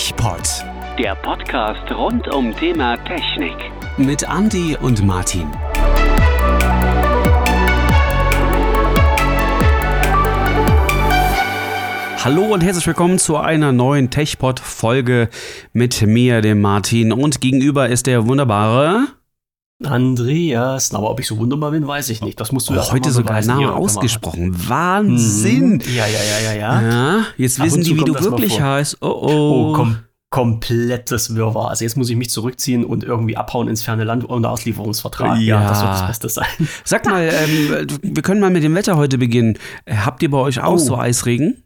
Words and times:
TechPod. 0.00 0.64
Der 0.98 1.14
Podcast 1.14 1.92
rund 1.92 2.26
um 2.28 2.56
Thema 2.56 2.96
Technik. 3.04 3.52
Mit 3.98 4.22
Andy 4.22 4.74
und 4.80 5.04
Martin. 5.04 5.46
Hallo 12.24 12.44
und 12.44 12.62
herzlich 12.62 12.86
willkommen 12.86 13.18
zu 13.18 13.36
einer 13.36 13.72
neuen 13.72 14.08
TechPod-Folge 14.08 15.28
mit 15.74 16.00
mir, 16.00 16.40
dem 16.40 16.62
Martin. 16.62 17.12
Und 17.12 17.42
gegenüber 17.42 17.90
ist 17.90 18.06
der 18.06 18.26
wunderbare. 18.26 19.06
Andreas, 19.84 20.94
aber 20.94 21.10
ob 21.10 21.20
ich 21.20 21.26
so 21.26 21.38
wunderbar 21.38 21.70
bin, 21.70 21.86
weiß 21.86 22.10
ich 22.10 22.20
nicht. 22.22 22.38
Das 22.40 22.52
musst 22.52 22.68
du 22.68 22.74
ja 22.74 22.82
oh, 22.86 22.92
heute 22.92 23.10
sogar 23.10 23.42
Name 23.44 23.72
ausgesprochen. 23.74 24.54
Wahnsinn. 24.68 25.74
Mhm. 25.74 25.80
Ja, 25.94 26.06
ja, 26.06 26.18
ja, 26.22 26.52
ja, 26.52 26.58
ja. 26.58 26.82
Ja, 26.82 27.26
jetzt 27.36 27.58
Ab 27.60 27.66
wissen 27.66 27.82
die, 27.82 27.96
wie 27.96 28.04
du 28.04 28.14
wirklich 28.14 28.60
heißt. 28.60 28.98
Oh, 29.00 29.06
Oh, 29.08 29.70
oh. 29.70 29.72
kom 29.72 29.96
komplettes 30.32 31.34
Wirrwarr. 31.34 31.70
Also 31.70 31.84
jetzt 31.84 31.96
muss 31.96 32.08
ich 32.08 32.14
mich 32.16 32.30
zurückziehen 32.30 32.84
und 32.84 33.02
irgendwie 33.02 33.36
abhauen 33.36 33.66
ins 33.66 33.82
ferne 33.82 34.04
Land 34.04 34.28
ohne 34.30 34.48
Auslieferungsvertrag. 34.48 35.40
Ja. 35.40 35.68
das 35.68 35.80
wird 35.82 35.90
das 35.92 36.06
Beste 36.06 36.28
sein. 36.28 36.46
Sag 36.84 37.04
mal, 37.06 37.28
ähm, 37.32 37.86
wir 38.00 38.22
können 38.22 38.40
mal 38.40 38.50
mit 38.50 38.62
dem 38.62 38.74
Wetter 38.76 38.96
heute 38.96 39.18
beginnen. 39.18 39.58
Äh, 39.86 39.96
Habt 39.96 40.22
ihr 40.22 40.30
bei 40.30 40.38
euch 40.38 40.60
auch 40.62 40.74
Oh. 40.74 40.78
so 40.78 40.96
Eisregen? 40.96 41.64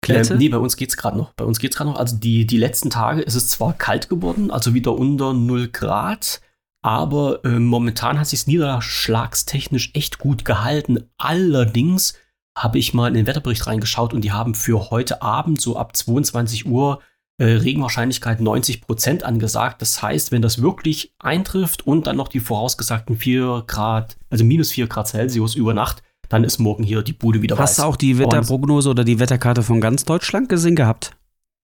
Klette? 0.00 0.32
Ähm, 0.34 0.38
nee, 0.38 0.48
bei 0.48 0.56
uns 0.56 0.76
geht's 0.76 0.96
gerade 0.96 1.18
noch. 1.18 1.34
Bei 1.34 1.44
uns 1.44 1.58
geht's 1.58 1.76
gerade 1.76 1.90
noch. 1.90 1.98
Also 1.98 2.16
die, 2.16 2.46
die 2.46 2.56
letzten 2.56 2.88
Tage 2.88 3.20
ist 3.20 3.34
es 3.34 3.48
zwar 3.48 3.74
kalt 3.74 4.08
geworden, 4.08 4.50
also 4.50 4.72
wieder 4.72 4.96
unter 4.96 5.34
0 5.34 5.68
Grad, 5.68 6.40
aber 6.86 7.40
ähm, 7.44 7.66
momentan 7.66 8.20
hat 8.20 8.28
sich 8.28 8.46
niederschlagstechnisch 8.46 9.90
echt 9.94 10.18
gut 10.18 10.44
gehalten. 10.44 11.00
Allerdings 11.18 12.14
habe 12.56 12.78
ich 12.78 12.94
mal 12.94 13.08
in 13.08 13.14
den 13.14 13.26
Wetterbericht 13.26 13.66
reingeschaut 13.66 14.14
und 14.14 14.22
die 14.22 14.30
haben 14.30 14.54
für 14.54 14.90
heute 14.90 15.20
Abend 15.20 15.60
so 15.60 15.76
ab 15.76 15.96
22 15.96 16.64
Uhr 16.66 17.00
äh, 17.38 17.44
Regenwahrscheinlichkeit 17.44 18.40
90 18.40 18.82
Prozent 18.82 19.24
angesagt. 19.24 19.82
Das 19.82 20.00
heißt, 20.00 20.30
wenn 20.30 20.42
das 20.42 20.62
wirklich 20.62 21.12
eintrifft 21.18 21.86
und 21.86 22.06
dann 22.06 22.16
noch 22.16 22.28
die 22.28 22.38
vorausgesagten 22.40 23.16
4 23.16 23.64
Grad, 23.66 24.16
also 24.30 24.44
minus 24.44 24.70
4 24.70 24.86
Grad 24.86 25.08
Celsius 25.08 25.56
über 25.56 25.74
Nacht, 25.74 26.02
dann 26.28 26.44
ist 26.44 26.58
morgen 26.60 26.84
hier 26.84 27.02
die 27.02 27.12
Bude 27.12 27.42
wieder 27.42 27.58
Hast 27.58 27.70
weiß. 27.72 27.76
du 27.78 27.82
auch 27.82 27.96
die 27.96 28.18
Wetterprognose 28.18 28.90
oder 28.90 29.02
die 29.04 29.18
Wetterkarte 29.18 29.62
von 29.64 29.80
ganz 29.80 30.04
Deutschland 30.04 30.48
gesehen 30.48 30.76
gehabt? 30.76 31.16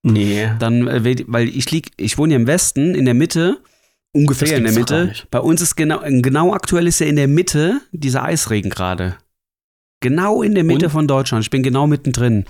Nee. 0.02 0.50
Dann, 0.58 0.88
äh, 0.88 1.04
we- 1.04 1.24
weil 1.28 1.48
ich 1.48 1.70
lieg, 1.70 1.92
ich 1.96 2.18
wohne 2.18 2.34
ja 2.34 2.40
im 2.40 2.46
Westen, 2.48 2.94
in 2.96 3.04
der 3.04 3.14
Mitte, 3.14 3.58
ungefähr 4.12 4.56
in 4.56 4.64
der 4.64 4.72
Mitte. 4.72 5.12
Bei 5.30 5.40
uns 5.40 5.60
ist 5.60 5.76
genau, 5.76 6.00
genau 6.04 6.52
aktuell 6.52 6.86
ist 6.86 7.00
ja 7.00 7.06
in 7.06 7.16
der 7.16 7.28
Mitte 7.28 7.80
dieser 7.92 8.22
Eisregen 8.22 8.70
gerade. 8.70 9.16
Genau 10.00 10.42
in 10.42 10.54
der 10.54 10.64
Mitte 10.64 10.86
Und? 10.86 10.92
von 10.92 11.08
Deutschland. 11.08 11.44
Ich 11.44 11.50
bin 11.50 11.62
genau 11.62 11.86
mittendrin. 11.86 12.44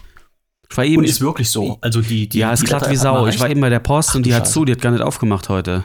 Ich 0.71 0.77
war 0.77 0.85
eben, 0.85 0.99
Und 0.99 1.05
ist 1.05 1.21
wirklich 1.21 1.51
so. 1.51 1.79
Also 1.83 2.01
die, 2.01 2.29
die 2.29 2.39
ja, 2.39 2.53
ist 2.53 2.65
glatt 2.65 2.89
wie 2.91 2.97
Sau. 2.97 3.27
Ich 3.27 3.39
war 3.41 3.51
eben 3.51 3.61
bei 3.61 3.69
der 3.69 3.81
Post 3.81 4.11
Ach 4.11 4.15
und 4.17 4.27
die 4.27 4.35
hat 4.35 4.49
zu, 4.49 4.65
die 4.65 4.73
hat 4.73 4.81
gar 4.81 4.91
nicht 4.91 5.03
aufgemacht 5.03 5.49
heute. 5.49 5.85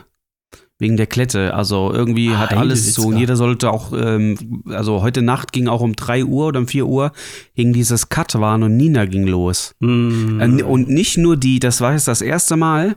Wegen 0.80 0.96
der 0.96 1.08
Klette. 1.08 1.54
Also 1.54 1.92
irgendwie 1.92 2.36
hat 2.36 2.52
alles 2.52 2.94
so. 2.94 3.08
Und 3.08 3.16
jeder 3.16 3.34
sollte 3.34 3.72
auch, 3.72 3.92
ähm, 3.92 4.62
also 4.68 5.02
heute 5.02 5.22
Nacht 5.22 5.52
ging 5.52 5.66
auch 5.66 5.80
um 5.80 5.96
3 5.96 6.24
Uhr 6.24 6.46
oder 6.46 6.60
um 6.60 6.68
4 6.68 6.86
Uhr, 6.86 7.10
ging 7.56 7.72
dieses 7.72 8.10
Cut 8.10 8.38
waren 8.38 8.62
und 8.62 8.76
Nina 8.76 9.06
ging 9.06 9.26
los. 9.26 9.74
Mm. 9.80 10.40
Äh, 10.40 10.62
Und 10.62 10.88
nicht 10.88 11.18
nur 11.18 11.36
die, 11.36 11.58
das 11.58 11.80
war 11.80 11.94
jetzt 11.94 12.06
das 12.06 12.22
erste 12.22 12.56
Mal. 12.56 12.94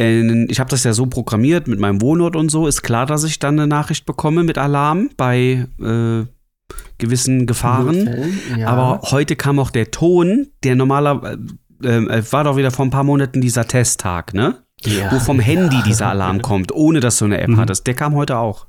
Äh, 0.00 0.44
Ich 0.44 0.60
habe 0.60 0.70
das 0.70 0.84
ja 0.84 0.92
so 0.92 1.06
programmiert 1.06 1.66
mit 1.66 1.80
meinem 1.80 2.00
Wohnort 2.00 2.36
und 2.36 2.50
so. 2.50 2.68
Ist 2.68 2.82
klar, 2.82 3.04
dass 3.06 3.24
ich 3.24 3.40
dann 3.40 3.58
eine 3.58 3.66
Nachricht 3.66 4.06
bekomme 4.06 4.44
mit 4.44 4.56
Alarm 4.56 5.10
bei 5.16 5.66
äh, 5.80 6.24
gewissen 6.98 7.46
Gefahren. 7.46 8.04
Notfällen, 8.04 8.40
ja. 8.58 8.68
Aber 8.68 9.00
heute 9.10 9.34
kam 9.34 9.58
auch 9.58 9.70
der 9.70 9.90
Ton, 9.90 10.48
der 10.62 10.76
normaler 10.76 11.36
äh, 11.82 11.88
äh, 11.88 12.32
war 12.32 12.44
doch 12.44 12.56
wieder 12.56 12.70
vor 12.70 12.84
ein 12.84 12.90
paar 12.90 13.04
Monaten 13.04 13.40
dieser 13.40 13.66
Testtag, 13.66 14.34
ne? 14.34 14.56
Ja. 14.84 15.10
Wo 15.12 15.18
vom 15.18 15.40
Handy 15.40 15.82
dieser 15.86 16.06
Alarm 16.10 16.42
kommt, 16.42 16.72
ohne 16.72 17.00
dass 17.00 17.18
du 17.18 17.24
eine 17.24 17.40
App 17.40 17.48
Mhm. 17.48 17.56
hattest. 17.58 17.86
Der 17.86 17.94
kam 17.94 18.14
heute 18.14 18.38
auch. 18.38 18.66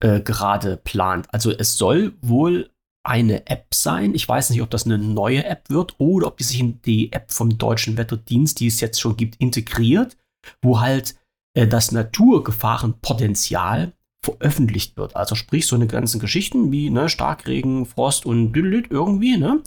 äh, 0.00 0.20
gerade 0.20 0.76
plant. 0.76 1.26
Also 1.32 1.50
es 1.50 1.76
soll 1.76 2.12
wohl 2.20 2.70
eine 3.04 3.46
App 3.46 3.74
sein. 3.74 4.14
Ich 4.14 4.28
weiß 4.28 4.50
nicht, 4.50 4.62
ob 4.62 4.70
das 4.70 4.86
eine 4.86 4.98
neue 4.98 5.44
App 5.44 5.68
wird 5.70 5.96
oder 5.98 6.28
ob 6.28 6.38
die 6.38 6.44
sich 6.44 6.60
in 6.60 6.80
die 6.82 7.12
App 7.12 7.32
vom 7.32 7.58
deutschen 7.58 7.96
Wetterdienst, 7.96 8.60
die 8.60 8.68
es 8.68 8.80
jetzt 8.80 9.00
schon 9.00 9.16
gibt, 9.16 9.34
integriert, 9.36 10.16
wo 10.62 10.80
halt 10.80 11.16
äh, 11.54 11.66
das 11.66 11.90
Naturgefahrenpotenzial 11.92 13.92
veröffentlicht 14.24 14.96
wird. 14.96 15.16
Also 15.16 15.34
sprich 15.34 15.66
so 15.66 15.74
eine 15.74 15.88
ganzen 15.88 16.20
Geschichten 16.20 16.70
wie 16.70 16.90
ne, 16.90 17.08
Starkregen, 17.08 17.86
Frost 17.86 18.24
und 18.24 18.52
Düdelüt 18.52 18.88
irgendwie, 18.90 19.36
ne? 19.36 19.60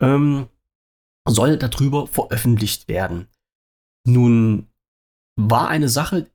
Ähm, 0.00 0.48
soll 1.28 1.58
darüber 1.58 2.06
veröffentlicht 2.06 2.88
werden. 2.88 3.28
Nun 4.06 4.68
war 5.38 5.68
eine 5.68 5.90
Sache, 5.90 6.30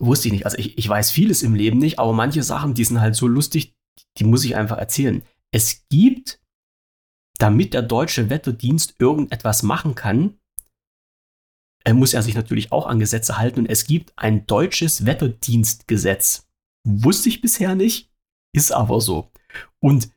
wusste 0.00 0.28
ich 0.28 0.32
nicht, 0.32 0.44
also 0.44 0.56
ich, 0.58 0.78
ich 0.78 0.88
weiß 0.88 1.10
vieles 1.10 1.42
im 1.42 1.56
Leben 1.56 1.78
nicht, 1.78 1.98
aber 1.98 2.12
manche 2.12 2.44
Sachen, 2.44 2.74
die 2.74 2.84
sind 2.84 3.00
halt 3.00 3.16
so 3.16 3.26
lustig, 3.26 3.74
die 4.18 4.24
muss 4.24 4.44
ich 4.44 4.56
einfach 4.56 4.78
erzählen. 4.78 5.22
Es 5.52 5.86
gibt, 5.88 6.40
damit 7.38 7.74
der 7.74 7.82
deutsche 7.82 8.30
Wetterdienst 8.30 8.96
irgendetwas 8.98 9.62
machen 9.62 9.94
kann, 9.94 10.38
äh, 11.84 11.92
muss 11.92 12.14
er 12.14 12.22
sich 12.22 12.34
natürlich 12.34 12.72
auch 12.72 12.86
an 12.86 12.98
Gesetze 12.98 13.38
halten 13.38 13.60
und 13.60 13.66
es 13.66 13.84
gibt 13.84 14.12
ein 14.16 14.46
deutsches 14.46 15.04
Wetterdienstgesetz. 15.04 16.48
Wusste 16.84 17.28
ich 17.28 17.40
bisher 17.40 17.74
nicht, 17.74 18.10
ist 18.54 18.72
aber 18.72 19.00
so. 19.00 19.30
Und 19.80 20.10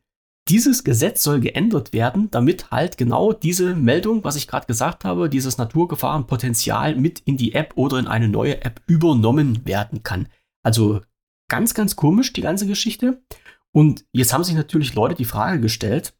dieses 0.47 0.83
Gesetz 0.83 1.23
soll 1.23 1.39
geändert 1.39 1.91
werden, 1.91 2.29
damit 2.29 2.69
halt 2.69 2.97
genau 2.97 3.33
diese 3.33 3.75
Meldung, 3.75 4.23
was 4.23 4.35
ich 4.35 4.47
gerade 4.47 4.67
gesagt 4.67 5.03
habe, 5.03 5.27
dieses 5.27 5.57
Naturgefahrenpotenzial 5.57 6.95
mit 6.95 7.19
in 7.21 7.35
die 7.35 7.53
App 7.53 7.73
oder 7.75 7.97
in 7.97 8.07
eine 8.07 8.29
neue 8.29 8.63
App 8.63 8.81
übernommen 8.85 9.65
werden 9.65 10.03
kann. 10.03 10.27
Also 10.63 11.01
ganz, 11.49 11.73
ganz 11.73 11.95
komisch, 11.95 12.31
die 12.31 12.41
ganze 12.41 12.67
Geschichte. 12.67 13.23
Und 13.75 14.05
jetzt 14.13 14.31
haben 14.31 14.45
sich 14.45 14.55
natürlich 14.55 14.93
Leute 14.93 15.15
die 15.15 15.25
Frage 15.25 15.59
gestellt, 15.59 16.13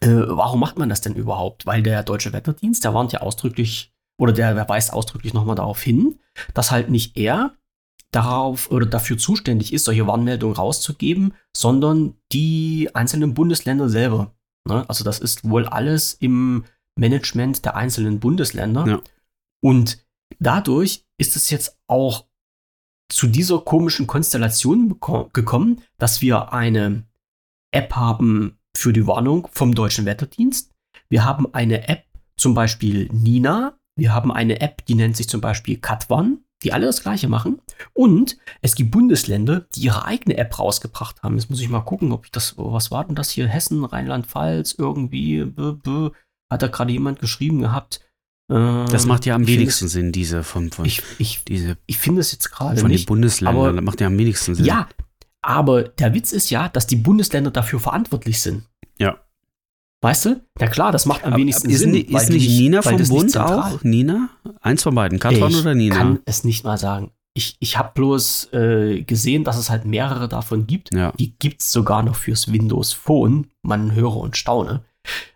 äh, 0.00 0.08
warum 0.08 0.58
macht 0.58 0.76
man 0.76 0.88
das 0.88 1.00
denn 1.00 1.14
überhaupt? 1.14 1.66
Weil 1.66 1.84
der 1.84 2.02
Deutsche 2.02 2.32
Wetterdienst, 2.32 2.82
der 2.82 2.92
warnt 2.92 3.12
ja 3.12 3.20
ausdrücklich, 3.20 3.94
oder 4.20 4.32
der, 4.32 4.54
der 4.54 4.68
weist 4.68 4.92
ausdrücklich 4.92 5.34
nochmal 5.34 5.54
darauf 5.54 5.80
hin, 5.80 6.18
dass 6.52 6.72
halt 6.72 6.90
nicht 6.90 7.16
er 7.16 7.54
darauf 8.10 8.72
oder 8.72 8.86
dafür 8.86 9.18
zuständig 9.18 9.72
ist, 9.72 9.84
solche 9.84 10.08
Warnmeldungen 10.08 10.56
rauszugeben, 10.56 11.34
sondern 11.56 12.16
die 12.32 12.90
einzelnen 12.92 13.34
Bundesländer 13.34 13.88
selber. 13.88 14.34
Ne? 14.66 14.84
Also 14.88 15.04
das 15.04 15.20
ist 15.20 15.48
wohl 15.48 15.66
alles 15.66 16.14
im 16.14 16.64
Management 16.98 17.64
der 17.64 17.76
einzelnen 17.76 18.18
Bundesländer. 18.18 18.86
Ja. 18.86 19.00
Und 19.62 20.04
dadurch 20.40 21.06
ist 21.18 21.36
es 21.36 21.50
jetzt 21.50 21.78
auch 21.86 22.26
zu 23.08 23.26
dieser 23.26 23.60
komischen 23.60 24.06
Konstellation 24.06 24.98
gekommen, 25.32 25.82
dass 25.98 26.22
wir 26.22 26.52
eine 26.52 27.04
App 27.70 27.94
haben 27.94 28.58
für 28.76 28.92
die 28.92 29.06
Warnung 29.06 29.48
vom 29.52 29.74
Deutschen 29.74 30.06
Wetterdienst. 30.06 30.72
Wir 31.08 31.24
haben 31.24 31.52
eine 31.54 31.88
App, 31.88 32.04
zum 32.36 32.54
Beispiel 32.54 33.08
Nina. 33.12 33.78
Wir 33.96 34.12
haben 34.14 34.32
eine 34.32 34.60
App, 34.60 34.84
die 34.86 34.94
nennt 34.94 35.16
sich 35.16 35.28
zum 35.28 35.40
Beispiel 35.40 35.78
Katwan, 35.78 36.38
die 36.62 36.72
alle 36.72 36.86
das 36.86 37.02
Gleiche 37.02 37.28
machen. 37.28 37.60
Und 37.92 38.36
es 38.62 38.74
gibt 38.74 38.90
Bundesländer, 38.90 39.66
die 39.74 39.82
ihre 39.82 40.04
eigene 40.04 40.36
App 40.36 40.58
rausgebracht 40.58 41.22
haben. 41.22 41.36
Jetzt 41.36 41.50
muss 41.50 41.60
ich 41.60 41.68
mal 41.68 41.80
gucken, 41.80 42.10
ob 42.10 42.24
ich 42.24 42.32
das, 42.32 42.54
was 42.56 42.90
war 42.90 43.04
denn 43.04 43.14
das 43.14 43.30
hier? 43.30 43.46
Hessen, 43.46 43.84
Rheinland-Pfalz, 43.84 44.74
irgendwie, 44.78 45.44
bö, 45.44 45.74
bö, 45.74 46.10
hat 46.50 46.62
da 46.62 46.68
gerade 46.68 46.92
jemand 46.92 47.20
geschrieben 47.20 47.60
gehabt. 47.60 48.00
Ähm, 48.50 48.86
Das 48.90 49.06
macht 49.06 49.24
ja 49.26 49.34
am 49.34 49.42
ich 49.42 49.48
wenigsten 49.48 49.88
Sinn, 49.88 50.12
diese 50.12 50.42
von, 50.42 50.70
von, 50.70 50.84
Ich, 50.84 51.02
ich, 51.18 51.44
diese, 51.44 51.76
ich 51.86 51.98
finde 51.98 52.20
es 52.20 52.32
jetzt 52.32 52.50
gerade 52.50 52.76
von 52.80 52.88
den 52.90 52.94
nicht. 52.96 53.06
Bundesländern. 53.06 53.56
aber- 53.64 53.72
das 53.72 53.84
macht 53.84 54.00
ja 54.00 54.06
am 54.08 54.18
wenigsten 54.18 54.54
Sinn. 54.54 54.64
Ja, 54.66 54.88
aber 55.42 55.84
der 55.84 56.14
Witz 56.14 56.32
ist 56.32 56.50
ja, 56.50 56.68
dass 56.68 56.86
die 56.86 56.96
Bundesländer 56.96 57.50
dafür 57.50 57.80
verantwortlich 57.80 58.40
sind. 58.40 58.64
Ja. 58.98 59.18
Weißt 60.02 60.26
du? 60.26 60.40
Na 60.60 60.66
klar, 60.66 60.92
das 60.92 61.06
macht 61.06 61.24
am 61.24 61.36
wenigsten 61.36 61.70
ist, 61.70 61.78
Sinn. 61.78 61.94
ist 61.94 62.28
die 62.28 62.32
nicht 62.34 62.48
Nina 62.48 62.82
vom 62.82 63.02
Bund 63.08 63.36
auch? 63.38 63.82
Nina? 63.82 64.28
Eins 64.60 64.82
von 64.82 64.94
beiden. 64.94 65.16
Ich 65.16 65.42
oder 65.42 65.74
Nina? 65.74 65.96
kann 65.96 66.18
es 66.26 66.44
nicht 66.44 66.62
mal 66.64 66.76
sagen. 66.76 67.10
ich, 67.32 67.56
ich 67.58 67.78
habe 67.78 67.92
bloß 67.94 68.52
äh, 68.52 69.02
gesehen, 69.02 69.44
dass 69.44 69.56
es 69.56 69.70
halt 69.70 69.86
mehrere 69.86 70.28
davon 70.28 70.66
gibt. 70.66 70.94
Ja. 70.94 71.12
Die 71.12 71.34
gibt 71.38 71.62
es 71.62 71.72
sogar 71.72 72.02
noch 72.02 72.16
fürs 72.16 72.52
Windows 72.52 72.92
Phone. 72.92 73.46
Man 73.62 73.94
höre 73.94 74.16
und 74.16 74.36
staune. 74.36 74.84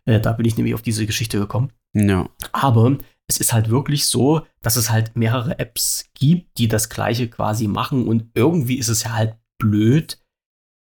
Äh, 0.04 0.20
da 0.20 0.32
bin 0.32 0.44
ich 0.46 0.56
nämlich 0.58 0.74
auf 0.74 0.82
diese 0.82 1.06
Geschichte 1.06 1.38
gekommen. 1.38 1.70
Ja. 1.98 2.28
Aber 2.52 2.96
es 3.26 3.38
ist 3.38 3.52
halt 3.52 3.70
wirklich 3.70 4.06
so, 4.06 4.42
dass 4.62 4.76
es 4.76 4.90
halt 4.90 5.16
mehrere 5.16 5.58
Apps 5.58 6.06
gibt, 6.14 6.58
die 6.58 6.68
das 6.68 6.88
gleiche 6.88 7.28
quasi 7.28 7.68
machen. 7.68 8.06
Und 8.08 8.24
irgendwie 8.34 8.78
ist 8.78 8.88
es 8.88 9.04
ja 9.04 9.12
halt 9.12 9.34
blöd, 9.58 10.18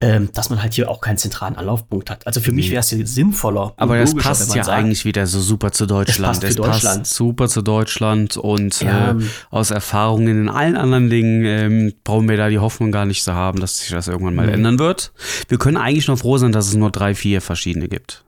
ähm, 0.02 0.30
dass 0.32 0.50
man 0.50 0.60
halt 0.60 0.74
hier 0.74 0.90
auch 0.90 1.00
keinen 1.00 1.16
zentralen 1.18 1.54
Anlaufpunkt 1.54 2.10
hat. 2.10 2.26
Also 2.26 2.40
für 2.40 2.50
mich 2.50 2.70
wäre 2.72 2.80
es 2.80 2.90
ja 2.90 3.06
sinnvoller. 3.06 3.72
Aber 3.76 3.96
das 3.96 4.16
passt 4.16 4.52
ja 4.56 4.64
sagt, 4.64 4.76
eigentlich 4.76 5.04
wieder 5.04 5.28
so 5.28 5.38
super 5.38 5.70
zu 5.70 5.86
Deutschland. 5.86 6.40
passt 6.40 6.44
für 6.44 6.54
Deutschland. 6.60 7.06
super 7.06 7.48
zu 7.48 7.62
Deutschland 7.62 8.36
und 8.36 8.80
Ja, 8.80 9.12
äh, 9.12 9.20
aus 9.50 9.70
Erfahrungen 9.70 10.26
in 10.26 10.48
allen 10.48 10.74
anderen 10.76 11.08
Dingen 11.08 11.44
ähm, 11.44 11.92
brauchen 12.02 12.28
wir 12.28 12.36
da 12.36 12.48
die 12.48 12.58
Hoffnung 12.58 12.90
gar 12.90 13.04
nicht 13.04 13.22
zu 13.22 13.34
haben, 13.34 13.60
dass 13.60 13.78
sich 13.78 13.90
das 13.90 14.08
irgendwann 14.08 14.34
mal 14.34 14.46
Nee. 14.46 14.54
ändern 14.54 14.80
wird. 14.80 15.12
Wir 15.46 15.58
können 15.58 15.76
eigentlich 15.76 16.08
noch 16.08 16.18
froh 16.18 16.36
sein, 16.36 16.50
dass 16.50 16.66
es 16.66 16.74
nur 16.74 16.90
drei, 16.90 17.14
vier 17.14 17.40
verschiedene 17.40 17.86
gibt 17.86 18.24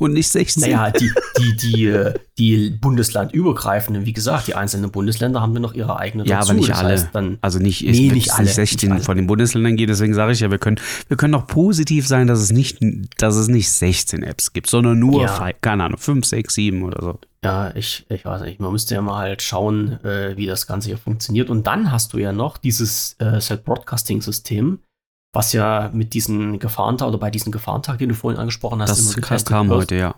und 0.00 0.12
nicht 0.14 0.28
16. 0.28 0.62
Naja, 0.62 0.90
die, 0.90 1.10
die, 1.38 1.56
die, 1.56 1.86
äh, 1.86 2.14
die 2.38 2.70
bundeslandübergreifenden, 2.70 4.06
wie 4.06 4.12
gesagt, 4.12 4.46
die 4.46 4.54
einzelnen 4.54 4.90
Bundesländer 4.90 5.40
haben 5.40 5.52
dann 5.54 5.62
noch 5.62 5.74
ihre 5.74 5.98
eigene 5.98 6.24
Ja, 6.26 6.38
dazu. 6.38 6.50
aber 6.50 6.58
nicht 6.58 6.70
das 6.70 6.78
alle. 6.78 6.88
Heißt 6.90 7.08
dann, 7.12 7.38
Also 7.40 7.58
nicht, 7.58 7.82
Nee, 7.82 8.08
es 8.08 8.12
nicht 8.14 8.32
alle, 8.32 8.44
nicht 8.44 8.54
16 8.54 8.88
nicht 8.88 8.94
alle. 8.96 9.04
von 9.04 9.16
den 9.16 9.26
Bundesländern 9.26 9.76
geht, 9.76 9.88
deswegen 9.88 10.14
sage 10.14 10.32
ich 10.32 10.40
ja, 10.40 10.50
wir 10.50 10.58
können, 10.58 10.76
wir 11.08 11.16
können 11.16 11.34
auch 11.34 11.46
positiv 11.46 12.06
sein, 12.06 12.26
dass 12.26 12.40
es 12.40 12.50
nicht, 12.52 12.78
dass 13.18 13.36
es 13.36 13.48
nicht 13.48 13.70
16 13.70 14.22
Apps 14.22 14.52
gibt, 14.52 14.68
sondern 14.68 14.98
nur, 14.98 15.22
Ja. 15.22 15.28
fi- 15.28 15.54
keine 15.60 15.84
Ahnung, 15.84 15.98
5, 15.98 16.24
6, 16.24 16.54
7 16.54 16.82
oder 16.82 17.02
so. 17.02 17.18
ja, 17.44 17.74
ich, 17.74 18.04
ich 18.10 18.24
weiß 18.24 18.42
nicht, 18.42 18.60
man 18.60 18.72
müsste 18.72 18.94
ja 18.94 19.02
mal 19.02 19.16
halt 19.18 19.42
schauen, 19.42 20.02
äh, 20.04 20.36
wie 20.36 20.46
das 20.46 20.66
Ganze 20.66 20.88
hier 20.88 20.98
funktioniert. 20.98 21.48
Und 21.50 21.66
dann 21.66 21.90
hast 21.90 22.12
du 22.12 22.18
ja 22.18 22.32
noch 22.32 22.58
dieses 22.58 23.16
äh, 23.18 23.40
Self-Broadcasting-System, 23.40 24.78
was 25.32 25.52
ja 25.52 25.90
mit 25.92 26.12
diesen 26.14 26.58
Gefahrentag 26.58 27.08
oder 27.08 27.18
bei 27.18 27.30
diesem 27.30 27.52
Gefahrentag, 27.52 27.98
den 27.98 28.08
du 28.08 28.14
vorhin 28.14 28.40
angesprochen 28.40 28.80
hast, 28.82 28.90
Das 28.90 29.00
immer 29.00 29.14
getestet 29.14 29.48
kam 29.48 29.68
wird. 29.68 29.80
heute, 29.82 29.94
ja. 29.96 30.14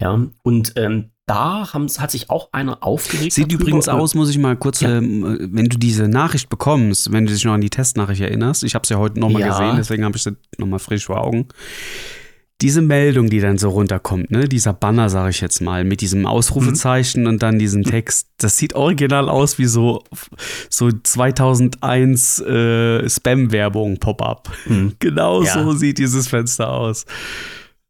Ja, 0.00 0.18
und 0.42 0.72
ähm, 0.76 1.10
da 1.26 1.72
haben, 1.74 1.86
hat 1.88 2.10
sich 2.10 2.30
auch 2.30 2.48
einer 2.52 2.82
aufgeregt. 2.82 3.32
Sieht 3.34 3.52
darüber. 3.52 3.62
übrigens 3.64 3.88
aus, 3.88 4.14
muss 4.14 4.30
ich 4.30 4.38
mal 4.38 4.56
kurz, 4.56 4.80
Ja. 4.80 4.96
ähm, 4.96 5.38
wenn 5.52 5.66
du 5.66 5.76
diese 5.78 6.08
Nachricht 6.08 6.48
bekommst, 6.48 7.12
wenn 7.12 7.26
du 7.26 7.32
dich 7.34 7.44
noch 7.44 7.52
an 7.52 7.60
die 7.60 7.68
Testnachricht 7.70 8.22
erinnerst, 8.22 8.64
ich 8.64 8.74
habe 8.74 8.82
es 8.84 8.88
ja 8.88 8.96
heute 8.96 9.20
nochmal 9.20 9.42
Ja. 9.42 9.48
gesehen, 9.48 9.76
deswegen 9.76 10.04
habe 10.04 10.16
ich 10.16 10.22
sie 10.22 10.34
nochmal 10.58 10.78
frisch 10.78 11.04
vor 11.04 11.20
Augen. 11.20 11.46
Diese 12.60 12.82
Meldung, 12.82 13.30
die 13.30 13.40
dann 13.40 13.56
so 13.56 13.70
runterkommt, 13.70 14.30
ne, 14.30 14.48
dieser 14.48 14.72
Banner, 14.74 15.08
sage 15.08 15.30
ich 15.30 15.40
jetzt 15.40 15.60
mal, 15.60 15.84
mit 15.84 16.02
diesem 16.02 16.26
Ausrufezeichen 16.26 17.26
und 17.26 17.42
dann 17.42 17.58
diesem 17.58 17.84
Text, 17.84 18.28
das 18.36 18.58
sieht 18.58 18.74
original 18.74 19.28
aus 19.28 19.58
wie 19.58 19.64
so, 19.64 20.04
so 20.68 20.90
2001 20.92 22.40
äh, 22.40 23.08
Spam-Werbung, 23.08 23.98
Pop-up. 23.98 24.50
Hm. 24.64 24.96
Genau 24.98 25.42
Ja. 25.42 25.54
so 25.54 25.72
sieht 25.72 25.98
dieses 25.98 26.28
Fenster 26.28 26.70
aus. 26.70 27.06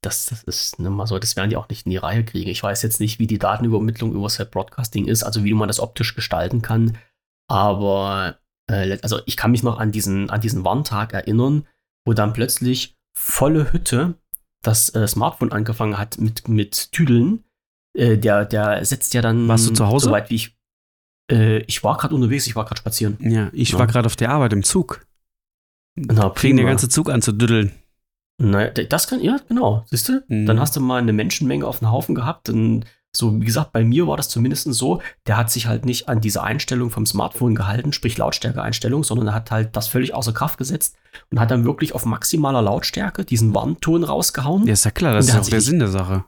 das, 0.02 0.26
das 0.26 0.42
ist 0.44 0.78
ne, 0.78 0.88
mal 0.90 1.06
so, 1.06 1.18
das 1.18 1.36
werden 1.36 1.50
die 1.50 1.56
auch 1.56 1.68
nicht 1.68 1.86
in 1.86 1.90
die 1.90 1.96
Reihe 1.96 2.24
kriegen. 2.24 2.48
Ich 2.48 2.62
weiß 2.62 2.82
jetzt 2.82 3.00
nicht, 3.00 3.18
wie 3.18 3.26
die 3.26 3.38
Datenübermittlung 3.38 4.12
über 4.14 4.28
Set 4.28 4.50
Broadcasting 4.50 5.06
ist, 5.06 5.22
also 5.24 5.44
wie 5.44 5.54
man 5.54 5.68
das 5.68 5.80
optisch 5.80 6.14
gestalten 6.14 6.62
kann. 6.62 6.96
Aber 7.48 8.38
äh, 8.70 8.98
also 9.02 9.20
ich 9.26 9.36
kann 9.36 9.50
mich 9.50 9.62
noch 9.62 9.78
an 9.78 9.92
diesen, 9.92 10.30
an 10.30 10.40
diesen 10.40 10.64
Warntag 10.64 11.12
erinnern, 11.12 11.66
wo 12.06 12.12
dann 12.12 12.32
plötzlich 12.32 12.96
volle 13.14 13.72
Hütte 13.72 14.14
das 14.62 14.94
äh, 14.94 15.06
Smartphone 15.06 15.52
angefangen 15.52 15.98
hat 15.98 16.18
mit, 16.18 16.48
mit 16.48 16.92
Tüdeln. 16.92 17.44
Äh, 17.96 18.18
der, 18.18 18.44
der 18.44 18.84
setzt 18.84 19.14
ja 19.14 19.22
dann. 19.22 19.48
Warst 19.48 19.68
du 19.68 19.72
zu 19.72 19.86
Hause? 19.86 20.06
Soweit 20.06 20.30
wie 20.30 20.36
ich. 20.36 20.56
Äh, 21.30 21.58
ich 21.62 21.82
war 21.84 21.96
gerade 21.96 22.14
unterwegs, 22.14 22.46
ich 22.46 22.56
war 22.56 22.64
gerade 22.64 22.80
spazieren. 22.80 23.16
Ja, 23.20 23.50
ich 23.52 23.70
Ja. 23.70 23.78
war 23.78 23.86
gerade 23.86 24.06
auf 24.06 24.16
der 24.16 24.30
Arbeit 24.30 24.52
im 24.52 24.62
Zug. 24.62 25.06
Na, 25.96 26.30
Fing 26.34 26.56
der 26.56 26.66
ganze 26.66 26.88
Zug 26.88 27.10
an 27.10 27.22
zu 27.22 27.32
düddeln. 27.32 27.72
Naja, 28.38 28.70
das 28.70 29.06
kann, 29.06 29.20
ja, 29.22 29.38
genau, 29.48 29.84
siehst 29.90 30.08
du? 30.08 30.24
Mhm. 30.28 30.46
Dann 30.46 30.60
hast 30.60 30.74
du 30.74 30.80
mal 30.80 30.96
eine 31.00 31.12
Menschenmenge 31.12 31.66
auf 31.66 31.80
den 31.80 31.90
Haufen 31.90 32.14
gehabt. 32.14 32.48
Und 32.48 32.84
so, 33.14 33.40
wie 33.40 33.44
gesagt, 33.44 33.72
bei 33.72 33.82
mir 33.84 34.06
war 34.06 34.16
das 34.16 34.28
zumindest 34.28 34.72
so, 34.72 35.02
der 35.26 35.36
hat 35.36 35.50
sich 35.50 35.66
halt 35.66 35.84
nicht 35.84 36.08
an 36.08 36.20
diese 36.20 36.42
Einstellung 36.42 36.90
vom 36.90 37.06
Smartphone 37.06 37.54
gehalten, 37.56 37.92
sprich 37.92 38.16
Lautstärke-Einstellung, 38.18 39.02
sondern 39.02 39.28
er 39.28 39.34
hat 39.34 39.50
halt 39.50 39.74
das 39.76 39.88
völlig 39.88 40.14
außer 40.14 40.32
Kraft 40.32 40.58
gesetzt 40.58 40.96
und 41.30 41.40
hat 41.40 41.50
dann 41.50 41.64
wirklich 41.64 41.94
auf 41.94 42.04
maximaler 42.06 42.62
Lautstärke 42.62 43.24
diesen 43.24 43.54
Warnton 43.54 44.04
rausgehauen. 44.04 44.66
Ja, 44.66 44.72
ist 44.74 44.84
ja 44.84 44.90
klar, 44.92 45.14
das 45.14 45.28
ist 45.28 45.36
auch 45.36 45.48
der 45.48 45.60
Sinn 45.60 45.80
der 45.80 45.88
Sache. 45.88 46.24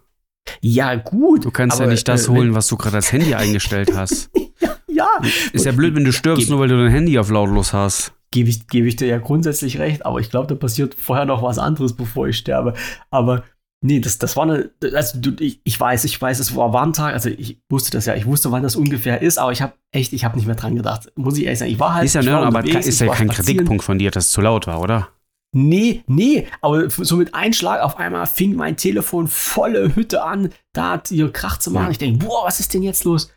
Ja, 0.61 0.97
gut. 0.97 1.45
Du 1.45 1.53
kannst 1.53 1.79
ja 1.79 1.85
aber, 1.85 1.93
nicht 1.93 2.09
das 2.09 2.27
äh, 2.27 2.31
holen, 2.31 2.53
was 2.55 2.67
du 2.67 2.77
gerade 2.77 2.97
als 2.97 3.13
Handy 3.13 3.35
eingestellt 3.35 3.95
hast. 3.95 4.31
Ja, 4.95 5.09
Ist 5.55 5.65
ja 5.65 5.73
blöd, 5.73 5.95
wenn 5.95 6.05
du 6.05 6.13
stirbst, 6.13 6.43
Geb- 6.47 6.51
nur 6.51 6.61
weil 6.61 6.69
du 6.69 6.77
dein 6.77 6.93
Handy 6.93 7.19
auf 7.19 7.31
lautlos 7.31 7.73
hast. 7.73 8.13
gebe 8.31 8.51
ich, 8.51 8.69
gebe 8.69 8.87
ich 8.87 8.97
dir 8.97 9.09
ja 9.09 9.19
grundsätzlich 9.19 9.79
recht, 9.79 10.05
aber 10.05 10.21
ich 10.21 10.29
glaube, 10.29 10.49
da 10.49 10.55
passiert 10.55 10.95
vorher 10.95 11.25
noch 11.25 11.43
was 11.43 11.59
anderes, 11.59 11.95
bevor 11.97 12.29
ich 12.29 12.37
sterbe. 12.37 12.75
Aber 13.11 13.43
nee, 13.83 14.01
das, 14.01 14.19
das 14.19 14.37
war 14.37 14.45
eine, 14.45 14.71
also 14.95 15.19
du, 15.19 15.33
ich, 15.39 15.61
ich 15.65 15.79
weiß, 15.79 16.05
ich 16.05 16.21
weiß, 16.21 16.39
es 16.39 16.57
war 16.57 16.73
Warntag, 16.73 17.13
also 17.13 17.29
ich 17.29 17.61
wusste 17.69 17.91
das 17.91 18.07
ja, 18.07 18.15
ich 18.15 18.27
wusste, 18.27 18.51
wann 18.51 18.63
das 18.63 18.77
ungefähr 18.77 19.21
ist, 19.21 19.39
aber 19.39 19.53
ich 19.53 19.61
habe 19.61 19.75
echt, 19.91 20.13
ich 20.13 20.25
habe 20.25 20.37
nicht 20.37 20.47
mehr 20.47 20.55
dran 20.55 20.75
gedacht. 20.75 21.13
Muss 21.17 21.37
ich 21.37 21.45
ehrlich 21.45 21.59
sagen, 21.59 21.71
ich 21.71 21.79
war 21.79 21.95
halt. 21.95 22.07
Ist 22.07 22.15
ja, 22.15 22.23
ne, 22.23 22.33
war 22.33 22.47
aber 22.47 22.65
ist 22.65 23.01
ja 23.01 23.09
war 23.09 23.17
kein. 23.17 23.29
Kritikpunkt 23.29 23.85
von 23.85 23.99
dir, 23.99 24.11
dass 24.11 24.27
es 24.27 24.31
zu 24.33 24.41
laut 24.41 24.67
war, 24.67 24.81
oder? 24.81 25.09
Nee, 25.55 26.03
nee, 26.07 26.47
aber 26.63 26.89
so 26.89 27.17
mit 27.17 27.35
Einschlag 27.35 27.83
auf 27.83 27.99
einmal 27.99 28.27
fing 28.27 28.55
mein 28.55 28.79
Telefon 28.79 29.29
volle 29.29 29.95
Hütte 29.95 30.23
an, 30.23 30.49
da 30.73 30.93
hat 30.93 31.11
ihr 31.11 31.31
Krach 31.31 31.59
zu 31.59 31.71
machen. 31.71 31.87
Ja. 31.87 31.91
Ich 31.91 31.99
denke, 31.99 32.25
boah, 32.25 32.47
was 32.47 32.59
ist 32.59 32.73
denn 32.73 32.83
jetzt 32.83 33.05
los? 33.05 33.31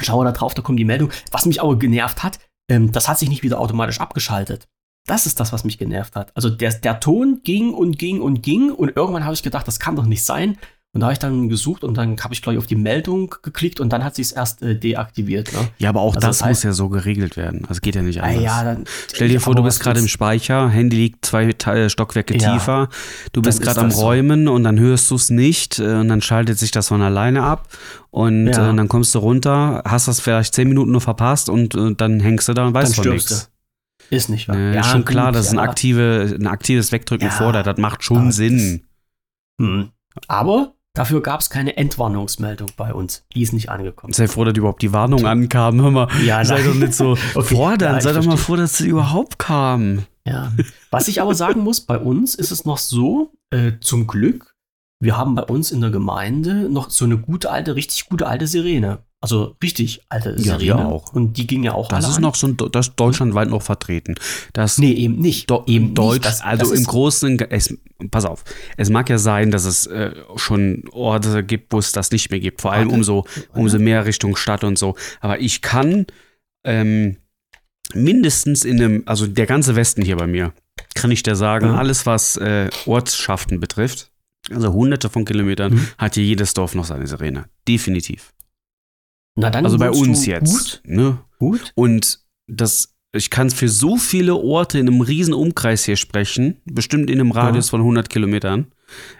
Schaue 0.00 0.24
da 0.24 0.30
drauf, 0.30 0.54
da 0.54 0.62
kommt 0.62 0.78
die 0.78 0.84
Meldung. 0.84 1.10
Was 1.32 1.46
mich 1.46 1.60
aber 1.60 1.76
genervt 1.76 2.22
hat, 2.22 2.38
ähm, 2.70 2.92
das 2.92 3.08
hat 3.08 3.18
sich 3.18 3.28
nicht 3.28 3.42
wieder 3.42 3.58
automatisch 3.58 4.00
abgeschaltet. 4.00 4.68
Das 5.06 5.26
ist 5.26 5.38
das, 5.40 5.52
was 5.52 5.64
mich 5.64 5.78
genervt 5.78 6.16
hat. 6.16 6.32
Also 6.34 6.50
der, 6.50 6.72
der 6.72 7.00
Ton 7.00 7.40
ging 7.44 7.72
und 7.72 7.98
ging 7.98 8.20
und 8.20 8.42
ging 8.42 8.70
und 8.72 8.96
irgendwann 8.96 9.24
habe 9.24 9.34
ich 9.34 9.42
gedacht, 9.42 9.66
das 9.68 9.78
kann 9.78 9.96
doch 9.96 10.06
nicht 10.06 10.24
sein. 10.24 10.58
Und 10.92 11.00
da 11.00 11.06
habe 11.08 11.12
ich 11.12 11.18
dann 11.18 11.50
gesucht 11.50 11.84
und 11.84 11.98
dann 11.98 12.16
habe 12.24 12.32
ich, 12.32 12.40
glaube 12.40 12.54
ich, 12.54 12.58
auf 12.58 12.66
die 12.66 12.74
Meldung 12.74 13.34
geklickt 13.42 13.80
und 13.80 13.92
dann 13.92 14.02
hat 14.02 14.14
sich 14.14 14.28
es 14.28 14.32
erst 14.32 14.62
äh, 14.62 14.74
deaktiviert. 14.74 15.52
Ne? 15.52 15.68
Ja, 15.76 15.90
aber 15.90 16.00
auch 16.00 16.14
Also 16.14 16.26
das 16.26 16.38
das 16.38 16.46
heißt- 16.46 16.48
muss 16.48 16.62
ja 16.62 16.72
so 16.72 16.88
geregelt 16.88 17.36
werden. 17.36 17.66
Also 17.68 17.82
geht 17.82 17.96
ja 17.96 18.02
nicht 18.02 18.22
Ah, 18.22 18.26
anders. 18.28 18.42
ja, 18.42 18.64
dann, 18.64 18.84
Stell 19.12 19.28
dir 19.28 19.40
vor, 19.42 19.54
du 19.54 19.62
bist 19.62 19.80
gerade 19.80 20.00
im 20.00 20.08
Speicher, 20.08 20.70
Handy 20.70 20.96
liegt 20.96 21.26
zwei 21.26 21.52
Te- 21.52 21.90
Stockwerke 21.90 22.38
Ja, 22.38 22.54
tiefer, 22.54 22.88
du 23.32 23.42
bist 23.42 23.60
gerade 23.60 23.80
am 23.80 23.90
das 23.90 23.98
so. 23.98 24.06
Räumen 24.06 24.48
und 24.48 24.64
dann 24.64 24.78
hörst 24.80 25.10
du 25.10 25.16
es 25.16 25.28
nicht 25.28 25.78
äh, 25.78 25.82
und 25.82 26.08
dann 26.08 26.22
schaltet 26.22 26.58
sich 26.58 26.70
das 26.70 26.88
von 26.88 27.02
alleine 27.02 27.42
ab 27.42 27.68
und 28.10 28.46
Ja. 28.46 28.70
äh, 28.70 28.74
dann 28.74 28.88
kommst 28.88 29.14
du 29.14 29.18
runter, 29.18 29.82
hast 29.86 30.08
das 30.08 30.20
vielleicht 30.20 30.54
zehn 30.54 30.66
Minuten 30.66 30.92
nur 30.92 31.02
verpasst 31.02 31.50
und 31.50 31.74
äh, 31.74 31.94
dann 31.94 32.20
hängst 32.20 32.48
du 32.48 32.54
da 32.54 32.66
und 32.66 32.72
weißt 32.72 32.96
Dann 32.96 33.04
von 33.04 33.12
nichts. 33.12 33.50
Ist 34.10 34.28
nicht 34.28 34.48
wahr. 34.48 34.56
Ne, 34.56 34.78
ist 34.78 34.86
schon 34.90 35.04
klar, 35.04 35.26
gut, 35.26 35.36
dass 35.36 35.50
ein, 35.50 35.56
ja. 35.56 35.62
aktive, 35.62 36.36
ein 36.38 36.46
aktives 36.46 36.92
Wegdrücken 36.92 37.28
Ja, 37.28 37.32
fordert. 37.32 37.66
Das 37.66 37.76
macht 37.78 38.02
schon 38.04 38.18
aber 38.18 38.32
Sinn. 38.32 38.84
Hm. 39.60 39.90
Aber 40.28 40.74
dafür 40.94 41.22
gab 41.22 41.40
es 41.40 41.50
keine 41.50 41.76
Entwarnungsmeldung 41.76 42.70
bei 42.76 42.92
uns. 42.94 43.24
Die 43.34 43.42
ist 43.42 43.52
nicht 43.52 43.68
angekommen. 43.70 44.12
Sei 44.12 44.28
froh, 44.28 44.44
dass 44.44 44.56
überhaupt 44.56 44.82
die 44.82 44.92
Warnung 44.92 45.26
ankam. 45.26 45.80
Hör 45.80 45.90
mal, 45.90 46.08
Ja, 46.24 46.44
sei 46.44 46.62
doch 46.62 46.74
nicht 46.74 46.94
so 46.94 47.12
Okay, 47.34 47.54
fordern. 47.54 47.94
ja, 47.96 48.00
sei 48.00 48.12
doch 48.12 48.24
mal 48.24 48.36
froh, 48.36 48.56
dass 48.56 48.78
sie 48.78 48.88
überhaupt 48.88 49.38
kam. 49.38 50.04
Ja. 50.26 50.52
Was 50.90 51.08
ich 51.08 51.20
aber 51.22 51.34
sagen 51.34 51.60
muss, 51.60 51.80
bei 51.80 51.98
uns 51.98 52.34
ist 52.34 52.50
es 52.50 52.64
noch 52.64 52.78
so, 52.78 53.32
äh, 53.50 53.72
zum 53.80 54.06
Glück, 54.06 54.55
wir 55.00 55.16
haben 55.16 55.34
bei 55.34 55.42
uns 55.44 55.70
in 55.72 55.80
der 55.80 55.90
Gemeinde 55.90 56.68
noch 56.70 56.90
so 56.90 57.04
eine 57.04 57.18
gute 57.18 57.50
alte, 57.50 57.74
richtig 57.76 58.08
gute 58.08 58.26
alte 58.26 58.46
Sirene. 58.46 58.98
Also 59.20 59.56
richtig 59.62 60.02
alte 60.08 60.30
Ja, 60.38 60.58
Sirene. 60.58 60.64
wir 60.66 60.78
auch. 60.86 61.12
Und 61.12 61.36
die 61.36 61.46
ging 61.46 61.62
ja 61.64 61.72
auch 61.72 61.88
Das 61.88 62.08
ist 62.08 62.16
an. 62.16 62.22
noch 62.22 62.34
so 62.34 62.46
ein, 62.48 62.56
das 62.72 62.88
ist 62.88 62.94
deutschlandweit 62.96 63.48
noch 63.48 63.62
vertreten. 63.62 64.14
Das 64.52 64.78
Nee, 64.78 64.92
eben 64.92 65.18
nicht. 65.18 65.50
Do 65.50 65.64
eben 65.66 65.94
Deutsch, 65.94 66.14
nicht. 66.16 66.24
Das, 66.26 66.40
also 66.42 66.70
das 66.70 66.78
im 66.78 66.84
Großen, 66.86 67.38
es, 67.50 67.76
pass 68.10 68.24
auf, 68.24 68.44
es 68.76 68.88
mag 68.90 69.08
ja 69.10 69.18
sein, 69.18 69.50
dass 69.50 69.64
es 69.64 69.86
äh, 69.86 70.12
schon 70.36 70.84
Orte 70.92 71.42
gibt, 71.44 71.72
wo 71.72 71.78
es 71.78 71.92
das 71.92 72.10
nicht 72.10 72.30
mehr 72.30 72.40
gibt, 72.40 72.60
vor 72.60 72.72
allem 72.72 72.90
umso, 72.90 73.26
umso 73.54 73.78
mehr 73.78 74.04
Richtung 74.06 74.36
Stadt 74.36 74.64
und 74.64 74.78
so. 74.78 74.94
Aber 75.20 75.40
ich 75.40 75.60
kann 75.62 76.06
ähm, 76.64 77.16
mindestens 77.94 78.64
in 78.64 78.80
einem, 78.80 79.02
also 79.06 79.26
der 79.26 79.46
ganze 79.46 79.76
Westen 79.76 80.02
hier 80.02 80.16
bei 80.16 80.26
mir, 80.26 80.52
kann 80.94 81.10
ich 81.10 81.22
dir 81.22 81.36
sagen, 81.36 81.66
Ja. 81.66 81.74
alles 81.76 82.06
was 82.06 82.36
äh, 82.36 82.68
Ortschaften 82.86 83.60
betrifft, 83.60 84.10
also 84.50 84.72
hunderte 84.72 85.08
von 85.10 85.24
Kilometern, 85.24 85.74
Mhm. 85.74 85.86
hat 85.98 86.14
hier 86.14 86.24
jedes 86.24 86.54
Dorf 86.54 86.74
noch 86.74 86.84
seine 86.84 87.06
Sirene. 87.06 87.46
Definitiv. 87.68 88.32
Na, 89.36 89.50
dann 89.50 89.64
Also 89.64 89.78
bei 89.78 89.90
uns 89.90 90.26
jetzt. 90.26 90.80
Ne? 90.84 91.18
Gut, 91.38 91.60
gut. 91.60 91.72
Und 91.74 92.20
das, 92.46 92.94
ich 93.12 93.28
kann 93.30 93.50
für 93.50 93.68
so 93.68 93.96
viele 93.96 94.34
Orte 94.36 94.78
in 94.78 94.88
einem 94.88 95.00
riesen 95.02 95.34
Umkreis 95.34 95.84
hier 95.84 95.96
sprechen, 95.96 96.60
bestimmt 96.64 97.10
in 97.10 97.20
einem 97.20 97.32
Radius 97.32 97.66
Ja. 97.66 97.70
von 97.72 97.82
100 97.82 98.08
Kilometern, 98.08 98.72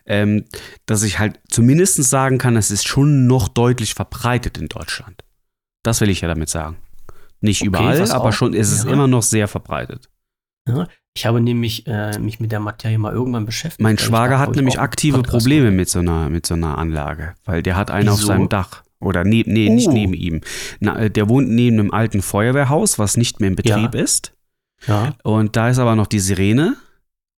ähm, 0.06 0.44
dass 0.86 1.02
ich 1.02 1.18
halt 1.18 1.38
zumindest 1.48 2.02
sagen 2.04 2.38
kann, 2.38 2.56
es 2.56 2.70
ist 2.70 2.86
schon 2.88 3.26
noch 3.26 3.48
deutlich 3.48 3.94
verbreitet 3.94 4.56
in 4.58 4.68
Deutschland. 4.68 5.22
Das 5.82 6.00
will 6.00 6.08
ich 6.08 6.20
ja 6.22 6.28
damit 6.28 6.48
sagen. 6.48 6.76
Nicht 7.40 7.60
Okay, 7.62 7.68
überall, 7.68 8.10
aber 8.12 8.32
schon, 8.32 8.54
es 8.54 8.72
ist 8.72 8.84
ja. 8.84 8.92
immer 8.92 9.06
noch 9.06 9.22
sehr 9.22 9.48
verbreitet. 9.48 10.08
Ich 11.14 11.24
habe 11.24 11.40
nämlich 11.40 11.86
äh, 11.86 12.18
mich 12.18 12.40
mit 12.40 12.52
der 12.52 12.60
Materie 12.60 12.98
mal 12.98 13.12
irgendwann 13.12 13.46
beschäftigt. 13.46 13.80
Mein 13.80 13.94
ich 13.94 14.02
Schwager 14.02 14.38
hat 14.38 14.54
nämlich 14.54 14.78
einen 14.78 14.84
aktive 14.84 15.22
Probleme 15.22 15.70
mit 15.70 15.88
so 15.88 16.00
einer, 16.00 16.28
mit 16.28 16.44
so 16.46 16.54
einer 16.54 16.76
Anlage, 16.76 17.34
weil 17.44 17.62
der 17.62 17.76
hat 17.76 17.90
eine 17.90 18.12
auf 18.12 18.18
Wieso? 18.18 18.26
seinem 18.28 18.48
Dach. 18.48 18.82
Oder 19.00 19.24
ne, 19.24 19.42
nee, 19.46 19.68
nicht 19.70 19.88
Oh. 19.88 19.92
neben 19.92 20.14
ihm. 20.14 20.40
Na, 20.80 20.98
äh, 20.98 21.10
der 21.10 21.28
wohnt 21.28 21.48
neben 21.48 21.78
einem 21.78 21.90
alten 21.90 22.22
Feuerwehrhaus, 22.22 22.98
was 22.98 23.16
nicht 23.16 23.40
mehr 23.40 23.48
in 23.50 23.56
Betrieb 23.56 23.94
ist. 23.94 24.32
Ja. 24.86 25.14
Und 25.22 25.56
da 25.56 25.68
ist 25.70 25.78
aber 25.78 25.96
noch 25.96 26.06
die 26.06 26.18
Sirene. 26.20 26.76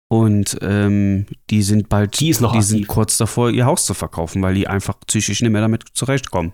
Und 0.09 0.56
ähm, 0.62 1.26
die 1.50 1.62
sind 1.62 1.88
bald, 1.88 2.21
Die 2.21 2.28
ist 2.28 2.40
noch 2.40 2.52
die 2.52 2.62
sind 2.62 2.87
kurz 2.87 3.18
davor, 3.18 3.50
ihr 3.50 3.66
Haus 3.66 3.87
zu 3.87 3.92
verkaufen, 3.95 4.40
weil 4.40 4.54
die 4.54 4.68
einfach 4.68 4.95
psychisch 5.06 5.42
nicht 5.42 5.50
mehr 5.50 5.61
damit 5.61 5.85
zurechtkommen. 5.95 6.52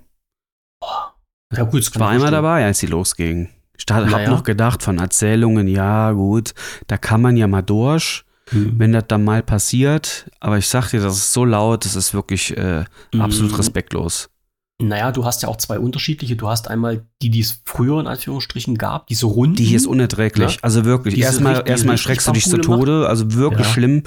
Ja, 1.54 1.64
gut, 1.64 1.82
Ich 1.82 2.00
war 2.00 2.08
einmal 2.08 2.30
dabei, 2.30 2.64
als 2.64 2.78
sie 2.78 2.86
losging. 2.86 3.48
Ich 3.88 3.94
habe 3.94 4.10
Naja. 4.10 4.30
noch 4.30 4.44
gedacht 4.44 4.82
von 4.82 4.98
Erzählungen, 4.98 5.66
ja 5.68 6.12
gut, 6.12 6.52
da 6.86 6.96
kann 6.96 7.20
man 7.20 7.36
ja 7.36 7.48
mal 7.48 7.62
durch, 7.62 8.24
Mhm. 8.52 8.74
wenn 8.78 8.92
das 8.92 9.04
dann 9.08 9.24
mal 9.24 9.42
passiert. 9.42 10.30
Aber 10.40 10.58
ich 10.58 10.68
sag 10.68 10.90
dir, 10.90 11.00
das 11.00 11.16
ist 11.16 11.32
so 11.32 11.44
laut, 11.44 11.84
das 11.84 11.96
ist 11.96 12.14
wirklich 12.14 12.56
äh, 12.56 12.84
absolut 13.18 13.52
Mhm. 13.52 13.56
respektlos. 13.56 14.28
Naja, 14.80 15.12
du 15.12 15.24
hast 15.24 15.42
ja 15.42 15.48
auch 15.48 15.56
zwei 15.58 15.78
unterschiedliche. 15.78 16.34
Du 16.34 16.48
hast 16.48 16.68
einmal 16.68 17.06
die, 17.22 17.30
die 17.30 17.40
es 17.40 17.62
früher 17.64 18.00
in 18.00 18.06
Anführungsstrichen 18.08 18.76
gab, 18.78 19.06
diese 19.06 19.26
Runden. 19.26 19.54
Die 19.56 19.64
hier 19.64 19.76
ist 19.76 19.86
unerträglich. 19.86 20.54
Ja. 20.54 20.58
Also 20.62 20.84
wirklich, 20.84 21.14
Diese 21.14 21.26
erstmal 21.26 21.52
richtig- 21.54 21.70
erstmal 21.70 21.98
schreckst 21.98 22.26
du 22.26 22.32
dich 22.32 22.44
zu 22.44 22.56
Bambule 22.56 22.76
macht. 22.78 22.86
Tode, 22.86 23.08
also 23.08 23.34
wirklich 23.34 23.66
Ja. 23.66 23.72
schlimm. 23.72 24.02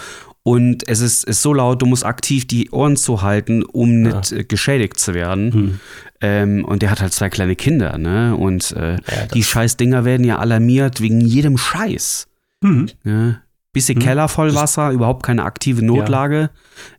Und 0.47 0.87
es 0.87 0.99
ist, 1.01 1.23
ist 1.23 1.41
so 1.41 1.55
laut, 1.55 1.81
du 1.81 1.87
musst 1.87 2.05
aktiv 2.05 2.45
die 2.45 2.69
Ohren 2.69 2.97
zuhalten, 2.97 3.63
um 3.63 4.05
Ja. 4.05 4.17
nicht 4.19 4.31
äh, 4.31 4.43
geschädigt 4.43 4.99
zu 4.99 5.15
werden. 5.15 5.51
Hm. 5.53 5.79
Ähm, 6.21 6.65
und 6.65 6.83
der 6.83 6.91
hat 6.91 7.01
halt 7.01 7.13
zwei 7.13 7.29
kleine 7.31 7.55
Kinder, 7.55 7.97
ne? 7.97 8.35
Und 8.35 8.71
äh, 8.73 8.93
Ja, 8.93 9.25
die 9.33 9.43
scheiß 9.43 9.75
Dinger 9.77 10.05
werden 10.05 10.23
ja 10.23 10.37
alarmiert 10.37 11.01
wegen 11.01 11.19
jedem 11.19 11.57
Scheiß. 11.57 12.27
Hm. 12.63 12.85
Ne? 13.03 13.41
Bisschen 13.73 13.95
Hm. 13.97 14.03
Keller 14.03 14.27
voll 14.27 14.53
Wasser, 14.53 14.91
überhaupt 14.91 15.23
keine 15.23 15.45
aktive 15.45 15.83
Notlage. 15.83 16.51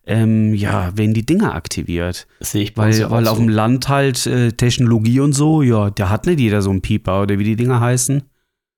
Ähm, 0.06 0.52
ja, 0.52 0.90
werden 0.96 1.14
die 1.14 1.24
Dinger 1.24 1.54
aktiviert. 1.54 2.26
Das 2.40 2.50
sehe 2.50 2.64
ich 2.64 2.74
bei 2.74 2.86
Weil, 2.90 2.98
ja 2.98 3.10
weil 3.12 3.24
so. 3.26 3.30
auf 3.30 3.38
dem 3.38 3.48
Land 3.48 3.88
halt 3.88 4.26
äh, 4.26 4.50
Technologie 4.52 5.20
und 5.20 5.34
so, 5.34 5.62
ja, 5.62 5.90
da 5.90 6.08
hat 6.10 6.26
nicht 6.26 6.40
jeder 6.40 6.62
so 6.62 6.70
einen 6.70 6.82
Pieper 6.82 7.22
oder 7.22 7.38
wie 7.38 7.44
die 7.44 7.56
Dinger 7.56 7.78
heißen. 7.78 8.22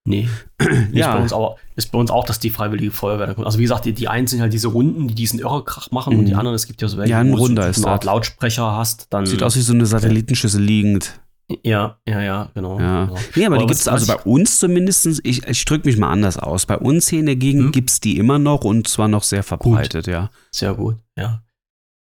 Nee. 0.08 0.28
Ist 0.60 0.68
Ja. 0.92 1.14
bei 1.14 1.22
uns 1.22 1.32
aber 1.32 1.56
ist 1.76 1.92
bei 1.92 1.98
uns 1.98 2.10
auch, 2.10 2.24
dass 2.24 2.38
die 2.40 2.50
Freiwillige 2.50 2.90
Feuerwehr 2.90 3.26
da 3.28 3.34
kommt. 3.34 3.46
Also 3.46 3.58
wie 3.58 3.62
gesagt, 3.62 3.84
die, 3.84 3.92
die 3.92 4.08
einen 4.08 4.26
sind 4.26 4.40
halt 4.40 4.52
diese 4.52 4.68
Runden, 4.68 5.06
die 5.08 5.14
diesen 5.14 5.38
Irrekrach 5.38 5.90
machen 5.92 6.14
und 6.14 6.22
Mhm. 6.22 6.26
die 6.26 6.34
anderen, 6.34 6.54
es 6.56 6.66
gibt 6.66 6.82
ja 6.82 6.88
so 6.88 6.96
welche, 6.98 7.12
Ja, 7.12 7.20
ein 7.20 7.30
wo 7.32 7.46
du 7.46 7.60
ist 7.62 7.78
eine 7.84 7.92
Art. 7.92 8.04
Lautsprecher 8.04 8.72
hast, 8.76 9.06
dann. 9.10 9.26
Sieht 9.26 9.42
aus 9.44 9.54
wie 9.56 9.60
so 9.60 9.72
eine 9.72 9.86
Satellitenschüssel 9.86 10.60
liegend. 10.60 11.20
Ja, 11.62 11.96
ja, 12.06 12.20
ja, 12.20 12.50
genau. 12.54 12.78
Ja. 12.80 13.04
genau. 13.06 13.18
Nee, 13.36 13.46
aber, 13.46 13.56
die 13.58 13.62
was- 13.64 13.68
gibt 13.68 13.80
es 13.80 13.88
also 13.88 14.06
bei 14.12 14.20
uns 14.24 14.58
zumindest, 14.58 15.06
ich, 15.24 15.46
ich 15.46 15.64
drücke 15.64 15.88
mich 15.88 15.96
mal 15.96 16.10
anders 16.10 16.36
aus. 16.36 16.66
Bei 16.66 16.76
uns 16.76 17.08
hier 17.08 17.20
in 17.20 17.26
der 17.26 17.36
Gegend 17.36 17.64
Hm. 17.66 17.72
gibt 17.72 17.88
es 17.90 18.00
die 18.00 18.18
immer 18.18 18.38
noch 18.38 18.64
und 18.64 18.86
zwar 18.88 19.08
noch 19.08 19.22
sehr 19.22 19.42
verbreitet, 19.42 20.06
ja. 20.08 20.30
Sehr 20.50 20.74
gut, 20.74 20.96
ja. 21.16 21.42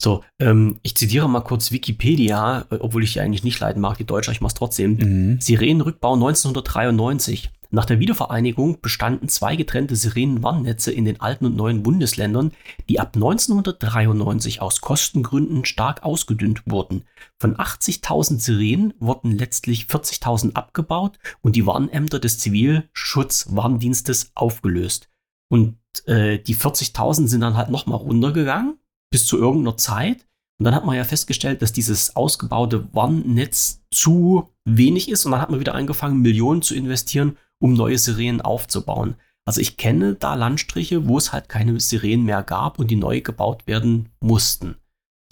So, 0.03 0.25
ähm, 0.41 0.79
ich 0.83 0.95
zitiere 0.97 1.29
mal 1.29 1.41
kurz 1.43 1.73
Wikipedia, 1.73 2.65
obwohl 2.71 3.05
ich 3.05 3.13
die 3.13 3.21
eigentlich 3.21 3.45
nicht 3.45 3.61
leiden 3.61 3.81
mag, 3.83 3.97
die 3.99 4.05
Deutsche, 4.05 4.33
ich 4.33 4.41
mache 4.41 4.49
es 4.51 4.55
trotzdem. 4.55 4.95
Mhm. 4.97 5.41
Sirenenrückbau 5.41 6.15
1993. 6.15 7.51
Nach 7.73 7.85
der 7.85 8.01
Wiedervereinigung 8.01 8.81
bestanden 8.81 9.29
zwei 9.29 9.55
getrennte 9.55 9.95
Sirenenwarnnetze 9.95 10.91
in 10.91 11.05
den 11.05 11.21
alten 11.21 11.47
und 11.47 11.57
neuen 11.57 11.85
Bundesländern, 11.85 12.51
die 12.89 12.99
ab 12.99 13.15
1993 13.15 14.61
aus 14.61 14.81
Kostengründen 14.81 15.65
stark 15.65 16.03
ausgedünnt 16.03 16.63
wurden. 16.67 17.05
Von 17.39 17.57
80.000 17.57 18.41
Sirenen 18.41 18.95
wurden 18.99 19.39
letztlich 19.39 19.85
40.000 19.85 20.55
abgebaut 20.55 21.19
und 21.43 21.55
die 21.55 21.65
Warnämter 21.65 22.19
des 22.19 22.41
Zivilschutzwarndienstes 22.41 24.33
aufgelöst. 24.35 25.09
Und 25.49 25.77
äh, 26.07 26.41
die 26.41 26.57
40.000 26.57 27.29
sind 27.29 27.41
dann 27.41 27.57
halt 27.57 27.71
nochmal 27.71 27.99
runtergegangen 27.99 28.79
bis 29.13 29.27
zu 29.27 29.39
irgendeiner 29.39 29.77
Zeit. 29.77 30.27
Und 30.59 30.65
dann 30.65 30.75
hat 30.75 30.85
man 30.85 30.97
ja 30.97 31.05
festgestellt, 31.05 31.63
dass 31.63 31.73
dieses 31.73 32.17
ausgebaute 32.17 32.93
Warnnetz 32.93 33.83
zu 33.91 34.51
wenig 34.65 35.09
ist. 35.09 35.25
Und 35.25 35.33
dann 35.33 35.41
hat 35.41 35.51
man 35.51 35.61
wieder 35.61 35.75
angefangen, 35.75 36.21
Millionen 36.21 36.63
zu 36.63 36.75
investieren, 36.75 37.37
um 37.61 37.75
neue 37.75 37.99
Sirenen 37.99 38.41
aufzubauen. 38.41 39.15
Also 39.47 39.61
ich 39.61 39.77
kenne 39.77 40.15
da 40.15 40.35
Landstriche, 40.35 41.09
wo 41.09 41.19
es 41.19 41.33
halt 41.33 41.49
keine 41.49 41.79
Sirenen 41.81 42.25
mehr 42.25 42.43
gab 42.43 42.79
und 42.79 42.91
die 42.91 42.97
neu 42.97 43.21
gebaut 43.21 43.67
werden 43.67 44.11
mussten. 44.21 44.77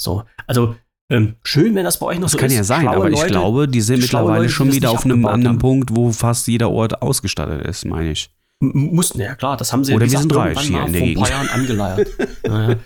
So, 0.01 0.25
also 0.47 0.77
ähm, 1.11 1.37
schön, 1.43 1.75
wenn 1.75 1.85
das 1.85 1.99
bei 1.99 2.07
euch 2.07 2.17
noch 2.19 2.25
Das 2.25 2.33
so 2.33 2.39
kann 2.39 2.49
ist. 2.49 2.57
ja 2.57 2.65
sein, 2.65 2.83
Schlaue 2.83 2.97
aber 2.97 3.11
ich 3.11 3.17
Leute- 3.19 3.31
glaube, 3.31 3.69
die 3.69 3.81
sind 3.81 4.01
mittlerweile 4.01 4.39
Leute, 4.43 4.49
schon 4.51 4.67
das 4.69 4.77
wieder 4.77 4.91
auf 4.91 5.05
einem 5.05 5.25
anderen 5.27 5.55
haben. 5.55 5.59
Punkt, 5.59 5.97
wo 5.97 6.13
fast 6.13 6.47
jeder 6.49 6.71
Ort 6.71 7.01
ausgestattet 7.01 7.67
ist, 7.67 7.85
meine 7.87 8.11
ich. 8.13 8.31
Mussten, 8.61 9.21
ja 9.21 9.37
klar, 9.37 9.57
das 9.57 9.73
haben 9.73 9.85
sie 9.85 9.95
Oder 9.95 10.11
wir 10.11 10.19
sind 10.19 10.35
reich 10.35 10.59
hier 10.61 10.85
in 10.85 10.93
der 10.93 11.01
vor 11.01 11.09
ein 11.09 11.15
paar. 11.15 11.31
Jahren 11.31 11.49
angeleiert. 11.49 12.09
naja. 12.47 12.77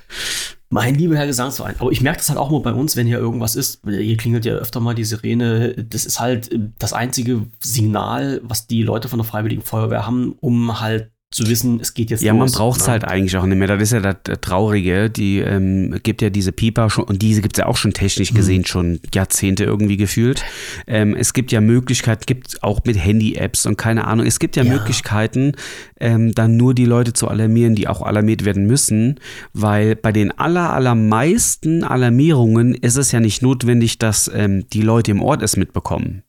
Mein 0.68 0.94
lieber 0.94 1.16
Herr 1.16 1.26
Gesangsverein, 1.26 1.76
aber 1.78 1.92
ich 1.92 2.00
merke 2.00 2.18
das 2.18 2.30
halt 2.30 2.38
auch 2.38 2.50
mal 2.50 2.60
bei 2.60 2.72
uns, 2.72 2.96
wenn 2.96 3.06
hier 3.06 3.18
irgendwas 3.18 3.56
ist. 3.56 3.82
Hier 3.86 4.16
klingelt 4.16 4.46
ja 4.46 4.54
öfter 4.54 4.80
mal 4.80 4.94
die 4.94 5.04
Sirene. 5.04 5.74
Das 5.74 6.06
ist 6.06 6.18
halt 6.18 6.50
äh, 6.52 6.58
das 6.78 6.92
einzige 6.92 7.46
Signal, 7.60 8.40
was 8.42 8.66
die 8.66 8.82
Leute 8.82 9.08
von 9.08 9.18
der 9.18 9.26
Freiwilligen 9.26 9.62
Feuerwehr 9.62 10.06
haben, 10.06 10.34
um 10.40 10.80
halt 10.80 11.10
zu 11.32 11.48
wissen, 11.48 11.80
es 11.80 11.94
geht 11.94 12.10
jetzt 12.10 12.22
Ja, 12.22 12.32
los. 12.32 12.38
man 12.52 12.58
braucht 12.58 12.80
es 12.80 12.86
ne? 12.86 12.92
halt 12.92 13.04
eigentlich 13.04 13.36
auch 13.36 13.44
nicht 13.46 13.56
mehr. 13.58 13.66
Das 13.68 13.82
ist 13.82 13.92
ja 13.92 14.00
das 14.00 14.40
Traurige. 14.40 15.10
Die 15.10 15.38
ähm, 15.38 15.98
gibt 16.02 16.22
ja 16.22 16.30
diese 16.30 16.52
Pieper 16.52 16.90
schon, 16.90 17.04
und 17.04 17.22
diese 17.22 17.40
gibt 17.42 17.56
es 17.56 17.60
ja 17.60 17.66
auch 17.66 17.76
schon 17.76 17.92
technisch 17.92 18.32
Mhm. 18.32 18.36
gesehen, 18.36 18.64
schon 18.66 19.00
Jahrzehnte 19.14 19.64
irgendwie 19.64 19.96
gefühlt. 19.96 20.44
Ähm, 20.86 21.16
es 21.16 21.32
gibt 21.32 21.50
ja 21.52 21.60
Möglichkeiten, 21.60 22.22
gibt 22.26 22.62
auch 22.62 22.80
mit 22.84 22.96
Handy-Apps 23.02 23.66
und 23.66 23.76
keine 23.76 24.06
Ahnung, 24.06 24.26
es 24.26 24.38
gibt 24.38 24.56
ja, 24.56 24.62
Ja. 24.62 24.72
Möglichkeiten, 24.72 25.52
ähm, 25.98 26.34
dann 26.34 26.56
nur 26.56 26.74
die 26.74 26.84
Leute 26.84 27.12
zu 27.12 27.28
alarmieren, 27.28 27.74
die 27.74 27.88
auch 27.88 28.02
alarmiert 28.02 28.44
werden 28.44 28.66
müssen, 28.66 29.18
weil 29.54 29.96
bei 29.96 30.12
den 30.12 30.30
aller, 30.38 30.72
allermeisten 30.72 31.84
Alarmierungen 31.84 32.74
ist 32.74 32.96
es 32.96 33.12
ja 33.12 33.20
nicht 33.20 33.42
notwendig, 33.42 33.98
dass 33.98 34.30
ähm, 34.34 34.64
die 34.72 34.82
Leute 34.82 35.10
im 35.10 35.22
Ort 35.22 35.42
es 35.42 35.56
mitbekommen 35.56 36.22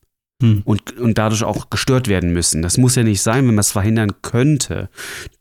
Hm. 0.44 0.62
und, 0.64 0.98
und 0.98 1.16
dadurch 1.16 1.42
auch 1.42 1.70
gestört 1.70 2.06
werden 2.08 2.32
müssen. 2.32 2.60
Das 2.60 2.76
muss 2.76 2.96
ja 2.96 3.02
nicht 3.02 3.22
sein, 3.22 3.38
wenn 3.46 3.54
man 3.54 3.60
es 3.60 3.72
verhindern 3.72 4.12
könnte. 4.20 4.88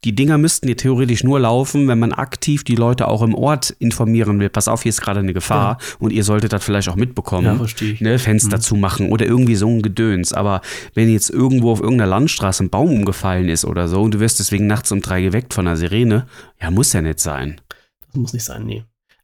Die 0.04 0.16
Dinger 0.16 0.38
müssten 0.38 0.68
ja 0.70 0.76
theoretisch 0.76 1.24
nur 1.24 1.40
laufen, 1.40 1.88
wenn 1.88 2.00
man 2.00 2.14
aktiv 2.14 2.64
die 2.64 2.76
Leute 2.76 3.08
auch 3.08 3.22
im 3.22 3.36
Ort 3.36 3.72
informieren 3.80 4.40
will. 4.40 4.50
Pass 4.50 4.68
auf, 4.68 4.84
hier 4.84 4.90
ist 4.92 5.02
gerade 5.02 5.20
eine 5.20 5.34
Gefahr 5.34 5.78
und 6.00 6.12
ihr 6.12 6.24
solltet 6.24 6.54
das 6.54 6.64
vielleicht 6.64 6.88
auch 6.90 6.96
mitbekommen. 6.96 7.46
Ja, 7.46 7.56
verstehe 7.56 7.94
ich. 7.94 8.02
Ne, 8.02 8.18
Fenster 8.18 8.58
Mhm. 8.58 8.62
zumachen 8.62 9.10
oder 9.10 9.26
irgendwie 9.26 9.56
so 9.56 9.68
ein 9.68 9.82
Gedöns. 9.82 10.32
Aber 10.32 10.62
wenn 10.94 11.12
jetzt 11.12 11.30
irgendwo 11.30 11.72
auf 11.72 11.82
irgendeiner 11.82 12.10
Landstraße 12.10 12.64
ein 12.64 12.70
Baum 12.70 12.90
umgefallen 12.92 13.50
ist 13.50 13.66
oder 13.66 13.88
so 13.88 14.02
und 14.02 14.14
du 14.14 14.20
wirst 14.20 14.40
deswegen 14.40 14.68
nachts 14.68 14.92
um 14.92 15.02
drei 15.02 15.22
geweckt 15.22 15.54
von 15.54 15.68
einer 15.68 15.76
Sirene, 15.78 16.28
ja, 16.62 16.72
muss 16.72 16.94
ja 16.94 17.02
nicht 17.02 17.20
sein. 17.20 17.60
Das 18.08 18.16
muss 18.16 18.34
nicht 18.34 18.46
sein, 18.46 18.64
nee. 18.66 18.84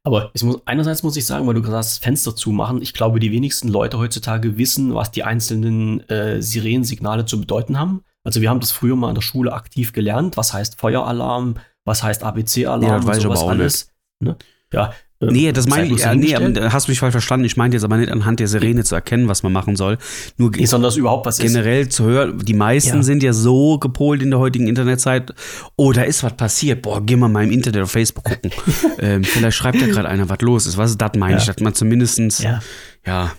Aber 0.09 0.31
muss, 0.41 0.61
einerseits 0.65 1.03
muss 1.03 1.15
ich 1.15 1.25
sagen, 1.25 1.45
weil 1.45 1.53
du 1.53 1.61
gesagt 1.61 1.77
hast, 1.77 2.03
Fenster 2.03 2.35
zumachen, 2.35 2.81
ich 2.81 2.93
glaube, 2.93 3.19
die 3.19 3.31
wenigsten 3.31 3.67
Leute 3.67 3.99
heutzutage 3.99 4.57
wissen, 4.57 4.95
was 4.95 5.11
die 5.11 5.23
einzelnen 5.23 6.07
äh, 6.09 6.41
Sirenensignale 6.41 7.25
zu 7.25 7.39
bedeuten 7.39 7.77
haben. 7.79 8.03
Also 8.23 8.41
wir 8.41 8.49
haben 8.49 8.59
das 8.59 8.71
früher 8.71 8.95
mal 8.95 9.09
in 9.09 9.15
der 9.15 9.21
Schule 9.21 9.53
aktiv 9.53 9.93
gelernt. 9.93 10.35
Was 10.35 10.51
heißt 10.51 10.79
Feueralarm? 10.79 11.55
Was 11.85 12.01
heißt 12.01 12.23
ABC-Alarm? 12.23 12.81
Ja, 12.81 12.99
das 12.99 13.17
ich 13.17 13.23
sowas 13.23 13.43
alles. 13.43 13.91
Ne? 14.19 14.35
Ja, 14.73 14.93
Nee, 15.21 15.51
das 15.51 15.67
meine 15.67 15.87
ich, 15.93 15.99
ja, 15.99 16.15
nee, 16.15 16.33
aber 16.33 16.71
hast 16.71 16.87
du 16.87 16.91
mich 16.91 16.99
falsch 16.99 17.11
verstanden. 17.11 17.45
Ich 17.45 17.57
meinte 17.57 17.75
jetzt 17.75 17.83
aber 17.83 17.97
nicht 17.97 18.09
anhand 18.09 18.39
der 18.39 18.47
Sirene 18.47 18.85
zu 18.85 18.95
erkennen, 18.95 19.27
was 19.27 19.43
man 19.43 19.51
machen 19.51 19.75
soll. 19.75 19.97
Nur 20.37 20.51
Nee, 20.51 20.65
sondern 20.65 20.87
dass 20.87 20.95
überhaupt 20.95 21.25
was 21.25 21.39
ist. 21.39 21.43
generell 21.51 21.89
zu 21.89 22.05
hören, 22.05 22.39
die 22.39 22.53
meisten 22.53 22.97
Ja. 22.97 23.03
sind 23.03 23.21
ja 23.21 23.33
so 23.33 23.77
gepolt 23.79 24.21
in 24.21 24.29
der 24.29 24.39
heutigen 24.39 24.67
Internetzeit, 24.69 25.33
oh, 25.75 25.91
da 25.91 26.03
ist 26.03 26.23
was 26.23 26.37
passiert, 26.37 26.81
boah, 26.83 27.01
geh 27.05 27.17
mal 27.17 27.27
mal 27.27 27.43
im 27.43 27.51
Internet 27.51 27.83
auf 27.83 27.91
Facebook 27.91 28.23
gucken. 28.23 28.51
ähm, 28.99 29.25
vielleicht 29.25 29.57
schreibt 29.57 29.81
ja 29.81 29.87
gerade 29.87 30.07
einer, 30.07 30.29
was 30.29 30.39
los 30.39 30.65
ist. 30.67 30.77
Was 30.77 30.91
ist 30.91 31.01
das, 31.01 31.11
meine 31.17 31.33
Ja. 31.33 31.39
ich, 31.39 31.45
dass 31.47 31.59
man 31.59 31.73
zumindestens, 31.73 32.39
ja, 32.41 32.61
Ja. 33.05 33.31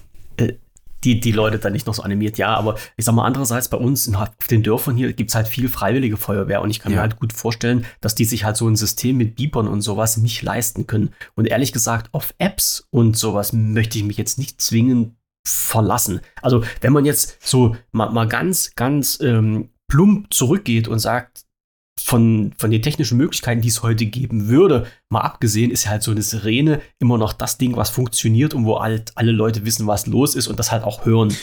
Die, 1.05 1.21
die 1.21 1.33
Leute 1.33 1.59
dann 1.59 1.73
nicht 1.73 1.87
noch 1.87 1.95
so 1.95 2.03
animiert. 2.03 2.39
Ja, 2.39 2.55
aber 2.55 2.77
ich 2.97 3.05
sag 3.05 3.15
mal, 3.15 3.25
andererseits 3.25 3.69
bei 3.69 3.77
uns 3.79 4.07
in, 4.07 4.15
auf 4.17 4.29
den 4.51 4.63
Dörfern 4.63 4.97
hier 4.97 5.13
gibt 5.13 5.31
es 5.31 5.35
halt 5.35 5.49
viel 5.49 5.69
freiwillige 5.69 6.17
Feuerwehr 6.17 6.61
und 6.63 6.71
ich 6.71 6.79
kann 6.81 6.93
Ja. 6.93 6.97
mir 6.99 7.03
halt 7.03 7.19
gut 7.19 7.33
vorstellen, 7.33 7.87
dass 8.01 8.15
die 8.15 8.25
sich 8.25 8.45
halt 8.45 8.57
so 8.57 8.69
ein 8.69 8.77
System 8.77 9.17
mit 9.17 9.37
Beepern 9.37 9.67
und 9.69 9.81
sowas 9.83 10.17
nicht 10.19 10.43
leisten 10.43 10.87
können. 10.87 11.11
Und 11.35 11.47
ehrlich 11.47 11.73
gesagt, 11.73 12.13
auf 12.13 12.35
Apps 12.39 12.87
und 12.91 13.17
sowas 13.17 13.53
möchte 13.53 13.99
ich 13.99 14.05
mich 14.05 14.17
jetzt 14.17 14.39
nicht 14.39 14.61
zwingend 14.61 15.15
verlassen. 15.47 16.21
Also, 16.43 16.63
wenn 16.81 16.93
man 16.93 17.05
jetzt 17.05 17.39
so 17.41 17.77
mal, 17.93 18.11
mal 18.11 18.29
ganz, 18.29 18.73
ganz 18.77 19.19
ähm, 19.23 19.71
plump 19.89 20.33
zurückgeht 20.33 20.87
und 20.87 20.99
sagt, 20.99 21.45
von, 21.99 22.53
von 22.57 22.71
den 22.71 22.83
technischen 22.83 23.19
Möglichkeiten, 23.19 23.61
die 23.61 23.69
es 23.69 23.83
heute 23.83 24.07
geben 24.07 24.49
würde, 24.49 24.87
mal 25.11 25.21
abgesehen, 25.21 25.71
ist 25.71 25.89
halt 25.89 26.03
so 26.03 26.11
eine 26.11 26.23
Sirene 26.23 26.81
immer 26.99 27.19
noch 27.19 27.33
das 27.33 27.59
Ding, 27.59 27.77
was 27.77 27.91
funktioniert 27.91 28.55
und 28.55 28.65
wo 28.65 28.81
halt 28.81 29.13
alle 29.17 29.33
Leute 29.33 29.65
wissen, 29.65 29.87
was 29.87 30.07
los 30.07 30.35
ist 30.35 30.49
und 30.49 30.59
das 30.59 30.73
halt 30.73 30.83
auch 30.85 31.05
hören. 31.05 31.35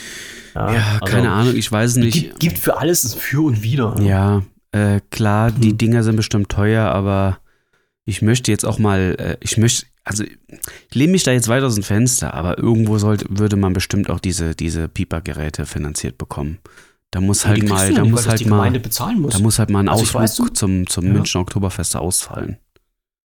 ja, 0.54 1.00
keine 1.04 1.30
Ahnung, 1.30 1.56
ich 1.56 1.70
weiß 1.70 1.96
nicht. 1.96 2.14
also 2.14 2.26
Gibt, 2.26 2.40
gibt 2.40 2.58
für 2.58 2.78
alles 2.78 3.04
ein 3.04 3.18
Für 3.18 3.42
und 3.46 3.62
Wider. 3.62 3.94
Ja, 4.00 4.42
äh, 4.72 5.00
klar, 5.10 5.50
die 5.50 5.70
Hm. 5.70 5.78
Dinger 5.78 6.02
sind 6.02 6.16
bestimmt 6.16 6.48
teuer, 6.48 6.86
aber 6.86 7.38
ich 8.04 8.22
möchte 8.22 8.50
jetzt 8.50 8.64
auch 8.64 8.78
mal, 8.78 9.16
äh, 9.18 9.36
ich 9.40 9.56
möchte, 9.58 9.86
also 10.04 10.24
ich 10.24 10.94
lehne 10.94 11.12
mich 11.12 11.22
da 11.22 11.32
jetzt 11.32 11.48
weit 11.48 11.62
aus 11.62 11.74
dem 11.74 11.84
Fenster, 11.84 12.34
aber 12.34 12.58
irgendwo 12.58 12.98
sollte, 12.98 13.26
würde 13.28 13.56
man 13.56 13.74
bestimmt 13.74 14.10
auch 14.10 14.20
diese, 14.20 14.54
diese 14.54 14.88
Pieper-Geräte 14.88 15.66
finanziert 15.66 16.18
bekommen. 16.18 16.58
Da 17.10 17.20
muss 17.20 17.46
halt 17.46 17.66
mal, 17.68 17.92
da 17.94 18.04
muss 18.04 18.28
halt 18.28 18.44
mal, 18.46 18.70
muss. 19.16 19.32
da 19.34 19.38
muss 19.40 19.58
halt 19.58 19.70
mal 19.70 19.80
ein 19.80 19.88
Also 19.88 20.02
Ausflug 20.02 20.22
weiß, 20.22 20.34
zum, 20.54 20.86
zum 20.86 21.06
Ja. 21.06 21.12
Münchner 21.14 21.40
Oktoberfest 21.40 21.96
ausfallen. 21.96 22.58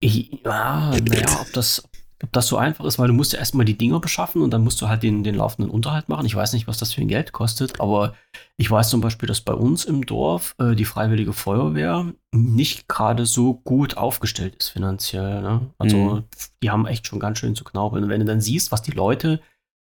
Ja, 0.04 0.90
naja, 1.00 1.38
ob 1.40 1.52
das, 1.52 1.88
ob 2.22 2.32
das 2.32 2.48
so 2.48 2.56
einfach 2.56 2.84
ist, 2.84 2.98
weil 2.98 3.06
du 3.08 3.14
musst 3.14 3.32
ja 3.32 3.38
erstmal 3.38 3.64
die 3.64 3.78
Dinger 3.78 4.00
beschaffen 4.00 4.42
und 4.42 4.50
dann 4.50 4.62
musst 4.64 4.82
du 4.82 4.88
halt 4.88 5.02
den, 5.02 5.22
den 5.24 5.36
laufenden 5.36 5.70
Unterhalt 5.70 6.08
machen. 6.08 6.26
Ich 6.26 6.34
weiß 6.34 6.52
nicht, 6.54 6.66
was 6.66 6.76
das 6.78 6.92
für 6.92 7.00
ein 7.00 7.08
Geld 7.08 7.32
kostet, 7.32 7.80
aber 7.80 8.14
ich 8.56 8.70
weiß 8.70 8.90
zum 8.90 9.00
Beispiel, 9.00 9.26
dass 9.28 9.40
bei 9.40 9.54
uns 9.54 9.84
im 9.84 10.04
Dorf 10.04 10.54
äh, 10.58 10.74
die 10.74 10.84
Freiwillige 10.84 11.32
Feuerwehr 11.32 12.12
nicht 12.34 12.88
gerade 12.88 13.26
so 13.26 13.54
gut 13.54 13.96
aufgestellt 13.96 14.56
ist 14.58 14.68
finanziell. 14.70 15.40
Ne? 15.40 15.60
Also 15.78 15.96
Mhm. 15.96 16.24
die 16.62 16.70
haben 16.70 16.86
echt 16.86 17.06
schon 17.06 17.20
ganz 17.20 17.38
schön 17.38 17.54
zu 17.54 17.64
knaubeln. 17.64 18.04
Und 18.04 18.10
wenn 18.10 18.20
du 18.20 18.26
dann 18.26 18.40
siehst, 18.40 18.72
was 18.72 18.82
die 18.82 18.90
Leute 18.92 19.40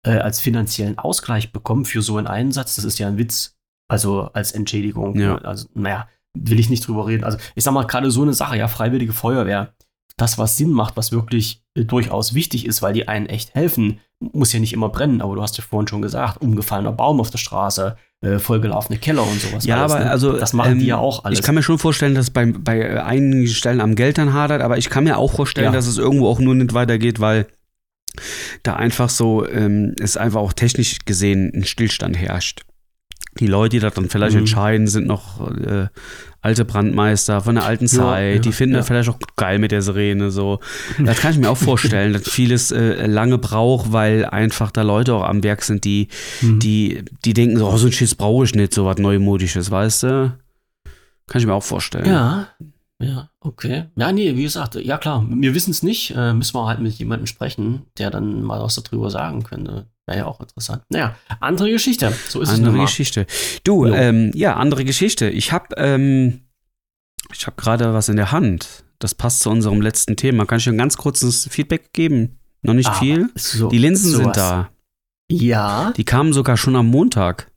äh, 0.05 0.19
als 0.19 0.41
finanziellen 0.41 0.99
Ausgleich 0.99 1.53
bekommen 1.53 1.85
für 1.85 2.01
so 2.03 2.17
einen 2.17 2.27
Einsatz, 2.27 2.77
das 2.77 2.85
ist 2.85 2.99
ja 2.99 3.07
ein 3.09 3.19
Witz. 3.19 3.56
Also 3.89 4.31
als 4.33 4.53
Entschädigung. 4.53 5.19
Ja. 5.19 5.35
Ne? 5.35 5.45
Also, 5.45 5.69
naja, 5.75 6.09
will 6.35 6.61
ich 6.61 6.71
nicht 6.71 6.87
drüber 6.87 7.07
reden. 7.07 7.25
Also 7.25 7.39
ich 7.55 7.65
sag 7.65 7.73
mal, 7.73 7.87
gerade 7.87 8.11
so 8.11 8.23
eine 8.23 8.35
Sache, 8.35 8.57
ja, 8.57 8.69
Freiwillige 8.69 9.13
Feuerwehr, 9.13 9.75
das, 10.17 10.39
was 10.39 10.57
Sinn 10.57 10.71
macht, 10.71 10.97
was 10.97 11.13
wirklich 11.13 11.63
äh, 11.75 11.85
durchaus 11.85 12.35
wichtig 12.35 12.67
ist, 12.67 12.83
weil 12.83 12.95
die 12.95 13.07
einen 13.07 13.27
echt 13.27 13.55
helfen, 13.55 14.01
muss 14.19 14.53
ja 14.53 14.61
nicht 14.61 14.73
immer 14.73 14.89
brennen, 14.89 15.21
aber 15.21 15.35
du 15.35 15.43
hast 15.43 15.59
ja 15.59 15.65
vorhin 15.65 15.89
schon 15.89 16.01
gesagt, 16.01 16.41
umgefallener 16.41 16.93
Baum 16.93 17.21
auf 17.21 17.31
der 17.31 17.39
Straße, 17.39 17.97
äh, 18.23 18.39
vollgelaufene 18.39 18.99
Keller 18.99 19.23
und 19.23 19.41
sowas. 19.41 19.67
Ja, 19.67 19.83
alles, 19.83 19.93
aber 19.93 20.05
ne? 20.05 20.11
also. 20.11 20.33
das 20.33 20.55
machen 20.55 20.73
ähm, 20.73 20.79
die 20.79 20.87
ja 20.87 20.97
auch 20.97 21.25
alles. 21.25 21.39
Ich 21.39 21.45
kann 21.45 21.55
mir 21.55 21.63
schon 21.63 21.79
vorstellen, 21.79 22.15
dass 22.15 22.31
bei, 22.31 22.47
bei 22.47 23.05
einigen 23.05 23.47
Stellen 23.49 23.83
am 23.83 23.95
Geld 23.95 24.17
dann 24.17 24.33
hadert, 24.33 24.63
aber 24.63 24.79
ich 24.79 24.89
kann 24.89 25.05
mir 25.05 25.19
auch 25.19 25.33
vorstellen, 25.33 25.67
Ja. 25.67 25.73
dass 25.73 25.87
es 25.87 25.99
irgendwo 25.99 26.29
auch 26.29 26.39
nur 26.39 26.55
nicht 26.55 26.73
weitergeht, 26.73 27.21
weil 27.21 27.47
da 28.63 28.75
einfach 28.75 29.11
so, 29.11 29.47
ähm, 29.47 29.95
es 30.01 30.17
einfach 30.17 30.41
auch 30.41 30.55
technisch 30.55 31.01
gesehen 31.05 31.53
ein 31.55 31.65
Stillstand 31.65 32.17
herrscht. 32.17 32.65
Die 33.39 33.47
Leute, 33.47 33.77
die 33.77 33.81
das 33.81 33.95
dann 33.95 34.09
vielleicht 34.09 34.35
Mhm. 34.35 34.41
entscheiden, 34.41 34.87
sind 34.87 35.07
noch 35.07 35.49
äh, 35.51 35.89
alte 36.41 36.65
Brandmeister 36.65 37.41
von 37.41 37.57
der 37.57 37.65
alten 37.65 37.87
Zeit. 37.89 38.35
ja, 38.37 38.41
die 38.41 38.53
finden 38.53 38.75
ja. 38.75 38.79
das 38.81 38.87
vielleicht 38.87 39.09
auch 39.09 39.19
geil 39.37 39.59
mit 39.59 39.73
der 39.73 39.83
Sirene. 39.83 40.31
So. 40.31 40.61
Das 40.99 41.19
kann 41.21 41.33
ich 41.33 41.39
mir 41.39 41.51
auch 41.51 41.57
vorstellen, 41.71 42.13
dass 42.13 42.29
vieles 42.29 42.71
äh, 42.71 43.07
lange 43.07 43.39
braucht, 43.39 43.93
weil 43.93 44.25
einfach 44.25 44.71
da 44.71 44.83
Leute 44.83 45.15
auch 45.15 45.25
am 45.25 45.43
Werk 45.43 45.63
sind, 45.63 45.85
die, 45.85 46.09
Mhm. 46.41 46.59
die, 46.61 47.05
die 47.25 47.35
denken 47.35 47.59
so, 47.59 47.69
oh, 47.69 47.77
so 47.77 47.87
ein 47.87 47.93
Schiss 47.93 48.15
brauche 48.15 48.45
ich 48.45 48.55
nicht, 48.55 48.73
so 48.73 48.85
was 48.87 48.99
Neumodisches, 48.99 49.71
weißt 49.71 50.03
du? 50.05 50.33
Kann 51.29 51.41
ich 51.41 51.47
mir 51.47 51.55
auch 51.55 51.63
vorstellen. 51.65 52.07
Ja, 52.07 52.49
ja, 52.99 53.31
okay. 53.41 53.85
Ja, 53.97 54.13
nee, 54.13 54.37
wie 54.37 54.43
gesagt, 54.43 54.75
ja 54.77 54.99
klar, 54.99 55.27
wir 55.29 55.55
wissen 55.55 55.71
es 55.71 55.83
nicht. 55.83 56.15
Äh, 56.17 56.33
müssen 56.33 56.55
wir 56.55 56.67
halt 56.67 56.81
mit 56.81 56.95
jemandem 56.95 57.27
sprechen, 57.27 57.87
der 57.99 58.11
dann 58.11 58.43
mal 58.43 58.63
was 58.63 58.75
darüber 58.83 59.11
sagen 59.11 59.43
könnte. 59.43 59.87
Wäre 60.07 60.19
ja 60.19 60.27
auch 60.27 60.41
interessant. 60.41 60.83
Naja, 60.89 61.17
andere 61.41 61.71
Geschichte. 61.71 62.13
So 62.29 62.41
ist 62.41 62.49
es 62.49 62.55
andere 62.55 62.71
nun 62.73 62.79
mal. 62.79 62.87
Geschichte. 62.87 63.27
Du, 63.65 63.87
ähm, 63.87 64.31
ja, 64.35 64.55
andere 64.55 64.85
Geschichte. 64.85 65.29
Ich 65.29 65.53
habe 65.53 65.75
ähm, 65.77 66.43
ich 67.33 67.47
habe 67.47 67.57
gerade 67.57 67.93
was 67.93 68.09
in 68.09 68.17
der 68.17 68.33
Hand. 68.33 68.85
Das 68.99 69.15
passt 69.15 69.41
zu 69.41 69.51
unserem 69.51 69.81
letzten 69.83 70.17
Thema. 70.17 70.47
Kann 70.47 70.59
ich 70.59 70.65
dir 70.65 70.73
ein 70.73 70.79
ganz 70.79 70.97
kurzes 70.97 71.49
Feedback 71.51 71.93
geben? 71.93 72.39
Noch 72.63 72.75
nicht 72.75 72.89
Aber 72.89 72.99
viel. 72.99 73.29
So, 73.35 73.69
Die 73.69 73.79
Linsen 73.79 74.13
sowas. 74.13 74.25
sind 74.25 74.37
da. 74.37 74.71
Ja. 75.31 75.93
Die 75.97 76.05
kamen 76.05 76.33
sogar 76.33 76.57
schon 76.57 76.77
am 76.77 76.87
Montag. 76.87 77.51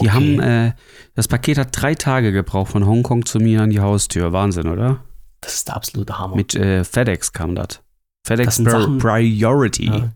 Die 0.00 0.08
Okay. 0.08 0.10
haben, 0.10 0.40
äh, 0.40 0.72
das 1.14 1.28
Paket 1.28 1.58
hat 1.58 1.68
drei 1.72 1.94
Tage 1.94 2.32
gebraucht 2.32 2.72
von 2.72 2.86
Hongkong 2.86 3.24
zu 3.26 3.38
mir 3.38 3.62
an 3.62 3.70
die 3.70 3.80
Haustür. 3.80 4.32
Wahnsinn, 4.32 4.68
oder? 4.68 5.04
Das 5.40 5.54
ist 5.54 5.68
der 5.68 5.76
absolute 5.76 6.18
Hammer. 6.18 6.36
Mit 6.36 6.54
äh, 6.54 6.84
FedEx 6.84 7.32
kam 7.32 7.54
das. 7.54 7.80
FedEx 8.26 8.56
Das 8.62 8.72
Sachen- 8.72 8.98
Priority. 8.98 9.86
Ja. 9.86 10.12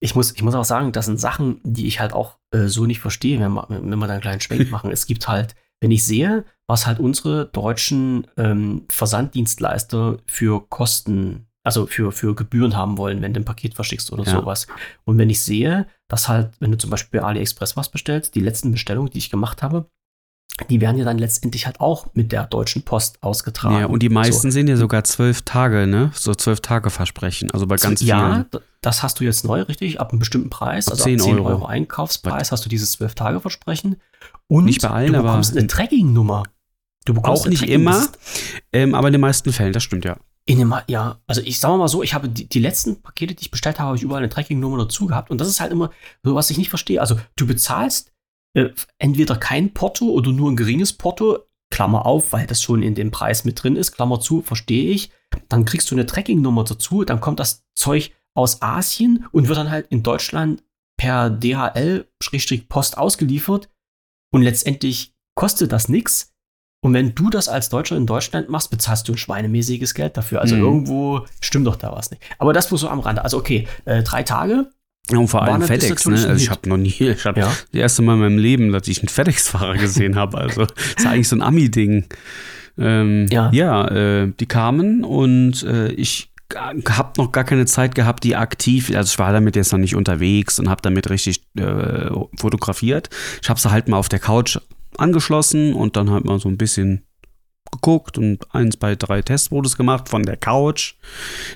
Ich 0.00 0.14
muss, 0.14 0.32
ich 0.32 0.42
muss 0.42 0.54
auch 0.54 0.64
sagen, 0.64 0.92
das 0.92 1.06
sind 1.06 1.18
Sachen, 1.18 1.60
die 1.64 1.86
ich 1.86 1.98
halt 2.00 2.12
auch 2.12 2.38
äh, 2.52 2.66
so 2.66 2.86
nicht 2.86 3.00
verstehe, 3.00 3.40
wenn 3.40 3.52
wir, 3.52 3.66
wenn 3.68 3.98
wir 3.98 4.06
da 4.06 4.12
einen 4.14 4.22
kleinen 4.22 4.40
Schwenk 4.40 4.70
machen. 4.70 4.90
Es 4.92 5.06
gibt 5.06 5.26
halt, 5.28 5.54
wenn 5.80 5.90
ich 5.90 6.04
sehe, 6.06 6.44
was 6.68 6.86
halt 6.86 7.00
unsere 7.00 7.46
deutschen 7.46 8.26
ähm, 8.36 8.84
Versanddienstleister 8.90 10.18
für 10.26 10.66
Kosten, 10.68 11.47
also 11.68 11.86
für, 11.86 12.10
für 12.12 12.34
Gebühren 12.34 12.76
haben 12.76 12.98
wollen, 12.98 13.22
wenn 13.22 13.32
du 13.34 13.40
ein 13.40 13.44
Paket 13.44 13.74
verschickst 13.74 14.12
oder 14.12 14.24
Ja. 14.24 14.32
sowas. 14.32 14.66
Und 15.04 15.18
wenn 15.18 15.30
ich 15.30 15.42
sehe, 15.42 15.86
dass 16.08 16.28
halt, 16.28 16.50
wenn 16.60 16.72
du 16.72 16.78
zum 16.78 16.90
Beispiel 16.90 17.20
bei 17.20 17.26
AliExpress 17.26 17.76
was 17.76 17.88
bestellst, 17.90 18.34
die 18.34 18.40
letzten 18.40 18.72
Bestellungen, 18.72 19.10
die 19.10 19.18
ich 19.18 19.30
gemacht 19.30 19.62
habe, 19.62 19.88
die 20.70 20.80
werden 20.80 20.96
ja 20.98 21.04
dann 21.04 21.18
letztendlich 21.18 21.66
halt 21.66 21.78
auch 21.80 22.08
mit 22.14 22.32
der 22.32 22.46
Deutschen 22.46 22.82
Post 22.82 23.22
ausgetragen. 23.22 23.78
Ja, 23.78 23.86
und 23.86 24.02
die 24.02 24.08
meisten 24.08 24.50
So. 24.50 24.50
sind 24.50 24.66
ja 24.66 24.76
sogar 24.76 25.04
zwölf 25.04 25.42
Tage, 25.42 25.86
ne? 25.86 26.10
So 26.14 26.34
zwölf 26.34 26.60
Tage 26.60 26.90
Versprechen. 26.90 27.50
Also 27.52 27.66
bei 27.68 27.76
ganz 27.76 28.00
ja, 28.00 28.18
vielen. 28.32 28.50
d- 28.50 28.58
das 28.80 29.02
hast 29.04 29.20
du 29.20 29.24
jetzt 29.24 29.44
neu, 29.44 29.62
richtig? 29.62 30.00
Ab 30.00 30.10
einem 30.10 30.18
bestimmten 30.18 30.50
Preis, 30.50 30.88
Ab 30.88 30.92
also 30.94 31.04
10 31.04 31.20
ab 31.20 31.26
10 31.26 31.34
Euro. 31.38 31.48
Euro, 31.48 31.66
Einkaufspreis, 31.66 32.50
hast 32.50 32.64
du 32.64 32.68
dieses 32.68 32.98
12-Tage-Versprechen. 32.98 33.96
Und 34.48 34.64
Nicht 34.64 34.82
bei 34.82 34.90
allen, 34.90 35.12
du 35.12 35.18
aber- 35.20 35.28
bekommst 35.28 35.56
eine 35.56 35.66
Tracking-Nummer. 35.66 36.42
Du 37.04 37.14
bekommst 37.14 37.44
Auch 37.44 37.48
nicht 37.48 37.62
immer, 37.68 38.08
ähm, 38.72 38.94
aber 38.94 39.08
in 39.08 39.12
den 39.12 39.20
meisten 39.20 39.52
Fällen, 39.52 39.72
das 39.72 39.82
stimmt 39.84 40.04
ja. 40.04 40.16
In 40.48 40.58
dem, 40.58 40.74
ja, 40.86 41.20
also 41.26 41.42
ich 41.42 41.60
sag 41.60 41.76
mal 41.76 41.88
so, 41.88 42.02
ich 42.02 42.14
habe 42.14 42.26
die, 42.26 42.48
die 42.48 42.58
letzten 42.58 43.02
Pakete, 43.02 43.34
die 43.34 43.42
ich 43.42 43.50
bestellt 43.50 43.78
habe, 43.78 43.88
habe 43.88 43.96
ich 43.98 44.02
überall 44.02 44.22
eine 44.22 44.30
Tracking-Nummer 44.30 44.78
dazu 44.78 45.06
gehabt. 45.06 45.30
Und 45.30 45.42
das 45.42 45.48
ist 45.48 45.60
halt 45.60 45.72
immer 45.72 45.90
so, 46.22 46.34
was 46.34 46.48
ich 46.48 46.56
nicht 46.56 46.70
verstehe. 46.70 47.02
Also 47.02 47.20
du 47.36 47.46
bezahlst 47.46 48.12
äh, 48.54 48.70
entweder 48.96 49.36
kein 49.36 49.74
Porto 49.74 50.06
oder 50.06 50.32
nur 50.32 50.50
ein 50.50 50.56
geringes 50.56 50.94
Porto, 50.94 51.40
Klammer 51.70 52.06
auf, 52.06 52.32
weil 52.32 52.46
das 52.46 52.62
schon 52.62 52.82
in 52.82 52.94
dem 52.94 53.10
Preis 53.10 53.44
mit 53.44 53.62
drin 53.62 53.76
ist, 53.76 53.92
Klammer 53.92 54.20
zu, 54.20 54.40
verstehe 54.40 54.90
ich. 54.90 55.10
Dann 55.50 55.66
kriegst 55.66 55.90
du 55.90 55.94
eine 55.94 56.06
Tracking-Nummer 56.06 56.64
dazu, 56.64 57.04
dann 57.04 57.20
kommt 57.20 57.40
das 57.40 57.66
Zeug 57.74 58.12
aus 58.34 58.62
Asien 58.62 59.26
und 59.32 59.48
wird 59.48 59.58
dann 59.58 59.70
halt 59.70 59.88
in 59.88 60.02
Deutschland 60.02 60.64
per 60.96 61.28
DHL-Post 61.28 62.96
ausgeliefert. 62.96 63.68
Und 64.32 64.42
letztendlich 64.42 65.14
kostet 65.34 65.72
das 65.72 65.90
nichts. 65.90 66.34
Und 66.80 66.94
wenn 66.94 67.14
du 67.14 67.28
das 67.28 67.48
als 67.48 67.70
Deutscher 67.70 67.96
in 67.96 68.06
Deutschland 68.06 68.48
machst, 68.48 68.70
bezahlst 68.70 69.08
du 69.08 69.12
ein 69.12 69.18
schweinemäßiges 69.18 69.94
Geld 69.94 70.16
dafür. 70.16 70.40
Also 70.40 70.54
Mhm. 70.54 70.62
irgendwo 70.62 71.26
stimmt 71.40 71.66
doch 71.66 71.76
da 71.76 71.90
was 71.92 72.10
nicht. 72.10 72.22
Aber 72.38 72.52
das 72.52 72.70
nur 72.70 72.78
so 72.78 72.88
am 72.88 73.00
Rande. 73.00 73.24
Also 73.24 73.38
okay, 73.38 73.66
äh, 73.84 74.02
drei 74.04 74.22
Tage. 74.22 74.68
Und 75.10 75.26
vor 75.28 75.42
allem 75.42 75.62
FedEx, 75.62 76.06
ne? 76.06 76.14
Also 76.14 76.34
ich 76.34 76.50
habe 76.50 76.68
noch 76.68 76.76
nie, 76.76 76.90
ich 77.00 77.24
habe 77.24 77.40
Ja. 77.40 77.46
das 77.46 77.80
erste 77.80 78.02
Mal 78.02 78.14
in 78.14 78.20
meinem 78.20 78.38
Leben, 78.38 78.72
dass 78.72 78.86
ich 78.88 79.00
einen 79.00 79.08
FedEx-Fahrer 79.08 79.74
gesehen 79.76 80.14
habe. 80.16 80.38
Also 80.38 80.66
das 80.66 80.76
ist 80.98 81.06
eigentlich 81.06 81.28
so 81.28 81.34
ein 81.36 81.42
Ami-Ding. 81.42 82.04
Ähm, 82.78 83.26
Ja. 83.30 83.50
ja, 83.52 83.88
äh, 83.88 84.32
die 84.38 84.46
kamen 84.46 85.02
und 85.04 85.62
äh, 85.64 85.88
ich 85.88 86.30
habe 86.54 87.12
noch 87.18 87.32
gar 87.32 87.44
keine 87.44 87.66
Zeit 87.66 87.94
gehabt, 87.94 88.22
die 88.24 88.36
aktiv, 88.36 88.90
also 88.94 89.10
ich 89.12 89.18
war 89.18 89.32
damit 89.32 89.56
jetzt 89.56 89.72
noch 89.72 89.78
nicht 89.78 89.96
unterwegs 89.96 90.58
und 90.58 90.68
habe 90.70 90.80
damit 90.80 91.10
richtig 91.10 91.42
äh, 91.58 92.08
fotografiert. 92.38 93.10
Ich 93.42 93.50
habe 93.50 93.58
sie 93.60 93.70
halt 93.70 93.88
mal 93.88 93.96
auf 93.98 94.08
der 94.08 94.18
Couch 94.20 94.58
angeschlossen 94.98 95.74
und 95.74 95.96
dann 95.96 96.10
halt 96.10 96.24
mal 96.24 96.38
so 96.38 96.48
ein 96.48 96.58
bisschen 96.58 97.07
geguckt 97.70 98.18
und 98.18 98.46
eins 98.54 98.76
bei 98.76 98.94
drei 98.94 99.22
Testfotos 99.22 99.76
gemacht 99.76 100.08
von 100.08 100.22
der 100.22 100.36
Couch. 100.36 100.94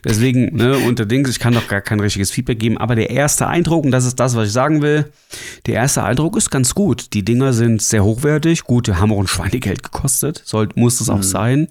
Deswegen, 0.04 0.56
ne, 0.56 0.78
unter 0.78 1.06
Dings, 1.06 1.30
ich 1.30 1.38
kann 1.38 1.54
doch 1.54 1.68
gar 1.68 1.80
kein 1.80 2.00
richtiges 2.00 2.30
Feedback 2.30 2.58
geben, 2.58 2.78
aber 2.78 2.94
der 2.94 3.10
erste 3.10 3.46
Eindruck, 3.46 3.84
und 3.84 3.90
das 3.90 4.04
ist 4.04 4.18
das, 4.20 4.36
was 4.36 4.48
ich 4.48 4.52
sagen 4.52 4.82
will, 4.82 5.12
der 5.66 5.74
erste 5.74 6.02
Eindruck 6.02 6.36
ist 6.36 6.50
ganz 6.50 6.74
gut. 6.74 7.12
Die 7.14 7.24
Dinger 7.24 7.52
sind 7.52 7.82
sehr 7.82 8.04
hochwertig, 8.04 8.64
gut, 8.64 8.86
die 8.88 8.94
haben 8.94 9.12
auch 9.12 9.20
ein 9.20 9.26
Schweinegeld 9.26 9.82
gekostet, 9.82 10.42
soll, 10.44 10.68
muss 10.74 11.00
es 11.00 11.08
auch 11.08 11.18
Mhm. 11.18 11.22
sein. 11.22 11.68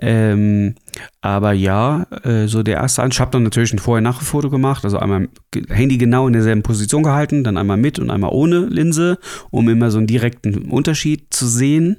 Ähm, 0.00 0.74
aber 1.20 1.52
ja, 1.52 2.06
äh, 2.24 2.46
so 2.46 2.62
der 2.62 2.76
erste 2.76 3.02
Eindruck, 3.02 3.14
ich 3.14 3.20
habe 3.20 3.30
dann 3.32 3.42
natürlich 3.42 3.72
ein 3.72 3.78
Vorher-Nachher-Foto 3.78 4.50
gemacht, 4.50 4.84
also 4.84 4.98
einmal 4.98 5.28
Handy 5.68 5.98
genau 5.98 6.26
in 6.26 6.32
derselben 6.32 6.62
Position 6.62 7.02
gehalten, 7.02 7.44
dann 7.44 7.56
einmal 7.56 7.76
mit 7.76 7.98
und 7.98 8.10
einmal 8.10 8.30
ohne 8.32 8.66
Linse, 8.66 9.18
um 9.50 9.68
immer 9.68 9.90
so 9.90 9.98
einen 9.98 10.06
direkten 10.06 10.70
Unterschied 10.70 11.26
zu 11.30 11.46
sehen 11.46 11.98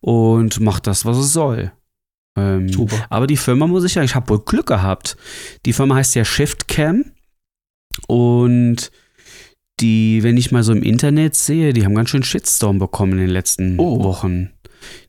und 0.00 0.60
macht 0.60 0.86
das, 0.86 1.04
was 1.04 1.16
es 1.18 1.32
soll. 1.32 1.72
Ähm, 2.36 2.68
Super. 2.68 3.06
aber 3.10 3.26
die 3.26 3.36
Firma 3.36 3.66
muss 3.66 3.84
ich 3.84 3.92
sagen, 3.92 4.04
ich 4.06 4.14
habe 4.14 4.28
wohl 4.28 4.40
Glück 4.44 4.66
gehabt. 4.66 5.16
Die 5.66 5.72
Firma 5.72 5.94
heißt 5.96 6.14
ja 6.16 6.24
ShiftCam 6.24 7.04
und 8.08 8.90
die, 9.80 10.22
wenn 10.22 10.36
ich 10.36 10.52
mal 10.52 10.62
so 10.62 10.72
im 10.72 10.82
Internet 10.82 11.34
sehe, 11.34 11.72
die 11.72 11.84
haben 11.84 11.94
ganz 11.94 12.10
schön 12.10 12.22
Shitstorm 12.22 12.78
bekommen 12.78 13.12
in 13.12 13.18
den 13.18 13.30
letzten 13.30 13.78
Oh. 13.78 14.02
Wochen. 14.04 14.50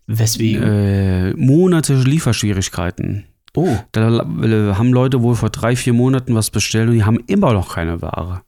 Weswegen? 0.08 0.64
Äh, 0.64 1.34
Monate 1.34 1.96
Lieferschwierigkeiten. 1.96 3.26
oh, 3.56 3.78
Da 3.92 4.10
äh, 4.20 4.74
haben 4.76 4.94
Leute 4.94 5.22
wohl 5.22 5.36
vor 5.36 5.50
drei, 5.50 5.76
vier 5.76 5.94
Monaten 5.94 6.34
was 6.36 6.50
bestellt 6.52 6.90
und 6.90 6.96
die 6.96 7.04
haben 7.04 7.20
immer 7.28 7.54
noch 7.54 7.74
keine 7.76 8.02
Ware. 8.02 8.42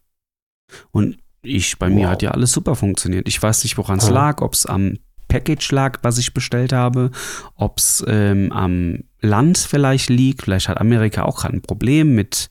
Und 0.91 1.17
ich, 1.41 1.77
bei 1.79 1.89
mir 1.89 2.05
Wow. 2.05 2.11
hat 2.11 2.21
ja 2.21 2.31
alles 2.31 2.51
super 2.51 2.75
funktioniert. 2.75 3.27
Ich 3.27 3.41
weiß 3.41 3.63
nicht, 3.63 3.77
woran 3.77 3.99
es 3.99 4.07
Ja. 4.07 4.13
lag, 4.13 4.41
ob 4.41 4.53
es 4.53 4.65
am 4.65 4.97
Package 5.27 5.71
lag, 5.71 5.99
was 6.03 6.17
ich 6.17 6.33
bestellt 6.33 6.73
habe, 6.73 7.11
ob 7.55 7.77
es 7.79 8.03
ähm, 8.07 8.51
am 8.51 9.03
Land 9.21 9.57
vielleicht 9.57 10.09
liegt. 10.09 10.43
Vielleicht 10.43 10.69
hat 10.69 10.79
Amerika 10.79 11.23
auch 11.23 11.41
gerade 11.41 11.55
ein 11.57 11.61
Problem 11.61 12.15
mit 12.15 12.49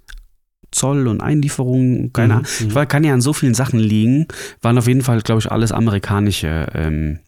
Zoll 0.72 1.06
und 1.08 1.20
Einlieferungen. 1.22 2.12
Keine 2.12 2.34
Mhm, 2.34 2.38
Ahnung. 2.40 2.46
mhm. 2.60 2.74
Weiß, 2.74 2.88
kann 2.88 3.04
ja 3.04 3.14
an 3.14 3.20
so 3.20 3.32
vielen 3.32 3.54
Sachen 3.54 3.78
liegen. 3.80 4.26
Waren 4.62 4.76
auf 4.78 4.86
jeden 4.88 5.02
Fall, 5.02 5.20
glaube 5.22 5.40
ich, 5.40 5.50
alles 5.50 5.72
amerikanische. 5.72 6.66
Ähm, 6.74 7.20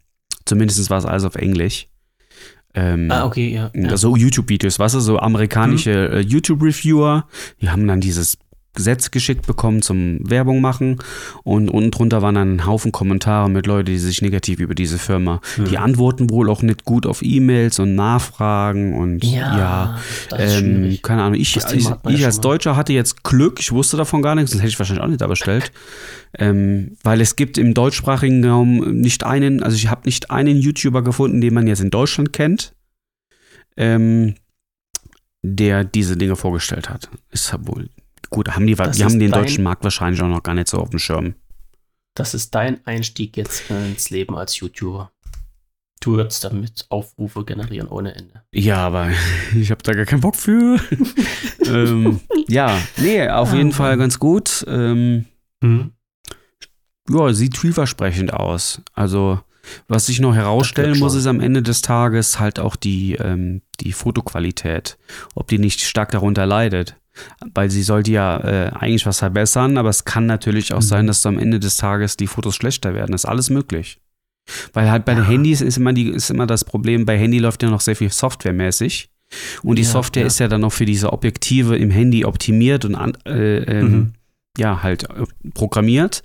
zumindest 0.45 0.91
war 0.91 0.99
es 0.99 1.07
alles 1.07 1.25
auf 1.25 1.37
Englisch. 1.37 1.89
Ähm, 2.75 3.11
ah, 3.11 3.25
okay, 3.25 3.49
ja. 3.53 3.71
ja. 3.75 3.97
so 3.97 4.15
YouTube-Videos, 4.17 4.79
weißt 4.79 4.97
du, 4.97 5.01
so 5.01 5.19
amerikanische 5.19 6.09
Mhm. 6.11 6.17
äh, 6.17 6.21
YouTube-Reviewer, 6.21 7.27
die 7.63 7.71
haben 7.71 7.87
dann 7.89 8.01
dieses 8.01 8.37
Sätze 8.76 9.11
geschickt 9.11 9.46
bekommen 9.46 9.83
zum 9.83 10.18
Werbung 10.28 10.61
machen 10.61 10.98
und 11.42 11.68
unten 11.68 11.90
drunter 11.90 12.22
waren 12.22 12.35
dann 12.35 12.57
ein 12.57 12.66
Haufen 12.66 12.92
Kommentare 12.92 13.50
mit 13.50 13.66
Leuten, 13.66 13.87
die 13.87 13.98
sich 13.98 14.22
negativ 14.22 14.61
über 14.61 14.74
diese 14.74 14.98
Firma. 14.98 15.40
Die 15.57 15.78
antworten 15.78 16.31
wohl 16.31 16.48
auch 16.48 16.62
nicht 16.62 16.85
gut 16.85 17.07
auf 17.07 17.22
E-Mails 17.22 17.78
und 17.78 17.94
Nachfragen 17.94 18.94
und 18.94 19.24
ja, 19.24 19.98
das 20.28 20.54
ist 20.54 20.62
ähm, 20.62 20.98
keine 21.02 21.22
Ahnung. 21.22 21.40
Ich, 21.40 21.54
Thema 21.54 21.72
ich, 21.74 21.85
ja 21.85 21.98
ich 22.11 22.24
als. 22.24 22.40
Deutscher 22.40 22.76
hatte 22.76 22.92
jetzt 22.92 23.24
Glück, 23.24 23.59
ich 23.61 23.72
wusste 23.72 23.96
davon 23.96 24.22
gar 24.22 24.35
nichts, 24.35 24.52
sonst 24.52 24.62
hätte 24.62 24.70
ich 24.70 24.78
wahrscheinlich 24.78 25.02
auch 25.02 25.09
nicht 25.09 25.20
da 25.20 25.26
bestellt. 25.26 25.72
ähm, 26.38 26.96
weil 27.02 27.20
es 27.20 27.37
gibt 27.37 27.59
im 27.59 27.74
deutschsprachigen 27.74 28.44
Raum 28.44 29.00
nicht 29.00 29.24
einen, 29.24 29.62
also 29.62 29.76
ich 29.76 29.88
habe 29.88 30.02
nicht 30.04 30.31
einen 30.31 30.59
YouTuber 30.59 31.02
gefunden, 31.02 31.40
den 31.40 31.54
man 31.54 31.66
jetzt 31.66 31.81
in 31.81 31.90
Deutschland 31.90 32.33
kennt, 32.33 32.74
ähm, 33.76 34.35
der 35.42 35.85
diese 35.85 36.16
Dinge 36.16 36.37
vorgestellt 36.37 36.90
hat. 36.90 37.09
Ist 37.31 37.52
ja 37.52 37.59
wohl 37.66 37.88
gut. 38.31 38.49
Haben 38.55 38.67
die, 38.67 38.75
Das 38.75 38.97
die 38.97 39.05
haben 39.05 39.19
den 39.19 39.31
dein- 39.31 39.43
deutschen 39.43 39.64
Markt 39.64 39.85
wahrscheinlich 39.85 40.23
auch 40.23 40.29
noch 40.29 40.43
gar 40.43 40.55
nicht 40.55 40.69
so 40.69 40.79
auf 40.79 40.91
dem 40.91 40.99
Schirm. 40.99 41.35
Das 42.14 42.35
ist 42.35 42.55
dein 42.55 42.85
Einstieg 42.87 43.37
jetzt 43.37 43.71
ins 43.71 44.11
Leben 44.11 44.37
als 44.37 44.59
YouTuber. 44.59 45.12
Du 46.01 46.12
würdest 46.17 46.45
damit 46.45 46.87
Aufrufe 46.91 47.45
generieren 47.45 47.88
ohne 47.88 48.14
Ende. 48.14 48.43
Ja, 48.53 48.79
aber 48.87 49.11
ich 49.57 49.71
habe 49.71 49.83
da 49.83 49.93
gar 49.93 50.05
keinen 50.05 50.21
Bock 50.21 50.37
für. 50.37 50.81
ähm, 51.67 52.21
ja, 52.49 52.77
nee, 52.99 53.29
auf 53.29 53.51
Ah, 53.53 53.57
jeden 53.57 53.69
Mann. 53.69 53.77
Fall 53.77 53.97
ganz 53.99 54.19
gut. 54.19 54.64
Ähm, 54.69 55.27
Mhm. 55.61 55.93
ja, 57.09 57.33
sieht 57.33 57.59
vielversprechend 57.59 58.33
aus. 58.33 58.81
Also, 58.95 59.41
was 59.88 60.07
sich 60.07 60.21
noch 60.21 60.35
herausstellen 60.35 60.99
muss, 60.99 61.14
ist 61.14 61.27
am 61.27 61.41
Ende 61.41 61.62
des 61.62 61.83
Tages 61.83 62.38
halt 62.38 62.59
auch 62.61 62.77
die, 62.77 63.14
ähm, 63.14 63.62
die 63.81 63.93
Fotoqualität. 63.93 64.99
Ob 65.35 65.49
die 65.49 65.59
nicht 65.59 65.81
stark 65.81 66.11
darunter 66.12 66.47
leidet. 66.47 66.97
Weil 67.54 67.70
sie 67.70 67.83
sollte 67.83 68.11
ja 68.11 68.38
äh, 68.38 68.70
eigentlich 68.74 69.07
was 69.07 69.18
verbessern, 69.18 69.76
aber 69.78 69.88
es 69.88 70.04
kann 70.04 70.26
natürlich 70.26 70.72
auch 70.72 70.78
Mhm. 70.81 70.83
sein, 70.83 71.07
dass 71.07 71.24
am 71.26 71.38
Ende 71.38 71.59
des 71.61 71.76
Tages 71.76 72.16
die 72.16 72.26
Fotos 72.26 72.54
schlechter 72.57 72.94
werden. 72.94 73.12
Das 73.12 73.22
ist 73.24 73.31
alles 73.31 73.50
möglich. 73.50 73.98
Weil 74.72 74.90
halt 74.90 75.04
bei 75.04 75.14
den 75.14 75.24
Handys 75.26 75.61
ist 75.61 75.76
immer, 75.76 75.92
die, 75.92 76.09
ist 76.09 76.31
immer 76.31 76.46
das 76.46 76.64
Problem, 76.64 77.04
bei 77.04 77.18
Handy 77.18 77.38
läuft 77.38 77.62
ja 77.62 77.70
noch 77.70 77.81
sehr 77.83 77.96
viel 77.96 78.11
softwaremäßig. 78.11 79.11
Und 79.62 79.76
die 79.76 79.83
Ja, 79.83 79.88
Software 79.90 80.22
ja. 80.22 80.26
ist 80.26 80.38
ja 80.40 80.48
dann 80.48 80.62
noch 80.62 80.72
für 80.72 80.87
diese 80.87 81.12
Objektive 81.12 81.76
im 81.76 81.90
Handy 81.90 82.24
optimiert 82.24 82.87
und 82.87 82.94
an, 82.94 83.12
äh, 83.26 83.59
ähm, 83.59 83.90
Mhm. 83.92 84.12
ja, 84.57 84.83
halt 84.83 85.04
äh, 85.11 85.24
programmiert 85.52 86.22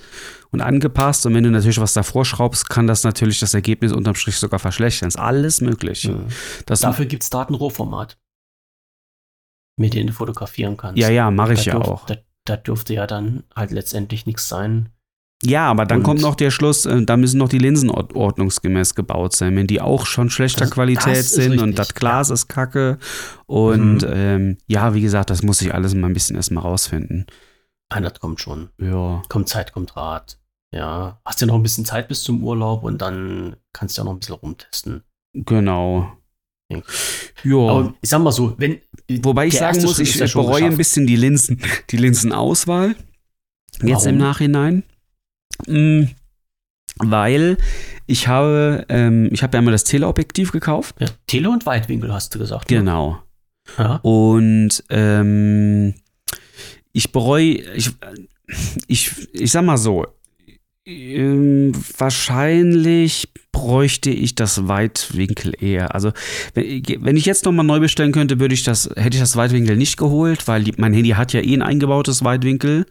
und 0.52 0.62
angepasst. 0.62 1.26
Und 1.26 1.34
wenn 1.34 1.44
du 1.44 1.52
natürlich 1.52 1.82
was 1.82 1.92
davor 1.92 2.24
schraubst, 2.24 2.70
kann 2.70 2.88
das 2.88 3.04
natürlich 3.04 3.42
das 3.42 3.54
Ergebnis 3.54 3.92
unterm 3.92 4.16
Strich 4.16 4.38
sogar 4.38 4.60
verschlechtern. 4.60 5.10
Ist 5.10 5.20
alles 5.20 5.60
möglich. 5.60 6.08
Mhm. 6.08 6.28
Dafür 6.66 7.06
gibt 7.06 7.24
es 7.24 7.30
Datenrohformat, 7.30 8.18
mit 9.78 9.94
denen 9.94 10.08
du 10.08 10.14
fotografieren 10.14 10.78
kannst. 10.78 10.98
ja, 11.00 11.10
ja, 11.10 11.32
mache 11.32 11.54
ich 11.54 11.64
da 11.66 11.72
ja 11.72 11.78
dürf- 11.80 11.88
auch. 11.88 12.06
Da, 12.06 12.16
da 12.46 12.58
dürfte 12.58 12.94
ja 12.94 13.08
dann 13.08 13.44
halt 13.56 13.72
letztendlich 13.72 14.26
nichts 14.26 14.48
sein. 14.48 14.90
Ja, 15.46 15.70
aber 15.70 15.86
dann 15.86 15.98
Und- 15.98 16.04
kommt 16.04 16.22
noch 16.22 16.36
der 16.36 16.52
Schluss, 16.52 16.86
äh, 16.86 17.04
da 17.04 17.18
müssen 17.18 17.38
noch 17.38 17.50
die 17.50 17.58
Linsen 17.58 17.90
ord- 17.90 18.16
ordnungsgemäß 18.16 18.96
gebaut 18.96 19.36
sein. 19.36 19.56
Wenn 19.58 19.68
die 19.68 19.82
auch 19.82 20.06
schon 20.06 20.30
schlechter 20.30 20.62
Das- 20.62 20.72
Qualität 20.72 21.18
das 21.18 21.32
sind 21.32 21.60
und 21.62 21.78
das 21.78 21.94
Glas 21.96 22.30
ist 22.30 22.48
kacke. 22.48 22.98
Und 23.46 24.04
Mhm. 24.04 24.10
ähm, 24.14 24.58
ja, 24.68 24.94
wie 24.94 25.02
gesagt, 25.02 25.30
das 25.30 25.44
muss 25.44 25.62
ich 25.62 25.74
alles 25.74 25.96
mal 25.96 26.08
ein 26.08 26.14
bisschen 26.14 26.38
erstmal 26.38 26.64
rausfinden. 26.64 27.26
Ah, 27.90 28.00
das 28.00 28.20
kommt 28.20 28.40
schon. 28.40 28.70
Ja. 28.80 29.22
Kommt 29.28 29.50
Zeit, 29.50 29.74
kommt 29.74 29.98
Rat. 29.98 30.40
Ja. 30.74 31.20
Hast 31.26 31.42
ja 31.42 31.48
noch 31.48 31.56
ein 31.56 31.64
bisschen 31.64 31.84
Zeit 31.86 32.08
bis 32.08 32.24
zum 32.24 32.42
Urlaub 32.44 32.84
und 32.84 33.02
dann 33.02 33.58
kannst 33.74 33.98
du 33.98 34.02
ja 34.02 34.06
noch 34.06 34.14
ein 34.14 34.20
bisschen 34.20 34.36
rumtesten. 34.36 35.04
Genau. 35.34 36.12
Ja. 36.70 36.82
Ja. 37.44 37.58
Aber 37.58 37.94
ich 38.02 38.10
sag 38.10 38.22
mal 38.22 38.32
so, 38.32 38.56
wenn. 38.58 38.80
Wobei 39.22 39.48
ich 39.48 39.58
sagen 39.58 39.82
muss, 39.82 40.00
ich 40.00 40.16
schon 40.30 40.46
bereue 40.46 40.66
ein 40.66 40.78
bisschen 40.78 41.08
die 41.08 41.16
Linsen, 41.16 41.60
die 41.90 41.98
Linsenauswahl. 41.98 42.96
Jetzt 43.82 44.06
im 44.06 44.16
Warum? 44.16 44.18
Nachhinein. 44.18 44.84
Mm, 45.68 46.04
Weil 46.98 47.58
ich 48.06 48.28
habe, 48.28 48.86
ähm, 48.90 49.30
ich 49.32 49.44
habe 49.44 49.58
ja 49.58 49.62
mal 49.62 49.72
das 49.72 49.84
Teleobjektiv 49.84 50.52
gekauft. 50.52 50.96
Ja, 51.00 51.08
Tele- 51.28 51.50
und 51.50 51.66
Weitwinkel 51.66 52.14
hast 52.14 52.34
du 52.36 52.40
gesagt. 52.40 52.70
ne? 52.70 52.78
Genau. 52.78 53.22
Ja. 53.78 53.96
Und 54.04 54.84
ähm, 54.90 55.96
ich 56.92 57.12
bereue, 57.12 57.54
ich, 57.76 57.92
ich, 58.88 59.34
ich 59.34 59.52
sag 59.52 59.64
mal 59.66 59.78
so, 59.78 60.06
ähm, 60.86 61.72
wahrscheinlich 61.98 63.30
bräuchte 63.54 64.10
ich 64.10 64.36
das 64.36 64.68
Weitwinkel 64.68 65.54
eher. 65.58 65.94
Also 65.94 66.12
wenn, 66.56 67.16
ich 67.16 67.26
jetzt 67.26 67.46
nochmal 67.46 67.66
neu 67.66 67.80
bestellen 67.80 68.12
könnte, 68.12 68.40
würde 68.40 68.54
ich 68.54 68.64
das, 68.64 68.90
hätte 68.96 69.16
ich 69.16 69.22
das 69.22 69.36
Weitwinkel 69.36 69.78
nicht 69.78 69.96
geholt, 69.98 70.48
weil 70.48 70.64
die, 70.64 70.74
mein 70.78 70.94
Handy 70.94 71.12
hat 71.12 71.34
ja 71.34 71.42
eh 71.42 71.54
ein 71.54 71.62
eingebautes 71.62 72.24
Weitwinkel, 72.24 72.86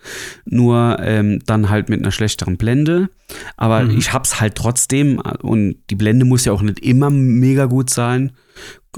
nur 0.44 0.98
ähm, 1.00 1.40
dann 1.46 1.68
halt 1.68 1.88
mit 1.88 2.00
einer 2.00 2.12
schlechteren 2.12 2.56
Blende. 2.56 3.10
Aber 3.56 3.82
Mhm. 3.82 3.98
ich 3.98 4.12
hab's 4.12 4.40
halt 4.40 4.54
trotzdem 4.54 5.20
und 5.42 5.76
die 5.90 5.96
Blende 5.96 6.24
muss 6.24 6.44
ja 6.44 6.52
auch 6.52 6.62
nicht 6.62 6.78
immer 6.78 7.10
mega 7.10 7.66
gut 7.66 7.90
sein. 7.90 8.32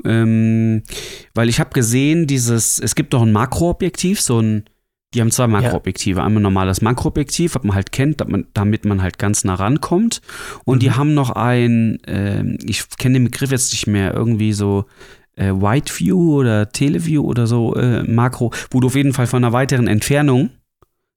Ähm, 0.05 0.83
weil 1.35 1.49
ich 1.49 1.61
habe 1.61 1.71
gesehen, 1.71 2.27
dieses, 2.27 2.79
es 2.79 2.95
gibt 2.95 3.15
doch 3.15 3.23
ein 3.23 3.33
Makroobjektiv, 3.33 4.21
so 4.21 4.41
ein, 4.41 4.65
die 5.15 5.21
haben 5.21 5.31
zwei 5.31 5.47
Makroobjektive. 5.47 6.23
Einmal 6.23 6.41
ein 6.41 6.43
normales 6.43 6.83
Makroobjektiv, 6.83 7.55
was 7.55 7.63
man 7.63 7.75
halt 7.75 7.93
kennt, 7.93 8.23
damit 8.53 8.85
man, 8.85 9.03
halt 9.03 9.19
ganz 9.19 9.45
nah 9.45 9.55
rankommt. 9.55 10.21
Und 10.65 10.83
die 10.83 10.91
Mhm. 10.91 10.97
haben 10.97 11.15
noch 11.15 11.31
ein, 11.31 11.99
ähm, 12.07 12.59
ich 12.65 12.85
kenne 12.99 13.15
den 13.15 13.25
Begriff 13.25 13.51
jetzt 13.51 13.73
nicht 13.73 13.87
mehr, 13.87 14.13
irgendwie 14.15 14.53
so 14.53 14.85
äh, 15.37 15.51
Wide 15.53 15.91
View 15.99 16.35
oder 16.39 16.71
Teleview 16.71 17.23
oder 17.25 17.47
so 17.47 17.75
äh, 17.75 18.03
Makro, 18.05 18.53
wo 18.71 18.81
du 18.81 18.87
auf 18.89 18.95
jeden 18.95 19.13
Fall 19.13 19.27
von 19.27 19.43
einer 19.43 19.53
weiteren 19.53 19.89
Entfernung 19.89 20.51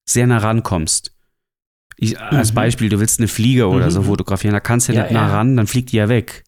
sehr 0.06 0.26
nah 0.28 0.38
rankommst. 0.40 1.12
Ich, 1.98 2.20
als 2.20 2.52
Mhm. 2.52 2.56
Beispiel, 2.56 2.90
du 2.90 3.00
willst 3.00 3.20
eine 3.20 3.28
Fliege 3.28 3.68
oder 3.68 3.88
Mhm. 3.88 3.92
so 3.92 4.02
fotografieren, 4.04 4.54
da 4.54 4.60
kannst 4.60 4.88
du 4.88 4.94
ja 4.94 4.98
Ja, 5.00 5.04
nicht 5.04 5.14
nah 5.14 5.28
ja. 5.28 5.36
ran, 5.36 5.56
dann 5.58 5.68
fliegt 5.68 5.92
die 5.92 5.98
ja 5.98 6.10
weg. 6.10 6.44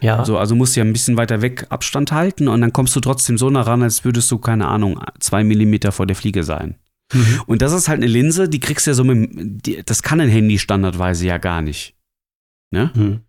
Ja. 0.00 0.24
So, 0.24 0.38
also 0.38 0.54
musst 0.54 0.76
du 0.76 0.80
ja 0.80 0.84
ein 0.84 0.92
bisschen 0.92 1.16
weiter 1.16 1.42
weg 1.42 1.66
Abstand 1.68 2.12
halten 2.12 2.48
und 2.48 2.60
dann 2.60 2.72
kommst 2.72 2.94
du 2.96 3.00
trotzdem 3.00 3.38
so 3.38 3.50
nah 3.50 3.62
ran, 3.62 3.82
als 3.82 4.04
würdest 4.04 4.30
du, 4.30 4.38
keine 4.38 4.68
Ahnung, 4.68 5.00
zwei 5.20 5.44
Millimeter 5.44 5.92
vor 5.92 6.06
der 6.06 6.16
Fliege 6.16 6.44
sein. 6.44 6.76
Mhm. 7.12 7.42
Und 7.46 7.62
das 7.62 7.72
ist 7.72 7.88
halt 7.88 7.98
eine 7.98 8.06
Linse, 8.06 8.48
die 8.48 8.60
kriegst 8.60 8.86
du 8.86 8.90
ja 8.90 8.94
so 8.94 9.04
mit, 9.04 9.66
die, 9.66 9.82
das 9.84 10.02
kann 10.02 10.20
ein 10.20 10.28
Handy 10.28 10.58
standardweise 10.58 11.26
ja 11.26 11.38
gar 11.38 11.62
nicht. 11.62 11.94
Ne? 12.70 12.90
Mhm. 12.94 13.20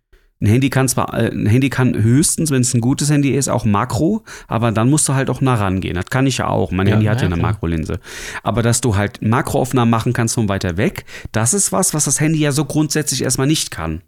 Ein 0.42 0.46
Handy 0.46 0.70
kann 0.70 0.88
zwar, 0.88 1.12
äh, 1.12 1.30
ein 1.30 1.46
Handy 1.46 1.68
kann 1.68 1.94
höchstens, 2.02 2.50
wenn 2.50 2.62
es 2.62 2.72
ein 2.72 2.80
gutes 2.80 3.10
Handy 3.10 3.30
ist, 3.30 3.48
auch 3.48 3.66
Makro, 3.66 4.24
aber 4.48 4.72
dann 4.72 4.88
musst 4.88 5.06
du 5.08 5.14
halt 5.14 5.28
auch 5.28 5.42
nah 5.42 5.54
rangehen. 5.54 5.94
Das 5.94 6.06
kann 6.06 6.26
ich 6.26 6.38
ja 6.38 6.48
auch. 6.48 6.70
Mein 6.70 6.86
Ja, 6.86 6.94
Handy 6.94 7.06
hat 7.06 7.20
ja 7.20 7.28
ja, 7.28 7.34
eine. 7.34 7.42
Makrolinse. 7.42 8.00
Aber 8.42 8.62
dass 8.62 8.80
du 8.80 8.96
halt 8.96 9.20
Makroaufnahmen 9.20 9.90
machen 9.90 10.14
kannst 10.14 10.34
von 10.34 10.48
weiter 10.48 10.78
weg, 10.78 11.04
das 11.32 11.52
ist 11.52 11.72
was, 11.72 11.92
was 11.92 12.06
das 12.06 12.20
Handy 12.20 12.38
ja 12.38 12.52
so 12.52 12.64
grundsätzlich 12.64 13.22
erstmal 13.22 13.46
nicht 13.46 13.70
kann. 13.70 14.00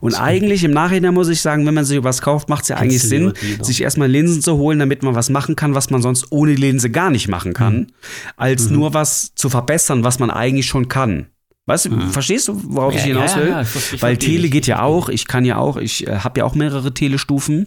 Und 0.00 0.14
eigentlich 0.14 0.62
im 0.64 0.70
Nachhinein 0.70 1.14
muss 1.14 1.28
ich 1.28 1.40
sagen, 1.40 1.66
wenn 1.66 1.74
man 1.74 1.84
sich 1.84 2.02
was 2.04 2.22
kauft, 2.22 2.48
macht 2.48 2.62
es 2.62 2.68
ja 2.68 2.76
eigentlich 2.76 3.02
Sinn, 3.02 3.32
sich 3.60 3.82
erstmal 3.82 4.08
Linsen 4.08 4.40
zu 4.42 4.56
holen, 4.56 4.78
damit 4.78 5.02
man 5.02 5.14
was 5.14 5.30
machen 5.30 5.56
kann, 5.56 5.74
was 5.74 5.90
man 5.90 6.00
sonst 6.02 6.26
ohne 6.30 6.54
Linse 6.54 6.90
gar 6.90 7.10
nicht 7.10 7.28
machen 7.28 7.52
kann, 7.54 7.88
als 8.36 8.68
Mhm. 8.70 8.76
nur 8.76 8.94
was 8.94 9.34
zu 9.34 9.50
verbessern, 9.50 10.04
was 10.04 10.18
man 10.18 10.30
eigentlich 10.30 10.66
schon 10.66 10.88
kann. 10.88 11.26
Weißt 11.66 11.86
du, 11.86 11.90
Mhm. 11.92 12.10
verstehst 12.10 12.48
du, 12.48 12.60
worauf 12.66 12.92
ich 12.94 13.00
Ja, 13.00 13.06
hinaus 13.06 13.34
ja, 13.34 13.40
will? 13.40 13.48
ja, 13.48 13.62
ich 13.62 13.68
verstehe- 13.68 13.96
ich 13.96 14.02
Weil 14.02 14.16
Tele 14.18 14.48
geht 14.50 14.66
ja 14.66 14.76
ich 14.76 14.82
auch, 14.82 15.08
ich 15.08 15.26
kann 15.26 15.44
ja 15.46 15.56
auch, 15.56 15.76
ich 15.78 16.06
äh, 16.06 16.18
habe 16.18 16.40
ja 16.40 16.44
auch 16.44 16.54
mehrere 16.54 16.92
Telestufen 16.92 17.66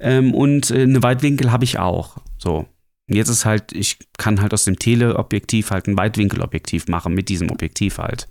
ähm, 0.00 0.32
und 0.34 0.70
äh, 0.70 0.82
eine 0.82 1.02
Weitwinkel 1.02 1.52
habe 1.52 1.64
ich 1.64 1.78
auch. 1.78 2.16
So. 2.38 2.66
Und 3.08 3.14
jetzt 3.14 3.28
ist 3.28 3.44
halt, 3.44 3.72
ich 3.72 3.98
kann 4.18 4.40
halt 4.40 4.52
aus 4.54 4.64
dem 4.64 4.78
Teleobjektiv 4.78 5.70
halt 5.70 5.86
ein 5.86 5.96
Weitwinkelobjektiv 5.96 6.88
machen 6.88 7.14
mit 7.14 7.28
diesem 7.28 7.50
Objektiv 7.50 7.98
halt. 7.98 8.26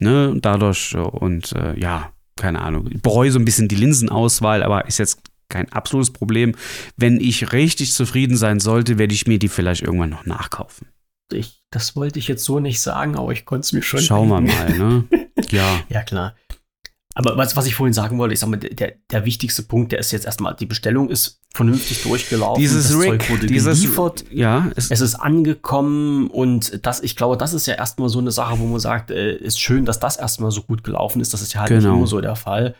Ne, 0.00 0.34
dadurch 0.42 0.96
und 0.96 1.52
äh, 1.52 1.78
ja, 1.78 2.10
keine 2.36 2.60
Ahnung. 2.62 2.88
Ich 2.90 3.02
bereue 3.02 3.30
so 3.30 3.38
ein 3.38 3.44
bisschen 3.44 3.68
die 3.68 3.76
Linsenauswahl, 3.76 4.62
aber 4.62 4.86
ist 4.86 4.98
jetzt 4.98 5.20
kein 5.48 5.70
absolutes 5.72 6.12
Problem. 6.12 6.54
Wenn 6.96 7.20
ich 7.20 7.52
richtig 7.52 7.92
zufrieden 7.92 8.36
sein 8.36 8.60
sollte, 8.60 8.98
werde 8.98 9.14
ich 9.14 9.26
mir 9.26 9.38
die 9.38 9.48
vielleicht 9.48 9.82
irgendwann 9.82 10.10
noch 10.10 10.26
nachkaufen. 10.26 10.88
Ich, 11.32 11.62
das 11.70 11.96
wollte 11.96 12.18
ich 12.18 12.28
jetzt 12.28 12.44
so 12.44 12.60
nicht 12.60 12.80
sagen, 12.80 13.16
aber 13.16 13.32
ich 13.32 13.44
konnte 13.44 13.64
es 13.66 13.72
mir 13.72 13.82
schon. 13.82 14.00
Schauen 14.00 14.28
wir 14.28 14.40
mal, 14.40 14.78
ne? 14.78 15.04
Ja. 15.50 15.82
Ja, 15.88 16.02
klar. 16.02 16.34
Aber 17.16 17.36
was, 17.36 17.54
was 17.56 17.66
ich 17.66 17.74
vorhin 17.76 17.92
sagen 17.94 18.18
wollte, 18.18 18.34
ich 18.34 18.40
sag 18.40 18.48
mal, 18.48 18.56
der, 18.58 18.94
der 19.10 19.24
wichtigste 19.24 19.62
Punkt, 19.62 19.92
der 19.92 20.00
ist 20.00 20.10
jetzt 20.10 20.26
erstmal, 20.26 20.54
die 20.56 20.66
Bestellung 20.66 21.08
ist 21.10 21.40
vernünftig 21.54 22.02
durchgelaufen. 22.02 22.60
Dieses 22.60 22.88
das 22.88 22.98
Rig, 22.98 23.08
Zeug 23.10 23.30
wurde 23.30 23.46
dieses, 23.46 23.80
geliefert. 23.82 24.24
ja, 24.32 24.68
es, 24.74 24.90
Es 24.90 25.00
ist 25.00 25.14
angekommen 25.14 26.26
und 26.28 26.80
das, 26.84 27.00
ich 27.02 27.14
glaube, 27.14 27.36
das 27.36 27.54
ist 27.54 27.66
ja 27.66 27.74
erstmal 27.74 28.08
so 28.08 28.18
eine 28.18 28.32
Sache, 28.32 28.58
wo 28.58 28.66
man 28.66 28.80
sagt, 28.80 29.10
äh, 29.12 29.36
ist 29.36 29.60
schön, 29.60 29.84
dass 29.84 30.00
das 30.00 30.16
erstmal 30.16 30.50
so 30.50 30.62
gut 30.62 30.82
gelaufen 30.82 31.20
ist. 31.20 31.32
Das 31.32 31.42
ist 31.42 31.54
ja 31.54 31.60
halt 31.60 31.70
nicht 31.70 31.82
Genau. 31.82 31.96
immer 31.98 32.06
so 32.08 32.20
der 32.20 32.34
Fall. 32.34 32.74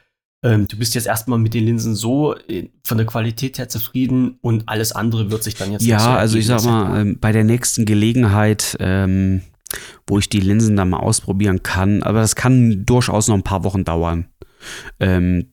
Ähm, 0.44 0.66
du 0.68 0.77
bist 0.77 0.94
jetzt 0.97 1.07
erstmal 1.07 1.38
mit 1.38 1.55
den 1.55 1.64
Linsen 1.64 1.94
so 1.94 2.35
äh, 2.49 2.68
von 2.85 2.99
der 2.99 3.07
Qualität 3.07 3.59
her 3.59 3.68
zufrieden 3.68 4.38
und 4.42 4.68
alles 4.68 4.92
andere 4.92 5.31
wird 5.31 5.44
sich 5.44 5.55
dann 5.55 5.70
jetzt 5.73 5.83
noch 5.83 6.01
so 6.01 6.07
Ja, 6.07 6.16
also 6.16 6.37
ich 6.38 6.47
sag 6.47 6.62
ja 6.64 6.70
mal, 6.70 7.01
ähm, 7.01 7.18
bei 7.20 7.31
der 7.33 7.44
nächsten 7.44 7.85
Gelegenheit, 7.87 8.77
ähm, 8.81 9.42
wo 10.07 10.19
ich 10.19 10.29
die 10.29 10.40
Linsen 10.40 10.77
dann 10.77 10.90
mal 10.90 10.99
ausprobieren 10.99 11.62
kann, 11.62 12.03
aber 12.03 12.21
das 12.21 12.37
kann 12.37 12.85
durchaus 12.85 13.29
noch 13.29 13.37
ein 13.37 13.43
paar 13.43 13.64
Wochen 13.64 13.85
dauern. 13.85 14.27
Ähm, 15.01 15.47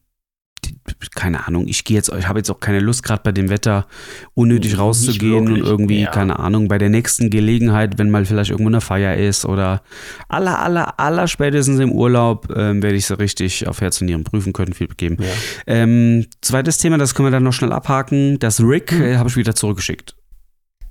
keine 1.15 1.47
Ahnung, 1.47 1.67
ich 1.67 1.83
gehe 1.83 1.97
jetzt, 1.97 2.11
ich 2.17 2.27
habe 2.27 2.39
jetzt 2.39 2.49
auch 2.49 2.59
keine 2.59 2.79
Lust, 2.79 3.03
gerade 3.03 3.21
bei 3.23 3.31
dem 3.31 3.49
Wetter 3.49 3.87
unnötig 4.33 4.77
rauszugehen 4.77 5.47
und 5.47 5.57
irgendwie, 5.57 6.01
ja. 6.01 6.11
keine 6.11 6.39
Ahnung, 6.39 6.67
bei 6.67 6.77
der 6.77 6.89
nächsten 6.89 7.29
Gelegenheit, 7.29 7.97
wenn 7.97 8.09
mal 8.09 8.25
vielleicht 8.25 8.51
irgendwo 8.51 8.69
eine 8.69 8.81
Feier 8.81 9.15
ist 9.17 9.45
oder 9.45 9.81
aller, 10.27 10.59
aller, 10.59 10.99
aller 10.99 11.27
spätestens 11.27 11.79
im 11.79 11.91
Urlaub, 11.91 12.51
ähm, 12.55 12.81
werde 12.83 12.95
ich 12.95 13.05
so 13.05 13.15
richtig 13.15 13.67
auf 13.67 13.81
Herz 13.81 14.01
und 14.01 14.07
Nieren 14.07 14.23
prüfen 14.23 14.53
können, 14.53 14.73
viel 14.73 14.87
geben. 14.87 15.17
Ja. 15.19 15.27
Ähm, 15.67 16.27
zweites 16.41 16.77
Thema, 16.77 16.97
das 16.97 17.15
können 17.15 17.27
wir 17.27 17.31
dann 17.31 17.43
noch 17.43 17.53
schnell 17.53 17.71
abhaken. 17.71 18.37
Das 18.39 18.61
Rig 18.61 18.91
Hm. 18.91 19.01
äh, 19.01 19.17
habe 19.17 19.29
ich 19.29 19.37
wieder 19.37 19.55
zurückgeschickt. 19.55 20.15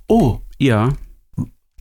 Oh, 0.07 0.39
Ja, 0.59 0.89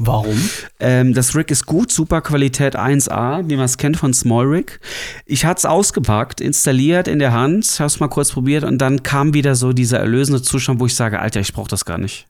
warum? 0.01 0.37
ähm, 0.81 1.15
das 1.15 1.37
Rig 1.37 1.51
ist 1.51 1.67
gut, 1.67 1.93
super 1.93 2.21
Qualität 2.23 2.77
1A, 2.77 3.49
wie 3.49 3.57
man 3.57 3.67
es 3.67 3.77
kennt 3.77 3.97
von 3.97 4.13
Small 4.15 4.47
Rig. 4.47 4.81
Ich 5.27 5.45
hatte 5.45 5.59
es 5.59 5.65
ausgepackt, 5.67 6.41
installiert 6.41 7.07
in 7.07 7.19
der 7.19 7.33
Hand, 7.33 7.67
habe 7.79 7.87
es 7.87 8.01
mal 8.01 8.09
kurz 8.09 8.33
probiert 8.33 8.65
und 8.65 8.79
dann 8.79 9.03
kam 9.03 9.35
wieder 9.35 9.55
so 9.55 9.73
dieser 9.73 9.99
erlösende 10.01 10.43
Zustand, 10.43 10.81
wo 10.81 10.87
ich 10.87 10.95
sage, 10.95 11.21
Alter, 11.21 11.41
ich 11.41 11.53
brauche 11.53 11.69
das 11.69 11.85
gar 11.85 11.99
nicht. 11.99 12.27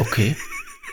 Okay. 0.00 0.36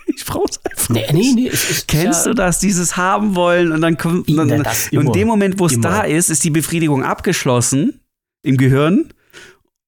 Ich 0.07 0.23
brauche 0.23 0.45
es 0.51 0.63
einfach 0.63 0.89
Nee, 0.89 1.03
nee, 1.13 1.31
nee. 1.33 1.51
Kennst 1.87 2.27
ja, 2.27 2.31
du 2.31 2.35
das, 2.35 2.59
dieses 2.59 2.95
haben 2.95 3.33
wollen 3.35 3.71
und 3.71 3.81
dann 3.81 3.97
kommt 3.97 4.29
dann, 4.29 4.51
und 4.51 4.67
in 4.91 5.11
dem 5.13 5.27
Moment, 5.27 5.59
wo 5.59 5.65
es 5.65 5.81
da 5.81 6.01
ist, 6.01 6.29
ist 6.29 6.43
die 6.43 6.51
Befriedigung 6.51 7.03
abgeschlossen 7.03 8.01
im 8.43 8.55
Gehirn 8.57 9.11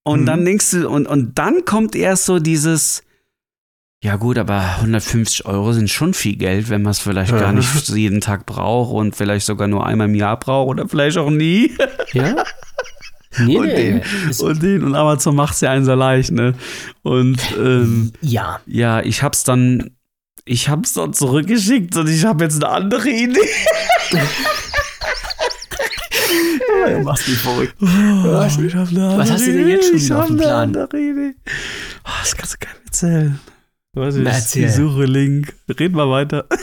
und 0.03 0.21
Mhm. 0.21 0.25
dann 0.25 0.45
denkst 0.45 0.71
du 0.71 0.89
und, 0.89 1.05
und 1.05 1.37
dann 1.37 1.65
kommt 1.65 1.95
erst 1.95 2.25
so 2.25 2.39
dieses 2.39 3.03
ja 4.07 4.15
gut, 4.15 4.37
aber 4.37 4.59
150 4.77 5.45
Euro 5.45 5.73
sind 5.73 5.89
schon 5.89 6.13
viel 6.13 6.35
Geld, 6.37 6.69
wenn 6.69 6.81
man 6.81 6.91
es 6.91 6.99
vielleicht 6.99 7.31
gar 7.31 7.41
Ja. 7.41 7.51
nicht 7.51 7.89
jeden 7.89 8.21
Tag 8.21 8.45
braucht 8.45 8.93
und 8.93 9.15
vielleicht 9.15 9.45
sogar 9.45 9.67
nur 9.67 9.85
einmal 9.85 10.07
im 10.07 10.15
Jahr 10.15 10.39
braucht 10.39 10.69
oder 10.69 10.87
vielleicht 10.87 11.17
auch 11.17 11.29
nie. 11.29 11.71
Ja? 12.13 12.35
Nee, 13.39 13.57
Und 13.57 13.65
nee. 13.67 14.01
den- 14.01 14.01
Und 14.39 14.63
den 14.63 14.83
und 14.83 14.95
Amazon 14.95 15.35
macht 15.35 15.53
es 15.53 15.61
ja 15.61 15.69
einen 15.69 15.85
so 15.85 15.93
leicht, 15.93 16.31
ne? 16.31 16.55
Und 17.03 17.37
ähm, 17.59 18.11
ja. 18.21 18.59
ja, 18.65 19.01
ich 19.01 19.21
hab's 19.21 19.43
dann, 19.43 19.91
ich 20.43 20.69
hab's 20.69 20.93
dann 20.93 21.13
zurückgeschickt 21.13 21.95
und 21.97 22.09
ich 22.09 22.25
habe 22.25 22.45
jetzt 22.45 22.63
eine 22.63 22.73
andere 22.73 23.09
Idee. 23.09 23.39
Du 26.87 26.99
machst 27.03 27.27
mich 27.27 27.37
verrückt. 27.37 27.75
Was, 27.79 28.57
ich 28.57 28.73
hab 28.75 28.87
eine 28.89 29.17
was 29.17 29.31
hast 29.31 29.45
du 29.45 29.51
andere 29.51 29.63
denn 29.63 29.67
jetzt 29.69 29.87
schon 29.87 29.97
Ich 29.97 30.11
auf 30.13 30.17
dem 30.17 30.19
hab 30.21 30.29
eine 30.29 30.37
Plan? 30.37 30.63
andere 30.63 30.97
Idee. 30.99 31.35
Oh, 32.05 32.09
das 32.21 32.35
kannst 32.35 32.53
du 32.53 32.57
gar 32.65 32.73
nicht 32.73 32.85
erzählen. 32.87 33.39
Na, 33.97 34.29
ich, 34.29 34.35
erzähl. 34.35 34.65
ich 34.65 34.71
suche 34.73 35.05
Link. 35.05 35.53
Red 35.79 35.93
mal 35.93 36.09
weiter. 36.09 36.45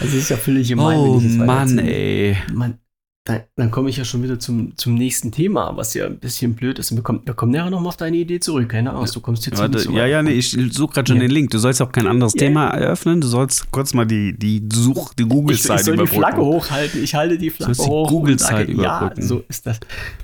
Das 0.00 0.12
ist 0.14 0.30
ja 0.30 0.36
völlig 0.36 0.68
gemein, 0.68 0.98
oh 0.98 1.18
wenn 1.20 1.26
ich 1.26 1.36
das 1.38 1.46
Mann, 1.46 1.78
ey. 1.78 2.36
Mann, 2.52 2.78
dann, 3.24 3.42
dann 3.56 3.70
komme 3.70 3.88
ich 3.88 3.96
ja 3.96 4.04
schon 4.04 4.22
wieder 4.22 4.38
zum, 4.38 4.76
zum 4.76 4.94
nächsten 4.94 5.30
Thema, 5.30 5.76
was 5.76 5.94
ja 5.94 6.06
ein 6.06 6.18
bisschen 6.18 6.54
blöd 6.54 6.78
ist. 6.78 6.90
Und 6.90 6.96
wir 6.98 7.04
kommen, 7.04 7.20
wir 7.24 7.34
kommen 7.34 7.52
nachher 7.52 7.70
nochmal 7.70 7.88
auf 7.90 7.96
deine 7.96 8.16
Idee 8.16 8.40
zurück. 8.40 8.68
Keine 8.68 8.92
Angst, 8.92 9.14
du 9.14 9.20
kommst 9.20 9.46
jetzt 9.46 9.58
Warte, 9.58 9.78
so 9.78 9.92
ja, 9.92 10.06
ja, 10.06 10.22
nee, 10.22 10.32
ich 10.32 10.50
suche 10.72 10.94
gerade 10.94 11.06
schon 11.08 11.16
Ja. 11.18 11.22
den 11.22 11.30
Link. 11.30 11.50
Du 11.50 11.58
sollst 11.58 11.80
auch 11.82 11.92
kein 11.92 12.06
anderes 12.08 12.34
Ja. 12.34 12.40
Thema 12.46 12.70
eröffnen. 12.70 13.20
Du 13.20 13.28
sollst 13.28 13.70
kurz 13.70 13.94
mal 13.94 14.06
die, 14.06 14.36
die 14.36 14.66
Such, 14.72 15.14
die 15.14 15.22
Ich, 15.22 15.26
ich 15.28 15.32
Google-Seite 15.32 15.84
soll 15.84 15.94
die 15.96 16.02
überbrücken. 16.02 16.20
Flagge 16.20 16.40
hochhalten. 16.42 17.04
Ich 17.04 17.14
halte 17.14 17.38
die 17.38 17.50
Flagge 17.50 17.72
die 17.74 17.78
hoch. 17.78 18.02
und 18.02 18.08
Google-Seite 18.08 18.72
sage, 18.72 18.82
Ja, 18.82 18.98
überbrücken. 18.98 19.22
so 19.22 19.42
ist 19.48 19.66
das. 19.66 19.78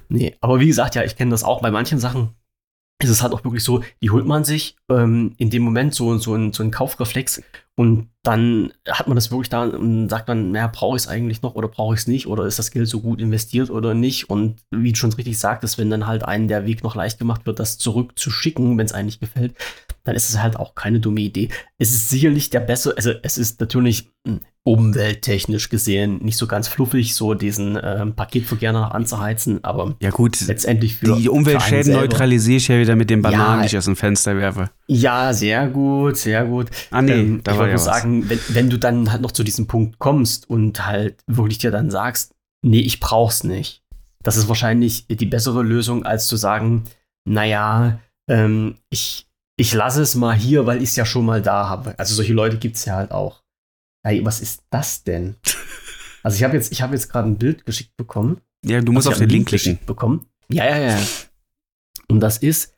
Nee, 0.08 0.34
aber 0.40 0.58
wie 0.58 0.66
gesagt, 0.66 0.94
ja, 0.96 1.04
ich 1.04 1.14
kenne 1.16 1.30
das 1.30 1.44
auch. 1.44 1.60
Bei 1.62 1.70
manchen 1.70 2.00
Sachen 2.00 2.30
ist 3.02 3.10
es 3.10 3.22
halt 3.22 3.32
auch 3.32 3.44
wirklich 3.44 3.62
so, 3.62 3.82
die 4.02 4.10
holt 4.10 4.26
man 4.26 4.44
sich 4.44 4.76
ähm, 4.88 5.34
in 5.38 5.50
dem 5.50 5.62
Moment 5.62 5.94
so, 5.94 6.18
so, 6.18 6.34
ein, 6.34 6.52
so 6.52 6.62
ein 6.62 6.70
Kaufreflex 6.70 7.42
und 7.78 8.08
dann 8.24 8.72
hat 8.88 9.06
man 9.06 9.14
das 9.14 9.30
wirklich 9.30 9.48
da 9.50 9.62
und 9.62 10.08
sagt 10.08 10.28
dann, 10.28 10.50
naja, 10.50 10.66
brauche 10.66 10.96
ich 10.96 11.04
es 11.04 11.08
eigentlich 11.08 11.42
noch 11.42 11.54
oder 11.54 11.68
brauche 11.68 11.94
ich 11.94 12.00
es 12.00 12.06
nicht 12.08 12.26
oder 12.26 12.44
ist 12.44 12.58
das 12.58 12.72
Geld 12.72 12.88
so 12.88 13.00
gut 13.00 13.20
investiert 13.20 13.70
oder 13.70 13.94
nicht? 13.94 14.28
Und 14.28 14.56
wie 14.70 14.92
du 14.92 14.98
schon 14.98 15.12
richtig 15.12 15.38
sagtest, 15.38 15.78
wenn 15.78 15.88
dann 15.88 16.06
halt 16.08 16.24
einen 16.24 16.48
der 16.48 16.66
Weg 16.66 16.82
noch 16.82 16.96
leicht 16.96 17.18
gemacht 17.20 17.46
wird, 17.46 17.60
das 17.60 17.78
zurückzuschicken, 17.78 18.76
wenn 18.76 18.84
es 18.84 18.92
einem 18.92 19.06
nicht 19.06 19.20
gefällt, 19.20 19.54
dann 20.02 20.16
ist 20.16 20.28
es 20.28 20.42
halt 20.42 20.56
auch 20.56 20.74
keine 20.74 20.98
dumme 21.00 21.20
Idee. 21.20 21.48
Es 21.78 21.90
ist 21.92 22.10
sicherlich 22.10 22.50
der 22.50 22.60
bessere, 22.60 22.96
also 22.96 23.12
es 23.22 23.38
ist 23.38 23.60
natürlich 23.60 24.10
mh, 24.26 24.40
umwelttechnisch 24.64 25.68
gesehen 25.68 26.18
nicht 26.22 26.36
so 26.36 26.46
ganz 26.46 26.68
fluffig, 26.68 27.14
so 27.14 27.34
diesen 27.34 27.78
ähm, 27.82 28.14
Paketverkehr 28.14 28.72
noch 28.72 28.90
anzuheizen, 28.90 29.62
aber 29.64 29.94
Ja, 30.00 30.10
gut. 30.10 30.40
letztendlich 30.46 30.96
für 30.96 31.14
Die 31.16 31.24
für 31.24 31.32
Umweltschäden 31.32 31.84
selber- 31.84 32.00
neutralisiere 32.02 32.56
ich 32.56 32.68
ja 32.68 32.78
wieder 32.78 32.96
mit 32.96 33.10
den 33.10 33.22
Bananen, 33.22 33.56
Ja. 33.56 33.60
die 33.62 33.66
ich 33.66 33.78
aus 33.78 33.84
dem 33.86 33.96
Fenster 33.96 34.36
werfe. 34.36 34.70
Ja, 34.86 35.32
sehr 35.32 35.66
gut, 35.68 36.16
sehr 36.16 36.44
gut. 36.44 36.68
Ah, 36.90 37.02
nee, 37.02 37.12
ähm, 37.12 37.40
da 37.44 37.56
war 37.58 37.67
ja 37.68 37.74
nur 37.74 37.82
sagen, 37.82 38.28
wenn, 38.28 38.40
wenn 38.48 38.70
du 38.70 38.78
dann 38.78 39.10
halt 39.12 39.22
noch 39.22 39.32
zu 39.32 39.44
diesem 39.44 39.66
Punkt 39.66 39.98
kommst 39.98 40.48
und 40.48 40.86
halt 40.86 41.22
wirklich 41.26 41.58
dir 41.58 41.70
dann 41.70 41.90
sagst, 41.90 42.34
nee, 42.62 42.80
ich 42.80 43.00
brauch's 43.00 43.44
nicht. 43.44 43.82
Das 44.22 44.36
ist 44.36 44.48
wahrscheinlich 44.48 45.06
die 45.06 45.26
bessere 45.26 45.62
Lösung, 45.62 46.04
als 46.04 46.26
zu 46.26 46.36
sagen, 46.36 46.84
naja, 47.24 48.00
ähm, 48.28 48.76
ich, 48.90 49.28
ich 49.56 49.72
lasse 49.74 50.02
es 50.02 50.14
mal 50.14 50.34
hier, 50.34 50.66
weil 50.66 50.78
ich 50.78 50.90
es 50.90 50.96
ja 50.96 51.06
schon 51.06 51.24
mal 51.24 51.40
da 51.40 51.68
habe. 51.68 51.98
Also 51.98 52.14
solche 52.14 52.32
Leute 52.32 52.58
gibt's 52.58 52.84
ja 52.84 52.96
halt 52.96 53.12
auch. 53.12 53.42
Ey, 54.04 54.24
was 54.24 54.40
ist 54.40 54.62
das 54.70 55.04
denn? 55.04 55.36
Also 56.24 56.36
ich 56.36 56.42
habe 56.42 56.56
jetzt, 56.56 56.72
ich 56.72 56.82
habe 56.82 56.94
jetzt 56.94 57.08
gerade 57.08 57.28
ein 57.28 57.38
Bild 57.38 57.64
geschickt 57.64 57.96
bekommen. 57.96 58.40
Ja, 58.66 58.80
du 58.80 58.92
musst 58.92 59.06
auf 59.06 59.14
hab 59.14 59.20
den 59.20 59.30
Link 59.30 59.48
klicken. 59.48 59.64
geschickt 59.64 59.86
bekommen. 59.86 60.26
Ja, 60.48 60.64
ja, 60.66 60.90
ja. 60.90 60.98
Und 62.08 62.20
das 62.20 62.38
ist, 62.38 62.74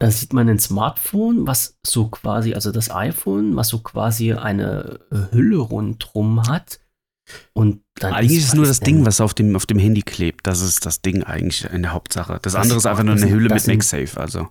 da 0.00 0.10
sieht 0.10 0.32
man 0.32 0.48
ein 0.48 0.58
Smartphone, 0.58 1.46
was 1.46 1.78
so 1.86 2.08
quasi, 2.08 2.54
also 2.54 2.72
das 2.72 2.90
iPhone, 2.90 3.54
was 3.54 3.68
so 3.68 3.80
quasi 3.80 4.32
eine 4.32 4.98
äh, 5.12 5.34
Hülle 5.34 5.58
rundrum 5.58 6.48
hat. 6.48 6.80
Und 7.52 7.82
dann 7.96 8.14
Eigentlich 8.14 8.38
ist 8.38 8.48
es 8.48 8.54
nur 8.54 8.64
das 8.64 8.80
Ding, 8.80 9.04
was 9.04 9.20
auf 9.20 9.34
dem, 9.34 9.54
auf 9.54 9.66
dem 9.66 9.78
Handy 9.78 10.00
klebt. 10.00 10.46
Das 10.46 10.62
ist 10.62 10.86
das 10.86 11.02
Ding 11.02 11.22
eigentlich 11.22 11.64
in 11.70 11.82
der 11.82 11.92
Hauptsache. 11.92 12.32
Das 12.42 12.54
Das 12.54 12.62
andere 12.62 12.78
ist 12.78 12.86
einfach 12.86 13.04
nur 13.04 13.14
eine 13.14 13.28
Hülle 13.28 13.54
mit 13.54 13.66
MagSafe. 13.66 14.18
Also. 14.18 14.48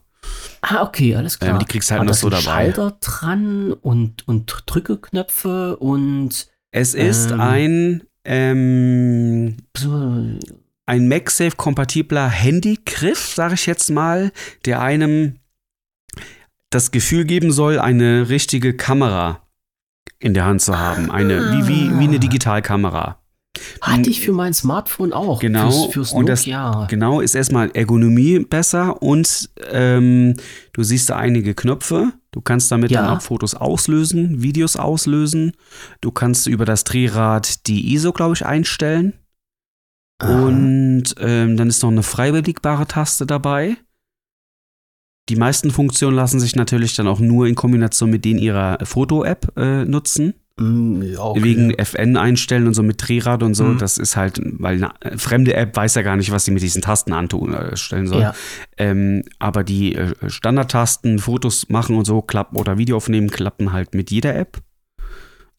Ah, 0.62 0.84
okay, 0.84 1.16
alles 1.16 1.40
klar. 1.40 1.54
Ähm, 1.54 1.60
die 1.60 1.66
kriegst 1.66 1.90
du 1.90 1.94
halt 1.94 2.02
Aber 2.02 2.12
noch 2.12 2.16
so 2.16 2.30
dabei. 2.30 2.42
Schalter 2.44 2.98
dran 3.02 3.74
und, 3.74 4.28
und 4.28 4.64
Drückeknöpfe 4.68 5.78
und 5.78 6.48
Es 6.72 6.94
ist 6.94 7.32
Ähm. 7.32 7.42
ein, 7.42 8.04
ähm, 8.24 9.58
so, 9.76 9.92
ein 10.86 11.08
MagSafe-kompatibler 11.08 12.30
Handygriff, 12.30 13.34
sage 13.34 13.56
ich 13.56 13.66
jetzt 13.66 13.90
mal, 13.90 14.32
der 14.66 14.82
einem 14.82 15.39
das 16.70 16.92
Gefühl 16.92 17.26
geben 17.26 17.52
soll, 17.52 17.80
eine 17.80 18.30
richtige 18.30 18.74
Kamera 18.76 19.42
in 20.20 20.34
der 20.34 20.46
Hand 20.46 20.62
zu 20.62 20.78
haben. 20.78 21.10
Eine, 21.12 21.52
wie, 21.54 21.68
wie, 21.68 22.00
wie 22.00 22.04
eine 22.04 22.20
Digitalkamera. 22.20 23.22
hatte 23.82 24.10
ich 24.10 24.22
für 24.22 24.32
mein 24.34 24.54
Smartphone 24.54 25.12
auch. 25.14 25.40
Genau, 25.40 25.72
Fürs, 25.72 25.94
fürs 25.94 26.12
und 26.14 26.28
das- 26.30 26.42
Nokia. 26.42 26.86
Genau, 26.90 27.22
ist 27.22 27.36
erstmal 27.36 27.72
Ergonomie 27.74 28.40
besser 28.40 29.02
und 29.02 29.50
ähm, 29.72 30.36
du 30.74 30.84
siehst 30.84 31.10
da 31.10 31.16
einige 31.18 31.56
Knöpfe. 31.56 32.14
Du 32.32 32.42
kannst 32.42 32.72
damit 32.72 32.92
Ja. 32.92 33.02
dann 33.02 33.18
auch 33.18 33.22
Fotos 33.22 33.56
auslösen, 33.56 34.44
Videos 34.44 34.76
auslösen. 34.76 35.54
Du 36.02 36.12
kannst 36.12 36.46
über 36.48 36.66
das 36.66 36.84
Drehrad 36.84 37.66
die 37.68 37.94
ISO, 37.94 38.12
glaube 38.12 38.36
ich, 38.36 38.46
einstellen. 38.46 39.14
Ah. 40.20 40.44
Und 40.44 41.16
ähm, 41.20 41.58
dann 41.58 41.70
ist 41.70 41.82
noch 41.82 41.90
eine 41.90 42.04
frei 42.04 42.32
Taste 42.88 43.26
dabei. 43.26 43.78
Die 45.30 45.36
meisten 45.36 45.72
Funktionen 45.72 46.16
lassen 46.16 46.40
sich 46.40 46.56
natürlich 46.56 46.96
dann 46.96 47.08
auch 47.08 47.20
nur 47.20 47.48
in 47.48 47.56
Kombination 47.56 48.10
mit 48.10 48.26
denen 48.26 48.40
ihrer 48.40 48.80
Foto-App 48.84 49.58
äh, 49.58 49.86
nutzen. 49.86 50.34
Mm, 50.58 51.02
ja, 51.04 51.22
okay. 51.22 51.44
Wegen 51.44 51.78
FN 51.78 52.18
einstellen 52.18 52.68
und 52.68 52.74
so 52.74 52.84
mit 52.84 53.08
Drehrad 53.08 53.44
und 53.44 53.54
so. 53.54 53.66
Mhm. 53.66 53.78
Das 53.78 53.98
ist 53.98 54.18
halt, 54.18 54.42
weil 54.44 54.84
eine 54.84 55.18
fremde 55.18 55.54
App 55.54 55.76
weiß 55.76 55.96
ja 55.96 56.02
gar 56.02 56.18
nicht, 56.18 56.32
was 56.32 56.46
sie 56.46 56.52
mit 56.52 56.64
diesen 56.64 56.82
Tasten 56.82 57.14
antun, 57.14 57.54
äh, 57.54 57.76
soll. 57.76 58.22
Ja. 58.22 58.34
Ähm, 58.78 59.24
aber 59.38 59.64
die 59.64 59.96
äh, 59.96 60.14
Standardtasten, 60.28 61.20
Fotos 61.20 61.70
machen 61.70 61.96
und 61.96 62.06
so 62.06 62.22
klappen 62.22 62.58
oder 62.58 62.78
Video 62.78 62.98
aufnehmen, 62.98 63.30
klappen 63.30 63.72
halt 63.72 63.94
mit 63.94 64.12
jeder 64.12 64.36
App. 64.36 64.58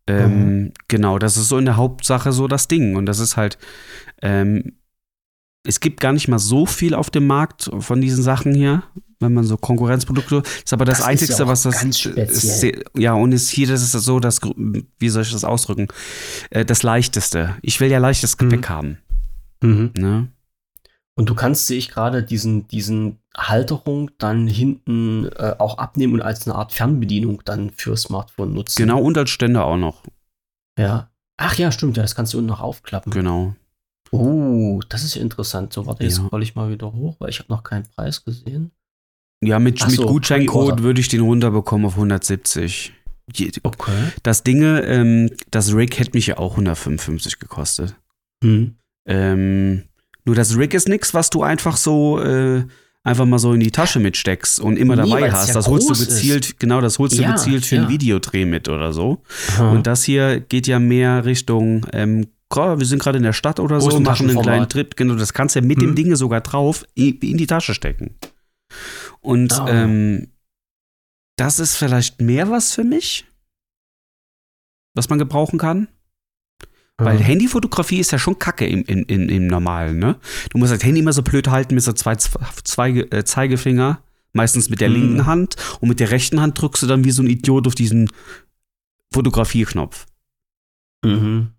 Ähm, 0.07 0.31
Mhm. 0.31 0.73
Genau, 0.89 1.19
das 1.19 1.37
ist 1.37 1.49
so 1.49 1.59
in 1.59 1.65
der 1.65 1.77
Hauptsache 1.77 2.33
so 2.33 2.49
das 2.49 2.67
Ding. 2.69 2.97
Und 2.97 3.07
das 3.07 3.21
ist 3.21 3.37
halt, 3.37 3.59
ähm, 4.23 4.73
es 5.65 5.81
gibt 5.81 6.01
gar 6.01 6.13
nicht 6.13 6.29
mal 6.29 6.39
so 6.39 6.67
viel 6.67 6.95
auf 6.95 7.11
dem 7.11 7.27
Markt 7.27 7.71
von 7.81 8.01
diesen 8.01 8.23
Sachen 8.23 8.55
hier, 8.55 8.83
wenn 9.19 9.35
man 9.35 9.45
so 9.45 9.57
Konkurrenzprodukte. 9.57 10.43
Ist 10.65 10.73
aber 10.73 10.85
das, 10.87 10.99
Das 10.99 11.07
Einzige, 11.07 11.33
ja 11.35 11.47
was 11.47 11.63
das. 11.65 11.81
ganz 11.81 11.99
speziell. 11.99 12.75
ist 12.75 12.89
ja, 12.97 13.13
und 13.13 13.33
ist 13.33 13.51
hier, 13.51 13.67
das 13.67 13.83
ist 13.83 13.93
so, 13.93 14.21
das, 14.21 14.41
wie 14.99 15.09
soll 15.11 15.23
ich 15.23 15.33
das 15.33 15.45
ausdrücken? 15.45 15.89
Äh, 16.51 16.65
das 16.65 16.83
Leichteste. 16.83 17.57
Ich 17.63 17.81
will 17.81 17.91
ja 17.91 17.99
leichtes 17.99 18.37
Mhm. 18.41 18.49
Gepäck 18.49 18.69
haben. 18.71 18.99
Mhm. 19.63 19.91
Ne? 19.99 20.29
Und 21.15 21.29
du 21.29 21.35
kannst, 21.35 21.67
sehe 21.67 21.77
ich 21.77 21.91
gerade, 21.91 22.23
diesen, 22.23 22.67
diesen 22.69 23.19
Halterung 23.37 24.11
dann 24.17 24.47
hinten 24.47 25.27
äh, 25.37 25.55
auch 25.59 25.77
abnehmen 25.77 26.15
und 26.15 26.23
als 26.23 26.47
eine 26.47 26.55
Art 26.57 26.73
Fernbedienung 26.73 27.43
dann 27.45 27.71
für 27.77 27.95
Smartphone 27.99 28.55
nutzen. 28.55 28.81
Genau, 28.81 29.01
und 29.03 29.19
als 29.19 29.29
Ständer 29.29 29.67
auch 29.67 29.77
noch. 29.77 30.03
Ja. 30.79 31.11
Ach 31.37 31.55
ja, 31.59 31.71
stimmt, 31.73 31.99
ja, 31.99 32.03
das 32.03 32.15
kannst 32.15 32.33
du 32.33 32.39
unten 32.39 32.49
noch 32.49 32.61
aufklappen. 32.61 33.13
Genau. 33.13 33.55
Oh, 34.13 34.81
das 34.89 35.05
ist 35.05 35.17
interessant. 35.17 35.73
So, 35.73 35.87
warte, 35.87 36.03
jetzt 36.05 36.19
Ja. 36.19 36.25
scroll 36.27 36.43
ich 36.43 36.55
mal 36.55 36.71
wieder 36.71 36.93
hoch, 36.93 37.17
weil 37.21 37.31
ich 37.31 37.39
habe 37.39 37.53
noch 37.53 37.63
keinen 37.63 37.85
Preis 37.85 38.25
gesehen. 38.25 38.73
Ja, 39.43 39.59
mit, 39.59 39.81
Ach 39.83 39.87
mit 39.89 39.97
so, 39.97 40.07
Gutscheincode 40.07 40.83
würde 40.83 41.01
ich 41.01 41.09
den 41.09 41.21
runterbekommen 41.23 41.87
auf 41.87 41.97
170. 41.97 42.93
Je- 43.33 43.51
Okay. 43.63 43.93
Das 44.23 44.43
Dinge, 44.43 44.83
ähm, 44.83 45.31
das 45.51 45.75
Rig 45.75 45.99
hätte 45.99 46.11
mich 46.15 46.27
ja 46.27 46.39
auch 46.39 46.57
155 46.57 47.39
gekostet. 47.39 47.95
Hm. 48.45 48.75
Ähm, 49.07 49.85
Nur 50.27 50.35
das 50.35 50.57
Rig 50.59 50.75
ist 50.75 50.89
nichts, 50.89 51.15
was 51.15 51.31
du 51.31 51.43
einfach 51.43 51.77
so 51.77 52.21
äh, 52.21 52.65
einfach 53.03 53.25
mal 53.25 53.39
so 53.39 53.55
in 53.55 53.61
die 53.61 53.71
Tasche 53.71 53.99
mitsteckst 53.99 54.61
und 54.61 54.77
immer 54.77 54.95
dabei 54.97 55.33
hast. 55.33 55.49
ja 55.49 55.55
das 55.55 55.67
holst 55.69 55.89
du 55.89 55.95
gezielt, 55.95 56.61
genau, 56.61 56.83
das 56.83 56.99
holst 56.99 57.17
du 57.19 57.23
Ja, 57.23 57.33
gezielt 57.33 57.65
für 57.65 57.77
ja. 57.77 57.83
einen 57.83 57.91
Videodreh 57.91 58.45
mit 58.45 58.69
oder 58.69 58.93
so. 58.93 59.23
Aha. 59.55 59.71
Und 59.73 59.87
das 59.87 60.05
hier 60.05 60.41
geht 60.41 60.67
ja 60.67 60.79
mehr 60.79 61.25
Richtung, 61.25 61.87
ähm, 61.95 62.27
wir 62.79 62.85
sind 62.87 63.01
gerade 63.01 63.19
in 63.19 63.25
der 63.25 63.33
Stadt 63.33 63.61
oder 63.61 63.81
so, 63.81 64.01
machen 64.01 64.29
einen 64.29 64.43
kleinen 64.43 64.69
Trip. 64.69 64.97
Genau, 64.97 65.15
das 65.15 65.33
kannst 65.33 65.55
du 65.55 65.61
ja 65.61 65.67
mit 65.67 65.81
dem 65.81 65.91
Mhm. 65.91 65.95
Ding 65.95 66.17
sogar 66.17 66.41
drauf 66.41 66.85
in 66.95 67.19
die 67.21 67.47
Tasche 67.47 67.75
stecken. 67.75 68.17
Und 69.21 69.53
Ah. 69.53 69.69
ähm, 69.69 70.29
das 71.37 71.59
ist 71.59 71.77
vielleicht 71.77 72.21
mehr 72.21 72.51
was 72.51 72.73
für 72.75 72.85
mich, 72.85 73.25
was 74.95 75.09
man 75.09 75.19
gebrauchen 75.19 75.59
kann. 75.59 75.89
Weil. 76.99 77.19
Handyfotografie 77.19 77.99
ist 78.01 78.11
ja 78.13 78.19
schon 78.19 78.39
kacke 78.39 78.67
im, 78.67 78.83
im, 78.85 79.05
im, 79.07 79.29
im 79.31 79.47
Normalen, 79.47 79.99
ne? 79.99 80.21
Du 80.51 80.59
musst 80.59 80.71
das 80.71 80.83
Handy 80.85 81.01
immer 81.01 81.15
so 81.15 81.23
blöd 81.23 81.49
halten 81.49 81.75
mit 81.75 81.83
so 81.83 81.95
zwei, 81.95 82.15
zwei 82.17 82.91
äh, 82.91 83.25
Zeigefinger, 83.25 84.03
meistens 84.35 84.69
mit 84.69 84.83
der 84.83 84.91
Mhm. 84.91 84.95
linken 84.97 85.27
Hand 85.27 85.57
und 85.81 85.89
mit 85.89 85.99
der 85.99 86.11
rechten 86.11 86.43
Hand 86.43 86.61
drückst 86.61 86.83
du 86.83 86.87
dann 86.87 87.05
wie 87.05 87.11
so 87.11 87.23
ein 87.23 87.31
Idiot 87.31 87.67
auf 87.67 87.75
diesen 87.75 88.11
Fotografierknopf. 89.15 90.07
Mhm. 91.03 91.53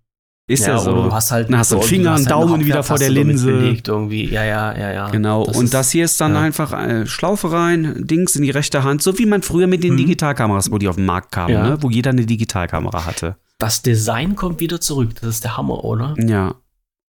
Ist 0.52 0.66
ja, 0.66 0.74
oder 0.74 0.82
so. 0.82 0.92
du 1.04 1.12
hast 1.12 1.30
halt 1.30 1.48
Dann 1.50 1.58
hast 1.58 1.72
du 1.72 1.76
einen 1.76 1.84
Finger, 1.84 2.10
einen 2.14 2.24
halt 2.26 2.32
eine 2.32 2.46
Daumen 2.46 2.64
wieder 2.64 2.82
vor 2.82 2.98
der 2.98 3.10
Linse. 3.10 3.46
belegt 3.46 3.88
irgendwie. 3.88 4.28
Ja, 4.30 4.44
ja, 4.44 4.76
ja, 4.78 4.92
ja. 4.92 5.08
Genau, 5.10 5.42
und 5.42 5.64
ist- 5.64 5.74
das 5.74 5.90
hier 5.90 6.04
ist 6.04 6.20
dann 6.20 6.34
ja. 6.34 6.40
einfach 6.40 6.72
äh, 6.72 7.06
Schlaufe 7.06 7.50
rein, 7.52 7.94
Dings 8.06 8.36
in 8.36 8.42
die 8.42 8.50
rechte 8.50 8.84
Hand, 8.84 9.02
so 9.02 9.18
wie 9.18 9.26
man 9.26 9.42
früher 9.42 9.66
mit 9.66 9.82
den 9.84 9.94
Mhm. 9.94 9.98
Digitalkameras, 9.98 10.70
wo 10.70 10.78
die 10.78 10.88
auf 10.88 10.96
den 10.96 11.06
Markt 11.06 11.32
kamen, 11.32 11.54
Ja. 11.54 11.62
ne? 11.70 11.78
wo 11.82 11.90
jeder 11.90 12.10
eine 12.10 12.26
Digitalkamera 12.26 13.04
hatte. 13.06 13.36
Das 13.58 13.82
Design 13.82 14.34
kommt 14.36 14.60
wieder 14.60 14.80
zurück. 14.80 15.10
Das 15.20 15.28
ist 15.30 15.44
der 15.44 15.56
Hammer, 15.56 15.84
oder? 15.84 16.14
Ja. 16.18 16.54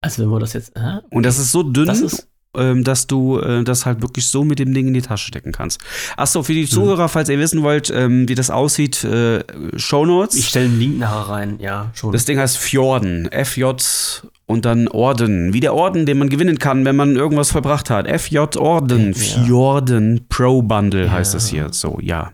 Also 0.02 0.24
wenn 0.24 0.30
wir 0.30 0.40
das 0.40 0.54
jetzt. 0.54 0.74
Hä? 0.78 1.00
Und 1.12 1.26
das 1.26 1.38
ist 1.38 1.52
so 1.52 1.64
dünn, 1.64 1.86
Das 1.86 2.02
ist- 2.02 2.28
dass 2.54 3.08
du 3.08 3.40
äh, 3.40 3.64
das 3.64 3.86
halt 3.86 4.02
wirklich 4.02 4.28
so 4.28 4.44
mit 4.44 4.60
dem 4.60 4.74
Ding 4.74 4.88
in 4.88 4.94
die 4.94 5.02
Tasche 5.02 5.28
stecken 5.28 5.52
kannst. 5.52 5.80
Achso, 6.18 6.44
für 6.44 6.54
die 6.54 6.66
Zuhörer, 6.68 7.08
falls 7.08 7.30
ihr 7.30 7.40
wissen 7.40 7.64
wollt, 7.64 7.90
ähm, 7.90 8.28
wie 8.28 8.36
das 8.36 8.50
aussieht, 8.50 9.04
äh, 9.04 9.44
Shownotes. 9.78 10.36
Ich 10.38 10.50
stelle 10.50 10.66
einen 10.66 10.80
Link 10.80 11.00
nachher 11.00 11.30
rein, 11.30 11.58
ja, 11.60 11.92
schon. 11.94 12.12
das 12.12 12.26
Ding 12.26 12.38
heißt 12.40 12.58
Fjorden. 12.58 13.30
FJ 13.32 13.64
und 14.46 14.66
dann 14.66 14.90
Orden. 14.90 15.54
Wie 15.54 15.62
der 15.62 15.74
Orden, 15.74 16.06
den 16.06 16.18
man 16.18 16.30
gewinnen 16.30 16.60
kann, 16.60 16.84
wenn 16.84 16.98
man 16.98 17.16
irgendwas 17.16 17.52
verbracht 17.52 17.90
hat. 17.90 18.08
FJ 18.10 18.38
Orden. 18.58 19.14
Ja. 19.14 19.44
Fjorden 19.46 20.26
Pro 20.28 20.62
Bundle 20.62 21.06
Ja. 21.06 21.12
heißt 21.12 21.36
es 21.36 21.48
hier. 21.48 21.70
So, 21.72 22.00
ja. 22.02 22.34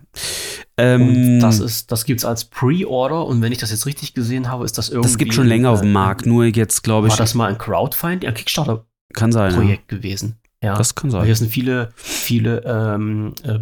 Ähm, 0.77 1.39
das 1.39 1.59
ist, 1.59 1.91
das 1.91 2.05
gibt's 2.05 2.25
als 2.25 2.45
Pre-Order 2.45 3.25
und 3.25 3.41
wenn 3.41 3.51
ich 3.51 3.57
das 3.59 3.71
jetzt 3.71 3.85
richtig 3.85 4.13
gesehen 4.13 4.49
habe, 4.49 4.65
ist 4.65 4.77
das 4.77 4.89
irgendwie. 4.89 5.07
das 5.09 5.17
gibt 5.17 5.33
schon 5.33 5.47
länger 5.47 5.69
auf 5.71 5.81
dem 5.81 5.89
äh, 5.89 5.93
Markt, 5.93 6.25
nur 6.25 6.45
jetzt 6.45 6.83
glaube 6.83 7.07
ich, 7.07 7.11
War 7.13 7.17
das 7.17 7.33
mal 7.33 7.47
ein 7.49 7.57
Crowdfunding, 7.57 8.27
ein 8.27 8.33
Kickstarter-Projekt 8.35 8.87
kann 9.17 9.31
sein. 9.33 9.67
Ja. 9.67 9.75
gewesen? 9.87 10.37
Ja. 10.63 10.75
Das 10.77 10.95
kann 10.95 11.11
sein. 11.11 11.25
hier 11.25 11.35
sind 11.35 11.51
viele, 11.51 11.89
viele 11.95 12.61
ähm, 12.65 13.33
äh, 13.43 13.59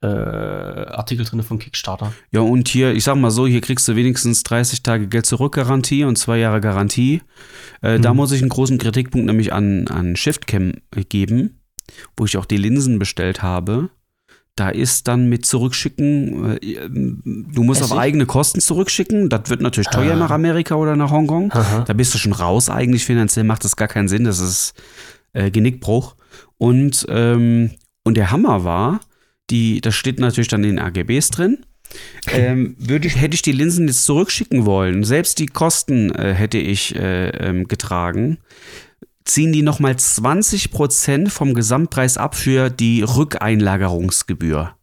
äh, 0.00 0.06
Artikel 0.06 1.24
drin 1.26 1.42
von 1.42 1.58
Kickstarter. 1.58 2.12
Ja, 2.30 2.40
und 2.40 2.68
hier, 2.68 2.92
ich 2.94 3.02
sag 3.04 3.16
mal 3.16 3.30
so, 3.32 3.46
hier 3.48 3.60
kriegst 3.60 3.86
du 3.88 3.96
wenigstens 3.96 4.44
30 4.44 4.82
Tage 4.84 5.08
Geld 5.08 5.26
zurück 5.26 5.54
Garantie 5.56 6.04
und 6.04 6.16
zwei 6.16 6.38
Jahre 6.38 6.60
Garantie. 6.60 7.20
Äh, 7.82 7.98
Da 7.98 8.10
Mhm. 8.12 8.16
muss 8.16 8.30
ich 8.32 8.40
einen 8.40 8.48
großen 8.48 8.78
Kritikpunkt 8.78 9.26
nämlich 9.26 9.52
an, 9.52 9.88
an 9.88 10.14
Shiftcam 10.14 10.74
geben, 11.08 11.58
wo 12.16 12.24
ich 12.26 12.36
auch 12.36 12.44
die 12.44 12.56
Linsen 12.58 12.98
bestellt 13.00 13.42
habe. 13.42 13.90
Da 14.58 14.70
ist 14.70 15.06
dann 15.08 15.28
mit 15.28 15.46
zurückschicken, 15.46 16.56
äh, 16.60 16.88
du 16.90 17.62
musst 17.62 17.82
auf 17.82 17.90
Essig? 17.90 18.00
eigene 18.00 18.26
Kosten 18.26 18.60
zurückschicken. 18.60 19.28
Das 19.28 19.48
wird 19.50 19.60
natürlich 19.60 19.88
teuer 19.88 20.14
Ah. 20.14 20.18
nach 20.18 20.30
Amerika 20.30 20.74
oder 20.74 20.96
nach 20.96 21.10
Hongkong. 21.10 21.52
Aha. 21.52 21.84
Da 21.86 21.92
bist 21.92 22.12
du 22.14 22.18
schon 22.18 22.32
raus. 22.32 22.68
Eigentlich 22.68 23.04
finanziell 23.04 23.44
macht 23.44 23.64
das 23.64 23.76
gar 23.76 23.88
keinen 23.88 24.08
Sinn. 24.08 24.24
Das 24.24 24.38
ist 24.40 24.74
äh, 25.32 25.50
Genickbruch. 25.50 26.16
Und, 26.56 27.06
ähm, 27.08 27.70
und 28.04 28.16
der 28.16 28.30
Hammer 28.30 28.64
war, 28.64 29.00
die, 29.50 29.80
das 29.80 29.94
steht 29.94 30.18
natürlich 30.18 30.48
dann 30.48 30.64
in 30.64 30.76
den 30.76 30.78
AGBs 30.80 31.30
drin. 31.30 31.58
Ähm, 32.30 32.74
würde 32.78 33.06
ich, 33.08 33.18
hätte 33.18 33.34
ich 33.34 33.42
die 33.42 33.52
Linsen 33.52 33.86
jetzt 33.88 34.04
zurückschicken 34.04 34.66
wollen, 34.66 35.04
selbst 35.04 35.38
die 35.38 35.46
Kosten 35.46 36.10
äh, 36.14 36.34
hätte 36.34 36.58
ich 36.58 36.94
äh, 36.94 37.28
ähm, 37.30 37.66
getragen, 37.66 38.36
ziehen 39.28 39.52
die 39.52 39.62
nochmal 39.62 39.92
20% 39.92 41.28
vom 41.28 41.54
Gesamtpreis 41.54 42.16
ab 42.16 42.34
für 42.34 42.70
die 42.70 43.02
Rückeinlagerungsgebühr. 43.02 44.74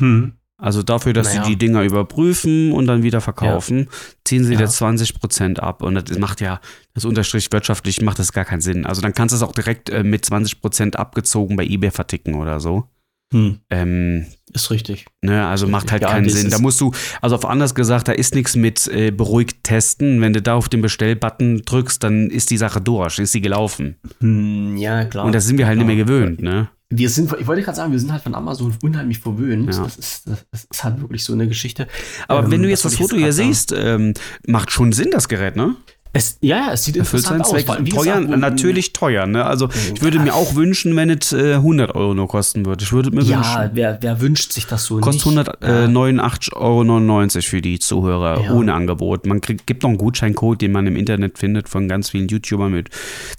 Hm. 0.00 0.32
Also 0.58 0.82
dafür, 0.82 1.12
dass 1.12 1.28
Naja. 1.28 1.44
sie 1.44 1.50
die 1.50 1.56
Dinger 1.58 1.82
überprüfen 1.82 2.72
und 2.72 2.86
dann 2.86 3.02
wieder 3.02 3.20
verkaufen, 3.20 3.88
ziehen 4.24 4.42
sie 4.44 4.54
Ja. 4.54 4.60
da 4.60 4.64
20% 4.66 5.60
ab. 5.60 5.82
Und 5.82 6.08
das 6.08 6.18
macht 6.18 6.40
ja, 6.40 6.60
das 6.94 7.04
unterstrich 7.04 7.52
wirtschaftlich 7.52 8.00
macht 8.00 8.18
das 8.18 8.32
gar 8.32 8.46
keinen 8.46 8.62
Sinn. 8.62 8.86
Also 8.86 9.02
dann 9.02 9.12
kannst 9.12 9.32
du 9.34 9.36
es 9.36 9.42
auch 9.42 9.52
direkt 9.52 9.90
äh, 9.90 10.02
mit 10.02 10.24
20% 10.24 10.96
abgezogen 10.96 11.56
bei 11.56 11.64
eBay 11.66 11.90
verticken 11.90 12.34
oder 12.36 12.58
so. 12.58 12.88
Hm. 13.32 13.58
Ähm, 13.70 14.26
Ist 14.52 14.70
richtig. 14.70 15.06
ne, 15.20 15.46
also 15.46 15.66
macht 15.66 15.90
halt 15.90 16.02
Ja, 16.02 16.10
keinen 16.10 16.24
das 16.24 16.34
Sinn. 16.34 16.50
Da 16.50 16.58
musst 16.58 16.80
du, 16.80 16.92
also 17.20 17.34
auf 17.34 17.44
anders 17.44 17.74
gesagt, 17.74 18.06
da 18.08 18.12
ist 18.12 18.34
nichts 18.34 18.54
mit 18.54 18.86
äh, 18.88 19.10
beruhigt 19.10 19.64
testen. 19.64 20.20
Wenn 20.20 20.32
du 20.32 20.40
da 20.40 20.54
auf 20.54 20.68
den 20.68 20.80
Bestellbutton 20.80 21.62
drückst, 21.64 22.02
dann 22.02 22.30
ist 22.30 22.50
die 22.50 22.56
Sache 22.56 22.80
durch, 22.80 23.18
ist 23.18 23.32
sie 23.32 23.40
gelaufen. 23.40 23.96
Hm, 24.20 24.76
ja, 24.76 25.04
klar. 25.04 25.24
Und 25.24 25.34
das 25.34 25.46
sind 25.46 25.58
wir 25.58 25.66
halt 25.66 25.76
klar. 25.76 25.86
nicht 25.86 25.96
mehr 25.96 26.04
gewöhnt, 26.04 26.40
ne? 26.40 26.68
Wir 26.88 27.10
sind, 27.10 27.34
ich 27.40 27.48
wollte 27.48 27.62
gerade 27.62 27.74
sagen, 27.76 27.90
wir 27.90 27.98
sind 27.98 28.12
halt 28.12 28.22
von 28.22 28.36
Amazon 28.36 28.72
unheimlich 28.80 29.18
verwöhnt. 29.18 29.74
Ja. 29.74 29.82
Das, 29.82 29.96
ist, 29.96 30.28
das 30.28 30.68
ist 30.70 30.84
halt 30.84 31.00
wirklich 31.00 31.24
so 31.24 31.32
eine 31.32 31.48
Geschichte. 31.48 31.88
Aber 32.28 32.44
Ähm, 32.44 32.52
wenn 32.52 32.62
du 32.62 32.68
jetzt 32.68 32.84
das 32.84 32.92
wollte 33.00 33.14
Foto 33.14 33.16
hier 33.20 33.32
siehst, 33.32 33.74
ähm, 33.76 34.14
macht 34.46 34.70
schon 34.70 34.92
Sinn, 34.92 35.10
das 35.10 35.28
Gerät, 35.28 35.56
ne? 35.56 35.74
Es, 36.12 36.38
ja, 36.40 36.56
ja, 36.56 36.72
es 36.72 36.84
sieht 36.84 36.96
Erfüllt 36.96 37.24
seinen 37.24 37.40
interessant 37.40 37.68
aus. 37.68 37.76
Zweck. 37.76 37.86
Wie 37.86 37.90
Teuer, 37.90 38.20
gesagt, 38.22 38.40
natürlich 38.40 38.92
teuer, 38.94 39.26
ne? 39.26 39.44
Also 39.44 39.68
ich 39.94 40.00
würde 40.00 40.18
mir 40.18 40.34
auch 40.34 40.54
wünschen, 40.54 40.96
wenn 40.96 41.10
es 41.10 41.32
äh, 41.32 41.54
100 41.54 41.94
Euro 41.94 42.14
nur 42.14 42.26
kosten 42.28 42.64
würde. 42.64 42.84
Ich 42.84 42.92
würde 42.92 43.10
mir 43.10 43.22
Ja, 43.22 43.36
wünschen. 43.38 43.70
wer, 43.74 43.98
wer 44.00 44.20
wünscht 44.22 44.52
sich 44.52 44.66
das 44.66 44.84
so 44.86 44.98
Kostet 44.98 45.26
nicht? 45.34 45.46
Ja. 45.62 45.86
189,99 45.86 46.54
Euro 46.56 47.42
für 47.42 47.60
die 47.60 47.78
Zuhörer 47.78 48.40
Ja. 48.44 48.52
ohne 48.52 48.72
Angebot. 48.72 49.26
Man 49.26 49.40
kriegt, 49.42 49.66
gibt 49.66 49.82
noch 49.82 49.90
einen 49.90 49.98
Gutscheincode, 49.98 50.62
den 50.62 50.72
man 50.72 50.86
im 50.86 50.96
Internet 50.96 51.38
findet 51.38 51.68
von 51.68 51.86
ganz 51.88 52.08
vielen 52.10 52.28
YouTubern 52.28 52.72
mit 52.72 52.88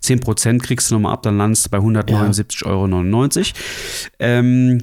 10% 0.03 0.59
kriegst 0.61 0.91
du 0.91 0.95
nochmal 0.95 1.13
ab, 1.13 1.23
dann 1.23 1.37
landest 1.37 1.65
du 1.65 1.69
bei 1.71 1.79
179,99 1.79 2.65
Euro. 2.65 2.87
Ähm, 4.19 4.81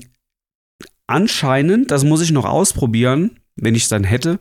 anscheinend, 1.06 1.90
das 1.90 2.04
muss 2.04 2.20
ich 2.22 2.32
noch 2.32 2.44
ausprobieren, 2.44 3.38
wenn 3.56 3.74
ich 3.74 3.84
es 3.84 3.88
dann 3.88 4.04
hätte, 4.04 4.40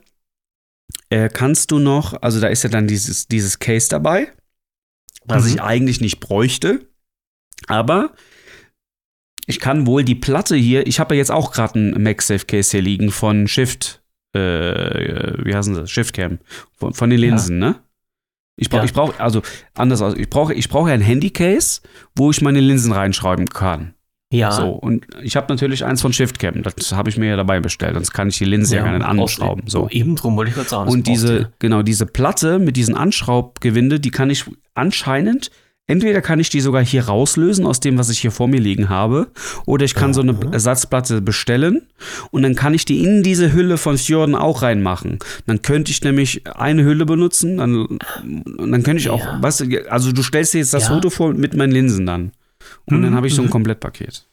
äh, 1.14 1.30
kannst 1.30 1.70
du 1.72 1.78
noch, 1.80 2.22
also 2.22 2.40
da 2.42 2.48
ist 2.48 2.64
ja 2.64 2.70
dann 2.70 2.88
dieses, 2.88 3.28
dieses 3.28 3.60
Case 3.60 3.88
dabei, 3.90 4.32
was 5.26 5.44
Mhm. 5.46 5.50
ich 5.52 5.62
eigentlich 5.62 6.02
nicht 6.02 6.20
bräuchte, 6.20 6.88
aber 7.68 8.14
ich 9.46 9.60
kann 9.60 9.86
wohl 9.86 10.04
die 10.04 10.16
Platte 10.16 10.56
hier, 10.56 10.88
ich 10.88 11.00
habe 11.00 11.14
ja 11.16 11.20
jetzt 11.20 11.32
auch 11.32 11.52
gerade 11.52 11.76
einen 11.76 12.02
MagSafe 12.04 12.46
Case 12.46 12.72
hier 12.72 12.82
liegen 12.82 13.12
von 13.12 13.48
Shift, 13.48 14.02
äh, 14.34 14.40
wie 15.46 15.54
heißen 15.56 15.76
sie, 15.76 15.88
Shiftcam, 15.88 16.40
von, 16.78 16.94
von 16.94 17.10
den 17.10 17.20
Ja. 17.20 17.28
Linsen, 17.30 17.60
ne? 17.60 17.76
Ich 18.56 18.70
brauche, 18.70 18.82
Ja. 18.82 18.86
ich 18.86 18.94
brauche, 18.94 19.20
also 19.20 19.42
anders 19.76 20.02
aus, 20.02 20.14
ich 20.16 20.30
brauche, 20.30 20.54
ich 20.54 20.70
brauche 20.70 20.92
ein 20.92 21.02
Handycase, 21.02 21.82
wo 22.16 22.32
ich 22.32 22.42
meine 22.42 22.60
Linsen 22.60 22.92
reinschreiben 22.92 23.50
kann. 23.50 23.94
Ja, 24.34 24.52
So, 24.52 24.70
und 24.70 25.06
ich 25.22 25.36
habe 25.36 25.46
natürlich 25.50 25.86
eins 25.86 26.02
von 26.02 26.12
Shiftcam, 26.12 26.64
das 26.64 26.92
habe 26.94 27.10
ich 27.10 27.18
mir 27.18 27.30
ja 27.30 27.36
dabei 27.36 27.60
bestellt, 27.60 27.94
sonst 27.94 28.12
kann 28.14 28.30
ich 28.30 28.38
die 28.40 28.46
Linse 28.46 28.76
ja, 28.78 28.84
gar 28.84 28.94
nicht 28.98 29.06
anschrauben. 29.06 29.64
So. 29.68 29.88
Eben 29.90 30.16
drum 30.16 30.36
wollte 30.36 30.50
ich 30.50 30.56
gerade 30.56 30.70
sagen. 30.70 30.90
Und 30.90 31.08
diese, 31.08 31.40
du. 31.42 31.50
genau, 31.60 31.84
diese 31.84 32.06
Platte 32.08 32.58
mit 32.58 32.76
diesen 32.76 32.96
Anschraubgewinde, 32.96 34.00
die 34.00 34.10
kann 34.10 34.30
ich 34.32 34.46
anscheinend, 34.74 35.52
entweder 35.86 36.22
kann 36.22 36.40
ich 36.40 36.50
die 36.50 36.62
sogar 36.62 36.84
hier 36.84 37.06
rauslösen 37.06 37.66
aus 37.68 37.80
dem, 37.80 37.98
was 37.98 38.10
ich 38.10 38.20
hier 38.20 38.32
vor 38.32 38.48
mir 38.48 38.60
liegen 38.60 38.90
habe, 38.90 39.28
oder 39.68 39.86
ich 39.86 39.94
kann 39.94 40.14
so 40.14 40.22
eine 40.22 40.36
Ersatzplatte 40.52 41.22
bestellen 41.22 41.84
und 42.32 42.42
dann 42.42 42.56
kann 42.56 42.74
ich 42.74 42.86
die 42.86 43.04
in 43.04 43.22
diese 43.22 43.54
Hülle 43.54 43.78
von 43.78 43.98
Fjorden 43.98 44.34
auch 44.34 44.62
reinmachen. 44.64 45.20
Dann 45.46 45.62
könnte 45.62 45.92
ich 45.92 46.02
nämlich 46.04 46.42
eine 46.56 46.84
Hülle 46.84 47.06
benutzen, 47.06 47.58
dann, 47.58 48.00
dann 48.58 48.82
könnte 48.84 48.98
ich 48.98 49.10
auch, 49.10 49.20
Ja. 49.20 49.38
weißt 49.44 49.60
du, 49.62 49.92
also 49.92 50.12
du 50.12 50.24
stellst 50.24 50.54
dir 50.54 50.60
jetzt 50.60 50.74
das 50.74 50.88
Ja. 50.88 50.96
Foto 50.96 51.10
vor 51.10 51.34
mit 51.34 51.54
meinen 51.56 51.72
Linsen 51.72 52.06
dann. 52.06 52.32
Und 52.86 53.02
dann 53.02 53.12
Mhm, 53.12 53.16
habe 53.16 53.28
ich 53.28 53.36
so 53.36 53.42
ein 53.42 53.48
mhm. 53.48 53.52
Komplettpaket. 53.52 54.28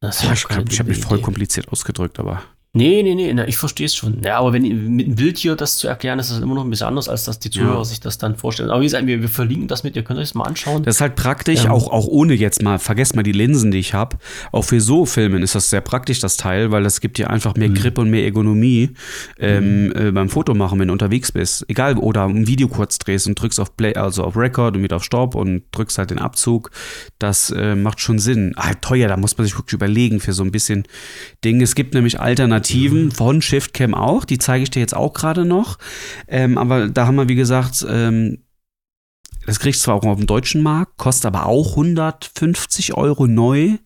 Das 0.00 0.16
ist 0.18 0.22
Ja, 0.24 0.32
ich 0.32 0.46
keine 0.48 0.64
ich 0.70 0.78
habe 0.78 0.90
mich 0.90 0.98
voll 0.98 1.20
kompliziert 1.20 1.68
ausgedrückt, 1.68 2.18
aber. 2.18 2.42
Nee, 2.76 3.04
nee, 3.04 3.14
nee, 3.14 3.32
na, 3.32 3.46
ich 3.46 3.56
verstehe 3.56 3.86
es 3.86 3.94
schon. 3.94 4.20
Ja, 4.24 4.38
aber 4.40 4.52
wenn 4.52 4.62
mit 4.96 5.06
einem 5.06 5.14
Bild 5.14 5.38
hier 5.38 5.54
das 5.54 5.76
zu 5.78 5.86
erklären, 5.86 6.18
ist 6.18 6.32
das 6.32 6.40
immer 6.40 6.56
noch 6.56 6.64
ein 6.64 6.70
bisschen 6.70 6.88
anders, 6.88 7.08
als 7.08 7.22
dass 7.22 7.38
die 7.38 7.48
Zuhörer 7.48 7.76
Ja. 7.78 7.84
sich 7.84 8.00
das 8.00 8.18
dann 8.18 8.34
vorstellen. 8.34 8.70
Aber 8.70 8.80
wie 8.80 8.86
gesagt, 8.86 9.06
wir, 9.06 9.22
wir 9.22 9.28
verlinken 9.28 9.68
das 9.68 9.84
mit, 9.84 9.94
ihr 9.94 10.02
könnt 10.02 10.18
euch 10.18 10.24
das 10.30 10.34
mal 10.34 10.42
anschauen. 10.42 10.82
Das 10.82 10.96
ist 10.96 11.00
halt 11.00 11.14
praktisch, 11.14 11.66
Ähm. 11.66 11.70
auch, 11.70 11.86
auch 11.92 12.08
ohne 12.08 12.34
jetzt 12.34 12.62
mal, 12.62 12.80
vergesst 12.80 13.14
mal 13.14 13.22
die 13.22 13.30
Linsen, 13.30 13.70
die 13.70 13.78
ich 13.78 13.94
habe. 13.94 14.16
Auch 14.50 14.62
für 14.64 14.80
so 14.80 15.06
Filmen 15.06 15.44
ist 15.44 15.54
das 15.54 15.70
sehr 15.70 15.82
praktisch, 15.82 16.18
das 16.18 16.36
Teil, 16.36 16.72
weil 16.72 16.82
das 16.82 17.00
gibt 17.00 17.16
dir 17.18 17.30
einfach 17.30 17.54
mehr 17.54 17.68
Mhm. 17.68 17.74
Grip 17.74 17.96
und 17.96 18.10
mehr 18.10 18.24
Ergonomie 18.24 18.90
ähm, 19.38 19.92
äh, 19.94 20.10
beim 20.10 20.28
Fotomachen, 20.28 20.80
wenn 20.80 20.88
du 20.88 20.92
unterwegs 20.92 21.30
bist. 21.30 21.64
Egal, 21.68 21.96
oder 21.96 22.24
ein 22.24 22.48
Video 22.48 22.66
kurz 22.66 22.98
drehst 22.98 23.28
und 23.28 23.40
drückst 23.40 23.60
auf 23.60 23.76
Play, 23.76 23.94
also 23.94 24.24
auf 24.24 24.36
Record 24.36 24.76
und 24.76 24.82
wieder 24.82 24.96
auf 24.96 25.04
Stop 25.04 25.36
und 25.36 25.62
drückst 25.70 25.98
halt 25.98 26.10
den 26.10 26.18
Abzug. 26.18 26.72
Das 27.20 27.50
äh, 27.50 27.76
macht 27.76 28.00
schon 28.00 28.18
Sinn. 28.18 28.52
Halt 28.56 28.82
teuer, 28.82 29.06
da 29.06 29.16
muss 29.16 29.38
man 29.38 29.44
sich 29.46 29.56
wirklich 29.56 29.74
überlegen 29.74 30.18
für 30.18 30.32
so 30.32 30.42
ein 30.42 30.50
bisschen 30.50 30.82
Ding. 31.44 31.60
Es 31.62 31.76
gibt 31.76 31.94
nämlich 31.94 32.18
Alternativen 32.18 32.63
von 33.10 33.42
Shiftcam 33.42 33.94
auch, 33.94 34.24
die 34.24 34.38
zeige 34.38 34.62
ich 34.62 34.70
dir 34.70 34.80
jetzt 34.80 34.94
auch 34.94 35.12
gerade 35.12 35.44
noch. 35.44 35.78
Ähm, 36.28 36.58
aber 36.58 36.88
da 36.88 37.06
haben 37.06 37.16
wir, 37.16 37.28
wie 37.28 37.34
gesagt, 37.34 37.84
ähm, 37.88 38.38
das 39.46 39.60
kriegst 39.60 39.80
du 39.80 39.84
zwar 39.84 39.96
auch 39.96 40.04
auf 40.04 40.18
dem 40.18 40.26
deutschen 40.26 40.62
Markt, 40.62 40.96
kostet 40.96 41.26
aber 41.26 41.46
auch 41.46 41.72
150 41.72 42.94
Euro 42.94 43.26
neu. 43.26 43.76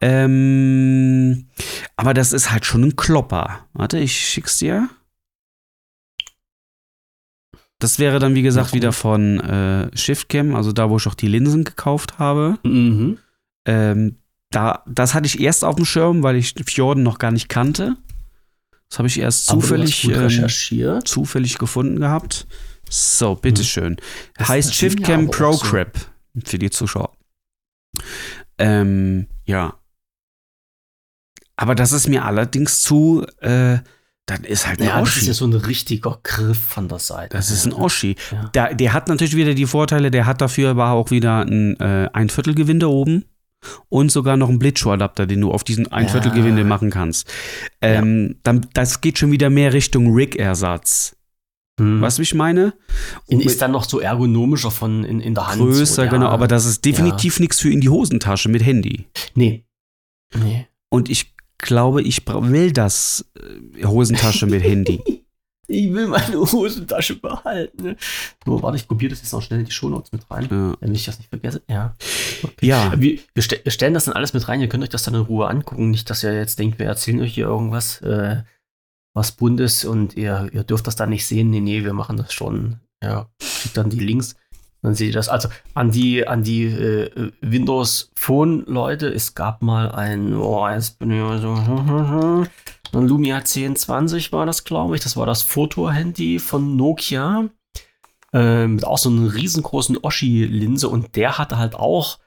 Ähm, 0.00 1.48
aber 1.96 2.14
das 2.14 2.32
ist 2.32 2.50
halt 2.50 2.66
schon 2.66 2.82
ein 2.82 2.96
Klopper. 2.96 3.66
Warte, 3.72 3.98
ich 3.98 4.18
schick's 4.18 4.58
dir. 4.58 4.88
Das 7.78 7.98
wäre 7.98 8.18
dann, 8.18 8.34
wie 8.34 8.42
gesagt, 8.42 8.74
wieder 8.74 8.92
von 8.92 9.40
äh, 9.40 9.96
Shiftcam, 9.96 10.54
also 10.54 10.72
da, 10.72 10.90
wo 10.90 10.96
ich 10.96 11.06
auch 11.06 11.14
die 11.14 11.28
Linsen 11.28 11.64
gekauft 11.64 12.18
habe. 12.18 12.58
Mhm. 12.64 13.18
Ähm, 13.64 14.21
da, 14.52 14.82
das 14.86 15.14
hatte 15.14 15.26
ich 15.26 15.40
erst 15.40 15.64
auf 15.64 15.74
dem 15.76 15.84
Schirm, 15.84 16.22
weil 16.22 16.36
ich 16.36 16.54
Fjorden 16.66 17.02
noch 17.02 17.18
gar 17.18 17.32
nicht 17.32 17.48
kannte. 17.48 17.96
Das 18.88 18.98
habe 18.98 19.08
ich 19.08 19.18
erst 19.18 19.46
zufällig, 19.46 20.04
ähm, 20.04 20.48
zufällig 21.04 21.58
gefunden 21.58 21.98
gehabt. 21.98 22.46
So, 22.88 23.34
bitteschön. 23.34 23.96
Das- 24.36 24.48
heißt 24.48 24.68
das 24.68 24.76
Shiftcam 24.76 25.30
Pro 25.30 25.52
so- 25.52 25.64
für 25.64 26.58
die 26.58 26.70
Zuschauer. 26.70 27.12
Ähm, 28.58 29.26
ja. 29.46 29.74
Aber 31.56 31.74
das 31.74 31.92
ist 31.92 32.08
mir 32.08 32.24
allerdings 32.24 32.82
zu, 32.82 33.24
äh, 33.40 33.78
dann 34.26 34.44
ist 34.44 34.66
halt 34.66 34.80
ein 34.80 34.86
Ja, 34.88 35.00
das 35.00 35.08
Oschi. 35.08 35.20
ist 35.20 35.26
ja 35.26 35.34
so 35.34 35.46
ein 35.46 35.52
richtiger 35.54 36.18
Griff 36.22 36.58
von 36.58 36.88
der 36.88 36.98
Seite. 36.98 37.36
Das 37.36 37.50
ist 37.50 37.66
ein 37.66 37.72
Oschi. 37.72 38.16
Ja. 38.30 38.48
Der, 38.54 38.74
der 38.74 38.92
hat 38.92 39.08
natürlich 39.08 39.36
wieder 39.36 39.54
die 39.54 39.66
Vorteile, 39.66 40.10
der 40.10 40.26
hat 40.26 40.40
dafür 40.40 40.70
aber 40.70 40.90
auch 40.90 41.10
wieder 41.10 41.40
ein 41.42 41.78
äh, 41.80 42.08
Einviertelgewinde 42.12 42.88
oben 42.88 43.24
und 43.88 44.10
sogar 44.10 44.36
noch 44.36 44.48
einen 44.48 44.58
Blitzschuhadapter, 44.58 45.26
den 45.26 45.40
du 45.40 45.50
auf 45.50 45.64
diesen 45.64 45.90
Einviertelgewinde 45.90 46.62
Ja. 46.62 46.66
machen 46.68 46.90
kannst. 46.90 47.28
Ähm, 47.80 48.36
dann, 48.42 48.66
das 48.74 49.00
geht 49.00 49.18
schon 49.18 49.30
wieder 49.32 49.50
mehr 49.50 49.72
Richtung 49.72 50.14
Rig-Ersatz. 50.14 51.16
Hm. 51.80 52.02
Wie 52.02 52.22
ich 52.22 52.34
meine? 52.34 52.74
In, 53.28 53.38
mit- 53.38 53.46
ist 53.46 53.62
dann 53.62 53.72
noch 53.72 53.84
so 53.84 53.98
ergonomischer 54.00 54.70
von 54.70 55.04
in, 55.04 55.20
in 55.20 55.34
der 55.34 55.48
Hand. 55.48 55.58
Größer, 55.60 55.86
so, 55.86 56.02
ja. 56.02 56.10
genau, 56.10 56.28
aber 56.28 56.46
das 56.46 56.66
ist 56.66 56.84
definitiv 56.84 57.40
nichts 57.40 57.60
für 57.60 57.70
in 57.70 57.80
die 57.80 57.88
Hosentasche 57.88 58.48
mit 58.48 58.64
Handy. 58.64 59.06
Nee. 59.34 59.64
Nee. 60.34 60.66
Und 60.90 61.08
ich 61.08 61.34
glaube, 61.58 62.02
ich 62.02 62.22
will 62.26 62.72
das 62.72 63.24
äh, 63.78 63.84
Hosentasche 63.86 64.46
mit 64.46 64.62
Handy. 64.62 65.00
Ich 65.72 65.92
will 65.92 66.06
meine 66.06 66.38
Hosentasche 66.38 67.16
behalten. 67.16 67.96
So, 68.44 68.62
warte, 68.62 68.76
ich 68.76 68.86
kopiere 68.86 69.10
das 69.10 69.20
jetzt 69.20 69.32
noch 69.32 69.40
schnell 69.42 69.60
in 69.60 69.66
die 69.66 69.72
Shownotes 69.72 70.12
mit 70.12 70.30
rein, 70.30 70.48
Ja. 70.50 70.74
damit 70.80 70.96
ich 70.96 71.04
das 71.06 71.18
nicht 71.18 71.30
vergesse. 71.30 71.62
Ja. 71.68 71.96
Okay. 72.42 72.66
Ja. 72.66 72.92
Wir, 72.96 73.18
wir, 73.34 73.42
ste 73.42 73.60
wir 73.62 73.72
stellen 73.72 73.94
das 73.94 74.04
dann 74.04 74.14
alles 74.14 74.34
mit 74.34 74.46
rein, 74.48 74.60
ihr 74.60 74.68
könnt 74.68 74.82
euch 74.82 74.90
das 74.90 75.02
dann 75.04 75.14
in 75.14 75.22
Ruhe 75.22 75.48
angucken. 75.48 75.90
Nicht, 75.90 76.10
dass 76.10 76.22
ihr 76.24 76.34
jetzt 76.34 76.58
denkt, 76.58 76.78
wir 76.78 76.86
erzählen 76.86 77.20
euch 77.20 77.34
hier 77.34 77.46
irgendwas, 77.46 78.00
äh, 78.02 78.42
was 79.14 79.32
Bundes 79.32 79.84
und 79.84 80.16
ihr, 80.16 80.48
ihr 80.52 80.64
dürft 80.64 80.86
das 80.86 80.96
dann 80.96 81.10
nicht 81.10 81.26
sehen. 81.26 81.50
Nee, 81.50 81.60
nee, 81.60 81.84
wir 81.84 81.94
machen 81.94 82.16
das 82.18 82.32
schon. 82.32 82.80
Ja, 83.02 83.28
kriegt 83.38 83.76
dann 83.76 83.90
die 83.90 84.00
Links. 84.00 84.36
Dann 84.82 84.94
seht 84.94 85.08
ihr 85.08 85.14
das. 85.14 85.28
Also 85.28 85.48
an 85.74 85.90
die, 85.90 86.26
an 86.26 86.42
die 86.42 86.64
äh, 86.64 87.30
Windows 87.40 88.10
Phone 88.14 88.64
Leute, 88.66 89.08
es 89.08 89.34
gab 89.34 89.62
mal 89.62 89.92
ein, 89.92 90.34
oh, 90.34 90.68
jetzt 90.68 90.98
bin 90.98 91.12
ich 91.12 91.40
so, 91.40 92.44
ein 92.98 93.08
Lumia 93.08 93.36
1020 93.36 94.32
war 94.32 94.46
das, 94.46 94.64
glaube 94.64 94.96
ich. 94.96 95.02
Das 95.02 95.16
war 95.16 95.26
das 95.26 95.42
Foto-Handy 95.42 96.38
von 96.38 96.76
Nokia. 96.76 97.48
Äh, 98.32 98.66
mit 98.66 98.84
auch 98.84 98.98
so 98.98 99.10
einer 99.10 99.34
riesengroßen 99.34 99.98
Oschi-Linse 99.98 100.88
und 100.88 101.16
der 101.16 101.36
hatte 101.36 101.58
halt 101.58 101.74
auch 101.74 102.18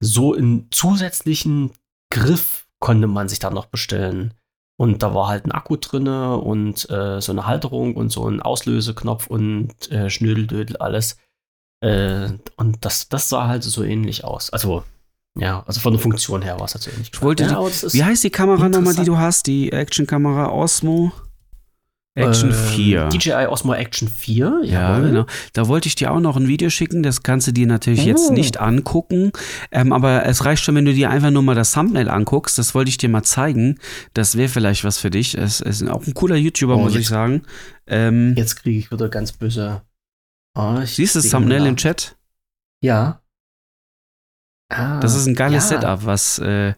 so 0.00 0.34
einen 0.34 0.70
zusätzlichen 0.70 1.72
Griff 2.10 2.66
konnte 2.78 3.06
man 3.06 3.28
sich 3.28 3.38
dann 3.38 3.54
noch 3.54 3.66
bestellen. 3.66 4.34
Und 4.78 5.02
da 5.02 5.14
war 5.14 5.28
halt 5.28 5.44
ein 5.44 5.52
Akku 5.52 5.76
drinne 5.76 6.38
und 6.38 6.88
äh, 6.88 7.20
so 7.20 7.32
eine 7.32 7.46
Halterung 7.46 7.94
und 7.96 8.08
so 8.08 8.26
ein 8.26 8.40
Auslöseknopf 8.40 9.26
und 9.26 9.90
äh, 9.90 10.08
Schnödeldödel 10.08 10.78
alles. 10.78 11.18
Äh, 11.80 12.30
und 12.56 12.84
das, 12.84 13.10
das 13.10 13.28
sah 13.28 13.46
halt 13.46 13.62
so 13.62 13.84
ähnlich 13.84 14.24
aus. 14.24 14.50
Also, 14.50 14.84
ja, 15.38 15.62
also 15.66 15.80
von 15.80 15.92
der 15.92 16.00
Funktion 16.00 16.42
her 16.42 16.58
war 16.58 16.66
es 16.66 16.86
ähnlich. 16.86 17.10
Ich 17.12 17.22
wollte 17.22 17.44
ja, 17.44 17.50
die- 17.50 17.92
Wie 17.92 18.04
heißt 18.04 18.24
die 18.24 18.30
Kamera 18.30 18.68
nochmal, 18.68 18.94
die 18.94 19.04
du 19.04 19.16
hast? 19.18 19.46
Die 19.46 19.72
Actionkamera 19.72 20.50
Osmo? 20.50 21.12
Action 22.16 22.50
ähm, 22.50 22.54
4. 22.56 23.08
DJI 23.10 23.46
Osmo 23.46 23.72
Action 23.72 24.08
4, 24.08 24.62
Ja, 24.64 24.96
jawohl. 24.96 25.08
genau. 25.10 25.26
Da 25.52 25.68
wollte 25.68 25.86
ich 25.86 25.94
dir 25.94 26.10
auch 26.10 26.18
noch 26.18 26.36
ein 26.36 26.48
Video 26.48 26.68
schicken. 26.68 27.04
Das 27.04 27.22
kannst 27.22 27.46
du 27.46 27.52
dir 27.52 27.68
natürlich 27.68 28.04
jetzt 28.04 28.30
Oh. 28.30 28.32
nicht 28.32 28.58
angucken. 28.58 29.30
Ähm, 29.70 29.92
aber 29.92 30.26
es 30.26 30.44
reicht 30.44 30.64
schon, 30.64 30.74
wenn 30.74 30.84
du 30.84 30.92
dir 30.92 31.08
einfach 31.08 31.30
nur 31.30 31.44
mal 31.44 31.54
das 31.54 31.70
Thumbnail 31.72 32.08
anguckst. 32.10 32.58
Das 32.58 32.74
wollte 32.74 32.88
ich 32.88 32.98
dir 32.98 33.08
mal 33.08 33.22
zeigen. 33.22 33.78
Das 34.12 34.36
wäre 34.36 34.48
vielleicht 34.48 34.82
was 34.82 34.98
für 34.98 35.10
dich. 35.10 35.38
Es 35.38 35.60
es 35.60 35.80
ist 35.82 35.88
auch 35.88 36.04
ein 36.04 36.12
cooler 36.14 36.34
YouTuber, 36.34 36.74
Oh, 36.74 36.80
muss 36.80 36.92
ich 36.94 36.98
jetzt- 37.02 37.08
sagen. 37.10 37.42
Ähm, 37.86 38.34
Jetzt 38.36 38.56
kriege 38.56 38.80
ich 38.80 38.90
wieder 38.90 39.08
ganz 39.08 39.30
böse. 39.30 39.82
Ah, 40.54 40.80
ich 40.82 40.96
siehst 40.96 41.14
du 41.14 41.20
das 41.20 41.30
Thumbnail 41.30 41.64
im 41.64 41.76
Chat? 41.76 42.16
Ja. 42.82 43.19
Ah, 44.70 45.00
Das 45.00 45.14
ist 45.14 45.26
ein 45.26 45.34
geiles 45.34 45.68
ja. 45.70 45.80
Setup, 45.80 46.04
was 46.06 46.38
äh, 46.38 46.74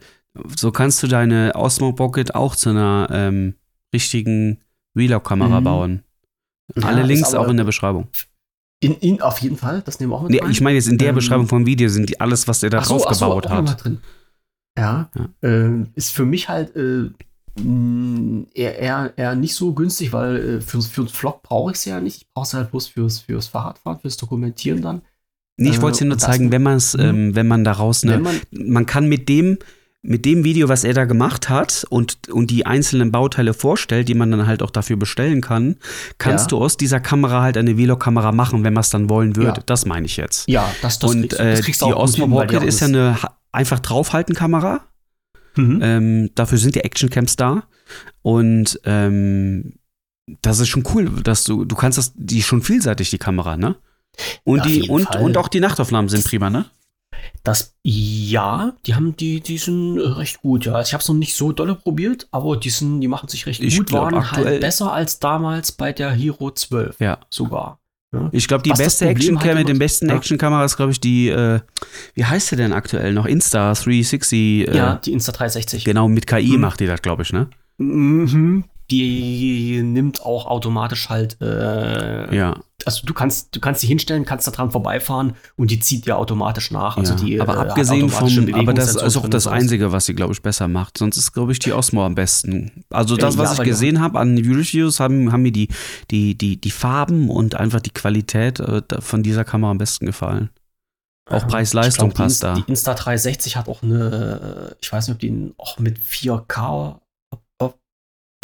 so 0.57 0.71
kannst 0.71 1.01
du 1.03 1.07
deine 1.07 1.53
Osmo 1.55 1.93
Pocket 1.93 2.33
auch 2.35 2.55
zu 2.55 2.69
einer 2.71 3.07
ähm, 3.11 3.55
richtigen 3.93 4.61
Vlog-Kamera 4.97 5.59
Mhm. 5.59 5.63
bauen. 5.63 6.03
Ja, 6.75 6.87
Alle 6.87 7.03
Links 7.03 7.33
auch 7.33 7.47
in 7.47 7.57
der 7.57 7.63
Beschreibung. 7.65 8.07
In, 8.79 8.95
in, 8.95 9.21
auf 9.21 9.37
jeden 9.39 9.57
Fall, 9.57 9.81
das 9.85 9.99
nehmen 9.99 10.11
wir 10.11 10.17
auch 10.17 10.23
mit 10.23 10.31
Nee, 10.31 10.39
rein. 10.39 10.51
ich 10.51 10.59
meine 10.61 10.75
jetzt 10.75 10.87
in 10.89 10.97
der 10.97 11.09
Ähm, 11.09 11.15
Beschreibung 11.15 11.47
vom 11.47 11.65
Video 11.65 11.87
sind 11.87 12.09
die 12.09 12.19
alles, 12.19 12.47
was 12.47 12.59
der 12.61 12.69
da 12.69 12.83
so, 12.83 12.97
drauf 12.97 13.13
so, 13.15 13.25
gebaut 13.25 13.49
mal 13.49 13.65
hat. 13.69 13.83
Ja, 14.77 15.09
Ja. 15.15 15.29
Ähm, 15.41 15.87
ist 15.95 16.11
für 16.11 16.25
mich 16.25 16.49
halt 16.49 16.75
äh, 16.75 17.09
mh, 17.61 18.47
eher, 18.53 18.79
eher, 18.79 19.13
eher 19.15 19.35
nicht 19.35 19.55
so 19.55 19.73
günstig, 19.73 20.11
weil 20.13 20.35
äh, 20.57 20.61
für, 20.61 20.81
für 20.81 21.01
einen 21.01 21.07
Vlog 21.09 21.43
brauche 21.43 21.71
ich 21.71 21.77
es 21.77 21.85
ja 21.85 22.01
nicht. 22.01 22.17
Ich 22.23 22.33
brauche 22.33 22.45
es 22.47 22.53
halt 22.53 22.71
bloß 22.71 22.87
fürs, 22.87 23.19
fürs 23.19 23.47
Fahrradfahren, 23.47 23.99
fürs 23.99 24.17
Dokumentieren 24.17 24.81
dann. 24.81 25.01
Nee, 25.57 25.69
ich 25.69 25.77
Äh, 25.77 25.81
wollte 25.81 25.93
es 25.93 25.99
dir 25.99 26.05
nur 26.05 26.17
zeigen, 26.17 26.51
wenn 26.51 26.63
man 26.63 26.77
es, 26.77 26.95
Mhm. 26.95 27.03
ähm, 27.03 27.35
wenn 27.35 27.47
man 27.47 27.63
daraus 27.63 28.03
eine, 28.03 28.19
man, 28.19 28.39
man 28.51 28.85
kann 28.85 29.07
mit 29.07 29.29
dem, 29.29 29.57
mit 30.01 30.25
dem 30.25 30.43
Video, 30.43 30.67
was 30.67 30.83
er 30.83 30.93
da 30.93 31.05
gemacht 31.05 31.47
hat 31.49 31.85
und, 31.89 32.27
und 32.29 32.51
die 32.51 32.65
einzelnen 32.65 33.11
Bauteile 33.11 33.53
vorstellt, 33.53 34.09
die 34.09 34.15
man 34.15 34.31
dann 34.31 34.47
halt 34.47 34.61
auch 34.61 34.71
dafür 34.71 34.97
bestellen 34.97 35.39
kann, 35.39 35.77
kannst 36.17 36.45
Ja. 36.51 36.57
du 36.57 36.63
aus 36.63 36.75
dieser 36.75 36.99
Kamera 36.99 37.41
halt 37.41 37.55
eine 37.57 37.75
Vlog-Kamera 37.75 38.31
machen, 38.33 38.63
wenn 38.65 38.73
man 38.73 38.81
es 38.81 38.89
dann 38.89 39.09
wollen 39.09 39.35
würde. 39.37 39.59
Ja. 39.59 39.63
Das 39.65 39.85
meine 39.85 40.05
ich 40.05 40.17
jetzt. 40.17 40.49
ja, 40.49 40.69
das, 40.81 40.99
das 40.99 41.09
und 41.11 41.31
äh, 41.33 41.51
das 41.51 41.59
die 41.59 41.63
kriegst 41.65 41.81
du 41.81 41.85
auch 41.85 41.91
gut 41.91 41.99
Osmo 41.99 42.25
die 42.25 42.31
Pocket 42.33 42.63
ist 42.63 42.81
ja 42.81 42.87
eine 42.87 43.17
einfach 43.53 43.79
draufhalten-Kamera. 43.79 44.81
Mhm. 45.55 45.79
Ähm, 45.81 46.29
dafür 46.35 46.57
sind 46.57 46.75
die 46.75 46.81
Actioncams 46.81 47.35
da. 47.37 47.63
Und 48.23 48.79
ähm, 48.85 49.73
das 50.41 50.59
ist 50.59 50.69
schon 50.69 50.83
cool, 50.95 51.09
dass 51.23 51.43
du, 51.43 51.63
du 51.63 51.75
kannst 51.75 51.97
das, 51.97 52.11
die 52.15 52.39
ist 52.39 52.45
schon 52.47 52.61
vielseitig, 52.61 53.09
die 53.11 53.17
Kamera, 53.19 53.55
ne? 53.55 53.75
Und, 54.43 54.61
Auf 54.61 54.67
die, 54.67 54.89
und, 54.89 55.03
Fall. 55.05 55.21
und 55.21 55.37
auch 55.37 55.47
die 55.47 55.59
Nachtaufnahmen 55.59 56.09
sind 56.09 56.23
prima, 56.25 56.49
ne? 56.49 56.65
Das, 57.43 57.75
ja, 57.83 58.73
die 58.85 58.95
haben 58.95 59.15
die, 59.15 59.39
die 59.41 59.57
sind 59.57 59.97
äh, 59.97 60.01
recht 60.07 60.41
gut, 60.41 60.65
ja. 60.65 60.73
Also 60.73 60.89
ich 60.89 60.93
habe 60.93 61.01
es 61.01 61.07
noch 61.07 61.15
nicht 61.15 61.35
so 61.35 61.51
dolle 61.51 61.75
probiert, 61.75 62.27
aber 62.31 62.57
die 62.57 62.69
sind, 62.69 63.01
die 63.01 63.07
machen 63.07 63.27
sich 63.29 63.45
recht 63.45 63.61
Ich 63.61 63.77
gut, 63.77 63.87
glaub, 63.87 64.05
waren 64.05 64.15
aktuell- 64.15 64.45
halt 64.45 64.61
besser 64.61 64.91
als 64.93 65.19
damals 65.19 65.71
bei 65.71 65.93
der 65.93 66.11
Hero 66.11 66.51
12 66.51 66.99
Ja. 66.99 67.19
sogar. 67.29 67.79
Ja. 68.13 68.29
Ich 68.31 68.47
glaube, 68.47 68.61
die 68.63 68.69
Was 68.69 68.77
beste 68.77 69.07
Actioncam 69.07 69.49
halt 69.49 69.57
mit 69.59 69.69
den 69.69 69.79
besten 69.79 70.09
Ja. 70.09 70.15
Actionkamera 70.15 70.63
ist, 70.65 70.75
glaube 70.77 70.91
ich, 70.91 70.99
die, 70.99 71.29
äh, 71.29 71.59
wie 72.13 72.25
heißt 72.25 72.47
sie 72.49 72.55
denn 72.55 72.71
aktuell 72.71 73.11
noch? 73.13 73.25
Insta 73.25 73.73
360. 73.73 74.67
Äh, 74.67 74.75
ja, 74.77 74.95
die 75.03 75.15
Insta360. 75.17 75.83
Genau, 75.83 76.07
mit 76.07 76.27
KI 76.27 76.53
Mhm. 76.55 76.61
macht 76.61 76.79
die 76.79 76.85
das, 76.85 77.01
glaube 77.01 77.23
ich, 77.23 77.33
ne? 77.33 77.49
Mhm. 77.79 78.65
Die 78.91 79.81
nimmt 79.81 80.21
auch 80.21 80.45
automatisch 80.45 81.09
halt, 81.09 81.37
äh, 81.41 82.35
Ja. 82.35 82.59
also 82.85 83.05
du 83.05 83.13
kannst, 83.13 83.55
du 83.55 83.59
kannst 83.59 83.81
die 83.81 83.87
hinstellen, 83.87 84.25
kannst 84.25 84.45
da 84.45 84.51
dran 84.51 84.71
vorbeifahren 84.71 85.35
und 85.55 85.71
die 85.71 85.79
zieht 85.79 86.05
dir 86.05 86.17
automatisch 86.17 86.69
nach. 86.69 86.97
Also 86.97 87.13
ja. 87.13 87.19
die, 87.19 87.41
aber 87.41 87.53
äh, 87.55 87.69
abgesehen 87.69 88.09
vom, 88.09 88.53
aber 88.53 88.73
das 88.73 88.95
ist 88.95 89.17
auch 89.17 89.27
das. 89.29 89.47
Einzige, 89.47 89.91
was 89.91 90.05
sie, 90.05 90.13
glaube 90.13 90.33
ich, 90.33 90.41
besser 90.41 90.67
macht. 90.67 90.97
Sonst 90.97 91.17
ist, 91.17 91.31
glaube 91.33 91.53
ich, 91.53 91.59
die 91.59 91.71
Osmo 91.73 92.05
am 92.05 92.15
besten. 92.15 92.83
Also 92.89 93.15
das, 93.15 93.35
Äh, 93.35 93.39
was 93.39 93.57
ja, 93.57 93.63
ich 93.63 93.69
gesehen 93.69 94.01
habe 94.01 94.19
an 94.19 94.37
Videos, 94.37 94.99
haben, 94.99 95.31
haben 95.31 95.43
mir 95.43 95.51
die, 95.53 95.69
die, 96.11 96.37
die, 96.37 96.59
die 96.59 96.71
Farben 96.71 97.29
und 97.29 97.55
einfach 97.55 97.79
die 97.79 97.91
Qualität 97.91 98.59
äh, 98.59 98.81
von 98.99 99.23
dieser 99.23 99.45
Kamera 99.45 99.71
am 99.71 99.77
besten 99.77 100.05
gefallen. 100.05 100.49
Auch 101.29 101.43
Ähm, 101.43 101.47
Preis-Leistung 101.47 102.11
passt 102.11 102.43
die, 102.43 102.47
da. 102.47 102.53
Die 102.55 102.63
Insta360 102.63 103.55
hat 103.55 103.69
auch 103.69 103.81
eine, 103.81 104.71
äh, 104.71 104.75
ich 104.81 104.91
weiß 104.91 105.07
nicht, 105.07 105.15
ob 105.15 105.19
die 105.21 105.53
auch 105.57 105.79
mit 105.79 105.97
4K, 105.99 106.67
ob, 106.89 107.01
ob 107.01 107.02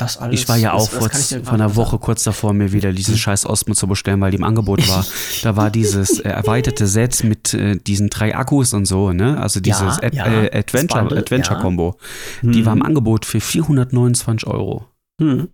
das 0.01 0.17
alles. 0.17 0.39
Ich 0.41 0.49
war 0.49 0.57
ja 0.57 0.73
auch 0.73 0.89
vor, 0.89 1.09
einer 1.53 1.75
Woche 1.75 1.91
sagen. 1.91 2.03
kurz 2.03 2.23
davor, 2.23 2.53
mir 2.53 2.71
wieder 2.71 2.91
diesen 2.93 3.17
scheiß 3.17 3.45
Osmo 3.45 3.73
zu 3.73 3.87
bestellen, 3.87 4.21
weil 4.21 4.31
die 4.31 4.37
im 4.37 4.43
Angebot 4.43 4.87
war. 4.87 5.05
Da 5.43 5.55
war 5.55 5.69
dieses 5.69 6.19
äh, 6.19 6.29
erweiterte 6.29 6.87
Set 6.87 7.23
mit 7.23 7.53
äh, 7.53 7.77
diesen 7.77 8.09
drei 8.09 8.35
Akkus 8.35 8.73
und 8.73 8.85
so, 8.85 9.13
ne? 9.13 9.39
Also 9.39 9.59
dieses 9.59 9.97
Ja, 9.97 10.03
Ad 10.03 10.15
ja, 10.17 10.25
äh, 10.25 10.57
Adventure, 10.57 11.01
Bundle, 11.01 11.19
Adventure 11.19 11.55
ja. 11.55 11.61
Combo. 11.61 11.97
Die 12.41 12.59
Hm. 12.59 12.65
war 12.65 12.73
im 12.73 12.81
Angebot 12.81 13.25
für 13.25 13.39
429 13.39 14.47
Euro. 14.47 14.85
Hm. 15.21 15.49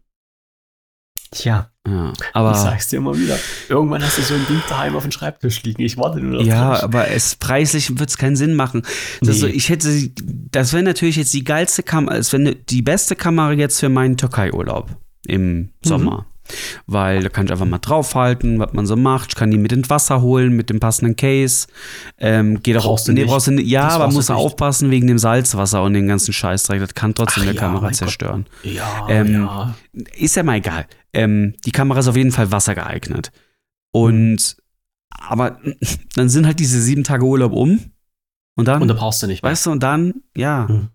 Tja, 1.31 1.69
Ja, 1.88 2.13
ich 2.13 2.25
aber 2.33 2.53
sag's 2.55 2.88
dir 2.88 2.97
immer 2.97 3.15
wieder. 3.17 3.38
Irgendwann 3.69 4.03
hast 4.03 4.17
du 4.17 4.21
so 4.23 4.33
ein 4.33 4.45
Ding 4.49 4.61
daheim 4.67 4.95
auf 4.95 5.03
dem 5.03 5.11
Schreibtisch 5.11 5.61
liegen. 5.63 5.81
Ich 5.83 5.97
warte 5.97 6.19
nur 6.19 6.39
noch 6.39 6.45
ja, 6.45 6.81
aber 6.83 7.09
es 7.09 7.36
preislich 7.36 7.99
wird 7.99 8.09
es 8.09 8.17
keinen 8.17 8.36
Sinn 8.36 8.55
machen. 8.55 8.81
Nee. 9.21 9.31
ich 9.47 9.69
hätte, 9.69 10.09
das 10.51 10.73
wäre 10.73 10.83
natürlich 10.83 11.15
jetzt 11.17 11.33
die 11.33 11.43
geilste 11.43 11.83
Kamera, 11.83 12.15
es 12.17 12.33
wäre 12.33 12.41
ne- 12.43 12.55
die 12.55 12.81
beste 12.81 13.15
Kamera 13.15 13.51
jetzt 13.51 13.79
für 13.79 13.89
meinen 13.89 14.17
Türkei-Urlaub 14.17 14.89
im 15.27 15.69
Sommer. 15.83 16.25
Weil 16.87 17.23
da 17.23 17.29
kann 17.29 17.45
ich 17.45 17.51
einfach 17.51 17.65
mal 17.65 17.79
draufhalten, 17.79 18.59
was 18.59 18.73
man 18.73 18.85
so 18.85 18.95
macht. 18.95 19.29
Ich 19.29 19.35
kann 19.35 19.51
die 19.51 19.57
mit 19.57 19.71
ins 19.71 19.89
Wasser 19.89 20.21
holen, 20.21 20.55
mit 20.55 20.69
dem 20.69 20.79
passenden 20.79 21.15
Case. 21.15 21.67
Ähm, 22.17 22.61
geht 22.61 22.77
auch 22.77 22.83
Brauchst 22.83 23.07
du 23.07 23.13
nee, 23.13 23.21
nicht. 23.21 23.29
brauchst 23.29 23.47
du 23.47 23.51
nicht. 23.51 23.67
Ja, 23.67 23.85
Das 23.85 23.93
aber 23.95 24.11
musst 24.11 24.29
du 24.29 24.33
aufpassen 24.33 24.91
wegen 24.91 25.07
dem 25.07 25.17
Salzwasser 25.17 25.81
und 25.83 25.93
dem 25.93 26.07
ganzen 26.07 26.33
Scheißdreck. 26.33 26.79
Das 26.79 26.93
kann 26.93 27.15
trotzdem 27.15 27.41
Ach 27.43 27.45
der 27.47 27.55
ja, 27.55 27.59
Kamera 27.61 27.91
zerstören. 27.91 28.45
Ja, 28.63 29.07
Ähm, 29.09 29.33
ja. 29.33 29.75
Ist 30.17 30.35
ja 30.35 30.43
mal 30.43 30.55
egal. 30.57 30.85
Ähm, 31.13 31.53
die 31.65 31.71
Kamera 31.71 31.99
ist 31.99 32.07
auf 32.07 32.17
jeden 32.17 32.31
Fall 32.31 32.51
wassergeeignet. 32.51 33.31
Und 33.91 34.57
aber 35.09 35.59
dann 36.15 36.29
sind 36.29 36.45
halt 36.45 36.59
diese 36.59 36.81
sieben 36.81 37.03
Tage 37.03 37.25
Urlaub 37.25 37.53
um. 37.53 37.79
Und 38.57 38.67
dann, 38.67 38.81
Und 38.81 38.87
da 38.87 38.93
brauchst 38.93 39.21
du 39.23 39.27
nicht 39.27 39.43
mehr. 39.43 39.51
weißt 39.51 39.65
du, 39.65 39.71
und 39.71 39.83
dann, 39.83 40.13
ja. 40.35 40.67
Hm. 40.67 40.89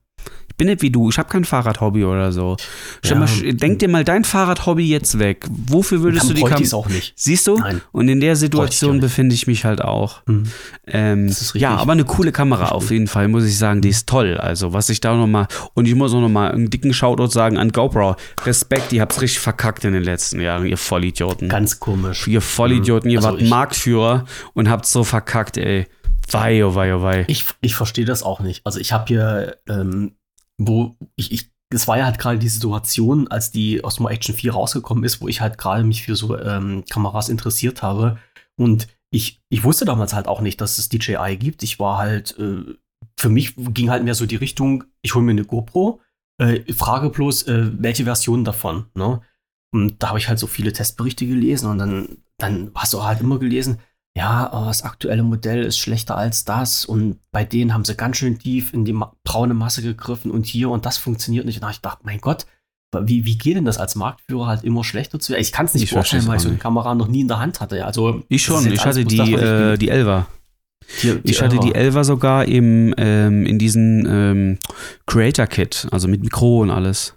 Ich 0.61 0.63
bin 0.63 0.69
nicht 0.75 0.83
wie 0.83 0.91
du, 0.91 1.09
ich 1.09 1.17
habe 1.17 1.27
kein 1.31 1.47
Fahrradhobby 1.47 2.05
oder 2.05 2.33
so. 2.33 2.55
Ja. 3.03 3.15
mal, 3.15 3.27
denk 3.55 3.79
dir 3.79 3.89
mal 3.89 4.05
dein 4.05 4.25
Fahrradhobby 4.25 4.87
jetzt 4.87 5.19
weg. 5.19 5.47
Wofür 5.49 6.03
würdest 6.03 6.25
Dann 6.25 6.29
du 6.29 6.35
die 6.35 6.43
Kamera. 6.43 6.77
auch 6.77 6.87
nicht. 6.91 7.15
Siehst 7.17 7.47
du? 7.47 7.57
Nein. 7.57 7.81
Und 7.93 8.09
in 8.09 8.21
der 8.21 8.35
ich 8.35 8.41
Situation 8.41 8.97
nicht. 8.97 9.01
befinde 9.01 9.35
ich 9.35 9.47
mich 9.47 9.65
halt 9.65 9.81
auch. 9.81 10.21
Hm. 10.27 10.43
Ähm, 10.87 11.29
Das 11.29 11.41
ist 11.41 11.55
richtig. 11.55 11.63
ja, 11.63 11.77
aber 11.77 11.93
eine 11.93 12.05
coole 12.05 12.31
Kamera 12.31 12.73
auf 12.73 12.91
jeden 12.91 13.07
Fall, 13.07 13.29
muss 13.29 13.47
ich 13.47 13.57
sagen. 13.57 13.81
Die 13.81 13.89
ist 13.89 14.07
toll. 14.07 14.37
Also, 14.37 14.75
was 14.75 14.91
ich 14.91 15.01
da 15.01 15.17
nochmal. 15.17 15.49
Und 15.73 15.89
ich 15.89 15.95
muss 15.95 16.13
auch 16.13 16.21
nochmal 16.21 16.53
einen 16.53 16.69
dicken 16.69 16.93
Shoutout 16.93 17.29
sagen 17.29 17.57
an 17.57 17.73
GoPro. 17.73 18.17
Respekt, 18.45 18.93
ihr 18.93 19.01
habt's 19.01 19.23
richtig 19.23 19.41
verkackt 19.41 19.87
in 19.87 19.95
den 19.95 20.03
letzten 20.05 20.43
Jahren, 20.43 20.67
ihr 20.67 20.77
Vollidioten. 20.77 21.49
Ganz 21.49 21.81
komisch. 21.81 22.29
ihr 22.29 22.43
Vollidioten, 22.43 23.09
ihr 23.11 23.21
Also 23.21 23.31
wart 23.31 23.41
ich- 23.41 23.49
Marktführer 23.49 24.27
und 24.53 24.69
habt's 24.69 24.93
so 24.93 25.05
verkackt, 25.05 25.57
ey. 25.57 25.87
Wei, 26.31 26.63
oh 26.67 26.75
wei, 26.75 26.95
oh 26.95 27.03
wei. 27.03 27.25
Ich, 27.29 27.47
ich 27.63 27.75
verstehe 27.75 28.05
das 28.05 28.23
auch 28.23 28.41
nicht. 28.41 28.61
Also 28.67 28.79
ich 28.79 28.93
habe 28.93 29.07
hier, 29.09 29.57
ähm, 29.67 30.13
wo 30.61 30.95
ich, 31.17 31.33
ich, 31.33 31.51
es 31.73 31.89
war 31.89 31.99
ja 31.99 32.05
halt 32.05 32.19
gerade 32.19 32.39
die 32.39 32.49
Situation, 32.49 33.29
als 33.29 33.51
die 33.51 33.83
Osmo 33.83 34.09
Action 34.09 34.35
4 34.35 34.53
rausgekommen 34.53 35.05
ist, 35.05 35.21
wo 35.21 35.29
ich 35.29 35.41
halt 35.41 35.57
gerade 35.59 35.85
mich 35.85 36.03
für 36.03 36.17
so 36.17 36.39
ähm, 36.39 36.85
Kameras 36.89 37.29
interessiert 37.29 37.83
habe. 37.83 38.19
Und 38.57 38.89
ich, 39.11 39.41
ich 39.49 39.65
wusste 39.65 39.85
damals 39.85 40.13
halt 40.13 40.29
auch 40.29 40.41
nicht, 40.41 40.61
dass 40.61 40.79
es 40.79 40.89
DJI 40.89 41.37
gibt. 41.39 41.63
Ich 41.63 41.81
war 41.81 41.99
halt, 41.99 42.39
äh, 42.39 42.75
für 43.17 43.31
mich 43.31 43.55
ging 43.57 43.91
halt 43.91 44.05
mehr 44.05 44.15
so 44.15 44.27
die 44.27 44.37
Richtung, 44.37 44.85
ich 45.03 45.15
hole 45.15 45.25
mir 45.25 45.33
eine 45.33 45.45
GoPro, 45.45 46.01
äh, 46.39 46.61
frage 46.73 47.11
bloß, 47.11 47.45
äh, 47.45 47.71
welche 47.79 48.05
Version 48.05 48.45
davon. 48.45 48.87
Ne? 48.95 49.23
Und 49.73 50.03
da 50.03 50.09
habe 50.09 50.19
ich 50.19 50.29
halt 50.29 50.39
so 50.39 50.47
viele 50.47 50.73
Testberichte 50.73 51.27
gelesen 51.27 51.71
und 51.71 51.79
dann, 51.79 52.19
dann 52.37 52.71
hast 52.75 52.93
du 52.93 53.03
halt 53.03 53.21
immer 53.21 53.39
gelesen, 53.39 53.79
ja, 54.17 54.53
aber 54.53 54.67
das 54.67 54.83
aktuelle 54.83 55.23
Modell 55.23 55.63
ist 55.63 55.79
schlechter 55.79 56.17
als 56.17 56.45
das 56.45 56.85
und 56.85 57.19
bei 57.33 57.45
denen 57.45 57.73
haben 57.73 57.85
sie 57.85 57.95
ganz 57.95 58.17
schön 58.17 58.39
tief 58.39 58.73
in 58.75 58.85
die 58.85 58.93
ma 58.93 59.13
braune 59.25 59.55
Masse 59.55 59.83
gegriffen 59.83 60.31
und 60.31 60.47
hier 60.47 60.69
und 60.71 60.85
das 60.87 60.99
funktioniert 60.99 61.47
nicht. 61.47 61.57
Und 61.57 61.63
da 61.63 61.71
ich 61.71 61.77
gedacht, 61.77 61.99
mein 62.03 62.21
Gott, 62.21 62.47
wie, 63.03 63.25
wie 63.25 63.39
geht 63.39 63.55
denn 63.57 63.65
das 63.65 63.79
als 63.79 63.95
Marktführer 63.95 64.49
halt 64.49 64.65
immer 64.65 64.83
schlechter 64.83 65.21
zu? 65.21 65.37
Ich 65.37 65.53
kann 65.53 65.67
es 65.67 65.75
nicht 65.75 65.85
Ich 65.85 65.91
beurteilen, 65.91 66.27
weil 66.27 66.37
ich 66.37 66.43
so 66.43 66.49
eine. 66.49 66.59
Kamera 66.59 66.95
noch 66.97 67.07
nie 67.07 67.21
in 67.21 67.29
der 67.29 67.39
Hand 67.39 67.61
hatte. 67.61 67.87
Also, 67.87 68.25
Ich 68.29 68.43
schon, 68.43 68.67
ich 68.73 68.85
hatte 68.85 69.05
die, 69.05 69.17
das, 69.17 69.29
äh, 69.29 69.79
die 69.79 69.91
Elva. 69.91 70.27
Die- 71.05 71.21
die 71.23 71.31
Ich 71.31 71.41
hatte 71.41 71.59
die 71.61 71.69
Elva. 71.69 71.79
Elva 71.79 72.05
sogar 72.05 72.45
im, 72.47 72.93
ähm, 72.97 73.47
in 73.47 73.61
diesem 73.61 74.07
ähm, 74.09 74.59
Creator 75.07 75.47
Kit, 75.47 75.87
also 75.93 76.09
mit 76.09 76.21
Mikro 76.23 76.63
und 76.63 76.71
alles. 76.71 77.15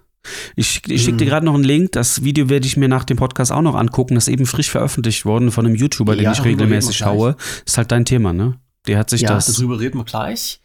Ich, 0.56 0.82
ich 0.88 1.04
schicke 1.04 1.18
dir 1.18 1.26
Mhm. 1.26 1.30
gerade 1.30 1.46
noch 1.46 1.54
einen 1.56 1.64
Link. 1.64 1.92
Das 1.94 2.24
Video 2.24 2.50
werde 2.50 2.66
ich 2.68 2.78
mir 2.78 2.88
nach 2.88 3.04
dem 3.04 3.18
Podcast 3.18 3.52
auch 3.52 3.62
noch 3.62 3.76
angucken. 3.76 4.16
Das 4.16 4.28
ist 4.28 4.34
eben 4.34 4.46
frisch 4.46 4.70
veröffentlicht 4.70 5.26
worden 5.26 5.52
von 5.52 5.66
einem 5.66 5.76
YouTuber, 5.76 6.16
den 6.16 6.26
Ja, 6.26 6.32
ich 6.32 6.38
darüber 6.38 6.52
regelmäßig 6.64 6.98
schaue. 6.98 7.36
Ist 7.66 7.78
halt 7.78 7.92
dein 7.92 8.06
Thema, 8.06 8.34
ne? 8.34 8.60
Der 8.88 8.98
hat 9.00 9.10
sich 9.10 9.22
ja, 9.22 9.30
das. 9.30 9.46
darüber 9.54 9.80
reden 9.80 9.98
wir 9.98 10.06
gleich. 10.06 10.60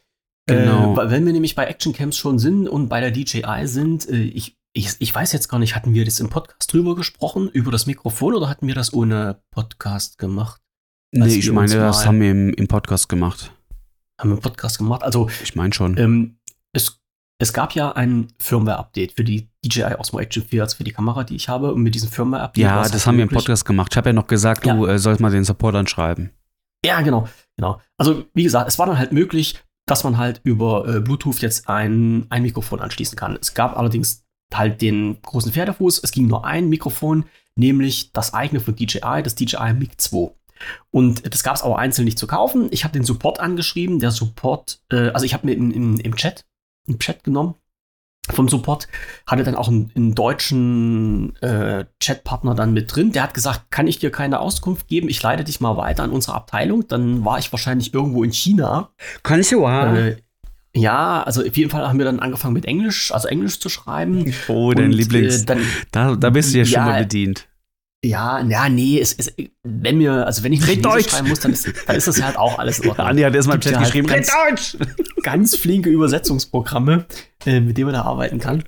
Genau. 0.47 0.99
Äh, 1.01 1.11
wenn 1.11 1.27
wir 1.27 1.33
nämlich 1.33 1.55
bei 1.55 1.67
Actioncams 1.67 2.17
schon 2.17 2.39
sind 2.39 2.69
und 2.69 2.89
bei 2.89 3.01
der 3.01 3.11
DJI 3.11 3.67
sind, 3.67 4.09
äh, 4.09 4.17
ich, 4.23 4.57
ich, 4.73 4.91
ich 4.99 5.15
weiß 5.15 5.33
jetzt 5.33 5.49
gar 5.49 5.59
nicht, 5.59 5.77
hatten 5.77 5.93
wir 5.95 6.05
das 6.05 6.21
im 6.21 6.29
Podcast 6.31 6.73
drüber 6.73 6.95
gesprochen, 6.97 7.49
über 7.53 7.71
das 7.71 7.87
Mikrofon 7.87 8.35
oder 8.35 8.49
hatten 8.49 8.67
wir 8.67 8.75
das 8.75 8.93
ohne 8.93 9.41
Podcast 9.51 10.19
gemacht? 10.19 10.61
nee, 11.13 11.27
ich 11.35 11.51
meine, 11.53 11.75
das 11.75 12.07
haben 12.07 12.21
wir 12.21 12.31
im, 12.31 12.53
im 12.55 12.67
Podcast 12.69 13.09
gemacht. 13.09 13.53
Haben 14.21 14.31
wir 14.31 14.35
einen 14.35 14.43
Podcast 14.43 14.79
gemacht? 14.79 15.03
Also, 15.03 15.29
Ich 15.43 15.55
meine 15.55 15.73
schon. 15.73 15.97
ähm, 15.99 16.39
es, 16.73 16.99
es 17.39 17.53
gab 17.53 17.75
ja 17.75 17.93
ein 17.93 18.29
Firmware-Update 18.39 19.13
für 19.13 19.25
die 19.25 19.49
DJI 19.65 19.95
Osmo 19.99 20.19
Action 20.19 20.43
4, 20.43 20.63
also 20.63 20.77
für 20.77 20.85
die 20.85 20.93
Kamera, 20.93 21.23
die 21.23 21.37
ich 21.37 21.49
habe. 21.49 21.73
Und 21.73 21.83
mit 21.83 21.95
diesem 21.95 22.11
Firmware-Update. 22.11 22.65
war 22.65 22.85
ja, 22.85 22.89
das 22.89 23.07
haben 23.07 23.17
wir 23.17 23.23
im 23.23 23.29
Podcast 23.29 23.65
gemacht. 23.65 23.93
Ich 23.93 23.97
habe 23.97 24.09
ja 24.09 24.13
noch 24.13 24.27
gesagt, 24.27 24.67
du 24.67 24.87
äh, 24.87 24.99
sollst 24.99 25.21
mal 25.21 25.31
den 25.31 25.45
Support 25.45 25.77
anschreiben. 25.77 26.31
Ja, 26.85 27.01
genau, 27.01 27.29
genau. 27.57 27.81
Also, 27.97 28.25
wie 28.35 28.43
gesagt, 28.43 28.69
es 28.69 28.79
war 28.79 28.87
dann 28.87 28.99
halt 28.99 29.13
möglich, 29.13 29.61
dass 29.87 30.05
man 30.05 30.19
halt 30.19 30.41
über 30.43 30.87
äh, 30.89 31.01
Bluetooth 31.01 31.41
jetzt 31.41 31.69
ein, 31.69 32.27
ein 32.29 32.43
Mikrofon 32.43 32.81
anschließen 32.81 33.17
kann. 33.17 33.39
Es 33.41 33.55
gab 33.55 33.77
allerdings 33.77 34.25
halt 34.53 34.83
den 34.83 35.21
großen 35.23 35.53
Pferdefuß. 35.53 36.01
Es 36.03 36.11
ging 36.11 36.27
nur 36.27 36.45
ein 36.45 36.69
Mikrofon, 36.69 37.25
nämlich 37.57 38.13
das 38.13 38.35
eigene 38.35 38.61
von 38.61 38.75
DJI, 38.75 39.23
das 39.23 39.37
DJI 39.37 39.75
Mic 39.75 39.93
2. 39.97 40.33
Und 40.91 41.33
das 41.33 41.45
gab 41.45 41.55
es 41.55 41.63
aber 41.63 41.79
einzeln 41.79 42.05
nicht 42.05 42.19
zu 42.19 42.27
kaufen. 42.27 42.69
Ich 42.73 42.83
habe 42.83 42.93
den 42.93 43.05
Support 43.05 43.39
angeschrieben. 43.39 44.01
Der 44.01 44.11
Support, 44.11 44.81
äh, 44.91 45.11
also 45.11 45.25
ich 45.25 45.35
habe 45.35 45.47
mir 45.47 45.53
in, 45.53 45.71
in, 45.71 46.01
im 46.01 46.17
Chat, 46.17 46.45
im 46.89 46.99
Chat 46.99 47.23
genommen 47.25 47.55
vom 48.31 48.49
Support, 48.49 48.89
hatte 49.27 49.43
dann 49.43 49.55
auch 49.55 49.69
einen, 49.69 49.91
einen 49.97 50.15
deutschen 50.15 51.35
äh, 51.37 51.87
Chatpartner 51.99 52.55
dann 52.55 52.75
mit 52.75 52.95
drin. 52.95 53.13
Der 53.13 53.23
hat 53.23 53.33
gesagt, 53.33 53.71
kann 53.71 53.87
ich 53.87 53.99
dir 53.99 54.11
keine 54.11 54.41
Auskunft 54.41 54.87
geben? 54.89 55.09
Ich 55.09 55.23
leite 55.23 55.45
dich 55.45 55.61
mal 55.61 55.77
weiter 55.79 56.03
an 56.03 56.11
unsere 56.11 56.35
Abteilung. 56.35 56.87
Dann 56.89 57.25
war 57.25 57.39
ich 57.39 57.51
wahrscheinlich 57.53 57.95
irgendwo 57.95 58.25
in 58.25 58.33
China. 58.33 58.91
Du, 59.95 60.01
Äh, 60.01 60.17
ja, 60.75 61.23
also 61.23 61.41
auf 61.43 61.57
jeden 61.57 61.71
Fall 61.71 61.89
haben 61.89 61.99
wir 61.99 62.05
dann 62.05 62.21
angefangen 62.21 62.55
mit 62.55 62.67
Englisch, 62.67 63.13
also 63.13 63.29
Englisch 63.29 63.61
zu 63.61 63.69
schreiben. 63.69 64.33
Oh, 64.49 64.73
dein 64.73 64.87
Und, 64.87 64.93
Lieblings. 64.93 65.43
Äh, 65.43 65.47
dann, 65.47 65.63
da, 65.91 66.15
da 66.15 66.31
bist 66.31 66.53
du 66.53 66.59
ja 66.59 66.65
schon 66.65 66.75
Ja, 66.75 66.85
mal 66.85 67.03
bedient. 67.03 67.49
Ja, 68.05 68.41
ja, 68.43 68.69
nee, 68.69 69.01
es, 69.01 69.13
es, 69.13 69.35
wenn 69.65 69.99
mir, 69.99 70.25
also 70.25 70.45
wenn 70.45 70.53
ich 70.53 70.65
nicht 70.65 70.85
Deutsch. 70.85 71.11
schreiben 71.11 71.29
muss, 71.29 71.41
dann 71.41 71.53
ist, 71.53 71.69
dann 71.87 71.97
ist 71.97 72.07
das 72.07 72.23
halt 72.23 72.37
auch 72.37 72.59
alles 72.59 72.79
in 72.79 72.91
Ordnung. 72.91 73.09
Andi 73.09 73.23
hat 73.23 73.35
erstmal 73.35 73.57
im 73.57 73.61
Chat 73.61 73.75
halt 73.75 73.87
geschrieben, 73.87 74.07
ganz- 74.07 74.31
Deutsch! 74.31 74.77
ganz 75.25 75.57
flinke 75.57 75.91
Übersetzungsprogramme, 75.91 77.07
äh, 77.45 77.59
mit 77.59 77.77
denen 77.77 77.87
man 77.87 77.95
da 77.95 78.03
arbeiten 78.03 78.39
kann. 78.39 78.63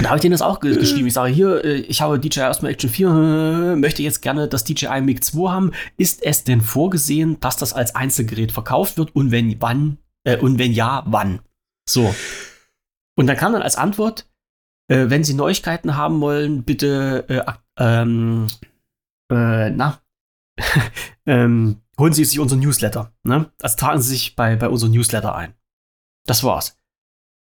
Da 0.00 0.10
habe 0.10 0.18
ich 0.18 0.22
denen 0.22 0.30
das 0.30 0.42
auch 0.42 0.60
ge 0.60 0.76
geschrieben. 0.76 1.08
Ich 1.08 1.14
sage 1.14 1.32
hier, 1.32 1.64
äh, 1.64 1.80
ich 1.80 2.00
habe 2.00 2.20
DJI 2.20 2.42
Osmo 2.42 2.68
Action 2.68 2.88
4, 2.88 3.08
äh, 3.08 3.76
möchte 3.76 4.04
jetzt 4.04 4.22
gerne 4.22 4.46
das 4.46 4.62
DJI 4.62 5.00
Mic 5.00 5.24
2 5.24 5.50
haben. 5.50 5.72
Ist 5.96 6.22
es 6.22 6.44
denn 6.44 6.60
vorgesehen, 6.60 7.40
dass 7.40 7.56
das 7.56 7.72
als 7.72 7.96
Einzelgerät 7.96 8.52
verkauft 8.52 8.96
wird 8.96 9.14
und 9.16 9.32
wenn 9.32 9.60
wann 9.60 9.98
äh, 10.22 10.36
und 10.36 10.60
wenn 10.60 10.70
ja, 10.70 11.02
wann? 11.06 11.40
So. 11.88 12.14
Und 13.16 13.26
dann 13.26 13.36
kam 13.36 13.52
dann 13.52 13.62
als 13.62 13.74
Antwort, 13.74 14.26
äh, 14.88 15.10
wenn 15.10 15.24
Sie 15.24 15.34
Neuigkeiten 15.34 15.96
haben 15.96 16.20
wollen, 16.20 16.64
bitte 16.64 17.24
äh, 17.28 17.52
ähm, 17.78 18.48
äh, 19.30 19.70
na, 19.70 20.00
ähm, 21.26 21.82
holen 21.98 22.12
Sie 22.12 22.24
sich 22.24 22.38
unseren 22.38 22.60
Newsletter. 22.60 23.12
Ne? 23.24 23.50
Also 23.60 23.76
tragen 23.76 24.00
Sie 24.02 24.10
sich 24.10 24.36
bei, 24.36 24.56
bei 24.56 24.68
unserem 24.68 24.92
Newsletter 24.92 25.34
ein. 25.34 25.54
Das 26.26 26.44
war's. 26.44 26.78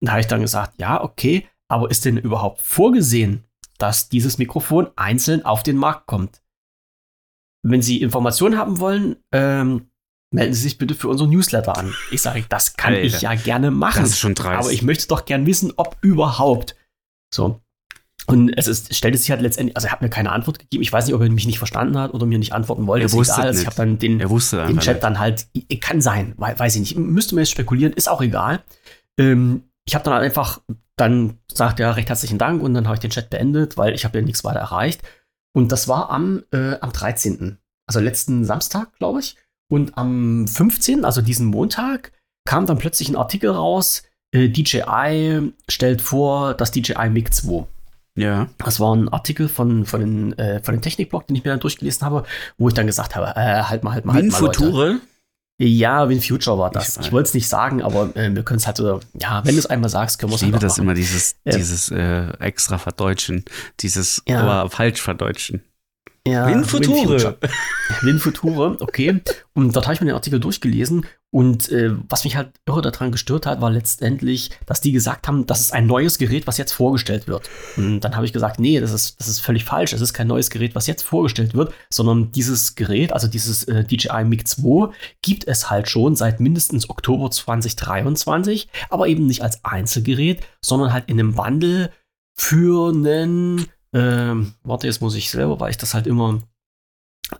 Und 0.01 0.07
da 0.07 0.13
habe 0.13 0.21
ich 0.21 0.27
dann 0.27 0.41
gesagt, 0.41 0.81
ja, 0.81 1.03
okay, 1.03 1.49
aber 1.69 1.91
ist 1.91 2.05
denn 2.05 2.17
überhaupt 2.17 2.61
vorgesehen, 2.61 3.45
dass 3.79 4.09
dieses 4.09 4.39
Mikrofon 4.39 4.91
einzeln 4.97 5.45
auf 5.45 5.63
den 5.63 5.77
Markt 5.77 6.07
kommt? 6.07 6.43
Wenn 7.65 7.83
Sie 7.83 8.03
Informationen 8.03 8.59
haben 8.59 8.81
wollen, 8.81 9.17
ähm, 9.33 9.91
melden 10.33 10.55
Sie 10.55 10.63
sich 10.63 10.79
bitte 10.79 10.95
für 10.95 11.09
unseren 11.09 11.31
Newsletter 11.31 11.77
an. 11.77 11.95
Ich 12.11 12.23
sage, 12.23 12.45
das 12.49 12.77
kann 12.77 12.95
Alter, 12.95 13.07
ich 13.07 13.21
ja 13.21 13.35
gerne 13.35 13.71
machen. 13.71 14.03
Das 14.03 14.11
ist 14.11 14.19
schon 14.19 14.35
dreist. 14.35 14.65
Aber 14.65 14.73
ich 14.73 14.83
möchte 14.83 15.07
doch 15.09 15.25
gern 15.25 15.47
wissen, 15.47 15.73
ob 15.77 15.97
überhaupt. 16.01 16.75
So. 17.35 17.61
Und 18.27 18.51
es 18.57 18.69
ist, 18.69 18.95
stellte 18.95 19.19
sich 19.19 19.31
halt 19.33 19.41
letztendlich, 19.43 19.77
also 19.77 19.89
er 19.89 19.93
hat 19.93 20.01
mir 20.03 20.09
keine 20.09 20.31
Antwort 20.31 20.61
gegeben. 20.61 20.83
Ich 20.83 20.93
weiß 20.93 21.07
nicht, 21.07 21.15
ob 21.15 21.21
er 21.23 21.29
mich 21.31 21.47
nicht 21.47 21.59
verstanden 21.59 21.99
hat 21.99 22.15
oder 22.15 22.25
mir 22.25 22.39
nicht 22.39 22.53
antworten 22.53 22.87
wollte. 22.87 23.03
Er 23.03 23.07
Ist 23.07 23.15
wusste 23.15 23.35
egal. 23.35 23.47
Also 23.49 23.61
Ich 23.61 23.67
nicht. 23.67 23.79
habe 23.79 23.89
dann 23.89 23.99
den, 23.99 24.21
er 24.21 24.31
wusste 24.31 24.65
den 24.67 24.79
Chat 24.79 24.95
nicht. 24.97 25.03
dann 25.05 25.19
halt, 25.19 25.47
kann 25.81 26.01
sein, 26.01 26.35
wei- 26.37 26.57
weiß 26.57 26.75
ich 26.77 26.81
nicht. 26.81 26.97
Müsste 26.97 27.35
man 27.35 27.43
jetzt 27.43 27.51
spekulieren, 27.51 27.93
ist 27.93 28.09
auch 28.09 28.23
egal. 28.23 28.63
Ähm, 29.19 29.65
ich 29.85 29.95
habe 29.97 30.05
dann 30.05 30.15
halt 30.15 30.23
einfach, 30.25 30.61
dann 30.97 31.39
sagt 31.53 31.81
er 31.81 31.97
recht 31.97 32.09
herzlichen 32.11 32.39
Dank 32.39 32.63
und 32.63 32.75
dann 32.75 32.87
habe 32.87 32.95
ich 32.95 33.01
den 33.01 33.11
Chat 33.11 33.29
beendet, 33.29 33.77
weil 33.77 33.93
ich 33.95 34.05
habe 34.05 34.19
ja 34.19 34.25
nichts 34.25 34.45
weiter 34.45 34.61
erreicht. 34.61 35.03
Und 35.53 35.73
das 35.73 35.89
war 35.89 36.11
am, 36.11 36.45
äh, 36.53 36.77
am 36.81 36.93
13., 36.93 37.59
also 37.89 37.99
letzten 37.99 38.45
Samstag, 38.45 38.95
glaube 38.99 39.19
ich. 39.19 39.37
Und 39.69 39.99
am 39.99 40.47
15., 40.47 41.05
also 41.05 41.23
diesen 41.23 41.47
Montag, 41.47 42.13
kam 42.45 42.67
dann 42.67 42.79
plötzlich 42.79 43.09
ein 43.09 43.17
Artikel 43.17 43.51
raus, 43.51 44.05
äh, 44.33 44.49
DJI 44.49 45.53
stellt 45.69 46.03
vor 46.03 46.55
das 46.55 46.71
DJI 46.73 47.09
Mic 47.11 47.31
2. 47.33 47.67
Ja. 48.17 48.49
Das 48.59 48.79
war 48.81 48.95
ein 48.95 49.09
Artikel 49.09 49.49
von, 49.49 49.87
von, 49.87 50.01
den, 50.01 50.39
äh, 50.39 50.63
von 50.63 50.75
den 50.75 50.83
Technikblog, 50.83 51.27
den 51.27 51.37
ich 51.37 51.45
mir 51.45 51.51
dann 51.51 51.61
durchgelesen 51.61 52.05
habe, 52.05 52.25
wo 52.59 52.69
ich 52.69 52.75
dann 52.75 52.87
gesagt 52.87 53.17
habe, 53.17 53.29
äh, 53.37 53.63
halt 53.63 53.85
mal, 53.85 53.93
halt 53.95 54.05
mal, 54.05 54.15
halt 54.15 54.31
mal, 54.31 54.41
Leute. 54.41 54.59
Future? 54.65 55.01
Ja, 55.59 56.09
Win 56.09 56.21
Future 56.21 56.59
war 56.59 56.71
das. 56.71 56.97
Ich 56.99 57.07
Ich, 57.07 57.13
wollte 57.13 57.29
es 57.29 57.35
nicht 57.35 57.49
sagen, 57.49 57.83
aber 57.83 58.15
äh, 58.17 58.35
wir 58.35 58.43
können 58.43 58.59
es 58.59 58.67
halt 58.67 58.79
so, 58.79 59.01
ja, 59.19 59.45
wenn 59.45 59.55
du 59.55 59.59
es 59.61 59.67
einmal 59.67 59.89
sagst, 59.91 60.19
können 60.19 60.33
wir 60.33 60.35
Ich 60.37 60.43
es 60.43 60.47
liebe 60.47 60.57
halt 60.57 60.63
das 60.65 60.73
machen. 60.79 60.85
immer, 60.87 60.95
dieses, 60.95 61.37
Ja. 61.45 61.57
dieses 61.57 61.91
äh, 61.91 62.29
extra 62.41 62.79
Verdeutschen, 62.79 63.45
dieses 63.81 64.23
Ja. 64.29 64.41
aber 64.43 64.69
falsch 64.71 65.01
Verdeutschen. 65.01 65.63
Ja, 66.27 66.47
Winfuture. 66.47 67.37
Winfuture, 68.03 68.77
okay. 68.81 69.21
Und 69.55 69.75
dort 69.75 69.87
habe 69.87 69.95
ich 69.95 70.01
mir 70.01 70.07
den 70.07 70.15
Artikel 70.15 70.39
durchgelesen. 70.39 71.05
Und 71.35 71.71
äh, 71.71 71.93
was 72.09 72.25
mich 72.25 72.37
halt 72.37 72.51
irre 72.67 72.83
daran 72.83 73.11
gestört 73.11 73.47
hat, 73.47 73.61
war 73.61 73.71
letztendlich, 73.71 74.51
dass 74.67 74.83
die 74.83 74.93
gesagt 74.93 75.27
haben, 75.27 75.47
das 75.47 75.61
ist 75.61 75.73
ein 75.73 75.87
neues 75.87 76.19
Gerät, 76.19 76.47
was 76.47 76.59
jetzt 76.59 76.73
vorgestellt 76.73 77.27
wird. 77.27 77.49
Und 77.77 78.01
dann 78.01 78.15
habe 78.15 78.27
ich 78.27 78.35
gesagt, 78.35 78.61
nee, 78.61 78.79
das 78.79 78.93
ist, 78.93 79.19
das 79.19 79.29
ist 79.29 79.41
völlig 79.41 79.65
falsch. 79.65 79.95
Es 79.95 80.03
ist 80.03 80.13
kein 80.13 80.27
neues 80.27 80.51
Gerät, 80.51 80.75
was 80.75 80.87
jetzt 80.87 81.03
vorgestellt 81.03 81.55
wird, 81.55 81.73
sondern 81.91 82.31
dieses 82.33 82.75
Gerät, 82.75 83.13
also 83.13 83.29
dieses 83.29 83.65
äh, 83.65 83.83
DJI 83.83 84.25
Mic 84.25 84.47
2, 84.47 84.93
gibt 85.23 85.49
es 85.49 85.71
halt 85.71 85.89
schon 85.89 86.15
seit 86.15 86.39
mindestens 86.39 86.89
Oktober 86.89 87.31
2023, 87.31 88.69
aber 88.91 89.09
eben 89.09 89.27
nicht 89.27 89.43
als 89.43 89.65
Einzelgerät, 89.65 90.43
sondern 90.61 90.93
halt 90.93 91.09
in 91.09 91.19
einem 91.19 91.35
Bundle 91.35 91.91
für 92.37 92.93
einen 92.93 93.67
ähm, 93.93 94.55
warte, 94.63 94.87
jetzt 94.87 95.01
muss 95.01 95.15
ich 95.15 95.31
selber, 95.31 95.61
weil 95.61 95.71
ich 95.71 95.77
das 95.77 95.95
halt 95.95 96.07
immer. 96.07 96.43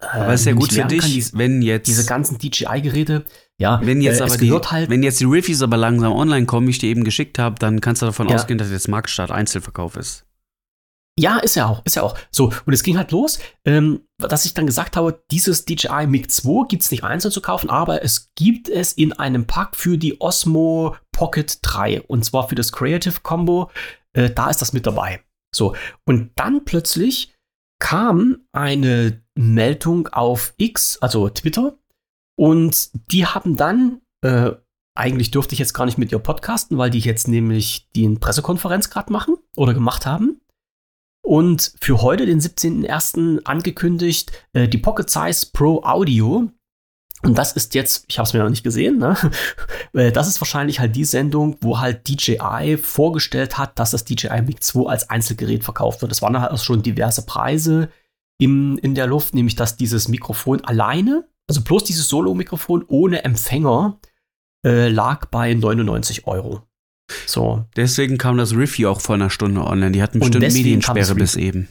Äh, 0.01 0.05
aber 0.05 0.35
ist 0.35 0.47
ja 0.47 0.53
gut 0.53 0.73
für 0.73 0.85
dich, 0.85 1.01
kann, 1.01 1.11
die, 1.11 1.27
wenn 1.33 1.63
jetzt. 1.63 1.87
Diese 1.87 2.07
ganzen 2.07 2.39
DJI-Geräte, 2.39 3.25
ja. 3.59 3.81
Wenn 3.83 4.01
jetzt 4.01 4.21
äh, 4.21 4.25
aber 4.25 4.37
die, 4.37 4.51
halt, 4.53 4.91
wenn 4.91 5.03
jetzt 5.03 5.21
die 5.21 5.25
Reviews 5.25 5.63
aber 5.63 5.77
langsam 5.77 6.13
online 6.13 6.47
kommen, 6.47 6.67
wie 6.67 6.73
ich 6.73 6.79
dir 6.79 6.89
eben 6.89 7.05
geschickt 7.05 7.39
habe, 7.39 7.57
dann 7.59 7.81
kannst 7.81 8.03
du 8.03 8.07
davon 8.07 8.29
ja. 8.29 8.37
ausgehen, 8.37 8.59
dass 8.59 8.71
jetzt 8.71 8.89
Marktstart 8.89 9.31
Einzelverkauf 9.31 9.97
ist. 9.97 10.27
Ja, 11.19 11.39
ist 11.39 11.57
ja 11.57 11.67
auch, 11.67 11.83
ist 11.85 11.97
ja 11.97 12.03
auch. 12.03 12.17
So, 12.31 12.53
und 12.65 12.73
es 12.73 12.83
ging 12.83 12.97
halt 12.97 13.13
los, 13.13 13.39
ähm, 13.67 14.01
dass 14.17 14.47
ich 14.47 14.55
dann 14.55 14.67
gesagt 14.67 14.97
habe, 14.97 15.23
dieses 15.31 15.67
DJI 15.67 16.07
Mic 16.07 16.31
2 16.31 16.69
gibt 16.69 16.83
es 16.83 16.91
nicht 16.91 17.05
einzeln 17.05 17.31
zu 17.31 17.43
kaufen, 17.43 17.69
aber 17.69 18.03
es 18.03 18.33
gibt 18.35 18.71
es 18.71 18.95
in 18.95 19.13
einem 19.13 19.47
Pack 19.47 19.77
für 19.77 19.99
die 19.99 20.21
Osmo 20.21 20.97
Pocket 21.13 21.59
3. 21.61 22.01
Und 22.03 22.25
zwar 22.25 22.49
für 22.49 22.55
das 22.55 22.73
Creative 22.73 23.21
Combo. 23.23 23.71
Äh, 24.15 24.31
da 24.31 24.49
ist 24.49 24.63
das 24.63 24.73
mit 24.73 24.87
dabei. 24.87 25.21
So, 25.55 25.77
und 26.07 26.31
dann 26.37 26.65
plötzlich 26.65 27.35
kam 27.79 28.47
eine 28.53 29.23
Meldung 29.35 30.09
auf 30.09 30.55
X, 30.57 30.99
also 31.01 31.29
Twitter, 31.29 31.77
und 32.39 32.91
die 33.13 33.27
haben 33.27 33.57
dann, 33.57 34.01
äh, 34.25 34.53
eigentlich 34.97 35.31
dürfte 35.31 35.55
ich 35.55 35.59
jetzt 35.59 35.75
gar 35.75 35.87
nicht 35.87 35.99
mit 35.99 36.13
ihr 36.13 36.19
podcasten, 36.19 36.79
weil 36.79 36.91
die 36.91 37.01
jetzt 37.01 37.29
nämlich 37.29 37.89
die 37.95 38.09
Pressekonferenz 38.09 38.91
gerade 38.91 39.13
machen 39.13 39.37
oder 39.57 39.75
gemacht 39.75 40.07
haben. 40.07 40.41
Und 41.25 41.75
für 41.81 42.03
heute, 42.03 42.27
den 42.27 42.41
17.01. 42.41 43.45
angekündigt, 43.45 44.33
äh, 44.55 44.69
die 44.69 44.79
Pocket 44.79 45.09
Size 45.09 45.47
Pro 45.53 45.83
Audio 45.85 46.51
und 47.23 47.39
das 47.39 47.53
ist 47.53 47.75
jetzt, 47.75 48.05
ich 48.09 48.19
habe 48.19 48.27
es 48.27 48.33
mir 48.33 48.41
noch 48.41 48.51
nicht 48.51 48.65
gesehen, 48.65 48.99
ne? 48.99 49.17
Äh, 49.95 50.11
das 50.11 50.27
ist 50.27 50.41
wahrscheinlich 50.41 50.81
halt 50.81 50.97
die 50.97 51.05
Sendung, 51.05 51.57
wo 51.61 51.79
halt 51.79 52.09
DJI 52.09 52.79
vorgestellt 52.79 53.59
hat, 53.59 53.79
dass 53.79 53.91
das 53.91 54.05
DJI 54.05 54.41
Mic 54.41 54.61
2 54.61 54.89
als 54.89 55.11
Einzelgerät 55.11 55.65
verkauft 55.65 56.01
wird. 56.01 56.13
Es 56.13 56.23
waren 56.23 56.41
halt 56.41 56.51
auch 56.51 56.63
schon 56.63 56.83
diverse 56.83 57.27
Preise 57.27 57.91
im, 58.41 58.79
in 58.79 58.95
der 58.95 59.07
Luft, 59.07 59.35
nämlich 59.35 59.55
dass 59.55 59.77
dieses 59.77 60.09
Mikrofon 60.09 60.65
alleine, 60.65 61.29
also 61.47 61.61
bloß 61.61 61.85
dieses 61.85 62.09
Solo-Mikrofon 62.09 62.85
ohne 62.89 63.25
Empfänger, 63.25 63.99
äh, 64.67 64.89
lag 64.89 65.27
bei 65.27 65.53
99 65.53 66.27
Euro. 66.27 66.63
So. 67.27 67.67
Deswegen 67.77 68.17
kam 68.17 68.39
das 68.39 68.55
Review 68.55 68.89
auch 68.89 69.01
vor 69.01 69.17
einer 69.17 69.31
Stunde 69.31 69.63
online. 69.63 69.93
Die 69.93 70.03
hatten 70.03 70.21
bestimmt 70.21 70.53
Mediensperre 70.53 71.15
bis 71.15 71.37
eben. 71.37 71.69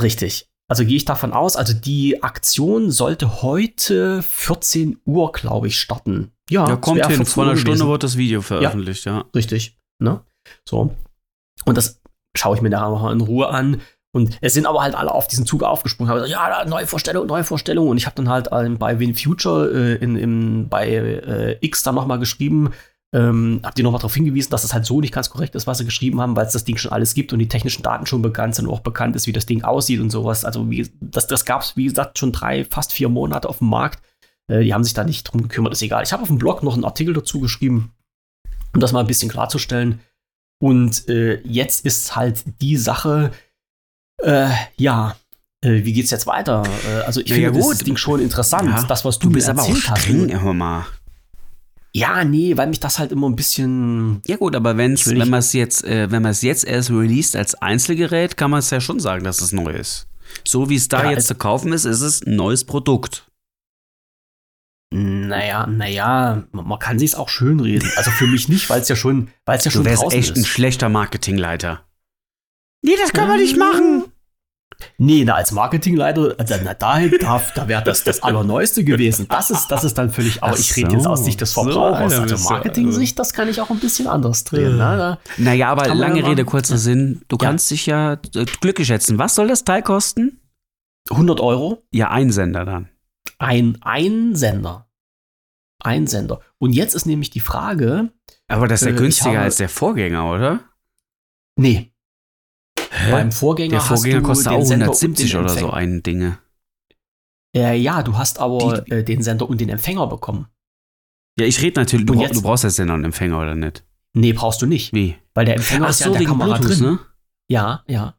Richtig. 0.00 0.50
Also 0.68 0.84
gehe 0.84 0.96
ich 0.96 1.04
davon 1.04 1.32
aus, 1.32 1.56
also 1.56 1.74
die 1.74 2.22
Aktion 2.22 2.90
sollte 2.90 3.42
heute 3.42 4.22
14 4.22 4.98
Uhr, 5.04 5.32
glaube 5.32 5.66
ich, 5.66 5.78
starten. 5.78 6.32
Ja, 6.48 6.68
ja 6.68 6.76
kommt 6.76 7.06
hin. 7.06 7.26
Vor 7.26 7.44
einer 7.44 7.56
Stunde 7.56 7.86
wird 7.86 8.02
das 8.02 8.16
Video 8.16 8.40
veröffentlicht, 8.40 9.04
ja. 9.04 9.18
ja. 9.18 9.24
Richtig. 9.34 9.78
Ne? 10.02 10.22
So. 10.66 10.94
Und 11.64 11.76
das 11.76 12.00
schaue 12.36 12.56
ich 12.56 12.62
mir 12.62 12.70
nachher 12.70 12.90
mal 12.90 13.12
in 13.12 13.20
Ruhe 13.20 13.48
an. 13.48 13.82
Und 14.14 14.38
es 14.40 14.54
sind 14.54 14.66
aber 14.66 14.80
halt 14.80 14.94
alle 14.94 15.12
auf 15.12 15.26
diesen 15.26 15.44
Zug 15.44 15.64
aufgesprungen, 15.64 16.08
haben 16.08 16.22
gesagt, 16.22 16.32
ja, 16.32 16.64
neue 16.66 16.86
Vorstellung, 16.86 17.26
neue 17.26 17.42
Vorstellung. 17.42 17.88
Und 17.88 17.96
ich 17.96 18.06
habe 18.06 18.14
dann 18.14 18.28
halt 18.28 18.48
ähm, 18.52 18.78
bei 18.78 19.00
WinFuture 19.00 19.70
äh, 19.72 19.94
in, 19.96 20.16
in, 20.16 20.68
bei 20.68 20.88
äh, 20.88 21.58
X 21.60 21.82
dann 21.82 21.96
nochmal 21.96 22.20
geschrieben, 22.20 22.70
ähm, 23.14 23.60
habt 23.62 23.78
ihr 23.78 23.84
nochmal 23.84 24.00
darauf 24.00 24.14
hingewiesen, 24.14 24.50
dass 24.50 24.62
das 24.62 24.74
halt 24.74 24.84
so 24.84 25.00
nicht 25.00 25.14
ganz 25.14 25.30
korrekt 25.30 25.54
ist, 25.54 25.68
was 25.68 25.78
sie 25.78 25.84
geschrieben 25.84 26.20
haben, 26.20 26.34
weil 26.34 26.46
es 26.46 26.52
das 26.52 26.64
Ding 26.64 26.76
schon 26.76 26.90
alles 26.90 27.14
gibt 27.14 27.32
und 27.32 27.38
die 27.38 27.46
technischen 27.46 27.82
Daten 27.84 28.06
schon 28.06 28.22
bekannt 28.22 28.56
sind, 28.56 28.68
auch 28.68 28.80
bekannt 28.80 29.14
ist, 29.14 29.28
wie 29.28 29.32
das 29.32 29.46
Ding 29.46 29.62
aussieht 29.62 30.00
und 30.00 30.10
sowas. 30.10 30.44
Also 30.44 30.68
wie, 30.68 30.90
das, 31.00 31.28
das 31.28 31.44
gab 31.44 31.62
es, 31.62 31.76
wie 31.76 31.84
gesagt, 31.84 32.18
schon 32.18 32.32
drei, 32.32 32.64
fast 32.64 32.92
vier 32.92 33.08
Monate 33.08 33.48
auf 33.48 33.58
dem 33.58 33.68
Markt. 33.68 34.02
Äh, 34.48 34.64
die 34.64 34.74
haben 34.74 34.82
sich 34.82 34.94
da 34.94 35.04
nicht 35.04 35.22
drum 35.22 35.42
gekümmert, 35.42 35.72
ist 35.72 35.82
egal. 35.82 36.02
Ich 36.02 36.12
habe 36.12 36.22
auf 36.22 36.28
dem 36.28 36.38
Blog 36.38 36.64
noch 36.64 36.74
einen 36.74 36.84
Artikel 36.84 37.14
dazu 37.14 37.38
geschrieben, 37.38 37.92
um 38.74 38.80
das 38.80 38.90
mal 38.90 39.00
ein 39.00 39.06
bisschen 39.06 39.30
klarzustellen. 39.30 40.00
Und 40.60 41.08
äh, 41.08 41.40
jetzt 41.42 41.86
ist 41.86 42.16
halt 42.16 42.42
die 42.60 42.76
Sache, 42.76 43.30
äh, 44.24 44.48
ja, 44.76 45.14
äh, 45.64 45.84
wie 45.84 45.92
geht's 45.92 46.10
jetzt 46.10 46.26
weiter? 46.26 46.64
Äh, 46.88 47.02
also 47.02 47.20
ich 47.20 47.28
ja, 47.28 47.36
finde 47.36 47.60
ja, 47.60 47.68
das 47.68 47.78
Ding 47.78 47.96
schon 47.96 48.20
interessant, 48.20 48.70
ja, 48.70 48.82
das, 48.82 49.04
was 49.04 49.20
du, 49.20 49.28
du 49.28 49.34
bist 49.34 49.46
mir 49.46 49.52
aber 49.52 49.62
auch 49.62 49.76
streng, 49.76 50.34
hast. 50.34 50.42
Hör 50.42 50.52
mal. 50.52 50.84
Ja, 51.96 52.24
nee, 52.24 52.56
weil 52.56 52.66
mich 52.66 52.80
das 52.80 52.98
halt 52.98 53.12
immer 53.12 53.28
ein 53.28 53.36
bisschen. 53.36 54.20
Ja 54.26 54.36
gut, 54.36 54.56
aber 54.56 54.76
wenn's, 54.76 55.06
wenn 55.06 55.28
man 55.28 55.38
es 55.38 55.52
jetzt, 55.52 55.84
äh, 55.84 56.10
wenn 56.10 56.22
man 56.22 56.32
es 56.32 56.42
jetzt 56.42 56.64
erst 56.64 56.90
released 56.90 57.36
als 57.36 57.54
Einzelgerät, 57.54 58.36
kann 58.36 58.50
man 58.50 58.58
es 58.58 58.70
ja 58.70 58.80
schon 58.80 58.98
sagen, 58.98 59.22
dass 59.22 59.40
es 59.40 59.52
neu 59.52 59.70
ist. 59.70 60.08
So 60.44 60.68
wie 60.68 60.74
es 60.74 60.88
da 60.88 61.04
ja, 61.04 61.10
jetzt 61.12 61.28
zu 61.28 61.36
kaufen 61.36 61.72
ist, 61.72 61.84
ist 61.84 62.00
es 62.00 62.26
ein 62.26 62.34
neues 62.34 62.64
Produkt. 62.64 63.30
Naja, 64.90 65.66
naja, 65.66 66.44
man 66.52 66.78
kann 66.78 66.98
sich 66.98 67.16
auch 67.16 67.28
schön 67.28 67.60
reden. 67.60 67.88
Also 67.96 68.10
für 68.10 68.26
mich 68.26 68.48
nicht, 68.48 68.70
weil 68.70 68.80
es 68.80 68.88
ja 68.88 68.96
schon, 68.96 69.28
weil 69.44 69.58
es 69.58 69.64
ja 69.64 69.70
schon 69.70 69.84
du 69.84 69.90
wärst 69.90 70.12
echt 70.12 70.30
ist. 70.30 70.36
ein 70.36 70.44
schlechter 70.44 70.88
Marketingleiter. 70.88 71.84
Nee, 72.82 72.96
das 73.00 73.12
kann 73.12 73.28
man 73.28 73.38
nicht 73.38 73.56
machen. 73.56 74.04
Nee, 74.98 75.24
na, 75.24 75.34
als 75.34 75.52
Marketingleiter, 75.52 76.34
also, 76.38 76.54
na, 76.62 76.74
da, 76.74 77.00
da, 77.20 77.42
da 77.54 77.68
wäre 77.68 77.82
das 77.82 78.04
das 78.04 78.22
Allerneueste 78.22 78.84
gewesen. 78.84 79.26
Das 79.28 79.50
ist, 79.50 79.68
das 79.68 79.84
ist 79.84 79.98
dann 79.98 80.10
völlig, 80.10 80.42
aber 80.42 80.58
ich 80.58 80.76
rede 80.76 80.90
so, 80.90 80.96
jetzt 80.96 81.06
aus 81.06 81.24
Sicht 81.24 81.40
des 81.40 81.52
Verbrauchers. 81.52 82.14
So, 82.14 82.22
also 82.22 82.36
Marketing-Sicht, 82.50 83.18
das 83.18 83.32
kann 83.32 83.48
ich 83.48 83.60
auch 83.60 83.70
ein 83.70 83.80
bisschen 83.80 84.06
anders 84.06 84.44
drehen. 84.44 84.78
Ja. 84.78 84.96
Ne? 84.96 85.18
Naja, 85.38 85.70
aber 85.70 85.94
lange 85.94 86.26
Rede, 86.26 86.44
kurzer 86.44 86.78
Sinn. 86.78 87.22
Du 87.28 87.36
ja. 87.40 87.48
kannst 87.48 87.70
dich 87.70 87.86
ja 87.86 88.14
äh, 88.14 88.44
glücklich 88.60 88.88
schätzen. 88.88 89.18
Was 89.18 89.34
soll 89.34 89.48
das 89.48 89.64
Teil 89.64 89.82
kosten? 89.82 90.40
100 91.10 91.40
Euro. 91.40 91.82
Ja, 91.92 92.10
ein 92.10 92.30
Sender 92.30 92.64
dann. 92.64 92.88
Ein, 93.38 93.78
ein 93.82 94.34
Sender. 94.34 94.88
Ein 95.82 96.06
Sender. 96.06 96.40
Und 96.58 96.72
jetzt 96.72 96.94
ist 96.94 97.06
nämlich 97.06 97.30
die 97.30 97.40
Frage. 97.40 98.10
Aber 98.48 98.68
das 98.68 98.82
ist 98.82 98.88
ja 98.88 98.94
äh, 98.94 98.98
günstiger 98.98 99.40
als 99.40 99.56
der 99.56 99.68
Vorgänger, 99.68 100.30
oder? 100.30 100.60
Nee, 101.56 101.93
Hä? 103.04 103.10
Beim 103.10 103.32
Vorgänger, 103.32 103.70
Der 103.70 103.80
Vorgänger 103.80 104.22
kostet 104.22 104.48
auch 104.48 104.62
170 104.62 105.36
oder 105.36 105.48
so 105.48 105.70
ein 105.70 106.02
Dinge. 106.02 106.38
Äh, 107.56 107.76
ja, 107.78 108.02
du 108.02 108.18
hast 108.18 108.40
aber 108.40 108.82
Die, 108.82 108.90
äh, 108.90 109.04
den 109.04 109.22
Sender 109.22 109.48
und 109.48 109.60
den 109.60 109.68
Empfänger 109.68 110.06
bekommen. 110.06 110.48
Ja, 111.38 111.46
ich 111.46 111.60
rede 111.62 111.80
natürlich, 111.80 112.06
du, 112.06 112.14
jetzt, 112.14 112.36
du 112.36 112.42
brauchst 112.42 112.64
ja 112.64 112.70
Sender 112.70 112.94
und 112.94 113.04
Empfänger, 113.04 113.40
oder 113.40 113.54
nicht? 113.54 113.84
Nee, 114.14 114.32
brauchst 114.32 114.62
du 114.62 114.66
nicht. 114.66 114.92
Wie? 114.92 115.16
Weil 115.34 115.44
der 115.44 115.56
Empfänger 115.56 115.86
Ach 115.86 115.90
ist 115.90 116.00
ja 116.00 116.06
in 116.06 116.12
der 116.14 116.24
Kamera 116.24 116.58
Bluetooth, 116.58 116.80
drin. 116.80 116.92
Ne? 116.92 116.98
Ja, 117.48 117.82
ja. 117.86 118.14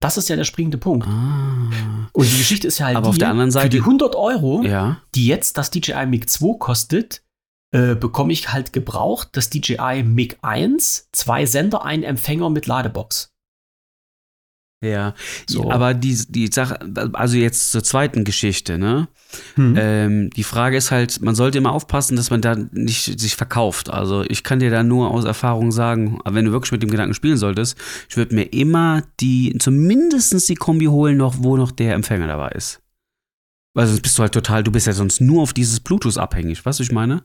Das 0.00 0.16
ist 0.16 0.28
ja 0.28 0.36
der 0.36 0.44
springende 0.44 0.78
Punkt. 0.78 1.06
Ah. 1.06 2.08
Und 2.12 2.24
die 2.32 2.38
Geschichte 2.38 2.66
ist 2.68 2.78
ja 2.78 2.86
halt 2.86 2.96
Aber 2.96 3.06
die, 3.06 3.10
auf 3.10 3.18
der 3.18 3.30
anderen 3.30 3.50
Seite, 3.50 3.66
für 3.66 3.70
die 3.70 3.80
100 3.80 4.14
Euro, 4.14 4.62
ja. 4.62 5.02
die 5.14 5.26
jetzt 5.26 5.58
das 5.58 5.70
DJI 5.70 6.06
Mic 6.06 6.26
2 6.26 6.58
kostet, 6.58 7.22
äh, 7.72 7.94
bekomme 7.94 8.32
ich 8.32 8.52
halt 8.52 8.72
gebraucht 8.72 9.28
das 9.32 9.50
DJI 9.50 10.02
Mic 10.04 10.36
1, 10.40 11.08
zwei 11.12 11.44
Sender, 11.44 11.84
ein 11.84 12.02
Empfänger 12.02 12.48
mit 12.48 12.66
Ladebox. 12.66 13.34
Ja, 14.80 15.14
so. 15.48 15.72
aber 15.72 15.92
die, 15.92 16.16
die 16.28 16.46
Sache, 16.46 16.78
also 17.12 17.36
jetzt 17.36 17.72
zur 17.72 17.82
zweiten 17.82 18.22
Geschichte, 18.22 18.78
ne? 18.78 19.08
Mhm. 19.56 19.74
Ähm, 19.76 20.30
die 20.30 20.44
Frage 20.44 20.76
ist 20.76 20.92
halt, 20.92 21.20
man 21.20 21.34
sollte 21.34 21.58
immer 21.58 21.72
aufpassen, 21.72 22.16
dass 22.16 22.30
man 22.30 22.40
da 22.40 22.54
nicht 22.54 23.18
sich 23.18 23.34
verkauft. 23.34 23.90
Also 23.90 24.22
ich 24.22 24.44
kann 24.44 24.60
dir 24.60 24.70
da 24.70 24.84
nur 24.84 25.10
aus 25.10 25.24
Erfahrung 25.24 25.72
sagen, 25.72 26.20
wenn 26.24 26.44
du 26.44 26.52
wirklich 26.52 26.70
mit 26.70 26.82
dem 26.84 26.90
Gedanken 26.90 27.14
spielen 27.14 27.36
solltest, 27.36 27.76
ich 28.08 28.16
würde 28.16 28.36
mir 28.36 28.52
immer 28.52 29.02
die, 29.18 29.56
zumindest 29.58 30.48
die 30.48 30.54
Kombi 30.54 30.86
holen, 30.86 31.16
noch, 31.16 31.34
wo 31.38 31.56
noch 31.56 31.72
der 31.72 31.94
Empfänger 31.94 32.28
dabei 32.28 32.50
ist. 32.50 32.80
Weil 33.74 33.88
sonst 33.88 34.02
bist 34.02 34.16
du 34.16 34.22
halt 34.22 34.32
total, 34.32 34.62
du 34.62 34.70
bist 34.70 34.86
ja 34.86 34.92
sonst 34.92 35.20
nur 35.20 35.42
auf 35.42 35.52
dieses 35.52 35.80
Bluetooth 35.80 36.18
abhängig, 36.18 36.64
weißt 36.64 36.78
du, 36.78 36.84
ich 36.84 36.92
meine? 36.92 37.24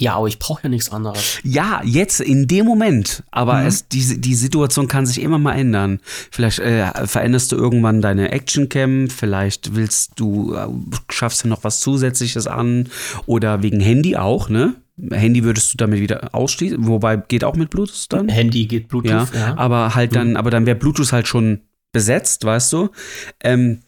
Ja, 0.00 0.14
aber 0.14 0.28
ich 0.28 0.38
brauche 0.38 0.62
ja 0.62 0.68
nichts 0.68 0.90
anderes. 0.92 1.40
Ja, 1.42 1.80
jetzt 1.84 2.20
in 2.20 2.46
dem 2.46 2.66
Moment. 2.66 3.24
Aber 3.32 3.54
mhm. 3.54 3.66
es, 3.66 3.88
die, 3.88 4.20
die 4.20 4.34
Situation 4.34 4.86
kann 4.86 5.06
sich 5.06 5.20
immer 5.20 5.38
mal 5.38 5.54
ändern. 5.54 5.98
Vielleicht 6.30 6.60
äh, 6.60 7.06
veränderst 7.06 7.50
du 7.50 7.56
irgendwann 7.56 8.00
deine 8.00 8.30
Actioncam, 8.30 9.08
vielleicht 9.10 9.74
willst 9.74 10.12
du, 10.16 10.54
äh, 10.54 10.68
schaffst 11.10 11.44
du 11.44 11.48
noch 11.48 11.64
was 11.64 11.80
Zusätzliches 11.80 12.46
an. 12.46 12.88
Oder 13.26 13.62
wegen 13.62 13.80
Handy 13.80 14.16
auch, 14.16 14.48
ne? 14.48 14.74
Handy 15.10 15.44
würdest 15.44 15.72
du 15.72 15.76
damit 15.76 16.00
wieder 16.00 16.34
ausschließen, 16.34 16.86
wobei 16.86 17.16
geht 17.16 17.44
auch 17.44 17.54
mit 17.54 17.70
Bluetooth 17.70 18.06
dann? 18.08 18.28
Handy 18.28 18.66
geht 18.66 18.88
Bluetooth, 18.88 19.10
ja. 19.10 19.28
ja. 19.32 19.56
Aber 19.56 19.94
halt 19.94 20.14
dann, 20.14 20.30
mhm. 20.30 20.36
aber 20.36 20.50
dann 20.50 20.66
wäre 20.66 20.76
Bluetooth 20.76 21.12
halt 21.12 21.26
schon 21.26 21.60
besetzt, 21.92 22.44
weißt 22.44 22.72
du? 22.72 22.90
Ähm, 23.42 23.80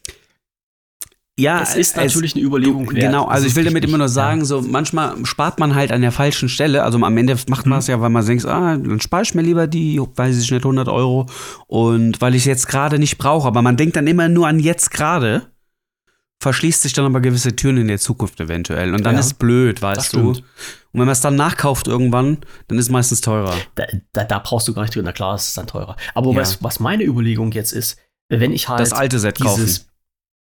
ja, 1.40 1.62
es 1.62 1.74
ist 1.74 1.96
natürlich 1.96 2.32
es, 2.32 2.36
eine 2.36 2.44
Überlegung 2.46 2.86
wert. 2.92 3.00
Genau, 3.00 3.26
also 3.26 3.46
ich 3.46 3.56
will 3.56 3.64
damit 3.64 3.84
immer 3.84 3.98
nur 3.98 4.08
sagen, 4.08 4.44
so 4.44 4.62
manchmal 4.62 5.24
spart 5.24 5.58
man 5.58 5.74
halt 5.74 5.92
an 5.92 6.00
der 6.02 6.12
falschen 6.12 6.48
Stelle. 6.48 6.82
Also 6.82 6.98
am 7.02 7.16
Ende 7.16 7.36
macht 7.48 7.66
man 7.66 7.78
es 7.78 7.86
mhm. 7.88 7.92
ja, 7.92 8.00
weil 8.00 8.10
man 8.10 8.24
denkt, 8.24 8.44
ah, 8.46 8.76
dann 8.76 9.00
spare 9.00 9.22
ich 9.22 9.34
mir 9.34 9.42
lieber 9.42 9.66
die, 9.66 10.00
weiß 10.00 10.38
ich 10.40 10.50
nicht, 10.50 10.64
100 10.64 10.88
Euro 10.88 11.26
und 11.66 12.20
weil 12.20 12.34
ich 12.34 12.42
es 12.42 12.46
jetzt 12.46 12.68
gerade 12.68 12.98
nicht 12.98 13.18
brauche. 13.18 13.46
Aber 13.48 13.62
man 13.62 13.76
denkt 13.76 13.96
dann 13.96 14.06
immer 14.06 14.28
nur 14.28 14.46
an 14.48 14.58
jetzt 14.60 14.90
gerade. 14.90 15.46
verschließt 16.42 16.82
sich 16.82 16.94
dann 16.94 17.04
aber 17.04 17.20
gewisse 17.20 17.54
Türen 17.54 17.76
in 17.76 17.88
der 17.88 17.98
Zukunft 17.98 18.40
eventuell. 18.40 18.94
Und 18.94 19.04
dann 19.04 19.14
Ja, 19.14 19.20
ist 19.20 19.34
blöd, 19.38 19.82
weißt 19.82 20.14
du. 20.14 20.30
Und 20.30 20.42
wenn 20.92 21.00
man 21.04 21.10
es 21.10 21.20
dann 21.20 21.36
nachkauft 21.36 21.86
irgendwann, 21.86 22.38
dann 22.68 22.78
ist 22.78 22.86
es 22.86 22.90
meistens 22.90 23.20
teurer. 23.20 23.54
Da, 23.74 23.84
da, 24.12 24.24
da 24.24 24.38
brauchst 24.38 24.66
du 24.66 24.72
gar 24.72 24.82
nicht 24.82 24.94
drüber. 24.94 25.04
Na 25.04 25.12
klar, 25.12 25.34
es 25.34 25.48
ist 25.48 25.58
dann 25.58 25.66
teurer. 25.66 25.96
Aber 26.14 26.30
Ja. 26.32 26.38
was, 26.40 26.62
was 26.62 26.80
meine 26.80 27.04
Überlegung 27.04 27.52
jetzt 27.52 27.72
ist, 27.72 27.98
wenn 28.30 28.52
ich 28.52 28.68
halt 28.68 28.80
Das 28.80 28.92
alte 28.92 29.18
Set 29.18 29.38
kaufen. 29.40 29.68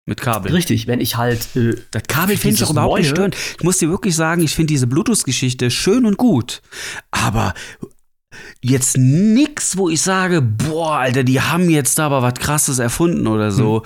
Mit 0.08 0.22
Kabel. 0.22 0.50
richtig, 0.52 0.86
wenn 0.86 1.00
ich 1.00 1.16
halt 1.18 1.54
äh, 1.54 1.74
Das 1.90 2.04
Kabel 2.08 2.36
finde 2.38 2.56
ich 2.56 2.64
auch 2.64 2.70
überhaupt 2.70 2.96
nicht 2.98 3.08
neue- 3.08 3.14
störend. 3.14 3.36
Ich 3.58 3.62
muss 3.62 3.76
dir 3.76 3.90
wirklich 3.90 4.16
sagen, 4.16 4.42
ich 4.42 4.54
finde 4.54 4.72
diese 4.72 4.86
Bluetooth-Geschichte 4.86 5.70
schön 5.70 6.06
und 6.06 6.16
gut. 6.16 6.62
Aber 7.10 7.52
jetzt 8.62 8.96
nix, 8.96 9.76
wo 9.76 9.88
ich 9.90 10.00
sage, 10.00 10.40
boah, 10.40 10.96
Alter, 10.98 11.24
die 11.24 11.40
haben 11.40 11.68
jetzt 11.70 11.98
da 11.98 12.06
aber 12.06 12.22
was 12.22 12.34
krasses 12.34 12.78
erfunden 12.78 13.26
oder 13.26 13.50
so. 13.50 13.82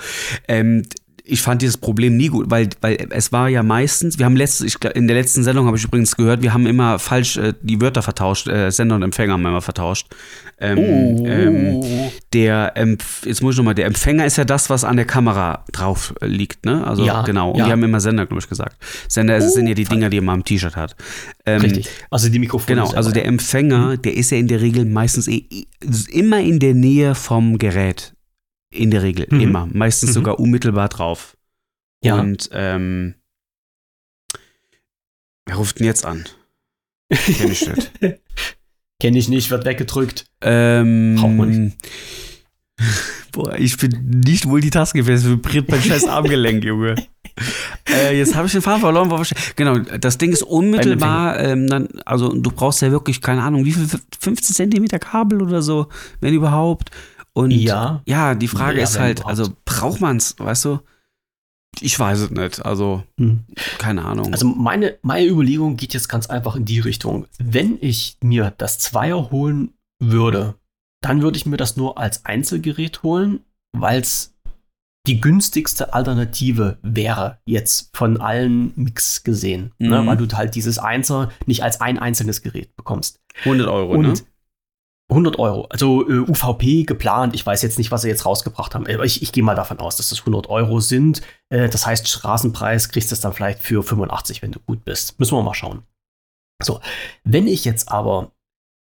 Ähm, 0.47 0.83
ich 1.25 1.41
fand 1.41 1.61
dieses 1.61 1.77
Problem 1.77 2.17
nie 2.17 2.27
gut, 2.27 2.51
weil, 2.51 2.69
weil 2.81 3.07
es 3.11 3.31
war 3.31 3.47
ja 3.47 3.63
meistens, 3.63 4.19
wir 4.19 4.25
haben 4.25 4.35
letztes, 4.35 4.67
ich, 4.67 4.83
in 4.93 5.07
der 5.07 5.15
letzten 5.15 5.43
Sendung 5.43 5.67
habe 5.67 5.77
ich 5.77 5.83
übrigens 5.85 6.15
gehört, 6.17 6.41
wir 6.41 6.53
haben 6.53 6.67
immer 6.67 6.99
falsch 6.99 7.37
äh, 7.37 7.53
die 7.61 7.79
Wörter 7.79 8.01
vertauscht, 8.01 8.47
äh, 8.47 8.69
Sender 8.71 8.95
und 8.95 9.03
Empfänger 9.03 9.33
haben 9.33 9.41
wir 9.41 9.49
immer 9.49 9.61
vertauscht. 9.61 10.07
Ähm, 10.59 10.77
oh, 10.77 11.25
ähm, 11.25 11.83
der, 12.33 12.75
Empf 12.75 13.25
jetzt 13.25 13.41
muss 13.41 13.55
ich 13.55 13.57
nochmal, 13.57 13.73
der 13.73 13.85
Empfänger 13.85 14.25
ist 14.25 14.37
ja 14.37 14.43
das, 14.43 14.69
was 14.69 14.83
an 14.83 14.97
der 14.97 15.05
Kamera 15.05 15.63
drauf 15.71 16.13
äh, 16.21 16.27
liegt, 16.27 16.65
ne? 16.65 16.85
Also 16.85 17.05
Ja, 17.05 17.21
genau. 17.21 17.51
Und 17.51 17.59
ja. 17.59 17.65
die 17.65 17.71
haben 17.71 17.83
immer 17.83 18.01
Sender, 18.01 18.25
glaube 18.25 18.41
ich, 18.41 18.49
gesagt. 18.49 18.77
Sender 19.07 19.37
Oh, 19.41 19.47
sind 19.47 19.67
ja 19.67 19.73
die 19.73 19.85
Dinger, 19.85 20.09
die 20.09 20.19
man 20.21 20.35
am 20.35 20.45
T-Shirt 20.45 20.75
hat. 20.75 20.95
Ähm, 21.45 21.61
richtig. 21.61 21.89
Also 22.09 22.29
die 22.29 22.39
Mikrofone. 22.39 22.81
Genau, 22.81 22.91
also 22.91 23.11
der. 23.11 23.23
Empfänger, 23.25 23.97
der 23.97 24.15
ist 24.15 24.31
ja 24.31 24.37
in 24.37 24.47
der 24.47 24.61
Regel 24.61 24.85
meistens 24.85 25.27
eh, 25.27 25.45
eh- 25.49 25.65
immer 26.11 26.41
in 26.41 26.59
der 26.59 26.73
Nähe 26.73 27.15
vom 27.15 27.57
Gerät. 27.57 28.13
In 28.73 28.91
der 28.91 29.03
Regel, 29.03 29.27
Mhm. 29.29 29.39
immer. 29.39 29.69
Meistens 29.71 30.09
Mhm. 30.11 30.13
sogar 30.13 30.39
unmittelbar 30.39 30.89
drauf. 30.89 31.37
Ja. 32.03 32.19
Und 32.19 32.49
ähm, 32.51 33.15
wer 35.45 35.55
ruft 35.55 35.79
denn 35.79 35.85
jetzt 35.87 36.05
an? 36.05 36.25
Kenn 37.09 37.51
ich 37.51 37.67
nicht. 37.67 37.91
Kenne 38.99 39.17
ich 39.17 39.27
nicht, 39.29 39.51
wird 39.51 39.65
weggedrückt. 39.65 40.25
Ähm, 40.41 41.15
Braucht 41.19 41.33
man 41.33 41.49
nicht. 41.65 41.77
Boah, 43.31 43.55
ich 43.57 43.77
bin 43.77 44.21
nicht 44.25 44.45
multitaskingfähig, 44.45 45.19
es 45.19 45.27
vibriert 45.27 45.69
mein 45.69 45.81
scheiß 45.81 46.05
Armgelenk, 46.07 46.63
Junge. 46.65 46.95
äh, 47.89 48.17
jetzt 48.17 48.35
habe 48.35 48.45
ich 48.47 48.53
den 48.53 48.61
Faden 48.61 48.81
verloren. 48.81 49.25
Genau, 49.55 49.77
das 49.79 50.17
Ding 50.17 50.31
ist 50.31 50.43
unmittelbar, 50.43 51.39
ähm, 51.39 51.67
dann, 51.67 51.87
also 52.05 52.31
du 52.33 52.51
brauchst 52.51 52.81
ja 52.81 52.91
wirklich, 52.91 53.21
keine 53.21 53.41
Ahnung, 53.43 53.65
wie 53.65 53.71
viel, 53.73 53.87
15 54.19 54.55
Zentimeter 54.55 54.99
Kabel 54.99 55.41
oder 55.41 55.61
so, 55.61 55.87
wenn 56.21 56.33
überhaupt. 56.33 56.91
Und 57.35 57.51
Ja. 57.51 58.01
ja, 58.05 58.35
die 58.35 58.47
Frage 58.47 58.77
Ja, 58.77 58.83
ist 58.83 58.99
halt, 58.99 59.19
überhaupt. 59.19 59.39
also 59.39 59.53
braucht 59.65 60.01
man's, 60.01 60.35
weißt 60.37 60.65
du? 60.65 60.79
Ich 61.81 61.97
weiß 61.99 62.19
es 62.19 62.29
nicht, 62.29 62.63
also 62.63 63.03
Hm. 63.19 63.45
keine 63.79 64.05
Ahnung. 64.05 64.31
Also 64.31 64.45
meine, 64.47 64.97
meine 65.01 65.25
Überlegung 65.25 65.75
geht 65.75 65.95
jetzt 65.95 66.07
ganz 66.07 66.27
einfach 66.27 66.55
in 66.55 66.65
die 66.65 66.79
Richtung. 66.79 67.25
Wenn 67.39 67.77
ich 67.81 68.17
mir 68.21 68.53
das 68.57 68.77
Zweier 68.77 69.31
holen 69.31 69.73
würde, 69.99 70.53
dann 71.01 71.21
würde 71.23 71.37
ich 71.37 71.47
mir 71.47 71.57
das 71.57 71.75
nur 71.75 71.97
als 71.97 72.25
Einzelgerät 72.25 73.01
holen, 73.01 73.39
weil 73.75 74.01
es 74.01 74.35
die 75.07 75.19
günstigste 75.19 75.93
Alternative 75.93 76.77
wäre, 76.81 77.39
jetzt 77.45 77.89
von 77.97 78.21
allen 78.21 78.71
Mix 78.77 79.23
gesehen. 79.23 79.71
Ne? 79.79 80.01
Mhm. 80.01 80.05
Weil 80.07 80.17
du 80.17 80.27
halt 80.37 80.55
dieses 80.55 80.77
Einser 80.77 81.29
nicht 81.47 81.63
als 81.63 81.81
ein 81.81 81.97
einzelnes 81.99 82.41
Gerät 82.43 82.73
bekommst. 82.77 83.19
100 83.43 83.67
Euro, 83.67 83.93
Und 83.95 84.01
ne? 84.07 84.13
100 85.13 85.39
Euro. 85.39 85.67
Also 85.69 86.07
äh, 86.07 86.19
UVP 86.19 86.83
geplant. 86.83 87.33
Ich 87.33 87.45
weiß 87.45 87.61
jetzt 87.61 87.77
nicht, 87.77 87.91
was 87.91 88.01
sie 88.01 88.09
jetzt 88.09 88.25
rausgebracht 88.25 88.75
haben. 88.75 88.85
Ich, 89.03 89.21
ich 89.21 89.31
gehe 89.31 89.43
mal 89.43 89.55
davon 89.55 89.79
aus, 89.79 89.97
dass 89.97 90.09
das 90.09 90.19
100 90.19 90.49
Euro 90.49 90.79
sind. 90.79 91.21
Äh, 91.49 91.69
das 91.69 91.85
heißt, 91.85 92.07
Straßenpreis 92.07 92.89
kriegst 92.89 93.11
du 93.11 93.15
es 93.15 93.21
dann 93.21 93.33
vielleicht 93.33 93.59
für 93.59 93.83
85, 93.83 94.41
wenn 94.41 94.51
du 94.51 94.59
gut 94.59 94.83
bist. 94.83 95.19
Müssen 95.19 95.37
wir 95.37 95.43
mal 95.43 95.53
schauen. 95.53 95.83
So, 96.61 96.79
wenn 97.23 97.47
ich 97.47 97.65
jetzt 97.65 97.89
aber 97.91 98.31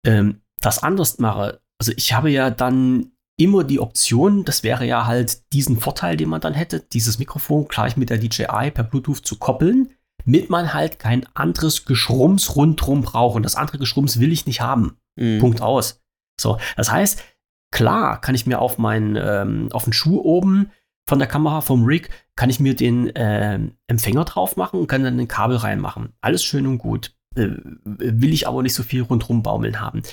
ähm, 0.05 0.41
das 0.59 0.83
anders 0.83 1.19
mache, 1.19 1.61
also 1.79 1.91
ich 1.95 2.13
habe 2.13 2.29
ja 2.29 2.49
dann 2.49 3.11
immer 3.37 3.63
die 3.63 3.79
Option, 3.79 4.45
das 4.45 4.63
wäre 4.63 4.85
ja 4.85 5.07
halt 5.07 5.51
diesen 5.53 5.79
Vorteil, 5.79 6.17
den 6.17 6.29
man 6.29 6.41
dann 6.41 6.53
hätte, 6.53 6.79
dieses 6.79 7.17
Mikrofon 7.17 7.67
gleich 7.67 7.97
mit 7.97 8.09
der 8.09 8.17
DJI 8.17 8.71
per 8.71 8.83
Bluetooth 8.83 9.25
zu 9.25 9.37
koppeln, 9.37 9.89
mit 10.25 10.49
man 10.49 10.73
halt 10.73 10.99
kein 10.99 11.25
anderes 11.33 11.85
Geschrums 11.85 12.55
rundrum 12.55 13.01
braucht. 13.01 13.35
Und 13.35 13.43
das 13.43 13.55
andere 13.55 13.79
Geschrums 13.79 14.19
will 14.19 14.31
ich 14.31 14.45
nicht 14.45 14.61
haben. 14.61 14.97
Mhm. 15.15 15.39
Punkt 15.39 15.61
aus. 15.61 16.00
So, 16.41 16.57
das 16.75 16.91
heißt, 16.91 17.23
klar 17.71 18.19
kann 18.19 18.35
ich 18.35 18.45
mir 18.45 18.59
auf 18.59 18.77
meinen 18.77 19.15
ähm, 19.15 19.69
auf 19.71 19.85
den 19.85 19.93
Schuh 19.93 20.19
oben 20.19 20.71
von 21.07 21.19
der 21.19 21.27
Kamera 21.27 21.61
vom 21.61 21.83
Rig 21.83 22.09
kann 22.35 22.49
ich 22.49 22.59
mir 22.59 22.75
den 22.75 23.11
ähm, 23.15 23.73
Empfänger 23.87 24.25
drauf 24.25 24.55
machen 24.55 24.79
und 24.79 24.87
kann 24.87 25.03
dann 25.03 25.19
ein 25.19 25.27
Kabel 25.27 25.57
reinmachen. 25.57 26.13
Alles 26.21 26.43
schön 26.43 26.67
und 26.67 26.77
gut. 26.77 27.13
Äh, 27.35 27.49
will 27.83 28.33
ich 28.33 28.47
aber 28.47 28.61
nicht 28.61 28.75
so 28.75 28.83
viel 28.83 29.01
rundrum 29.01 29.43
baumeln 29.43 29.79
haben. 29.79 30.03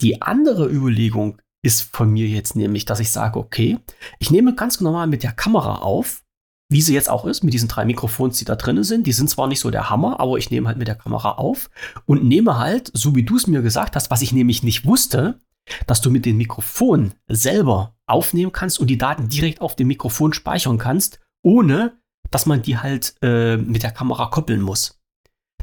Die 0.00 0.22
andere 0.22 0.68
Überlegung 0.68 1.40
ist 1.62 1.82
von 1.94 2.10
mir 2.10 2.26
jetzt 2.26 2.56
nämlich, 2.56 2.84
dass 2.84 3.00
ich 3.00 3.12
sage, 3.12 3.38
okay, 3.38 3.78
ich 4.18 4.30
nehme 4.30 4.54
ganz 4.54 4.80
normal 4.80 5.06
mit 5.06 5.22
der 5.22 5.32
Kamera 5.32 5.76
auf, 5.76 6.22
wie 6.68 6.80
sie 6.80 6.94
jetzt 6.94 7.10
auch 7.10 7.26
ist, 7.26 7.42
mit 7.42 7.52
diesen 7.52 7.68
drei 7.68 7.84
Mikrofons, 7.84 8.38
die 8.38 8.44
da 8.44 8.56
drin 8.56 8.82
sind. 8.82 9.06
Die 9.06 9.12
sind 9.12 9.28
zwar 9.28 9.46
nicht 9.46 9.60
so 9.60 9.70
der 9.70 9.90
Hammer, 9.90 10.20
aber 10.20 10.38
ich 10.38 10.50
nehme 10.50 10.68
halt 10.68 10.78
mit 10.78 10.88
der 10.88 10.94
Kamera 10.94 11.32
auf 11.32 11.68
und 12.06 12.24
nehme 12.24 12.58
halt, 12.58 12.90
so 12.94 13.14
wie 13.14 13.24
du 13.24 13.36
es 13.36 13.46
mir 13.46 13.62
gesagt 13.62 13.94
hast, 13.94 14.10
was 14.10 14.22
ich 14.22 14.32
nämlich 14.32 14.62
nicht 14.62 14.86
wusste, 14.86 15.40
dass 15.86 16.00
du 16.00 16.10
mit 16.10 16.26
dem 16.26 16.36
Mikrofon 16.36 17.12
selber 17.28 17.96
aufnehmen 18.06 18.52
kannst 18.52 18.80
und 18.80 18.88
die 18.88 18.98
Daten 18.98 19.28
direkt 19.28 19.60
auf 19.60 19.76
dem 19.76 19.88
Mikrofon 19.88 20.32
speichern 20.32 20.78
kannst, 20.78 21.20
ohne 21.42 21.98
dass 22.30 22.46
man 22.46 22.62
die 22.62 22.78
halt 22.78 23.14
äh, 23.22 23.56
mit 23.56 23.82
der 23.82 23.90
Kamera 23.90 24.26
koppeln 24.26 24.60
muss. 24.60 25.00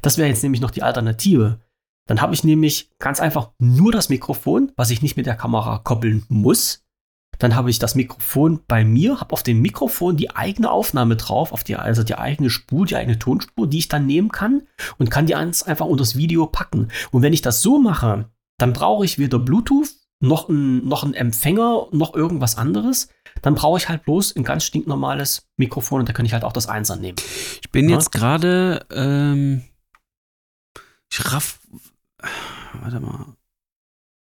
Das 0.02 0.18
wäre 0.18 0.30
jetzt 0.30 0.44
nämlich 0.44 0.62
noch 0.62 0.72
die 0.72 0.84
Alternative. 0.84 1.60
Dann 2.08 2.22
habe 2.22 2.34
ich 2.34 2.44
nämlich 2.44 2.90
ganz 3.00 3.20
einfach 3.20 3.52
nur 3.60 3.92
das 3.92 4.10
Mikrofon, 4.10 4.72
was 4.76 4.90
ich 4.90 5.02
nicht 5.02 5.18
mit 5.18 5.26
der 5.26 5.36
Kamera 5.36 5.80
koppeln 5.80 6.26
muss. 6.30 6.84
Dann 7.40 7.56
habe 7.56 7.70
ich 7.70 7.78
das 7.78 7.96
Mikrofon 7.96 8.62
bei 8.68 8.84
mir, 8.84 9.20
habe 9.20 9.34
auf 9.34 9.44
dem 9.44 9.62
Mikrofon 9.62 10.18
die 10.18 10.36
eigene 10.36 10.72
Aufnahme 10.72 11.18
drauf, 11.18 11.52
auf 11.52 11.64
die, 11.64 11.76
also 11.76 12.04
die 12.04 12.18
eigene 12.18 12.50
Spur, 12.50 12.86
die 12.86 12.96
eigene 12.96 13.20
Tonspur, 13.20 13.68
die 13.68 13.78
ich 13.78 13.90
dann 13.90 14.08
nehmen 14.08 14.32
kann 14.32 14.64
und 14.98 15.12
kann 15.12 15.28
die 15.28 15.36
einfach 15.36 15.86
unter 15.86 16.02
das 16.02 16.16
Video 16.16 16.48
packen. 16.48 16.88
Und 17.12 17.22
wenn 17.22 17.34
ich 17.34 17.42
das 17.42 17.62
so 17.62 17.80
mache, 17.80 18.30
dann 18.58 18.74
brauche 18.74 19.06
ich 19.06 19.18
weder 19.20 19.40
Bluetooth, 19.40 19.90
noch 20.20 20.50
ein, 20.50 20.84
noch 20.88 21.04
ein 21.04 21.14
Empfänger, 21.14 21.88
noch 21.92 22.16
irgendwas 22.16 22.58
anderes. 22.58 23.10
Dann 23.44 23.54
brauche 23.54 23.78
ich 23.78 23.88
halt 23.88 24.04
bloß 24.04 24.36
ein 24.36 24.44
ganz 24.44 24.64
stinknormales 24.64 25.48
Mikrofon 25.58 26.00
und 26.00 26.10
da 26.10 26.14
kann 26.14 26.26
ich 26.26 26.34
halt 26.34 26.44
auch 26.44 26.54
das 26.54 26.68
Einser 26.68 26.96
nehmen. 26.96 27.18
Ich 27.62 27.70
bin 27.72 27.88
Ja. 27.88 27.96
jetzt 27.96 28.12
gerade, 28.12 28.86
ähm, 28.92 29.64
ich 31.12 31.32
raff, 31.32 31.60
warte 32.82 33.00
mal. 33.00 33.36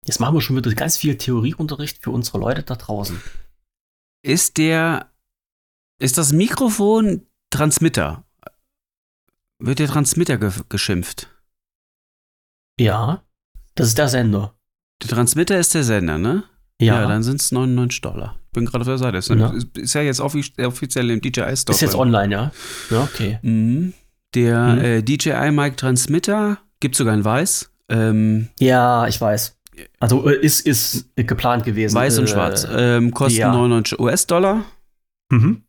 Jetzt 0.06 0.20
machen 0.20 0.36
wir 0.36 0.42
schon 0.42 0.58
wieder 0.58 0.74
ganz 0.74 0.98
viel 0.98 1.18
Theorieunterricht 1.18 2.04
für 2.04 2.12
unsere 2.12 2.40
Leute 2.40 2.64
da 2.64 2.76
draußen. 2.76 3.22
Ist 4.22 4.58
der, 4.58 5.10
ist 6.00 6.18
das 6.18 6.34
Mikrofon 6.34 7.26
Transmitter? 7.52 8.26
Wird 9.60 9.80
der 9.80 9.88
Transmitter 9.88 10.38
ge 10.38 10.52
geschimpft? 10.68 11.30
Ja, 12.80 13.24
das 13.80 13.88
ist 13.90 13.98
der 13.98 14.10
Sender. 14.10 14.54
Der 15.02 15.10
Transmitter 15.10 15.58
ist 15.60 15.74
der 15.74 15.84
Sender, 15.84 16.18
ne? 16.18 16.44
Ja, 16.82 17.06
dann 17.08 17.24
sind 17.24 17.42
es 17.42 17.52
99 17.52 18.02
Dollar. 18.02 18.36
Ich 18.48 18.52
bin 18.54 18.66
gerade 18.66 18.82
auf 18.82 18.88
der 18.88 18.98
Seite. 18.98 19.18
Ist, 19.18 19.30
Ja. 19.30 19.54
ist, 19.76 19.94
ja 19.94 20.02
jetzt 20.02 20.20
offi 20.22 20.44
offiziell 20.64 21.10
im 21.12 21.22
DJI 21.22 21.56
Store. 21.58 21.76
ist 21.76 21.82
jetzt 21.82 21.96
online, 21.96 22.34
ja? 22.34 22.52
Ja, 22.90 23.04
okay. 23.04 23.40
Mhm. 23.42 23.94
Der 24.36 24.60
Mhm. 24.76 24.80
äh, 24.80 25.02
DJI 25.02 25.52
Mic 25.52 25.76
Transmitter 25.78 26.58
gibt 26.80 26.96
sogar 26.96 27.14
in 27.14 27.24
weiß. 27.24 27.72
Ähm, 27.90 28.50
Ja, 28.60 29.08
ich 29.08 29.20
weiß. 29.20 29.56
Also 30.00 30.30
äh, 30.30 30.36
ist, 30.36 30.62
ist 30.68 31.10
geplant 31.16 31.64
gewesen. 31.64 31.96
weiß 31.96 32.18
und 32.20 32.26
Äh, 32.26 32.28
schwarz. 32.28 32.68
Ähm, 32.72 33.12
kosten 33.12 33.40
ja. 33.40 33.52
99 33.52 34.00
US-Dollar. 34.00 34.64
Mhm. 35.32 35.64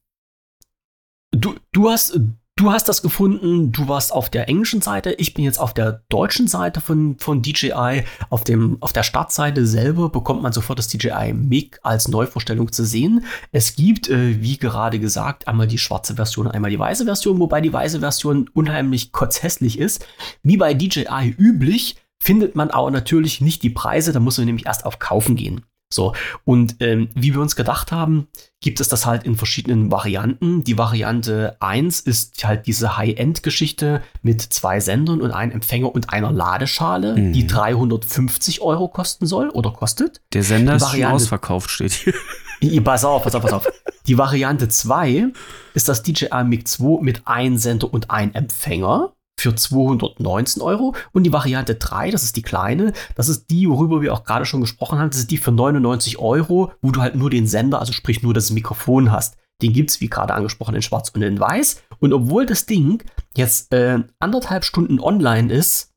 Du, 1.32 1.54
du, 1.72 1.90
hast, 1.90 2.18
du 2.60 2.70
hast 2.70 2.88
das 2.88 3.00
gefunden, 3.00 3.72
du 3.72 3.88
warst 3.88 4.12
auf 4.12 4.28
der 4.28 4.48
englischen 4.48 4.82
Seite, 4.82 5.12
ich 5.12 5.32
bin 5.32 5.44
jetzt 5.44 5.58
auf 5.58 5.72
der 5.72 6.02
deutschen 6.10 6.46
Seite 6.46 6.80
von, 6.80 7.16
von 7.18 7.40
DJI. 7.40 8.04
Auf, 8.28 8.44
dem, 8.44 8.76
auf 8.80 8.92
der 8.92 9.02
Startseite 9.02 9.66
selber 9.66 10.10
bekommt 10.10 10.42
man 10.42 10.52
sofort 10.52 10.78
das 10.78 10.88
DJI 10.88 11.32
MIG 11.32 11.78
als 11.82 12.08
Neuvorstellung 12.08 12.70
zu 12.70 12.84
sehen. 12.84 13.24
Es 13.50 13.76
gibt, 13.76 14.10
äh, 14.10 14.42
wie 14.42 14.58
gerade 14.58 14.98
gesagt, 14.98 15.48
einmal 15.48 15.66
die 15.66 15.78
schwarze 15.78 16.16
Version, 16.16 16.48
einmal 16.48 16.70
die 16.70 16.78
weiße 16.78 17.06
Version, 17.06 17.40
wobei 17.40 17.62
die 17.62 17.72
weiße 17.72 18.00
Version 18.00 18.50
unheimlich 18.52 19.12
kotzhässlich 19.12 19.78
ist. 19.78 20.06
Wie 20.42 20.58
bei 20.58 20.74
DJI 20.74 21.34
üblich, 21.38 21.96
findet 22.22 22.54
man 22.54 22.70
aber 22.70 22.90
natürlich 22.90 23.40
nicht 23.40 23.62
die 23.62 23.70
Preise, 23.70 24.12
da 24.12 24.20
muss 24.20 24.36
man 24.36 24.44
nämlich 24.44 24.66
erst 24.66 24.84
auf 24.84 24.98
Kaufen 24.98 25.36
gehen. 25.36 25.62
So, 25.92 26.14
und 26.44 26.76
ähm, 26.78 27.08
wie 27.14 27.34
wir 27.34 27.40
uns 27.40 27.56
gedacht 27.56 27.90
haben, 27.90 28.28
gibt 28.60 28.78
es 28.78 28.88
das 28.88 29.06
halt 29.06 29.24
in 29.24 29.34
verschiedenen 29.36 29.90
Varianten. 29.90 30.62
Die 30.62 30.78
Variante 30.78 31.56
1 31.58 31.98
ist 32.00 32.44
halt 32.44 32.66
diese 32.68 32.96
High-End-Geschichte 32.96 34.00
mit 34.22 34.40
zwei 34.40 34.78
Sendern 34.78 35.20
und 35.20 35.32
einem 35.32 35.50
Empfänger 35.50 35.92
und 35.92 36.10
einer 36.12 36.30
Ladeschale, 36.30 37.16
Mhm. 37.16 37.32
die 37.32 37.46
350 37.46 38.60
Euro 38.60 38.86
kosten 38.88 39.26
soll 39.26 39.48
oder 39.50 39.72
kostet. 39.72 40.20
Der 40.32 40.42
Sender 40.44 40.76
ist 40.76 40.90
schon 40.90 41.04
ausverkauft, 41.04 41.70
steht 41.70 41.92
hier. 41.92 42.84
Pass 42.84 43.04
auf, 43.04 43.22
pass 43.24 43.34
auf, 43.34 43.42
pass 43.42 43.52
auf. 43.52 43.66
Die 44.06 44.16
Variante 44.18 44.68
2 44.68 45.28
ist 45.74 45.88
das 45.88 46.02
DJI 46.02 46.44
Mic 46.44 46.66
2 46.68 47.02
mit 47.02 47.22
ein 47.24 47.58
Sender 47.58 47.92
und 47.92 48.10
ein 48.10 48.34
Empfänger 48.34 49.12
für 49.40 49.54
219 49.54 50.62
Euro. 50.62 50.94
Und 51.12 51.24
die 51.24 51.32
Variante 51.32 51.74
3, 51.74 52.10
das 52.10 52.22
ist 52.22 52.36
die 52.36 52.42
kleine, 52.42 52.92
das 53.14 53.28
ist 53.28 53.50
die, 53.50 53.68
worüber 53.68 54.02
wir 54.02 54.12
auch 54.12 54.24
gerade 54.24 54.44
schon 54.44 54.60
gesprochen 54.60 54.98
haben, 54.98 55.10
das 55.10 55.20
ist 55.20 55.30
die 55.30 55.38
für 55.38 55.52
99 55.52 56.18
Euro, 56.18 56.72
wo 56.82 56.90
du 56.90 57.00
halt 57.00 57.16
nur 57.16 57.30
den 57.30 57.46
Sender, 57.46 57.80
also 57.80 57.92
sprich 57.92 58.22
nur 58.22 58.34
das 58.34 58.50
Mikrofon 58.50 59.10
hast. 59.10 59.36
Den 59.62 59.72
gibt's 59.72 60.00
wie 60.00 60.08
gerade 60.08 60.34
angesprochen, 60.34 60.74
in 60.74 60.82
schwarz 60.82 61.10
und 61.10 61.22
in 61.22 61.38
weiß. 61.38 61.82
Und 61.98 62.12
obwohl 62.12 62.46
das 62.46 62.66
Ding 62.66 63.02
jetzt 63.36 63.72
äh, 63.72 63.98
anderthalb 64.18 64.64
Stunden 64.64 65.00
online 65.00 65.52
ist, 65.52 65.90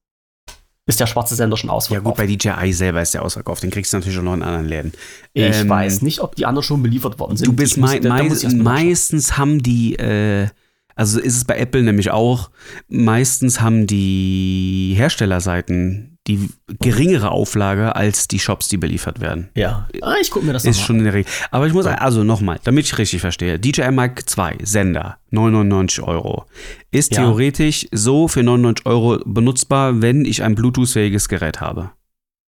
ist 0.85 0.99
der 0.99 1.07
schwarze 1.07 1.35
Sender 1.35 1.55
schon 1.55 1.69
Ja 1.69 1.75
ausverkauft. 1.75 2.05
gut, 2.05 2.17
bei 2.17 2.27
DJI 2.27 2.73
selber 2.73 3.01
ist 3.01 3.13
der 3.13 3.23
ausverkauft. 3.23 3.63
Den 3.63 3.71
kriegst 3.71 3.93
du 3.93 3.97
natürlich 3.97 4.19
auch 4.19 4.23
noch 4.23 4.33
in 4.33 4.43
anderen 4.43 4.67
Läden. 4.67 4.91
ich 5.33 5.61
ähm, 5.61 5.69
weiß 5.69 6.01
nicht, 6.01 6.19
ob 6.19 6.35
die 6.35 6.45
anderen 6.45 6.63
schon 6.63 6.83
beliefert 6.83 7.19
worden 7.19 7.37
sind. 7.37 7.47
Du 7.47 7.53
bist 7.53 7.77
mei 7.77 8.01
mei 8.01 8.29
meistens 8.53 9.37
haben 9.37 9.63
die, 9.63 9.95
äh, 9.95 10.49
also 10.95 11.19
ist 11.19 11.35
es 11.37 11.45
bei 11.45 11.57
Apple 11.57 11.83
nämlich 11.83 12.11
auch, 12.11 12.49
meistens 12.87 13.61
haben 13.61 13.87
die 13.87 14.93
Herstellerseiten 14.97 16.13
die 16.27 16.49
geringere 16.79 17.31
Auflage 17.31 17.95
als 17.97 18.29
die 18.29 18.39
Shops, 18.39 18.69
die 18.69 18.77
beliefert 18.77 19.19
werden. 19.19 19.49
Ja, 19.55 19.87
ah, 20.01 20.15
ich 20.21 20.31
gucke 20.31 20.45
mir 20.45 20.53
das 20.53 20.63
Ist 20.63 20.77
noch 20.77 20.85
schon 20.85 20.99
in 20.99 21.03
der 21.03 21.13
Regel. 21.13 21.29
Aber 21.51 21.67
ich 21.67 21.73
muss, 21.73 21.85
also 21.85 22.23
nochmal, 22.23 22.59
damit 22.63 22.85
ich 22.85 22.97
richtig 22.97 23.19
verstehe. 23.19 23.59
DJI 23.59 23.91
Mic 23.91 24.23
2, 24.25 24.59
Sender, 24.63 25.17
99 25.31 26.01
Euro. 26.01 26.45
Ist 26.91 27.13
Ja. 27.13 27.23
theoretisch 27.23 27.87
so 27.91 28.29
für 28.29 28.41
99 28.41 28.85
Euro 28.85 29.19
benutzbar, 29.25 30.01
wenn 30.01 30.23
ich 30.23 30.43
ein 30.43 30.55
Bluetooth-fähiges 30.55 31.27
Gerät 31.27 31.59
habe. 31.59 31.91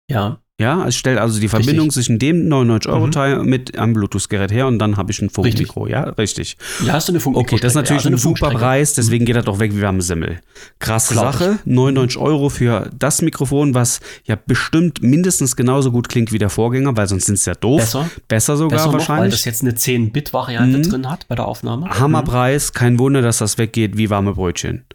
Ja, 0.09 0.39
Ja, 0.58 0.88
ich 0.88 0.97
stelle 0.97 1.20
also 1.20 1.41
die 1.41 1.49
Verbindung 1.49 1.89
zwischen 1.91 2.18
dem 2.18 2.47
99-Euro-Teil 2.47 3.43
mit 3.43 3.78
einem 3.78 3.93
Bluetooth-Gerät 3.93 4.53
her 4.53 4.68
und 4.68 4.80
dann 4.80 4.95
habe 4.95 5.12
ich 5.12 5.22
ein 5.22 5.30
Funkmikro. 5.30 5.86
Ja, 5.88 6.03
richtig. 6.12 6.56
ja, 6.86 6.93
hast 6.93 7.10
du 7.10 7.12
eine 7.12 7.20
Funk 7.20 7.36
Okay, 7.36 7.58
das 7.60 7.74
ist 7.74 7.76
natürlich 7.76 8.06
also 8.06 8.16
ein 8.16 8.18
super 8.18 8.51
Preis, 8.51 8.93
deswegen 8.93 9.26
geht 9.26 9.36
er 9.36 9.41
doch 9.41 9.60
weg 9.60 9.76
wie 9.76 9.82
warme 9.82 10.01
Semmel. 10.01 10.39
Krasse 10.80 11.14
ich. 11.14 11.20
Sache, 11.20 11.60
99 11.66 12.18
Euro 12.18 12.47
für 12.47 12.89
das 12.97 13.22
Mikrofon, 13.22 13.74
was 13.74 13.99
ja 14.24 14.38
bestimmt 14.47 15.01
mindestens 15.03 15.58
genauso 15.58 15.91
gut 15.91 16.08
klingt 16.08 16.32
wie 16.32 16.38
der 16.39 16.49
Vorgänger, 16.49 16.95
weil 16.95 17.08
sonst 17.08 17.26
sind 17.26 17.36
es 17.36 17.43
ja 17.45 17.56
doof. 17.56 17.82
Besser, 17.82 18.10
Besser 18.30 18.56
sogar 18.56 18.78
besser 18.78 18.86
noch, 18.86 18.93
weil 18.93 18.99
wahrscheinlich. 18.99 19.34
das 19.34 19.43
jetzt 19.43 19.62
eine 19.62 19.74
10-Bit-Variante 19.74 20.78
Mhm. 20.78 20.84
drin 20.84 21.10
hat 21.12 21.28
bei 21.28 21.36
der 21.36 21.47
Aufnahme. 21.49 21.89
Hammerpreis, 21.89 22.72
kein 22.72 22.97
Wunder, 22.97 23.22
dass 23.22 23.39
das 23.39 23.58
weggeht 23.58 23.97
wie 23.97 24.10
warme 24.10 24.34
Brötchen. 24.36 24.86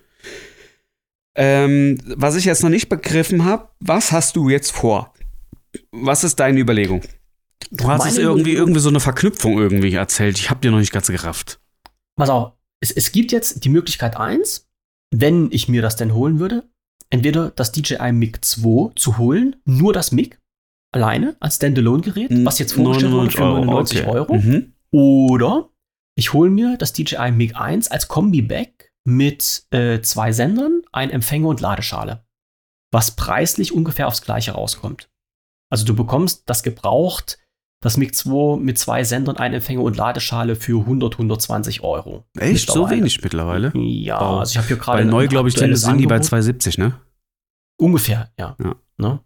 Ähm, 1.37 1.99
was 2.07 2.35
ich 2.37 2.47
jetzt 2.47 2.63
noch 2.63 2.71
nicht 2.71 2.89
begriffen 2.89 3.45
habe, 3.45 3.69
was 3.79 4.11
hast 4.11 4.37
du 4.37 4.49
jetzt 4.49 4.73
vor? 4.73 5.13
Was 5.93 6.25
ist 6.25 6.41
deine 6.41 6.61
Überlegung? 6.61 7.03
Du 7.71 7.89
hast 7.89 8.01
Meine 8.01 8.11
es 8.11 8.19
irgendwie, 8.19 8.55
irgendwie 8.55 8.81
so 8.81 8.89
eine 8.89 9.01
Verknüpfung 9.01 9.59
irgendwie 9.59 9.95
erzählt. 9.95 10.39
Ich 10.39 10.51
habe 10.51 10.61
dir 10.61 10.71
noch 10.71 10.79
nicht 10.79 10.93
ganz 10.93 11.07
gerafft. 11.07 11.61
Pass 12.17 12.31
auf, 12.31 12.53
es, 12.81 12.91
es 12.91 13.13
gibt 13.13 13.33
jetzt 13.33 13.65
die 13.65 13.69
Möglichkeit 13.69 14.17
eins, 14.17 14.69
wenn 15.15 15.51
ich 15.53 15.69
mir 15.69 15.83
das 15.83 15.97
denn 15.97 16.15
holen 16.15 16.39
würde, 16.41 16.69
entweder 17.11 17.51
das 17.51 17.73
DJI 17.73 18.13
Mic 18.13 18.39
2 18.43 18.93
zu 18.95 19.19
holen, 19.19 19.57
nur 19.65 19.93
das 19.93 20.13
Mic 20.13 20.39
alleine 20.93 21.37
als 21.41 21.57
Standalone-Gerät, 21.57 22.31
was 22.45 22.59
jetzt 22.59 22.73
vorgestellt 22.73 23.13
wurde 23.13 23.31
für 23.31 23.41
99 23.41 24.07
Euro. 24.07 24.35
Mhm. 24.35 24.73
Oder 24.91 25.71
ich 26.17 26.33
hole 26.33 26.51
mir 26.51 26.77
das 26.77 26.93
DJI 26.93 27.31
Mic 27.31 27.55
1 27.55 27.91
als 27.91 28.09
Kombi-Bag 28.09 28.93
mit 29.05 29.65
äh, 29.71 30.01
zwei 30.01 30.33
Sendern, 30.33 30.83
ein 30.93 31.11
Empfänger 31.11 31.49
und 31.49 31.61
Ladeschale. 31.61 32.25
Was 32.93 33.13
preislich 33.13 33.73
ungefähr 33.73 34.09
aufs 34.09 34.23
gleiche 34.23 34.53
rauskommt. 34.53 35.10
Also 35.71 35.85
du 35.85 35.95
bekommst 35.95 36.43
das 36.47 36.63
gebraucht, 36.63 37.39
das 37.83 37.97
Mic 37.97 38.13
2 38.15 38.59
mit 38.61 38.79
zwei 38.79 39.05
Sendern, 39.05 39.37
ein 39.39 39.55
Empfänger 39.55 39.83
und 39.83 39.97
Ladeschale 39.97 40.55
für 40.57 40.81
100, 40.81 41.15
120 41.15 41.83
Euro. 41.83 42.25
Echt? 42.39 42.71
So 42.71 42.91
wenig 42.91 43.23
mittlerweile? 43.23 43.73
Ja, 43.75 44.21
Wow. 44.21 44.41
also 44.41 44.51
ich 44.53 44.59
habe 44.59 44.67
hier 44.69 44.77
gerade 44.77 45.01
ein 45.03 45.09
neu, 45.09 45.29
glaube 45.29 45.49
ich, 45.49 45.55
sind, 45.55 45.75
sind 45.77 45.99
die 45.99 46.07
bei 46.07 46.17
Angebot. 46.17 46.29
270, 46.29 46.77
ne? 46.79 46.95
Ungefähr, 47.81 48.31
ja. 48.39 48.57
Ja. 48.63 48.75
Ne? 48.99 49.21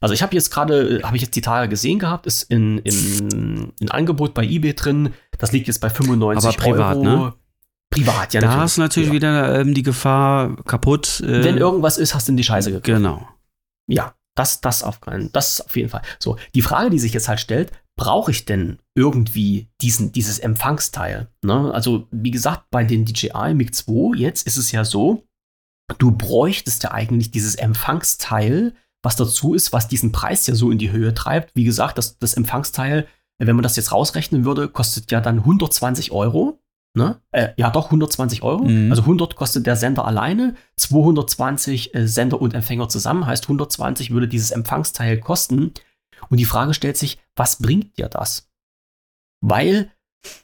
Also 0.00 0.14
ich 0.14 0.22
habe 0.22 0.34
jetzt 0.34 0.50
gerade, 0.50 1.00
habe 1.04 1.14
ich 1.16 1.22
jetzt 1.22 1.36
die 1.36 1.40
Tage 1.42 1.68
gesehen 1.68 1.98
gehabt, 1.98 2.26
ist 2.26 2.42
in, 2.44 2.78
in, 2.78 3.72
in 3.78 3.90
Angebot 3.90 4.34
bei 4.34 4.44
eBay 4.44 4.74
drin. 4.74 5.12
Das 5.38 5.52
liegt 5.52 5.68
jetzt 5.68 5.80
bei 5.80 5.90
95 5.90 6.48
Aber 6.48 6.56
privat, 6.72 6.96
Euro. 6.96 7.04
ne? 7.04 7.34
Privat, 7.90 8.32
ja. 8.34 8.40
da 8.40 8.56
hast 8.56 8.76
du 8.76 8.80
natürlich 8.80 9.08
Ja. 9.10 9.14
wieder 9.14 9.60
ähm, 9.60 9.74
die 9.74 9.82
Gefahr 9.82 10.56
kaputt. 10.64 11.20
Äh, 11.20 11.44
Wenn 11.44 11.58
irgendwas 11.58 11.98
ist, 11.98 12.14
hast 12.14 12.28
du 12.28 12.32
in 12.32 12.36
die 12.36 12.44
Scheiße 12.44 12.70
gekriegt. 12.70 12.86
Genau. 12.86 13.28
Ja, 13.88 14.14
das, 14.36 14.60
das 14.60 14.82
auf 14.82 15.00
keinen, 15.00 15.32
das 15.32 15.60
auf 15.60 15.76
jeden 15.76 15.88
Fall. 15.88 16.02
So, 16.18 16.36
die 16.54 16.62
Frage, 16.62 16.90
die 16.90 16.98
sich 16.98 17.12
jetzt 17.12 17.28
halt 17.28 17.40
stellt, 17.40 17.72
brauche 17.96 18.30
ich 18.30 18.44
denn 18.44 18.78
irgendwie 18.94 19.68
diesen, 19.80 20.12
dieses 20.12 20.38
Empfangsteil? 20.38 21.28
Ne? 21.42 21.72
Also, 21.72 22.08
wie 22.10 22.30
gesagt, 22.30 22.64
bei 22.70 22.84
den 22.84 23.04
DJI 23.04 23.54
Mic 23.54 23.74
2 23.74 24.16
jetzt 24.16 24.46
ist 24.46 24.56
es 24.56 24.72
ja 24.72 24.84
so, 24.84 25.24
du 25.98 26.12
bräuchtest 26.12 26.82
ja 26.84 26.92
eigentlich 26.92 27.30
dieses 27.30 27.56
Empfangsteil, 27.56 28.74
was 29.02 29.16
dazu 29.16 29.54
ist, 29.54 29.72
was 29.72 29.88
diesen 29.88 30.12
Preis 30.12 30.46
ja 30.46 30.54
so 30.54 30.70
in 30.70 30.78
die 30.78 30.92
Höhe 30.92 31.14
treibt. 31.14 31.54
Wie 31.54 31.64
gesagt, 31.64 31.98
das, 31.98 32.18
das 32.18 32.34
Empfangsteil, 32.34 33.06
wenn 33.38 33.56
man 33.56 33.62
das 33.62 33.76
jetzt 33.76 33.92
rausrechnen 33.92 34.44
würde, 34.44 34.68
kostet 34.68 35.10
ja 35.10 35.20
dann 35.20 35.38
120 35.38 36.12
Euro. 36.12 36.59
Ne? 36.96 37.20
Äh, 37.30 37.50
ja, 37.56 37.70
doch 37.70 37.86
120 37.86 38.42
Euro. 38.42 38.64
Mhm. 38.64 38.90
Also 38.90 39.02
100 39.02 39.36
kostet 39.36 39.66
der 39.66 39.76
Sender 39.76 40.06
alleine, 40.06 40.56
220 40.76 41.94
äh, 41.94 42.08
Sender 42.08 42.40
und 42.40 42.54
Empfänger 42.54 42.88
zusammen, 42.88 43.26
heißt 43.26 43.44
120 43.44 44.10
würde 44.10 44.26
dieses 44.26 44.50
Empfangsteil 44.50 45.18
kosten. 45.18 45.72
Und 46.28 46.38
die 46.38 46.44
Frage 46.44 46.74
stellt 46.74 46.96
sich, 46.96 47.18
was 47.36 47.56
bringt 47.56 47.96
dir 47.96 48.08
das? 48.08 48.50
Weil 49.40 49.90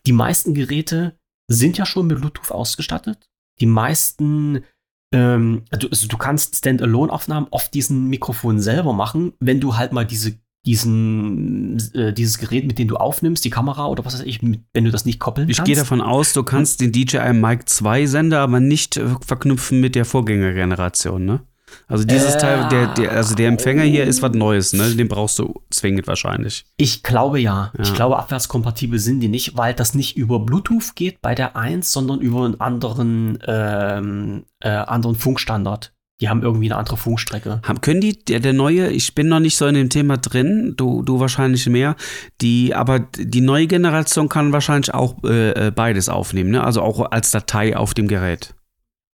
die 0.07 0.13
meisten 0.13 0.55
Geräte 0.55 1.19
sind 1.49 1.79
ja 1.79 1.87
schon 1.87 2.07
mit 2.07 2.19
Bluetooth 2.19 2.53
ausgestattet. 2.53 3.29
Die 3.61 3.67
meisten, 3.67 4.65
ähm, 5.13 5.65
also, 5.71 5.89
also 5.89 6.09
du 6.09 6.17
kannst 6.17 6.57
Standalone-Aufnahmen 6.57 7.49
auf 7.51 7.69
diesen 7.69 8.09
Mikrofon 8.09 8.61
selber 8.61 8.93
machen, 8.93 9.35
wenn 9.41 9.61
du 9.61 9.77
halt 9.77 9.93
mal 9.93 10.07
diese 10.07 10.39
diesen, 10.67 11.79
äh, 11.95 12.13
dieses 12.13 12.39
Gerät, 12.39 12.67
mit 12.67 12.79
dem 12.79 12.89
du 12.89 12.97
aufnimmst, 12.97 13.45
die 13.45 13.51
Kamera 13.51 13.87
oder 13.87 14.05
was 14.05 14.15
weiß 14.15 14.23
ich, 14.27 14.41
wenn 14.43 14.85
du 14.85 14.91
das 14.91 15.05
nicht 15.05 15.19
koppeln 15.21 15.49
Ich 15.49 15.57
kannst. 15.59 15.67
gehe 15.67 15.77
davon 15.77 16.01
aus, 16.01 16.33
du 16.33 16.43
kannst 16.43 16.81
den 16.81 16.93
DJI 16.93 17.33
Mic 17.33 17.63
2 17.67 18.07
Sender 18.07 18.41
aber 18.41 18.61
nicht 18.61 18.97
äh, 18.97 19.07
verknüpfen 19.25 19.81
mit 19.81 19.95
der 19.95 20.05
Vorgängergeneration, 20.05 21.25
ne? 21.25 21.41
Also 21.89 22.05
dieses 22.05 22.37
Äh, 22.37 22.39
Teil, 22.39 22.69
der, 22.69 22.95
der, 22.95 23.11
also 23.13 23.35
der 23.35 23.49
Empfänger 23.49 23.83
hier 23.83 24.05
ist 24.05 24.23
was 24.23 24.33
Neues, 24.33 24.73
ne? 24.73 24.95
Den 24.95 25.09
brauchst 25.09 25.39
du 25.39 25.63
zwingend 25.71 26.07
wahrscheinlich. 26.07 26.65
Ich 26.77 27.03
glaube 27.03 27.41
ja. 27.41 27.73
Ja. 27.77 27.83
Ich 27.83 27.93
glaube, 27.93 28.19
abwärtskompatibel 28.19 28.99
sind 28.99 29.21
die 29.21 29.29
nicht, 29.29 29.57
weil 29.57 29.75
das 29.75 29.95
nicht 29.95 30.17
über 30.17 30.39
Bluetooth 30.39 30.95
geht 30.95 31.21
bei 31.23 31.35
der 31.35 31.57
1, 31.57 31.91
sondern 31.93 32.21
über 32.21 32.45
einen 32.45 32.61
anderen, 32.61 33.39
ähm, 33.47 34.45
äh, 34.61 34.69
anderen 34.71 35.17
Funkstandard. 35.17 35.93
Die 36.21 36.31
haben 36.31 36.43
irgendwie 36.43 36.67
eine 36.67 36.79
andere 36.79 36.97
Funkstrecke. 36.97 37.61
Haben, 37.63 37.83
können 37.83 38.01
die, 38.01 38.19
der, 38.25 38.41
der 38.41 38.55
neue, 38.55 38.89
ich 38.89 39.15
bin 39.15 39.29
noch 39.29 39.41
nicht 39.41 39.57
so 39.57 39.67
in 39.67 39.75
dem 39.75 39.91
Thema 39.91 40.17
drin, 40.17 40.73
du, 40.77 41.03
du 41.03 41.21
wahrscheinlich 41.21 41.67
mehr, 41.69 41.95
die, 42.41 42.75
aber 42.75 43.01
die 43.01 43.43
neue 43.43 43.67
Generation 43.67 44.31
kann 44.31 44.53
wahrscheinlich 44.53 44.95
auch 44.95 45.23
äh, 45.25 45.67
äh, 45.67 45.71
beides 45.71 46.09
aufnehmen, 46.09 46.51
ne? 46.51 46.65
Also 46.65 46.81
auch 46.81 47.11
als 47.11 47.31
Datei 47.33 47.77
auf 47.77 47.93
dem 47.93 48.09
Gerät. 48.09 48.55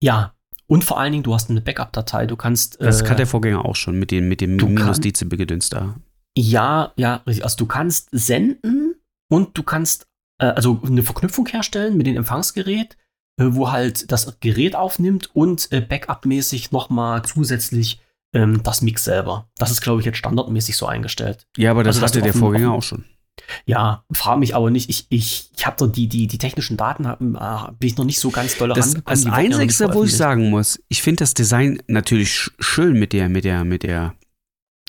Ja. 0.00 0.34
Und 0.68 0.84
vor 0.84 0.98
allen 0.98 1.12
Dingen, 1.12 1.24
du 1.24 1.34
hast 1.34 1.50
eine 1.50 1.60
Backup-Datei. 1.60 2.26
Du 2.26 2.36
kannst. 2.36 2.80
Das 2.80 3.02
äh, 3.02 3.04
kann 3.04 3.16
der 3.16 3.26
Vorgänger 3.26 3.64
auch 3.64 3.76
schon 3.76 3.98
mit 3.98 4.10
dem, 4.10 4.28
mit 4.28 4.40
dem 4.40 4.56
minus 4.56 5.00
Dezibel-Gedöns 5.00 5.68
da. 5.68 5.96
Ja, 6.34 6.92
ja, 6.96 7.16
richtig. 7.26 7.44
Also 7.44 7.56
du 7.58 7.66
kannst 7.66 8.08
senden 8.12 8.94
und 9.28 9.58
du 9.58 9.64
kannst 9.64 10.06
äh, 10.38 10.46
also 10.46 10.80
eine 10.86 11.02
Verknüpfung 11.02 11.46
herstellen 11.46 11.96
mit 11.96 12.06
dem 12.06 12.16
Empfangsgerät, 12.16 12.96
wo 13.38 13.70
halt 13.72 14.10
das 14.12 14.38
Gerät 14.40 14.76
aufnimmt 14.76 15.30
und 15.34 15.70
äh, 15.72 15.80
Backup-mäßig 15.80 16.70
nochmal 16.72 17.22
zusätzlich 17.24 18.00
ähm, 18.34 18.62
das 18.62 18.82
Mix 18.82 19.04
selber. 19.04 19.48
Das 19.58 19.70
ist, 19.70 19.80
glaube 19.80 20.00
ich, 20.00 20.06
jetzt 20.06 20.18
standardmäßig 20.18 20.76
so 20.76 20.86
eingestellt. 20.86 21.46
Ja, 21.56 21.70
aber 21.70 21.82
das 21.84 21.96
Also, 21.96 22.06
hatte 22.06 22.22
der 22.22 22.34
Vorgänger 22.34 22.72
auch 22.72 22.82
schon. 22.82 23.04
Ja, 23.64 24.04
frage 24.12 24.40
mich 24.40 24.54
aber 24.54 24.70
nicht. 24.70 24.90
Ich, 24.90 25.06
ich, 25.08 25.50
ich 25.56 25.66
habe 25.66 25.76
da 25.78 25.86
die, 25.86 26.06
die, 26.06 26.26
die 26.26 26.38
technischen 26.38 26.76
Daten, 26.76 27.06
hab, 27.08 27.20
äh, 27.22 27.72
bin 27.78 27.88
ich 27.88 27.96
noch 27.96 28.04
nicht 28.04 28.20
so 28.20 28.30
ganz 28.30 28.56
doll 28.58 28.68
Das, 28.68 28.88
rangekommen. 28.94 29.24
das 29.24 29.32
Einzige, 29.32 29.94
wo 29.94 30.04
ich 30.04 30.16
sagen 30.16 30.50
muss, 30.50 30.80
ich 30.88 31.02
finde 31.02 31.20
das 31.20 31.32
Design 31.34 31.82
natürlich 31.88 32.28
sch- 32.28 32.52
schön 32.60 32.98
mit 32.98 33.12
der, 33.14 33.28
mit 33.30 33.44
der, 33.44 33.64
mit 33.64 33.82
der. 33.82 34.14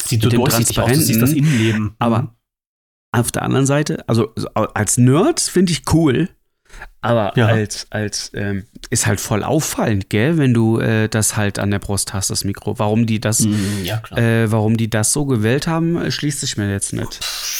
sieht 0.02 0.24
mit 0.24 0.34
so 0.34 0.44
aus. 0.44 0.56
Siehst 0.58 0.70
das 0.72 0.76
Transparenten, 0.76 1.38
Innenleben. 1.38 1.96
aber 2.00 2.36
Auf 3.14 3.32
der 3.32 3.44
anderen 3.44 3.66
Seite, 3.66 4.08
also 4.10 4.32
so 4.36 4.48
als 4.50 4.98
Nerd 4.98 5.40
finde 5.40 5.72
ich 5.72 5.84
cool, 5.94 6.30
aber 7.02 7.34
Ja. 7.36 7.48
als, 7.48 7.88
als 7.90 8.32
ähm, 8.34 8.66
ist 8.90 9.06
halt 9.08 9.20
voll 9.20 9.44
auffallend, 9.44 10.10
gell, 10.10 10.38
wenn 10.38 10.54
du 10.54 10.80
äh, 10.80 11.10
das 11.10 11.36
halt 11.36 11.60
an 11.60 11.72
der 11.72 11.80
Brust 11.80 12.14
hast, 12.14 12.30
das 12.30 12.44
Mikro. 12.44 12.80
Warum 12.80 13.06
die 13.06 13.20
das, 13.20 13.42
Mm, 13.42 13.84
ja, 13.84 14.02
äh, 14.16 14.50
warum 14.52 14.78
die 14.78 14.90
das 14.90 15.12
so 15.12 15.26
gewählt 15.26 15.68
haben, 15.68 15.98
äh, 15.98 16.12
schließt 16.12 16.40
sich 16.40 16.58
mir 16.58 16.72
jetzt 16.72 16.94
nicht. 16.94 17.20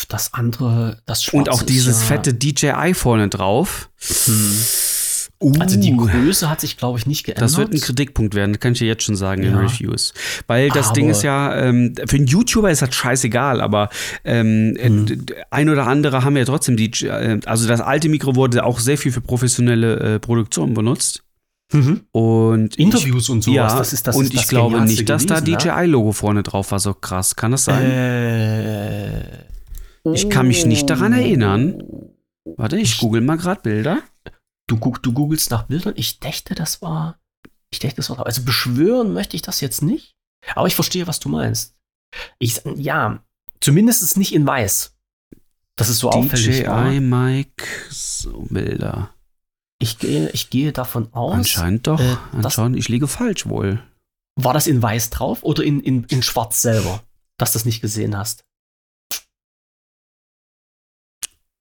Das 0.10 0.34
andere, 0.34 1.02
das 1.06 1.24
Schwarze 1.24 1.38
Und 1.38 1.50
auch 1.50 1.64
dieses 1.64 2.02
ja, 2.02 2.08
fette 2.08 2.34
DJI 2.34 2.94
vorne 2.94 3.28
drauf. 3.28 3.90
Hm. 4.26 4.58
Uh, 5.44 5.52
Also 5.60 5.80
die 5.80 5.96
Größe 5.96 6.50
hat 6.50 6.62
sich, 6.62 6.78
glaube 6.78 6.98
ich, 6.98 7.06
nicht 7.06 7.26
geändert. 7.26 7.44
das 7.44 7.58
wird 7.58 7.74
ein 7.74 7.82
Kritikpunkt 7.82 8.34
werden, 8.34 8.60
kann 8.60 8.74
ich 8.74 8.80
dir 8.80 8.88
jetzt 8.88 9.04
schon 9.04 9.16
sagen 9.18 9.44
in 9.44 9.52
Ja. 9.52 9.60
Reviews. 9.60 10.14
Weil 10.48 10.70
das 10.70 10.88
Aber- 10.88 10.94
Ding 10.96 11.10
ist 11.10 11.22
ja, 11.24 11.54
ähm, 11.56 11.94
für 12.08 12.16
einen 12.16 12.28
YouTuber 12.28 12.72
ist 12.72 12.82
das 12.82 12.96
scheißegal, 12.96 13.60
aber 13.62 13.90
ähm, 14.24 14.76
Hm. 14.80 15.06
äh, 15.08 15.16
d- 15.18 15.34
ein 15.52 15.70
oder 15.70 15.88
andere 15.88 16.24
haben 16.24 16.38
ja 16.38 16.46
trotzdem 16.46 16.78
die, 16.78 16.90
äh, 17.06 17.40
also 17.46 17.68
das 17.68 17.82
alte 17.82 18.08
Mikro 18.10 18.36
wurde 18.36 18.64
auch 18.64 18.80
sehr 18.80 18.98
viel 18.98 19.12
für 19.12 19.22
professionelle 19.22 20.16
äh, 20.16 20.20
Produktion 20.20 20.74
benutzt. 20.74 21.24
Mhm. 21.72 22.02
Und 22.12 22.76
Interviews 22.78 23.30
und 23.30 23.44
sowas, 23.44 23.56
ja, 23.56 23.78
das 23.80 23.94
ist 23.94 24.06
das 24.06 24.16
und 24.16 24.26
ist 24.26 24.34
ich 24.34 24.40
das 24.42 24.48
glaube 24.50 24.72
Genialste 24.74 24.96
nicht, 24.98 25.10
dass 25.10 25.26
da 25.26 25.40
gewesen, 25.40 25.52
ne? 25.54 25.58
DJI-Logo 25.58 26.12
vorne 26.12 26.44
drauf 26.44 26.72
war, 26.72 26.80
so 26.80 26.94
krass. 26.94 27.36
Kann 27.36 27.52
das 27.52 27.66
sein? 27.66 27.84
Äh, 27.84 29.24
Ich 30.14 30.30
kann 30.30 30.48
mich 30.48 30.66
nicht 30.66 30.90
daran 30.90 31.14
erinnern. 31.14 31.82
Warte, 32.58 32.76
ich 32.78 32.84
ich- 32.94 33.00
google 33.00 33.22
mal 33.22 33.38
gerade 33.38 33.62
Bilder. 33.62 34.00
Du, 34.80 34.94
du 35.02 35.14
googelst 35.14 35.52
nach 35.52 35.64
Bildern. 35.64 35.94
Ich 35.98 36.20
dachte, 36.20 36.56
das 36.56 36.82
war. 36.82 37.20
Ich 37.70 37.80
dachte, 37.80 37.96
das 37.98 38.10
war. 38.10 38.26
Also 38.26 38.44
beschwören 38.44 39.14
möchte 39.14 39.36
ich 39.36 39.42
das 39.42 39.62
jetzt 39.62 39.82
nicht. 39.82 40.16
Aber 40.56 40.68
ich 40.68 40.76
verstehe, 40.76 41.08
was 41.08 41.20
du 41.20 41.30
meinst. 41.30 41.76
Ich, 42.40 42.62
ja, 42.76 43.24
zumindest 43.62 44.04
ist 44.04 44.18
nicht 44.18 44.34
in 44.34 44.46
weiß. 44.46 44.96
Das 45.76 45.90
ist 45.90 46.00
so 46.00 46.10
auffällig. 46.12 46.68
war. 46.68 46.90
DJI 46.90 47.00
Mic, 47.00 47.64
so 47.90 48.46
Bilder. 48.50 49.10
Ich 49.80 49.98
gehe, 49.98 50.30
ich 50.30 50.50
gehe 50.50 50.72
davon 50.72 51.12
aus. 51.14 51.34
Anscheinend 51.34 51.88
doch. 51.88 52.00
äh, 52.00 52.16
Anscheinend, 52.32 52.78
ich 52.78 52.90
liege 52.90 53.08
falsch 53.08 53.48
wohl. 53.48 53.82
War 54.36 54.54
das 54.54 54.68
in 54.68 54.82
weiß 54.82 55.10
drauf 55.10 55.44
oder 55.44 55.64
in, 55.64 55.80
in, 55.82 56.04
in 56.06 56.22
schwarz 56.24 56.62
selber, 56.62 57.04
dass 57.38 57.52
du 57.52 57.58
das 57.60 57.66
nicht 57.66 57.82
gesehen 57.82 58.16
hast? 58.18 58.46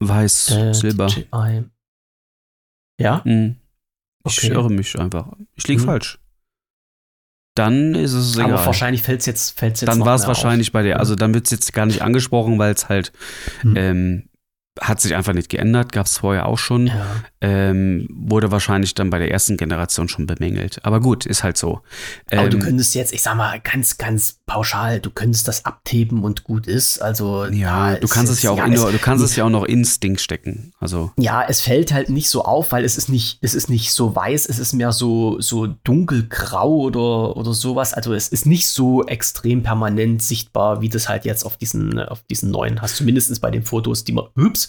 Weiß, 0.00 0.50
Äh, 0.50 0.74
Silber. 0.74 1.06
DJI. 1.06 1.64
Ja? 3.00 3.24
Hm. 3.24 3.56
Ich 4.26 4.38
Okay. 4.38 4.52
irre 4.52 4.70
mich 4.70 4.98
einfach. 4.98 5.28
Ich 5.56 5.66
liege 5.66 5.80
Hm. 5.82 5.86
falsch. 5.86 6.18
Dann 7.54 7.94
ist 7.94 8.12
es 8.12 8.36
egal. 8.36 8.52
Aber 8.54 8.66
wahrscheinlich 8.66 9.02
fällt 9.02 9.20
es 9.20 9.26
jetzt, 9.26 9.58
fällt's 9.58 9.80
jetzt 9.82 9.88
dann 9.88 10.00
war 10.00 10.14
es 10.14 10.26
wahrscheinlich 10.26 10.72
bei 10.72 10.82
der, 10.82 11.00
also 11.00 11.14
dann 11.16 11.34
wird 11.34 11.44
es 11.44 11.50
jetzt 11.50 11.72
gar 11.74 11.84
nicht 11.86 12.00
angesprochen, 12.02 12.58
weil 12.58 12.72
es 12.72 12.88
halt 12.88 13.12
Hm. 13.60 13.76
ähm, 13.76 14.28
hat 14.80 15.00
sich 15.00 15.14
einfach 15.14 15.34
nicht 15.34 15.50
geändert, 15.50 15.92
gab 15.92 16.06
es 16.06 16.16
vorher 16.18 16.46
auch 16.46 16.58
schon. 16.58 16.86
Ja. 16.86 17.06
Ähm, 17.42 18.08
wurde 18.10 18.50
wahrscheinlich 18.50 18.94
dann 18.94 19.10
bei 19.10 19.18
der 19.18 19.30
ersten 19.30 19.56
Generation 19.56 20.08
schon 20.08 20.26
bemängelt. 20.26 20.84
Aber 20.84 21.00
gut, 21.00 21.26
ist 21.26 21.42
halt 21.42 21.56
so. 21.58 21.80
Aber 22.30 22.48
du 22.48 22.56
Ähm, 22.56 22.62
könntest 22.62 22.94
jetzt, 22.94 23.12
ich 23.12 23.20
sag 23.20 23.36
mal, 23.36 23.60
ganz, 23.60 23.98
ganz 23.98 24.38
pauschal, 24.46 25.00
du 25.00 25.10
könntest 25.10 25.48
das 25.48 25.64
abheben 25.64 26.24
und 26.24 26.44
gut 26.44 26.66
ist. 26.66 27.02
Also 27.02 27.44
ja, 27.46 27.96
du 27.96 28.08
kannst 28.08 28.32
ist 28.32 28.38
es 28.38 28.42
ja 28.44 28.50
auch 28.52 28.56
ja, 28.56 28.64
in, 28.64 28.72
es, 28.72 28.80
du 28.82 28.98
kannst 28.98 29.24
es 29.24 29.36
ja 29.36 29.44
auch 29.44 29.50
noch 29.50 29.64
ins 29.64 30.00
Ding 30.00 30.16
stecken. 30.16 30.72
Also 30.78 31.10
ja, 31.18 31.44
es 31.46 31.60
fällt 31.60 31.92
halt 31.92 32.08
nicht 32.08 32.30
so 32.30 32.44
auf, 32.44 32.72
weil 32.72 32.84
es 32.84 32.96
ist 32.96 33.08
nicht, 33.08 33.38
es 33.42 33.54
ist 33.54 33.68
nicht 33.68 33.92
so 33.92 34.14
weiß, 34.16 34.48
es 34.48 34.58
ist 34.58 34.72
mehr 34.72 34.92
so, 34.92 35.40
so 35.40 35.66
dunkelgrau 35.66 36.76
oder, 36.78 37.36
oder 37.36 37.52
sowas. 37.52 37.92
Also 37.92 38.14
es 38.14 38.28
ist 38.28 38.46
nicht 38.46 38.68
so 38.68 39.04
extrem 39.04 39.62
permanent 39.62 40.22
sichtbar, 40.22 40.80
wie 40.80 40.88
das 40.88 41.08
halt 41.08 41.24
jetzt 41.24 41.44
auf 41.44 41.56
diesen, 41.56 41.98
auf 41.98 42.22
diesen 42.22 42.50
neuen 42.50 42.80
hast. 42.80 42.96
Zumindest 42.96 43.40
bei 43.40 43.50
den 43.50 43.64
Fotos, 43.64 44.04
die 44.04 44.12
man, 44.12 44.26
ups, 44.36 44.61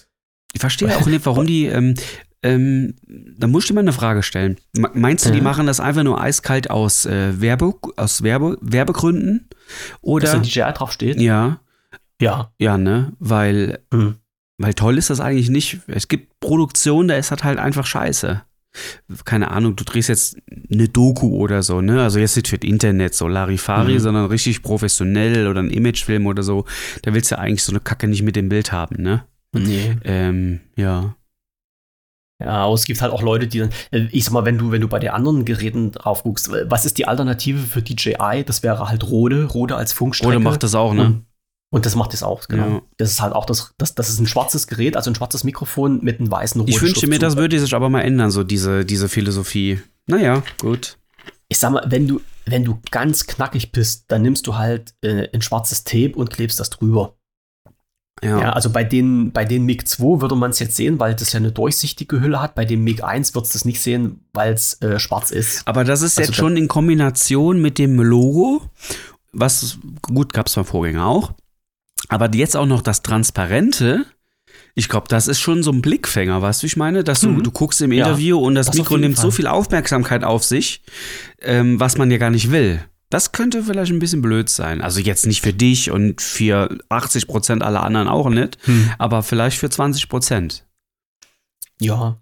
ich 0.54 0.62
verstehe 0.62 0.96
auch 0.96 1.06
nicht, 1.06 1.26
warum 1.26 1.46
die. 1.46 1.66
Ähm, 1.66 1.96
ähm, 2.42 2.96
da 3.38 3.48
muss 3.48 3.64
ich 3.64 3.68
dir 3.70 3.74
mal 3.74 3.82
eine 3.82 3.94
Frage 3.94 4.22
stellen. 4.24 4.58
Me- 4.76 4.92
Meinst 4.94 5.26
du, 5.26 5.32
die 5.32 5.38
Mhm. 5.40 5.44
machen 5.46 5.66
das 5.66 5.80
einfach 5.80 6.04
nur 6.04 6.20
eiskalt 6.22 6.70
aus 6.70 7.06
äh, 7.06 7.40
Werbe, 7.42 7.74
aus 7.98 8.22
Werbe, 8.24 8.58
Werbegründen? 8.62 9.48
dass 9.50 10.00
Oder 10.02 10.32
da 10.34 10.40
DJI 10.40 10.74
draufsteht. 10.74 11.20
ja, 11.22 11.60
Ja. 12.22 12.52
ja, 12.60 12.78
ne? 12.78 13.14
Weil 13.20 13.80
Mhm. 13.92 14.16
Weil 14.60 14.76
toll 14.76 14.98
ist 15.00 15.10
das 15.10 15.20
eigentlich 15.20 15.50
nicht. 15.50 15.80
Es 15.88 16.08
gibt 16.08 16.40
Produktionen, 16.40 17.08
da 17.08 17.16
ist 17.16 17.32
das 17.32 17.44
halt 17.44 17.58
einfach 17.60 17.86
scheiße. 17.88 18.44
Keine 19.26 19.52
Ahnung, 19.52 19.76
du 19.76 19.84
drehst 19.84 20.10
jetzt 20.10 20.38
eine 20.72 20.88
Doku 20.90 21.36
oder 21.38 21.64
so, 21.64 21.82
ne? 21.82 22.02
Also 22.02 22.20
jetzt 22.20 22.36
nicht 22.36 22.48
für 22.50 22.58
das 22.58 22.68
Internet, 22.70 23.14
so 23.16 23.28
Larifari, 23.28 23.94
Mhm. 23.96 24.00
sondern 24.00 24.26
richtig 24.28 24.62
professionell 24.64 25.48
oder 25.48 25.62
ein 25.62 25.70
Imagefilm 25.70 26.26
oder 26.28 26.44
so. 26.44 26.66
Da 27.04 27.14
willst 27.14 27.32
du 27.32 27.38
eigentlich 27.40 27.64
so 27.64 27.72
eine 27.72 27.80
Kacke 27.80 28.08
nicht 28.08 28.22
mit 28.24 28.36
dem 28.36 28.50
Bild 28.50 28.72
haben, 28.72 29.02
ne? 29.02 29.24
Nee. 29.54 29.96
Ähm, 30.04 30.62
ja. 30.76 31.16
Ja, 32.44 32.50
aber 32.50 32.74
es 32.74 32.86
gibt 32.86 33.02
halt 33.02 33.14
auch 33.14 33.22
Leute, 33.22 33.48
die 33.48 33.60
dann, 33.60 33.70
äh, 33.92 34.08
ich 34.12 34.26
sag 34.26 34.34
mal, 34.34 34.46
wenn 34.46 34.58
du, 34.58 34.72
wenn 34.72 34.82
du 34.82 34.88
bei 34.88 35.00
den 35.00 35.12
anderen 35.12 35.46
Geräten 35.46 35.92
drauf 35.92 36.24
guckst, 36.24 36.52
was 36.66 36.86
ist 36.86 36.98
die 36.98 37.08
Alternative 37.08 37.60
für 37.60 37.82
DJI? 37.82 38.44
Das 38.46 38.64
wäre 38.64 38.90
halt 38.90 39.10
Rode, 39.10 39.46
Rode 39.46 39.76
als 39.76 39.94
Funkstrecke. 39.94 40.30
Oder 40.30 40.40
macht 40.40 40.64
das 40.64 40.76
auch, 40.76 40.94
ne? 40.94 41.06
Und, 41.06 41.26
und 41.70 41.86
das 41.86 41.96
macht 41.96 42.14
das 42.14 42.22
auch, 42.22 42.48
genau. 42.48 42.68
Ja. 42.68 42.82
Das 42.98 43.12
ist 43.12 43.22
halt 43.22 43.34
auch 43.34 43.46
das, 43.46 43.74
das, 43.78 43.96
das 43.96 44.10
ist 44.10 44.20
ein 44.20 44.28
schwarzes 44.28 44.68
Gerät, 44.68 44.98
also 44.98 45.10
ein 45.10 45.16
schwarzes 45.16 45.44
Mikrofon 45.44 46.04
mit 46.04 46.20
einem 46.20 46.30
weißen 46.30 46.60
Rode 46.60 46.72
Ich 46.72 46.82
wünschte 46.82 47.08
mir, 47.08 47.20
das 47.20 47.38
würde 47.38 47.60
sich 47.60 47.74
aber 47.74 47.90
mal 47.90 48.02
ändern, 48.02 48.30
so 48.30 48.44
diese, 48.44 48.84
diese 48.84 49.08
Philosophie. 49.08 49.80
Naja, 50.08 50.44
gut. 50.60 50.98
Ich 51.48 51.60
sag 51.60 51.72
mal, 51.72 51.86
wenn 51.88 52.08
du, 52.08 52.22
wenn 52.46 52.66
du 52.66 52.80
ganz 52.92 53.26
knackig 53.26 53.72
bist, 53.72 54.06
dann 54.10 54.22
nimmst 54.22 54.48
du 54.48 54.56
halt 54.56 54.96
äh, 55.02 55.30
ein 55.34 55.42
schwarzes 55.42 55.84
Tape 55.84 56.14
und 56.16 56.30
klebst 56.30 56.60
das 56.60 56.70
drüber. 56.70 57.16
Ja. 58.22 58.40
Ja, 58.40 58.50
also 58.54 58.70
bei 58.70 58.84
den, 58.84 59.32
bei 59.34 59.44
den 59.44 59.66
MiG 59.66 59.86
2 59.88 60.22
würde 60.22 60.36
man 60.36 60.52
es 60.52 60.60
jetzt 60.60 60.76
sehen, 60.76 61.00
weil 61.00 61.14
das 61.16 61.34
ja 61.34 61.40
eine 61.40 61.52
durchsichtige 61.52 62.22
Hülle 62.22 62.42
hat. 62.42 62.56
Bei 62.56 62.64
dem 62.64 62.84
MiG 62.84 63.04
1 63.04 63.36
wird 63.36 63.46
es 63.46 63.52
das 63.54 63.66
nicht 63.66 63.82
sehen, 63.82 64.26
weil 64.34 64.54
es 64.54 64.82
äh, 64.82 64.98
schwarz 65.00 65.32
ist. 65.32 65.68
Aber 65.68 65.84
das 65.84 66.02
ist 66.02 66.18
Also 66.18 66.30
jetzt 66.32 66.38
schon 66.38 66.56
in 66.56 66.68
Kombination 66.70 67.62
mit 67.62 67.78
dem 67.78 68.00
Logo, 68.00 68.62
was 69.34 69.78
gut 70.02 70.32
gab 70.32 70.48
es 70.48 70.56
beim 70.56 70.64
Vorgänger 70.66 71.06
auch. 71.06 71.34
Aber 72.08 72.34
jetzt 72.34 72.56
auch 72.56 72.66
noch 72.66 72.82
das 72.82 73.02
Transparente. 73.02 74.06
Ich 74.76 74.90
glaube, 74.90 75.08
das 75.10 75.28
ist 75.28 75.40
schon 75.40 75.62
so 75.64 75.72
ein 75.72 75.82
Blickfänger, 75.82 76.42
weißt 76.42 76.64
du, 76.64 76.68
ich 76.68 76.78
meine? 76.78 77.04
Dass 77.04 77.22
du, 77.22 77.30
Mhm. 77.30 77.44
du 77.44 77.52
guckst 77.52 77.82
im 77.82 77.92
Ja, 77.92 78.06
Interview 78.06 78.40
und 78.40 78.56
das, 78.56 78.68
das 78.68 78.76
Mikro 78.78 78.98
nimmt 78.98 79.18
so 79.18 79.24
Fall. 79.24 79.32
viel 79.32 79.48
Aufmerksamkeit 79.48 80.24
auf 80.24 80.44
sich, 80.44 80.84
ähm, 81.42 81.80
was 81.80 81.98
man 81.98 82.10
ja 82.10 82.18
gar 82.18 82.30
nicht 82.30 82.52
will. 82.52 82.80
Das 83.14 83.32
könnte 83.32 83.62
vielleicht 83.64 83.92
ein 83.92 84.00
bisschen 84.00 84.22
blöd 84.24 84.50
sein. 84.50 84.82
Also 84.82 85.00
jetzt 85.00 85.28
nicht 85.28 85.42
für 85.42 85.54
dich 85.54 85.92
und 85.92 86.20
für 86.20 86.76
80 86.90 87.28
Prozent 87.28 87.62
aller 87.62 87.84
anderen 87.84 88.08
auch 88.08 88.28
nicht, 88.30 88.58
aber 88.98 89.22
vielleicht 89.22 89.60
für 89.60 89.70
20 89.70 90.10
Prozent. 90.10 90.66
Ja. 91.80 92.18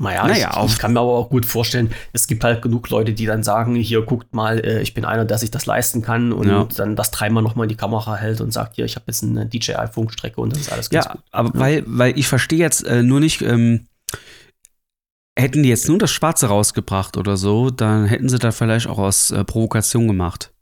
Naja, 0.00 0.26
Naja, 0.28 0.62
ich, 0.64 0.72
ich 0.72 0.78
kann 0.78 0.92
mir 0.92 1.00
aber 1.00 1.12
auch 1.14 1.28
gut 1.28 1.44
vorstellen, 1.44 1.90
es 2.12 2.28
gibt 2.28 2.44
halt 2.44 2.62
genug 2.62 2.88
Leute, 2.88 3.12
die 3.14 3.26
dann 3.26 3.42
sagen, 3.42 3.74
hier 3.74 4.02
guckt 4.02 4.32
mal, 4.32 4.58
äh, 4.64 4.80
ich 4.80 4.94
bin 4.94 5.04
einer, 5.04 5.24
der 5.24 5.38
sich 5.38 5.50
das 5.50 5.66
leisten 5.66 6.02
kann 6.02 6.32
und 6.32 6.46
Ja. 6.48 6.68
dann 6.76 6.94
das 6.94 7.10
dreimal 7.10 7.42
nochmal 7.42 7.64
in 7.64 7.68
die 7.70 7.76
Kamera 7.76 8.14
hält 8.14 8.40
und 8.40 8.52
sagt, 8.52 8.76
hier, 8.76 8.84
ich 8.84 8.94
habe 8.94 9.04
jetzt 9.08 9.24
eine 9.24 9.46
DJI-Funkstrecke 9.46 10.40
und 10.40 10.52
das 10.52 10.60
ist 10.60 10.72
alles 10.72 10.90
ganz 10.90 11.04
Ja, 11.06 11.12
gut. 11.12 11.22
aber 11.32 11.48
Ja. 11.54 11.60
weil, 11.60 11.82
weil 11.86 12.16
ich 12.18 12.28
verstehe 12.28 12.60
jetzt 12.60 12.84
äh, 12.86 13.02
nur 13.02 13.18
nicht, 13.18 13.42
ähm, 13.42 13.88
hätten 15.38 15.62
die 15.62 15.68
jetzt 15.68 15.88
nur 15.88 15.98
das 15.98 16.10
Schwarze 16.10 16.46
rausgebracht 16.48 17.16
oder 17.16 17.36
so, 17.36 17.70
dann 17.70 18.06
hätten 18.06 18.28
sie 18.28 18.38
da 18.38 18.50
vielleicht 18.52 18.86
auch 18.88 18.98
aus 18.98 19.30
äh, 19.30 19.44
Provokation 19.44 20.06
gemacht. 20.08 20.52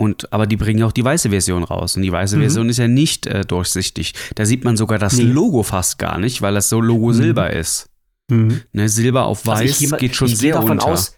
Und, 0.00 0.32
aber 0.32 0.46
die 0.46 0.56
bringen 0.56 0.78
ja 0.78 0.86
auch 0.86 0.92
die 0.92 1.04
weiße 1.04 1.30
Version 1.30 1.64
raus. 1.64 1.96
Und 1.96 2.02
die 2.02 2.12
weiße 2.12 2.36
Mhm. 2.36 2.40
Version 2.40 2.68
ist 2.68 2.78
ja 2.78 2.86
nicht 2.88 3.26
äh, 3.26 3.44
durchsichtig. 3.44 4.14
Da 4.36 4.46
sieht 4.46 4.64
man 4.64 4.76
sogar 4.76 4.98
das 4.98 5.14
Nee. 5.16 5.24
Logo 5.24 5.62
fast 5.64 5.98
gar 5.98 6.18
nicht, 6.18 6.40
weil 6.40 6.54
das 6.54 6.68
so 6.68 6.80
Logo 6.80 7.08
Mhm. 7.08 7.12
Silber 7.14 7.52
ist. 7.52 7.90
Ne, 8.30 8.88
Silber 8.90 9.24
auf 9.24 9.48
Also 9.48 9.62
weiß 9.62 9.80
ich 9.80 9.88
gehe- 9.90 9.98
geht 9.98 10.14
schon 10.14 10.28
ich 10.28 10.36
sehr 10.38 10.54
davon 10.54 10.72
unter. 10.72 10.86
aus, 10.86 11.17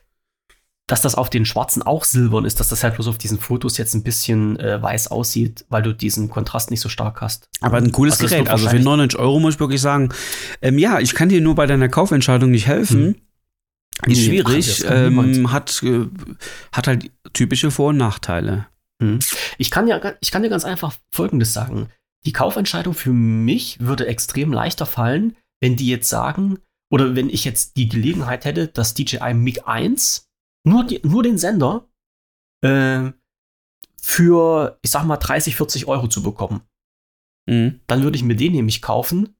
dass 0.91 1.03
das 1.03 1.15
auf 1.15 1.31
den 1.31 1.45
schwarzen 1.47 1.83
auch 1.83 2.05
silbern 2.05 2.45
ist, 2.45 2.59
dass 2.59 2.69
das 2.69 2.83
halt 2.83 2.95
bloß 2.95 3.07
auf 3.09 3.19
diesen 3.19 3.39
Fotos 3.39 3.77
jetzt 3.79 3.95
ein 3.95 4.03
bisschen 4.03 4.59
äh, 4.59 4.83
weiß 4.83 5.09
aussieht, 5.09 5.65
weil 5.69 5.83
du 5.83 5.95
diesen 5.95 6.29
Kontrast 6.31 6.71
nicht 6.71 6.81
so 6.81 6.89
stark 6.89 7.21
hast. 7.21 7.49
Aber 7.61 7.77
ein 7.77 7.93
cooles 7.93 8.15
Also 8.21 8.27
Gerät. 8.27 8.49
Also 8.49 8.63
für 8.63 8.65
wahrscheinlich- 8.67 8.85
99 8.85 9.19
Euro 9.21 9.39
muss 9.39 9.55
ich 9.55 9.61
wirklich 9.61 9.81
sagen, 9.81 10.09
ähm, 10.63 10.79
ja, 10.79 10.99
ich 10.99 11.15
kann 11.15 11.29
dir 11.29 11.41
nur 11.41 11.55
bei 11.55 11.67
deiner 11.67 11.89
Kaufentscheidung 11.89 12.51
nicht 12.51 12.67
helfen. 12.67 13.15
Hm. 14.05 14.13
Ist 14.13 14.23
schwierig, 14.25 14.83
niemand. 14.83 15.37
ähm, 15.37 15.53
hat, 15.53 15.83
äh, 15.83 16.07
hat 16.73 16.87
halt 16.87 17.11
typische 17.35 17.71
Vor- 17.71 17.91
und 17.91 17.99
Nachteile. 17.99 18.67
Ich 19.57 19.71
kann 19.71 19.89
ja, 19.89 19.99
ich 20.21 20.31
kann 20.31 20.43
dir 20.43 20.51
ganz 20.51 20.65
einfach 20.67 20.95
Folgendes 21.11 21.53
sagen. 21.55 21.89
Die 22.27 22.33
Kaufentscheidung 22.33 22.93
für 22.93 23.13
mich 23.13 23.79
würde 23.81 24.07
extrem 24.07 24.53
leichter 24.53 24.85
fallen, 24.85 25.37
wenn 25.61 25.77
die 25.77 25.87
jetzt 25.87 26.09
sagen, 26.11 26.59
oder 26.91 27.15
wenn 27.17 27.31
ich 27.31 27.45
jetzt 27.47 27.77
die 27.77 27.89
Gelegenheit 27.89 28.45
hätte, 28.45 28.69
das 28.69 28.93
DJI 28.95 29.33
MiG 29.33 29.63
1, 29.67 30.27
nur, 30.65 30.85
die, 30.85 31.01
nur 31.03 31.23
den 31.23 31.39
Sender, 31.39 31.89
äh, 32.63 33.11
für, 34.03 34.79
ich 34.83 34.91
sag 34.91 35.05
mal, 35.05 35.17
30, 35.17 35.57
40 35.57 35.87
Euro 35.87 36.09
zu 36.09 36.23
bekommen. 36.23 36.63
Mhm. 37.49 37.81
Dann 37.87 38.03
würde 38.03 38.17
ich 38.17 38.23
mir 38.25 38.37
den 38.37 38.53
nämlich 38.53 38.81
kaufen 38.83 39.37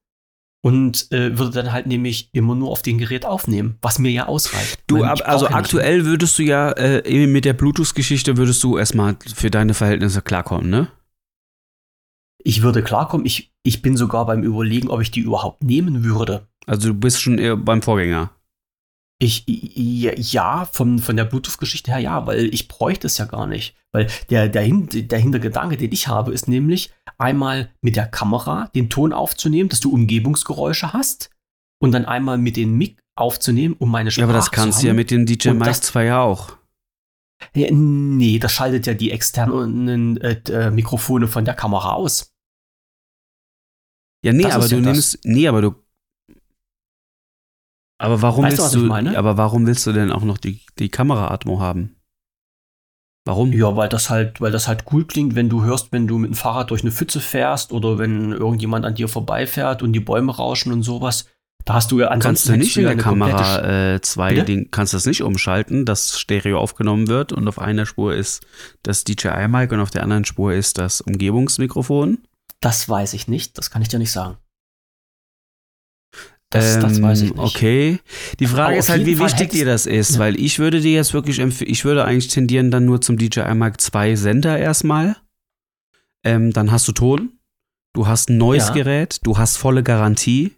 und 0.63 1.11
äh, 1.11 1.37
würde 1.37 1.51
dann 1.51 1.71
halt 1.71 1.87
nämlich 1.87 2.29
immer 2.33 2.55
nur 2.55 2.69
auf 2.69 2.81
dem 2.83 2.97
Gerät 2.99 3.25
aufnehmen, 3.25 3.77
was 3.81 3.97
mir 3.99 4.11
ja 4.11 4.27
ausreicht. 4.27 4.83
Du, 4.87 5.03
ab, 5.03 5.21
also 5.25 5.45
ja 5.45 5.51
nicht- 5.51 5.57
aktuell 5.57 6.05
würdest 6.05 6.37
du 6.37 6.43
ja 6.43 6.71
äh, 6.73 7.27
mit 7.27 7.45
der 7.45 7.53
Bluetooth-Geschichte 7.53 8.37
würdest 8.37 8.63
du 8.63 8.77
erstmal 8.77 9.17
für 9.35 9.49
deine 9.49 9.73
Verhältnisse 9.73 10.21
klarkommen, 10.21 10.69
ne? 10.69 10.91
Ich 12.43 12.63
würde 12.63 12.83
klarkommen. 12.83 13.25
Ich, 13.25 13.53
ich 13.63 13.81
bin 13.83 13.95
sogar 13.97 14.25
beim 14.25 14.43
Überlegen, 14.43 14.89
ob 14.89 15.01
ich 15.01 15.11
die 15.11 15.19
überhaupt 15.19 15.63
nehmen 15.63 16.03
würde. 16.03 16.47
Also 16.65 16.89
du 16.89 16.93
bist 16.95 17.21
schon 17.21 17.37
eher 17.37 17.55
beim 17.55 17.81
Vorgänger. 17.83 18.31
Ich, 19.23 19.43
ja, 19.47 20.65
von, 20.65 20.97
von 20.97 21.15
der 21.15 21.25
Bluetooth-Geschichte 21.25 21.91
her 21.91 21.99
ja, 21.99 22.25
weil 22.25 22.51
ich 22.51 22.67
bräuchte 22.67 23.05
es 23.05 23.19
ja 23.19 23.25
gar 23.25 23.45
nicht. 23.45 23.75
Weil 23.91 24.07
der, 24.31 24.49
der, 24.49 24.63
Hin 24.63 24.89
der 24.91 25.19
Hintergedanke, 25.19 25.77
den 25.77 25.91
ich 25.91 26.07
habe, 26.07 26.31
ist 26.33 26.47
nämlich 26.47 26.91
einmal 27.19 27.69
mit 27.81 27.95
der 27.97 28.07
Kamera 28.07 28.69
den 28.73 28.89
Ton 28.89 29.13
aufzunehmen, 29.13 29.69
dass 29.69 29.79
du 29.79 29.91
Umgebungsgeräusche 29.93 30.91
hast 30.91 31.29
und 31.79 31.91
dann 31.91 32.05
einmal 32.05 32.39
mit 32.39 32.57
den 32.57 32.73
Mic 32.75 32.97
aufzunehmen, 33.15 33.75
um 33.77 33.91
meine 33.91 34.09
Ja, 34.09 34.23
aber 34.23 34.33
das 34.33 34.49
kannst 34.49 34.81
du 34.81 34.87
ja 34.87 34.93
mit 34.93 35.11
dem 35.11 35.27
DJ 35.27 35.49
Mic 35.51 35.65
das- 35.65 35.81
2 35.81 36.05
ja 36.05 36.21
auch. 36.21 36.57
Nee, 37.53 38.39
das 38.39 38.51
schaltet 38.53 38.87
ja 38.87 38.93
die 38.95 39.11
externen 39.11 40.17
äh, 40.21 40.41
äh, 40.49 40.71
Mikrofone 40.71 41.27
von 41.27 41.45
der 41.45 41.53
Kamera 41.53 41.93
aus. 41.93 42.31
Ja, 44.23 44.33
nee, 44.33 44.43
Das 44.43 44.53
aber 44.55 44.67
du 44.67 44.81
das. 44.81 44.93
nimmst. 44.93 45.19
Nee, 45.25 45.47
aber 45.47 45.61
du. 45.61 45.75
Aber 48.01 48.23
warum 48.23 48.45
Weißt 48.45 48.57
du, 48.57 48.63
willst 48.63 48.75
du. 48.75 48.79
meine? 48.79 49.15
Aber 49.15 49.37
warum 49.37 49.67
willst 49.67 49.85
du 49.85 49.91
denn 49.91 50.11
auch 50.11 50.23
noch 50.23 50.39
die, 50.39 50.61
die 50.79 50.89
Kameraatmo 50.89 51.59
haben? 51.59 51.97
Warum? 53.25 53.53
Ja, 53.53 53.75
weil 53.75 53.89
das 53.89 54.09
halt, 54.09 54.41
weil 54.41 54.51
das 54.51 54.67
halt 54.67 54.85
cool 54.91 55.05
klingt, 55.05 55.35
wenn 55.35 55.49
du 55.49 55.63
hörst, 55.63 55.91
wenn 55.91 56.07
du 56.07 56.17
mit 56.17 56.31
dem 56.31 56.33
Fahrrad 56.33 56.71
durch 56.71 56.81
eine 56.81 56.91
Pfütze 56.91 57.19
fährst 57.19 57.71
oder 57.71 57.99
wenn 57.99 58.31
irgendjemand 58.31 58.85
an 58.85 58.95
dir 58.95 59.07
vorbeifährt 59.07 59.83
und 59.83 59.93
die 59.93 59.99
Bäume 59.99 60.35
rauschen 60.35 60.73
und 60.73 60.81
sowas. 60.81 61.25
Da 61.63 61.75
hast 61.75 61.91
du 61.91 61.99
ja 61.99 62.07
ansonsten 62.07 62.49
Kannst 62.49 62.49
du 62.49 62.57
nicht 62.57 62.77
in 62.77 62.85
der 62.85 62.97
Kamera 62.97 63.93
äh, 63.93 64.01
zwei 64.01 64.33
Bitte? 64.33 64.45
Ding, 64.45 64.69
kannst 64.71 64.93
du 64.93 64.97
das 64.97 65.05
nicht 65.05 65.21
umschalten, 65.21 65.85
dass 65.85 66.19
Stereo 66.19 66.57
aufgenommen 66.57 67.07
wird 67.07 67.31
und 67.33 67.47
auf 67.47 67.59
einer 67.59 67.85
Spur 67.85 68.15
ist 68.15 68.43
das 68.81 69.03
DJI-Mic 69.03 69.71
und 69.71 69.79
auf 69.79 69.91
der 69.91 70.01
anderen 70.01 70.25
Spur 70.25 70.53
ist 70.53 70.79
das 70.79 71.01
Umgebungsmikrofon? 71.01 72.17
Das 72.61 72.89
weiß 72.89 73.13
ich 73.13 73.27
nicht, 73.27 73.59
das 73.59 73.69
kann 73.69 73.83
ich 73.83 73.89
dir 73.89 73.99
nicht 73.99 74.11
sagen. 74.11 74.37
Das, 76.51 76.79
das 76.79 76.97
Ähm, 76.97 77.03
weiß 77.03 77.21
ich 77.21 77.29
nicht. 77.31 77.39
Okay. 77.39 77.99
Die 78.39 78.45
Frage 78.45 78.67
Aber 78.69 78.77
ist 78.77 78.89
halt, 78.89 79.05
wie 79.05 79.15
Fall 79.15 79.27
wichtig 79.27 79.49
dir 79.51 79.65
das 79.65 79.85
ist, 79.85 80.13
Ja. 80.15 80.19
weil 80.19 80.39
ich 80.39 80.59
würde 80.59 80.79
dir 80.81 80.91
jetzt 80.91 81.13
wirklich 81.13 81.39
empf 81.39 81.61
ich 81.61 81.83
würde 81.85 82.05
eigentlich 82.05 82.27
tendieren 82.27 82.69
dann 82.71 82.85
nur 82.85 83.01
zum 83.01 83.17
DJI 83.17 83.55
Mic 83.55 83.79
2 83.79 84.15
Sender 84.15 84.57
erstmal. 84.59 85.15
Ähm, 86.23 86.51
dann 86.53 86.71
hast 86.71 86.87
du 86.87 86.91
Ton, 86.91 87.31
du 87.93 88.05
hast 88.07 88.29
ein 88.29 88.37
neues 88.37 88.67
Ja. 88.67 88.73
Gerät, 88.73 89.19
du 89.23 89.37
hast 89.37 89.57
volle 89.57 89.81
Garantie. 89.81 90.51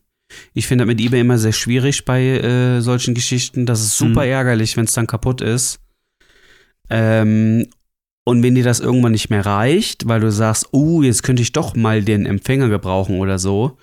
Ich 0.53 0.65
finde 0.67 0.83
das 0.83 0.87
mit 0.87 0.99
eBay 0.99 1.21
immer 1.21 1.37
sehr 1.37 1.51
schwierig 1.53 2.05
bei 2.05 2.21
äh, 2.23 2.81
solchen 2.81 3.13
Geschichten. 3.13 3.65
Das 3.67 3.81
ist 3.81 3.95
super 3.97 4.23
Mhm. 4.25 4.31
ärgerlich, 4.31 4.75
wenn 4.75 4.85
es 4.85 4.93
dann 4.93 5.05
kaputt 5.07 5.41
ist. 5.41 5.79
Ähm, 6.89 7.67
und 8.25 8.41
wenn 8.41 8.55
dir 8.55 8.63
das 8.63 8.79
irgendwann 8.79 9.11
nicht 9.11 9.29
mehr 9.29 9.45
reicht, 9.45 10.07
weil 10.07 10.21
du 10.21 10.31
sagst, 10.31 10.69
oh, 10.71 11.01
jetzt 11.01 11.23
könnte 11.23 11.41
ich 11.41 11.51
doch 11.51 11.75
mal 11.75 12.01
den 12.01 12.25
Empfänger 12.25 12.69
gebrauchen 12.69 13.19
oder 13.19 13.37
so, 13.37 13.77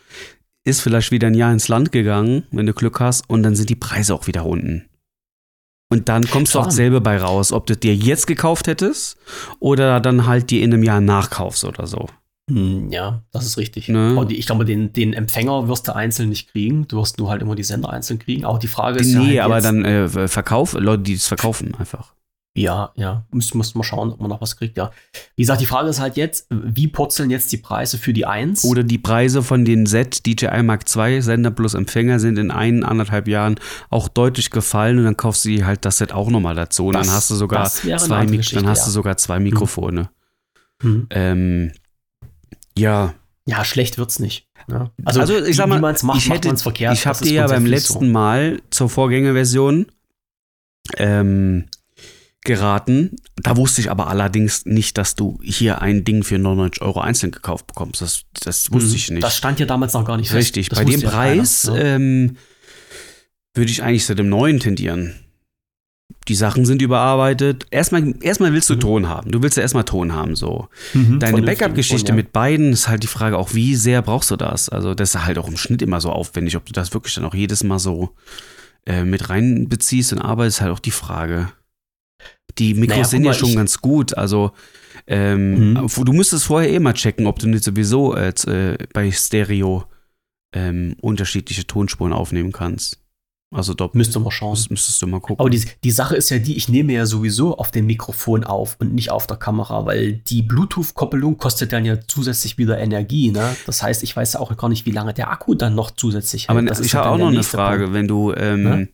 ist 0.64 0.80
vielleicht 0.80 1.10
wieder 1.10 1.28
ein 1.28 1.34
Jahr 1.34 1.52
ins 1.52 1.68
Land 1.68 1.92
gegangen, 1.92 2.44
wenn 2.50 2.66
du 2.66 2.74
Glück 2.74 3.00
hast, 3.00 3.28
und 3.28 3.42
dann 3.42 3.56
sind 3.56 3.70
die 3.70 3.76
Preise 3.76 4.14
auch 4.14 4.26
wieder 4.26 4.44
unten. 4.46 4.86
Und 5.92 6.08
dann 6.08 6.24
kommst 6.28 6.54
du 6.54 6.60
auch 6.60 6.70
selber 6.70 7.00
bei 7.00 7.18
raus, 7.18 7.52
ob 7.52 7.66
du 7.66 7.76
dir 7.76 7.94
jetzt 7.96 8.28
gekauft 8.28 8.68
hättest 8.68 9.18
oder 9.58 9.98
dann 9.98 10.26
halt 10.26 10.50
dir 10.50 10.62
in 10.62 10.72
einem 10.72 10.84
Jahr 10.84 11.00
nachkaufst 11.00 11.64
oder 11.64 11.86
so. 11.88 12.06
Hm, 12.48 12.90
Ja, 12.90 13.22
das 13.32 13.44
ist 13.44 13.56
richtig. 13.58 13.88
Ne? 13.88 14.26
Ich 14.30 14.46
glaube, 14.46 14.64
den, 14.64 14.92
den 14.92 15.12
Empfänger 15.14 15.66
wirst 15.68 15.88
du 15.88 15.94
einzeln 15.94 16.28
nicht 16.28 16.52
kriegen. 16.52 16.86
Du 16.86 16.98
wirst 16.98 17.18
nur 17.18 17.28
halt 17.28 17.42
immer 17.42 17.56
die 17.56 17.64
Sender 17.64 17.90
einzeln 17.90 18.20
kriegen. 18.20 18.44
Auch 18.44 18.58
die 18.58 18.68
Frage 18.68 19.00
ist 19.00 19.12
ja 19.12 19.18
nee, 19.20 19.40
halt 19.40 19.40
aber 19.40 19.54
jetzt, 19.56 19.64
dann 19.64 19.84
äh, 19.84 20.28
Verkauf, 20.28 20.74
Leute, 20.74 21.02
die 21.02 21.14
es 21.14 21.26
verkaufen 21.26 21.74
einfach. 21.76 22.14
Ja, 22.60 22.92
ja. 22.96 23.24
Müssen 23.32 23.58
muss 23.58 23.74
mal 23.74 23.82
schauen, 23.84 24.12
ob 24.12 24.20
man 24.20 24.28
noch 24.28 24.40
was 24.40 24.56
kriegt, 24.56 24.76
ja. 24.76 24.90
Wie 25.36 25.42
gesagt, 25.42 25.60
die 25.60 25.66
Frage 25.66 25.88
ist 25.88 26.00
halt 26.00 26.16
jetzt, 26.16 26.46
wie 26.50 26.88
purzeln 26.88 27.30
jetzt 27.30 27.50
die 27.52 27.56
Preise 27.56 27.96
für 27.98 28.12
die 28.12 28.26
1? 28.26 28.64
Oder 28.64 28.82
die 28.82 28.98
Preise 28.98 29.42
von 29.42 29.64
den 29.64 29.86
Set 29.86 30.26
DJI 30.26 30.62
Mark 30.62 30.84
II 30.94 31.22
Sender 31.22 31.50
plus 31.50 31.74
Empfänger 31.74 32.20
sind 32.20 32.38
in 32.38 32.50
ein, 32.50 32.84
anderthalb 32.84 33.28
Jahren 33.28 33.56
auch 33.88 34.08
deutlich 34.08 34.50
gefallen 34.50 34.98
und 34.98 35.04
dann 35.04 35.16
kaufst 35.16 35.44
du 35.44 35.64
halt 35.64 35.84
das 35.84 35.98
Set 35.98 36.12
auch 36.12 36.28
nochmal 36.30 36.54
dazu. 36.54 36.86
Und 36.88 36.94
Das- 36.94 37.06
dann 37.06 37.16
hast 37.16 37.30
du 37.30 37.34
sogar 37.34 37.68
zwei, 37.70 38.26
Mik 38.26 38.48
dann 38.50 38.66
hast 38.68 38.80
ja. 38.80 38.84
du 38.86 38.90
sogar 38.90 39.16
zwei 39.16 39.38
Mikrofone. 39.40 40.10
Hm. 40.82 41.06
Ähm, 41.10 41.72
ja, 42.76 43.14
Ja, 43.46 43.64
schlecht 43.64 43.98
wird's 43.98 44.18
nicht. 44.18 44.46
Ja. 44.68 44.90
Also, 45.04 45.34
ich 45.44 45.56
sag 45.56 45.66
mal, 45.68 45.80
macht, 45.80 46.02
ich 46.16 46.30
hätte- 46.30 46.54
verkehrt. 46.56 46.94
ich 46.94 47.06
habe 47.06 47.18
dir 47.24 47.32
ja 47.32 47.46
beim 47.46 47.66
letzten 47.66 48.12
Mal 48.12 48.60
zur 48.70 48.88
Vorgängerversion 48.88 49.86
ähm, 50.96 51.66
geraten. 52.44 53.16
Da 53.36 53.56
wusste 53.56 53.80
ich 53.80 53.90
aber 53.90 54.06
allerdings 54.08 54.64
nicht, 54.66 54.96
dass 54.98 55.14
du 55.14 55.38
hier 55.42 55.82
ein 55.82 56.04
Ding 56.04 56.22
für 56.22 56.38
99 56.38 56.80
Euro 56.82 57.00
einzeln 57.00 57.32
gekauft 57.32 57.66
bekommst. 57.66 58.00
Das, 58.00 58.22
das 58.42 58.72
wusste 58.72 58.90
Hm. 58.90 58.96
ich 58.96 59.10
nicht. 59.10 59.22
Das 59.22 59.36
stand 59.36 59.60
ja 59.60 59.66
damals 59.66 59.92
noch 59.92 60.04
gar 60.04 60.16
nicht 60.16 60.28
fest. 60.28 60.38
Richtig, 60.38 60.68
Das 60.70 60.78
bei 60.78 60.84
dem 60.84 61.00
ja 61.00 61.10
Preis 61.10 61.64
keiner, 61.66 61.78
ne? 61.78 61.84
ähm, 61.94 62.36
würde 63.54 63.70
ich 63.70 63.82
eigentlich 63.82 64.06
zu 64.06 64.14
dem 64.14 64.28
neuen 64.28 64.58
tendieren. 64.60 65.14
Die 66.28 66.34
Sachen 66.34 66.64
sind 66.64 66.82
überarbeitet. 66.82 67.66
Erstmal, 67.70 68.14
erstmal 68.22 68.52
willst 68.52 68.68
du 68.70 68.74
Mhm. 68.74 68.80
Ton 68.80 69.08
haben. 69.08 69.30
Du 69.32 69.42
willst 69.42 69.56
ja 69.56 69.62
erstmal 69.62 69.84
Ton 69.84 70.12
haben, 70.12 70.36
so. 70.36 70.68
Mhm, 70.94 71.18
Deine 71.18 71.42
Backup-Geschichte 71.42 72.10
ja. 72.10 72.14
mit 72.14 72.32
beiden 72.32 72.72
ist 72.72 72.88
halt 72.88 73.02
die 73.02 73.06
Frage 73.08 73.36
auch, 73.38 73.54
wie 73.54 73.74
sehr 73.74 74.02
brauchst 74.02 74.30
du 74.30 74.36
das? 74.36 74.68
Also, 74.68 74.94
das 74.94 75.14
ist 75.14 75.24
halt 75.24 75.38
auch 75.38 75.48
im 75.48 75.56
Schnitt 75.56 75.82
immer 75.82 76.00
so 76.00 76.10
aufwendig, 76.10 76.56
ob 76.56 76.66
du 76.66 76.72
das 76.72 76.92
wirklich 76.94 77.14
dann 77.14 77.24
auch 77.24 77.34
jedes 77.34 77.64
Mal 77.64 77.78
so 77.78 78.10
äh, 78.86 79.04
mit 79.04 79.28
reinbeziehst 79.28 80.12
und 80.12 80.20
arbeitest, 80.20 80.58
ist 80.58 80.60
halt 80.62 80.72
auch 80.72 80.78
die 80.78 80.90
Frage. 80.90 81.52
Die 82.58 82.74
Mikros 82.74 82.96
Naja, 82.96 83.04
sind 83.04 83.24
ja 83.24 83.32
schon 83.34 83.54
ganz 83.54 83.80
gut, 83.80 84.16
also 84.18 84.50
ähm, 85.06 85.72
Mhm. 85.74 85.86
du 86.04 86.12
müsstest 86.12 86.44
vorher 86.44 86.70
eh 86.70 86.78
mal 86.78 86.92
checken, 86.94 87.26
ob 87.26 87.38
du 87.38 87.48
nicht 87.48 87.64
sowieso 87.64 88.14
äh, 88.14 88.28
äh, 88.46 88.76
bei 88.92 89.10
Stereo 89.10 89.84
ähm, 90.54 90.96
unterschiedliche 91.00 91.66
Tonspuren 91.66 92.12
aufnehmen 92.12 92.52
kannst. 92.52 92.98
Also 93.52 93.74
da 93.74 93.88
Müsste 93.94 94.20
man 94.20 94.30
schauen. 94.30 94.50
müsst- 94.52 94.70
müsstest 94.70 95.02
du 95.02 95.06
mal 95.08 95.20
gucken. 95.20 95.40
Aber 95.40 95.50
die, 95.50 95.64
die 95.82 95.90
Sache 95.90 96.14
ist 96.14 96.30
ja 96.30 96.38
die, 96.38 96.56
ich 96.56 96.68
nehme 96.68 96.92
ja 96.92 97.04
sowieso 97.06 97.56
auf 97.58 97.72
dem 97.72 97.86
Mikrofon 97.86 98.44
auf 98.44 98.76
und 98.78 98.94
nicht 98.94 99.10
auf 99.10 99.26
der 99.26 99.38
Kamera, 99.38 99.86
weil 99.86 100.12
die 100.12 100.42
Bluetooth-Koppelung 100.42 101.36
kostet 101.36 101.72
dann 101.72 101.84
ja 101.84 101.98
zusätzlich 102.06 102.58
wieder 102.58 102.78
Energie. 102.78 103.30
Ne? 103.32 103.56
Das 103.66 103.82
heißt, 103.82 104.04
ich 104.04 104.14
weiß 104.14 104.34
ja 104.34 104.40
auch 104.40 104.56
gar 104.56 104.68
nicht, 104.68 104.86
wie 104.86 104.92
lange 104.92 105.14
der 105.14 105.30
Akku 105.32 105.54
dann 105.54 105.74
noch 105.74 105.90
zusätzlich 105.92 106.48
Aber 106.48 106.60
hält. 106.60 106.70
Das 106.70 106.78
ist 106.78 106.86
ich 106.86 106.92
ja 106.92 107.00
habe 107.00 107.10
auch 107.10 107.18
noch 107.18 107.28
eine 107.28 107.42
Frage, 107.42 107.84
Punkt. 107.84 107.94
wenn 107.94 108.06
du, 108.08 108.32
ähm, 108.34 108.62
Ne? 108.62 108.88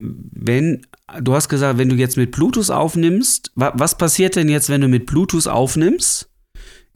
Wenn, 0.00 0.86
du 1.20 1.34
hast 1.34 1.48
gesagt, 1.48 1.78
wenn 1.78 1.88
du 1.90 1.96
jetzt 1.96 2.16
mit 2.16 2.32
Bluetooth 2.32 2.70
aufnimmst, 2.70 3.52
wa 3.54 3.72
was 3.76 3.96
passiert 3.98 4.34
denn 4.36 4.48
jetzt, 4.48 4.68
wenn 4.68 4.80
du 4.80 4.88
mit 4.88 5.06
Bluetooth 5.06 5.46
aufnimmst, 5.46 6.30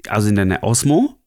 also 0.09 0.29
in 0.29 0.35
deiner 0.37 0.63
Osmo, 0.63 1.21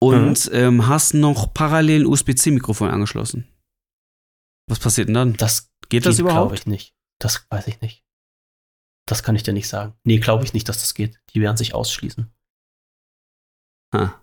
und 0.00 0.46
Mhm. 0.50 0.54
ähm, 0.54 0.86
hast 0.88 1.14
noch 1.14 1.52
parallel 1.54 2.02
ein 2.02 2.06
USB-C-Mikrofon 2.06 2.90
angeschlossen? 2.90 3.46
Was 4.68 4.78
passiert 4.78 5.08
denn 5.08 5.14
dann? 5.14 5.32
Das 5.34 5.70
Geht 5.88 6.06
das 6.06 6.16
glaube 6.16 6.30
überhaupt? 6.30 6.54
ich 6.58 6.66
nicht. 6.66 6.94
Das 7.20 7.46
weiß 7.50 7.66
ich 7.66 7.80
nicht. 7.80 8.04
Das 9.06 9.22
kann 9.22 9.36
ich 9.36 9.42
dir 9.42 9.52
nicht 9.52 9.68
sagen. 9.68 9.94
Nee, 10.04 10.18
glaube 10.18 10.44
ich 10.44 10.54
nicht, 10.54 10.68
dass 10.68 10.78
das 10.80 10.94
geht. 10.94 11.20
Die 11.34 11.40
werden 11.40 11.56
sich 11.56 11.74
ausschließen. 11.74 12.32
Ha. 13.94 14.22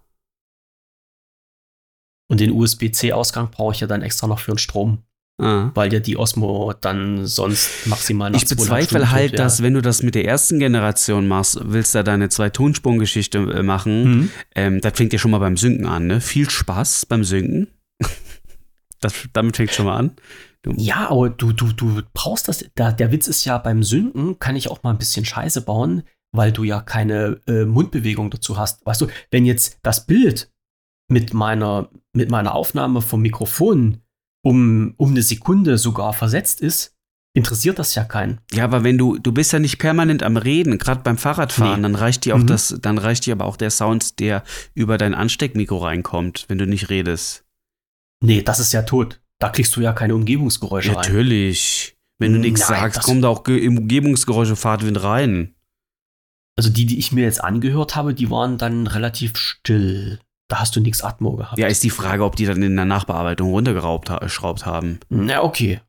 Und 2.31 2.39
den 2.39 2.51
USB-C-Ausgang 2.51 3.51
brauche 3.51 3.73
ich 3.73 3.79
ja 3.81 3.87
dann 3.87 4.01
extra 4.01 4.27
noch 4.27 4.39
für 4.39 4.51
den 4.51 4.57
Strom, 4.57 5.03
Ah. 5.39 5.71
weil 5.73 5.91
ja 5.93 5.99
die 6.01 6.17
Osmo 6.17 6.73
dann 6.81 7.25
sonst 7.25 7.87
maximal 7.87 8.29
nach 8.29 8.41
Ich 8.41 8.47
bezweifle 8.49 8.87
Stunden 8.99 9.11
halt, 9.11 9.31
wäre. 9.31 9.41
dass 9.43 9.63
wenn 9.63 9.73
du 9.73 9.81
das 9.81 10.03
mit 10.03 10.13
der 10.15 10.25
ersten 10.25 10.59
Generation 10.59 11.27
machst, 11.29 11.59
willst 11.63 11.95
da 11.95 12.03
deine 12.03 12.27
zwei 12.29 12.49
Tonspurengeschichte 12.49 13.37
äh, 13.39 13.63
machen, 13.63 14.03
Mhm. 14.03 14.29
ähm, 14.55 14.81
das 14.81 14.93
fängt 14.97 15.13
ja 15.13 15.19
schon 15.19 15.31
mal 15.31 15.37
beim 15.39 15.55
Synken 15.57 15.85
an, 15.85 16.07
ne? 16.07 16.19
Viel 16.21 16.49
Spaß 16.49 17.05
beim 17.05 17.23
Synken. 17.23 17.67
das, 19.01 19.13
damit 19.33 19.55
fängt 19.57 19.71
schon 19.73 19.85
mal 19.85 19.97
an. 19.97 20.11
Ja, 20.75 21.09
aber 21.09 21.29
du, 21.29 21.53
du, 21.53 21.71
du 21.71 22.01
brauchst 22.13 22.47
das. 22.49 22.65
Da, 22.75 22.91
der 22.91 23.11
Witz 23.13 23.27
ist 23.27 23.45
ja, 23.45 23.57
beim 23.57 23.81
Synken 23.83 24.39
kann 24.39 24.57
ich 24.57 24.69
auch 24.69 24.83
mal 24.83 24.91
ein 24.91 24.97
bisschen 24.97 25.23
Scheiße 25.23 25.61
bauen, 25.61 26.03
weil 26.35 26.51
du 26.51 26.63
ja 26.65 26.81
keine 26.81 27.39
äh, 27.47 27.63
Mundbewegung 27.63 28.29
dazu 28.29 28.57
hast. 28.57 28.85
Weißt 28.85 28.99
du, 29.01 29.07
wenn 29.31 29.45
jetzt 29.45 29.77
das 29.83 30.05
Bild 30.05 30.51
mit 31.09 31.33
meiner, 31.33 31.89
mit 32.13 32.29
meiner 32.29 32.53
Aufnahme 32.55 33.01
vom 33.01 33.21
Mikrofon 33.21 34.01
um, 34.49 34.93
um 34.97 35.11
eine 35.11 35.21
Sekunde 35.21 35.77
sogar 35.77 36.13
versetzt 36.13 36.59
ist, 36.61 36.95
interessiert 37.35 37.77
das 37.77 37.93
ja 37.93 38.03
keinen. 38.03 38.39
Ja, 38.51 38.63
aber 38.63 38.83
wenn 38.83 38.97
du, 38.97 39.17
du 39.19 39.31
bist 39.31 39.53
ja 39.53 39.59
nicht 39.59 39.77
permanent 39.77 40.23
am 40.23 40.35
Reden, 40.37 40.77
gerade 40.79 41.01
beim 41.03 41.17
Fahrradfahren, 41.17 41.81
Nee. 41.81 41.83
dann 41.83 41.95
reicht 41.95 42.25
dir 42.25 42.33
auch 42.35 42.39
Mhm. 42.39 42.47
das, 42.47 42.75
dann 42.81 42.97
reicht 42.97 43.25
dir 43.27 43.33
aber 43.33 43.45
auch 43.45 43.55
der 43.57 43.69
Sound, 43.69 44.19
der 44.19 44.43
über 44.73 44.97
dein 44.97 45.13
Ansteckmikro 45.13 45.77
reinkommt, 45.77 46.45
wenn 46.47 46.57
du 46.57 46.65
nicht 46.65 46.89
redest. 46.89 47.45
Nee, 48.23 48.41
das 48.41 48.59
ist 48.59 48.73
ja 48.73 48.81
tot. 48.81 49.21
Da 49.39 49.49
kriegst 49.49 49.75
du 49.75 49.81
ja 49.81 49.93
keine 49.93 50.15
Umgebungsgeräusche 50.15 50.89
rein. 50.89 50.95
Natürlich. 51.05 51.95
Wenn 52.17 52.33
du 52.33 52.39
nichts 52.39 52.67
Nein, 52.67 52.79
sagst, 52.81 52.97
das- 52.97 53.05
kommt 53.05 53.23
auch 53.23 53.43
Ge 53.43 53.65
Umgebungsgeräusche 53.67 54.55
Fahrtwind 54.57 55.01
rein. 55.03 55.53
Also 56.57 56.69
die, 56.69 56.85
die 56.85 56.99
ich 56.99 57.13
mir 57.13 57.23
jetzt 57.23 57.41
angehört 57.41 57.95
habe, 57.95 58.13
die 58.13 58.29
waren 58.29 58.57
dann 58.57 58.87
relativ 58.87 59.37
still. 59.37 60.19
Da 60.49 60.59
hast 60.59 60.75
du 60.75 60.81
nichts 60.81 61.03
Atmo 61.03 61.35
gehabt. 61.35 61.59
Ja, 61.59 61.67
ist 61.67 61.83
die 61.83 61.91
Frage, 61.91 62.25
ob 62.25 62.35
die 62.35 62.45
dann 62.45 62.61
in 62.61 62.75
der 62.75 62.85
Nachbearbeitung 62.85 63.51
runtergeraubt 63.51 64.09
ha 64.09 64.27
schraubt 64.27 64.65
haben. 64.65 64.99
Na, 65.07 65.43
okay. 65.43 65.79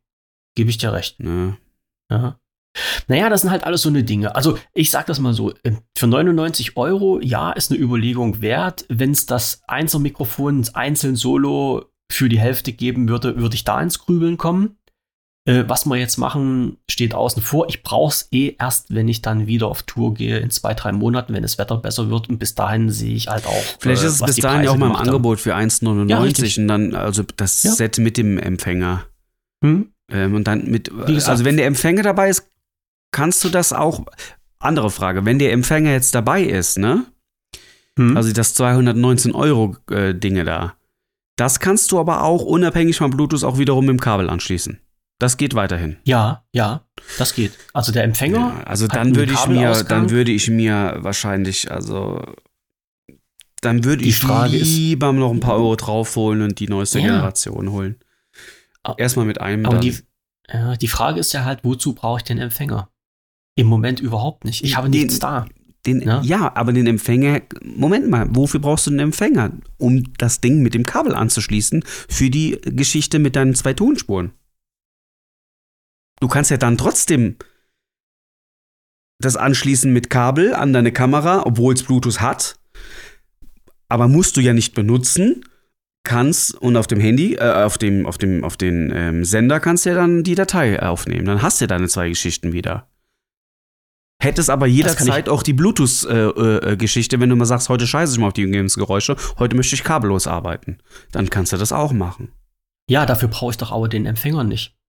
Gebe 0.55 0.70
ich 0.70 0.78
dir 0.78 0.93
recht. 0.93 1.19
Ne? 1.19 1.57
Ja. 2.11 2.39
Naja, 3.09 3.28
das 3.31 3.41
sind 3.41 3.51
halt 3.51 3.65
alles 3.65 3.82
so 3.82 3.89
eine 3.89 4.05
Dinge. 4.05 4.37
Also, 4.37 4.59
ich 4.74 4.91
sag 4.91 5.07
das 5.07 5.19
mal 5.19 5.32
so: 5.32 5.53
äh, 5.62 5.73
Für 5.97 6.07
99 6.07 6.77
Euro, 6.77 7.20
ja, 7.20 7.53
ist 7.53 7.70
eine 7.70 7.81
Überlegung 7.81 8.43
wert. 8.43 8.85
Wenn 8.89 9.12
es 9.12 9.27
das 9.27 9.62
Einzelmikrofon 9.66 10.69
einzeln 10.74 11.16
solo 11.16 11.87
für 12.12 12.28
die 12.28 12.39
Hälfte 12.39 12.73
geben 12.73 13.09
würde, 13.09 13.39
würde 13.39 13.55
ich 13.55 13.65
da 13.65 13.81
ins 13.81 13.99
Grübeln 13.99 14.37
kommen. 14.37 14.77
Äh, 15.47 15.65
was 15.69 15.87
wir 15.87 15.97
jetzt 15.97 16.19
machen, 16.19 16.77
steht 16.91 17.15
außen 17.15 17.43
vor. 17.43 17.67
Ich 17.71 17.83
brauche 17.83 18.11
es 18.12 18.29
eh 18.31 18.57
erst, 18.59 18.95
wenn 18.95 19.09
ich 19.09 19.23
dann 19.23 19.47
wieder 19.47 19.69
auf 19.69 19.83
Tour 19.85 20.12
gehe, 20.12 20.39
in 20.39 20.51
zwei, 20.51 20.75
drei 20.75 20.93
Monaten, 20.93 21.33
wenn 21.33 21.43
das 21.43 21.57
Wetter 21.57 21.79
besser 21.79 22.11
wird. 22.11 22.29
Und 22.29 22.39
bis 22.39 22.55
dahin 22.55 22.91
sehe 22.91 23.15
ich 23.15 23.29
halt 23.29 23.47
auch. 23.47 23.62
Vielleicht 23.79 24.03
äh, 24.03 24.07
ist 24.07 24.21
es 24.21 24.27
bis 24.27 24.37
dahin 24.37 24.65
ja 24.65 24.71
auch 24.71 24.77
mal 24.77 24.89
im 24.89 24.99
haben. 24.99 25.07
Angebot 25.09 25.41
für 25.41 25.51
Ja, 25.51 25.57
1,99 25.59 26.23
richtig. 26.23 26.59
und 26.59 26.69
dann, 26.69 26.95
also 26.95 27.23
das 27.37 27.62
Ja. 27.62 27.73
Set 27.73 27.97
mit 27.99 28.19
dem 28.19 28.39
Empfänger. 28.39 29.07
Hm? 29.65 29.89
Ähm, 30.12 30.35
und 30.35 30.45
dann 30.47 30.71
mit, 30.71 30.91
gesagt- 31.07 31.29
also 31.29 31.45
wenn 31.47 31.57
der 31.57 31.67
Empfänger 31.67 32.03
dabei 32.03 32.29
ist, 32.29 32.47
kannst 33.12 33.43
du 33.43 33.49
das 33.49 33.73
auch, 33.73 34.05
andere 34.59 34.91
Frage, 34.91 35.25
wenn 35.25 35.39
der 35.39 35.53
Empfänger 35.53 35.91
jetzt 35.93 36.15
dabei 36.15 36.43
ist, 36.43 36.77
ne? 36.79 37.07
Hm? 37.99 38.15
Also 38.17 38.31
das 38.33 38.53
219 38.55 39.33
Euro 39.35 39.77
äh, 39.91 40.15
Dinge 40.15 40.45
da. 40.45 40.75
Das 41.37 41.61
kannst 41.61 41.93
du 41.93 41.99
aber 41.99 42.25
auch 42.25 42.43
unabhängig 42.43 42.99
von 42.99 43.11
Bluetooth 43.11 43.43
auch 43.45 43.57
wiederum 43.57 43.87
mit 43.87 43.95
dem 43.97 44.01
Kabel 44.01 44.29
anschließen. 44.29 44.79
Das 45.21 45.37
geht 45.37 45.55
weiterhin. 45.55 45.97
ja, 46.05 46.43
ja, 46.53 46.83
das 47.19 47.35
geht. 47.35 47.53
Also 47.75 47.93
der 47.93 48.03
Empfänger. 48.05 48.39
Ja, 48.39 48.63
also 48.65 48.89
dann 48.89 49.15
würde 49.15 49.33
ich 49.33 49.47
mir, 49.47 49.85
dann 49.85 50.11
würde 50.11 50.33
ich 50.33 50.49
mir 50.51 50.97
wahrscheinlich, 51.01 51.71
also 51.71 52.23
dann 53.61 53.85
würde 53.85 54.05
ich 54.05 54.17
Frage 54.19 54.57
ist- 54.57 54.67
lieber 54.75 55.13
noch 55.13 55.31
ein 55.31 55.41
paar 55.41 55.57
Euro 55.57 55.77
draufholen 55.77 56.43
und 56.43 56.59
die 56.59 56.69
neueste 56.69 56.99
Ja. 57.01 57.07
Generation 57.07 57.71
holen. 57.71 57.97
A- 58.83 58.95
Erstmal 58.97 59.27
mit 59.27 59.41
einem. 59.41 59.67
Aber 59.67 59.79
die, 59.79 59.95
ja, 60.49 60.75
die 60.77 60.89
Frage 60.89 61.21
ist 61.21 61.33
ja 61.35 61.45
halt, 61.45 61.61
wozu 61.65 61.95
brauche 61.95 62.19
ich 62.21 62.25
den 62.25 62.39
Empfänger? 62.39 62.89
Im 63.57 63.67
Moment 63.67 64.01
überhaupt 64.01 64.45
nicht. 64.47 64.65
Ich 64.65 64.77
habe 64.77 64.89
Den- 64.89 65.03
nichts 65.03 65.19
da. 65.19 65.47
Den, 65.87 66.01
Ja. 66.03 66.21
ja. 66.23 66.53
aber 66.57 66.73
den 66.73 66.87
Empfänger, 66.87 67.41
Moment 67.63 68.09
mal, 68.09 68.27
wofür 68.31 68.61
brauchst 68.61 68.87
du 68.87 68.91
einen 68.91 69.01
Empfänger? 69.01 69.51
Um 69.79 70.05
das 70.19 70.41
Ding 70.41 70.63
mit 70.63 70.73
dem 70.75 70.85
Kabel 70.87 71.15
anzuschließen 71.15 71.85
für 72.09 72.31
die 72.31 72.59
Geschichte 72.65 73.19
mit 73.19 73.37
deinen 73.37 73.55
zwei 73.55 73.75
Tonspuren. 73.75 74.33
Du 76.21 76.29
kannst 76.29 76.51
ja 76.51 76.57
dann 76.57 76.79
trotzdem 76.79 77.37
das 79.21 79.37
anschließen 79.37 79.93
mit 79.93 80.11
Kabel 80.11 80.55
an 80.55 80.73
deine 80.73 80.93
Kamera, 80.93 81.43
obwohl 81.45 81.75
es 81.75 81.83
Bluetooth 81.83 82.21
hat. 82.21 82.57
Aber 83.89 84.09
musst 84.09 84.37
du 84.37 84.41
ja 84.41 84.53
nicht 84.53 84.75
benutzen. 84.75 85.45
Kannst 86.03 86.55
und 86.55 86.79
auf 86.79 86.87
dem 86.87 86.99
Handy, 86.99 87.35
äh, 87.35 87.65
auf 87.65 87.77
dem, 87.77 88.07
auf 88.07 88.17
dem, 88.17 88.43
auf 88.43 88.57
den 88.57 88.91
ähm, 88.95 89.25
Sender 89.25 89.61
kannst 89.61 89.85
du 89.85 89.91
ja 89.91 89.95
dann 89.95 90.25
die 90.25 90.35
Datei 90.35 90.81
aufnehmen. 90.81 91.27
Dann 91.27 91.43
hast 91.43 91.61
du 91.61 91.67
deine 91.67 91.89
zwei 91.89 92.09
Geschichten 92.09 92.55
wieder. 92.55 92.89
Hättest 94.23 94.49
aber 94.49 94.67
jederzeit 94.67 95.29
auch 95.29 95.43
die 95.43 95.53
Bluetooth-Geschichte, 95.53 97.21
wenn 97.21 97.29
du 97.29 97.37
mal 97.37 97.47
sagst, 97.47 97.69
heute 97.69 97.87
scheiße 97.87 98.13
ich 98.13 98.19
mal 98.19 98.29
auf 98.29 98.33
die 98.35 98.45
Umgebungsgeräusche, 98.45 99.17
heute 99.39 99.57
möchte 99.57 99.75
ich 99.75 99.85
kabellos 99.85 100.27
arbeiten. 100.27 100.79
Dann 101.13 101.29
kannst 101.31 101.53
du 101.53 101.59
das 101.59 101.73
auch 101.73 101.93
machen. 101.93 102.31
Ja, 102.89 103.07
dafür 103.07 103.29
brauche 103.29 103.53
ich 103.53 103.57
doch 103.59 103.73
aber 103.73 103.89
den 103.89 104.05
Empfänger 104.05 104.45
nicht. 104.45 104.80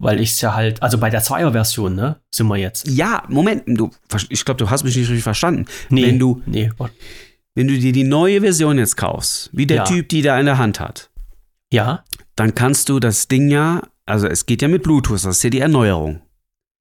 Weil 0.00 0.20
ich 0.20 0.30
es 0.32 0.40
ja 0.40 0.54
halt, 0.54 0.80
also 0.82 0.98
bei 0.98 1.10
der 1.10 1.22
Zweier-Version, 1.22 1.94
ne, 1.96 2.20
sind 2.32 2.46
wir 2.46 2.56
jetzt. 2.56 2.86
Ja, 2.86 3.24
Moment, 3.28 3.64
du, 3.66 3.90
ich 4.28 4.44
glaube, 4.44 4.58
du 4.58 4.70
hast 4.70 4.84
mich 4.84 4.96
nicht 4.96 5.08
richtig 5.08 5.24
verstanden. 5.24 5.66
Nee, 5.88 6.06
Wenn 6.06 6.18
du- 6.20 6.42
Nee, 6.46 6.70
Gott. 6.78 6.92
Wenn 7.56 7.66
du 7.66 7.76
dir 7.76 7.92
die 7.92 8.04
neue 8.04 8.40
Version 8.40 8.78
jetzt 8.78 8.96
kaufst, 8.96 9.50
wie 9.52 9.66
der 9.66 9.78
Ja. 9.78 9.84
Typ, 9.84 10.08
die 10.08 10.22
da 10.22 10.38
in 10.38 10.46
der 10.46 10.58
Hand 10.58 10.78
hat, 10.78 11.10
Ja, 11.72 12.04
dann 12.36 12.54
kannst 12.54 12.88
du 12.88 13.00
das 13.00 13.26
Ding 13.28 13.48
ja, 13.50 13.82
also 14.06 14.28
es 14.28 14.46
geht 14.46 14.62
ja 14.62 14.68
mit 14.68 14.84
Bluetooth, 14.84 15.16
das 15.24 15.24
ist 15.38 15.42
ja 15.42 15.50
die 15.50 15.58
Erneuerung. 15.60 16.22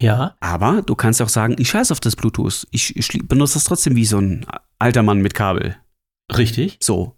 ja, 0.01 0.35
Aber 0.39 0.83
du 0.83 0.93
kannst 0.93 1.19
auch 1.23 1.29
sagen, 1.29 1.55
ich 1.57 1.69
scheiß 1.69 1.91
auf 1.91 1.99
das 1.99 2.15
Bluetooth. 2.15 2.67
Ich, 2.69 2.95
ich 2.95 3.07
benutze 3.27 3.55
das 3.55 3.63
trotzdem 3.63 3.95
wie 3.95 4.05
so 4.05 4.19
ein 4.19 4.45
alter 4.77 5.01
Mann 5.01 5.19
mit 5.21 5.33
Kabel. 5.33 5.75
richtig. 6.31 6.77
So. 6.81 7.15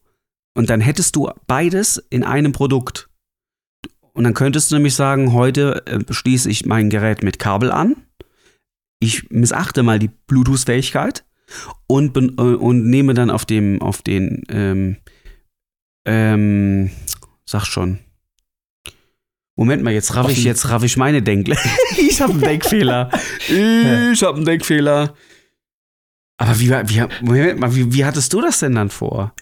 Und 0.56 0.70
dann 0.70 0.80
hättest 0.82 1.16
du 1.18 1.30
beides 1.46 1.98
in 2.10 2.24
einem 2.24 2.54
Produkt. 2.54 3.09
Und 4.20 4.26
dann 4.26 4.34
könntest 4.34 4.70
du 4.70 4.76
nämlich 4.76 4.96
sagen, 4.96 5.32
heute 5.32 5.82
äh, 5.88 6.14
schließe 6.14 6.50
ich 6.50 6.66
mein 6.66 6.90
Gerät 6.90 7.24
mit 7.24 7.40
Kabel 7.40 7.72
an. 7.72 7.96
Ich 9.00 9.30
missachte 9.30 9.82
mal 9.82 9.98
die 9.98 10.10
Bluetooth-Fähigkeit 10.10 11.24
und, 11.88 12.18
äh, 12.18 12.42
und 12.42 12.90
nehme 12.90 13.14
dann 13.14 13.30
auf 13.30 13.46
dem, 13.46 13.82
auf 13.82 14.02
den, 14.02 14.44
ähm, 14.50 14.98
ähm, 16.06 16.92
sag 17.46 17.66
schon. 17.66 18.00
Moment 19.56 19.84
mal, 19.84 19.94
jetzt 19.94 20.14
raff 20.14 20.30
ich, 20.30 20.44
jetzt 20.44 20.68
raff 20.68 20.84
ich 20.84 20.98
meine 20.98 21.22
Denkle. 21.22 21.56
ich 21.98 22.20
habe 22.20 22.34
einen 22.34 22.42
Denkfehler. 22.42 23.12
Ich 23.48 24.22
habe 24.22 24.36
einen 24.36 24.46
Denkfehler. 24.46 25.16
Aber 26.36 26.60
wie, 26.60 26.70
wie, 26.70 27.06
Moment 27.22 27.62
mal, 27.62 27.74
wie, 27.74 27.94
wie 27.94 28.04
hattest 28.04 28.34
du 28.34 28.42
das 28.42 28.60
denn 28.60 28.76
dann 28.76 28.90
vor? 28.90 29.34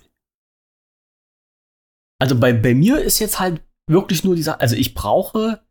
Also 2.20 2.40
bei, 2.40 2.54
bei 2.54 2.76
mir 2.76 3.02
ist 3.02 3.18
jetzt 3.18 3.40
halt 3.40 3.64
wirklich 3.88 4.24
nur 4.24 4.36
dieser, 4.36 4.62
also 4.62 4.76
ich 4.76 4.94
brauche 4.94 5.62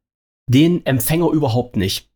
den 0.50 0.84
Empfänger 0.86 1.30
überhaupt 1.30 1.76
nicht. 1.76 2.10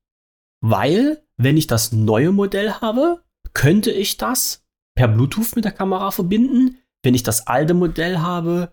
Weil, 0.63 1.25
wenn 1.37 1.57
ich 1.57 1.67
das 1.67 1.93
neue 1.93 2.33
Modell 2.33 2.73
habe, 2.73 3.23
könnte 3.55 3.91
ich 3.91 4.17
das 4.17 4.65
per 4.97 5.09
Bluetooth 5.09 5.57
mit 5.57 5.65
der 5.65 5.73
Kamera 5.73 6.11
verbinden. 6.11 6.79
Wenn 7.03 7.15
ich 7.15 7.23
das 7.23 7.47
alte 7.47 7.75
Modell 7.75 8.19
habe, 8.19 8.73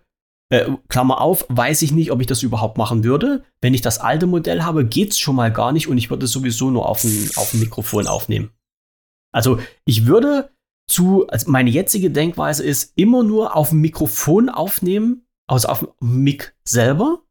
äh, 0.50 0.70
Klammer 0.88 1.20
auf, 1.20 1.46
weiß 1.48 1.82
ich 1.82 1.92
nicht, 1.92 2.10
ob 2.10 2.20
ich 2.20 2.26
das 2.26 2.42
überhaupt 2.42 2.78
machen 2.78 3.04
würde. 3.04 3.44
Wenn 3.60 3.74
ich 3.74 3.82
das 3.82 3.98
alte 3.98 4.26
Modell 4.26 4.62
habe, 4.62 4.86
geht's 4.86 5.18
schon 5.18 5.36
mal 5.36 5.52
gar 5.52 5.72
nicht 5.72 5.88
und 5.88 5.98
ich 5.98 6.10
würde 6.10 6.26
es 6.26 6.32
sowieso 6.32 6.70
nur 6.70 6.88
auf 6.88 7.02
dem, 7.02 7.30
auf 7.36 7.50
dem 7.50 7.60
Mikrofon 7.60 8.06
aufnehmen. 8.06 8.50
Also 9.32 9.58
ich 9.84 10.06
würde 10.06 10.50
zu, 10.88 11.26
also 11.28 11.50
meine 11.50 11.70
jetzige 11.70 12.10
Denkweise 12.10 12.64
ist, 12.64 12.92
immer 12.96 13.22
nur 13.22 13.56
auf 13.56 13.70
dem 13.70 13.80
Mikrofon 13.80 14.48
aufnehmen, 14.48 15.27
also 15.48 15.68
auf 15.68 15.80
dem 15.80 15.88
Mic 16.22 16.52
selber 16.64 17.22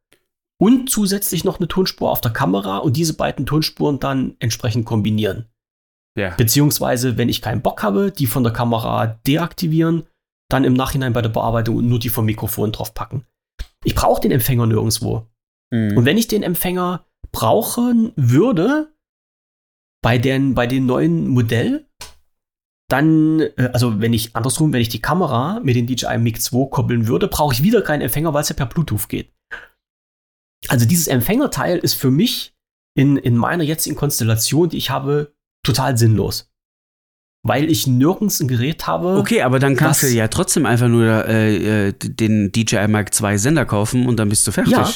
und 0.60 0.90
zusätzlich 0.90 1.44
noch 1.44 1.60
eine 1.60 1.68
Tonspur 1.68 2.12
auf 2.12 2.22
der 2.22 2.32
Kamera 2.32 2.78
und 2.78 2.98
diese 2.98 3.14
beiden 3.14 3.46
Tonspuren 3.46 4.00
dann 4.00 4.36
entsprechend 4.40 4.86
kombinieren. 4.86 5.46
Ja. 6.18 6.36
Beziehungsweise, 6.36 7.18
wenn 7.18 7.30
ich 7.30 7.42
keinen 7.42 7.62
Bock 7.62 7.84
habe, 7.84 8.12
die 8.12 8.26
von 8.26 8.44
der 8.44 8.54
Kamera 8.54 9.20
deaktivieren, 9.28 10.08
dann 10.50 10.64
im 10.64 10.74
Nachhinein 10.74 11.14
bei 11.14 11.22
der 11.22 11.30
Bearbeitung 11.30 11.88
nur 11.88 12.00
die 12.00 12.10
vom 12.10 12.26
Mikrofon 12.26 12.72
draufpacken. 12.72 13.26
Ich 13.84 13.94
brauche 13.94 14.22
den 14.22 14.32
Empfänger 14.32 14.66
nirgendwo. 14.66 15.28
Und 15.70 16.06
wenn 16.06 16.18
ich 16.18 16.28
den 16.28 16.44
Empfänger 16.44 17.06
brauchen 17.32 18.14
würde, 18.16 18.94
bei 20.02 20.18
den, 20.18 20.54
bei 20.54 20.66
den 20.66 20.86
neuen 20.86 21.28
Modell, 21.28 21.86
dann, 22.88 23.42
äh, 23.42 23.70
also 23.74 24.00
wenn 24.00 24.14
ich 24.14 24.36
andersrum, 24.36 24.72
wenn 24.74 24.82
ich 24.82 24.90
die 24.90 25.02
Kamera 25.02 25.60
mit 25.62 25.76
den 25.76 25.88
DJI 25.88 26.18
Mic 26.18 26.40
2 26.40 26.70
koppeln 26.70 27.08
würde, 27.08 27.28
brauche 27.28 27.54
ich 27.54 27.64
wieder 27.64 27.82
keinen 27.82 28.02
Empfänger, 28.02 28.34
weil 28.34 28.42
es 28.42 28.50
ja 28.50 28.56
per 28.56 28.66
Bluetooth 28.66 29.10
geht. 29.10 29.34
Also 30.70 30.86
dieses 30.86 31.08
Empfängerteil 31.08 31.78
ist 31.78 31.94
für 31.94 32.12
mich 32.12 32.56
in, 32.96 33.18
in 33.18 33.38
meiner 33.38 33.64
jetzigen 33.64 33.96
Konstellation, 33.96 34.70
die 34.70 34.78
ich 34.78 34.90
habe, 34.90 35.36
total 35.64 35.98
sinnlos. 35.98 36.52
Weil 37.44 37.70
ich 37.70 37.88
nirgends 37.88 38.40
ein 38.40 38.48
Gerät 38.48 38.88
habe. 38.88 39.18
Okay, 39.18 39.44
aber 39.44 39.60
dann 39.60 39.76
kannst 39.76 40.04
du 40.04 40.08
ja 40.08 40.28
trotzdem 40.28 40.66
einfach 40.66 40.88
nur 40.88 41.26
äh, 41.26 41.90
äh, 41.90 41.94
den 41.94 42.52
DJI 42.52 42.88
Mark 42.88 43.12
II 43.20 43.38
Sender 43.38 43.66
kaufen 43.66 44.08
und 44.08 44.18
dann 44.18 44.30
bist 44.30 44.48
du 44.48 44.52
fertig. 44.52 44.74
Ja. 44.74 44.90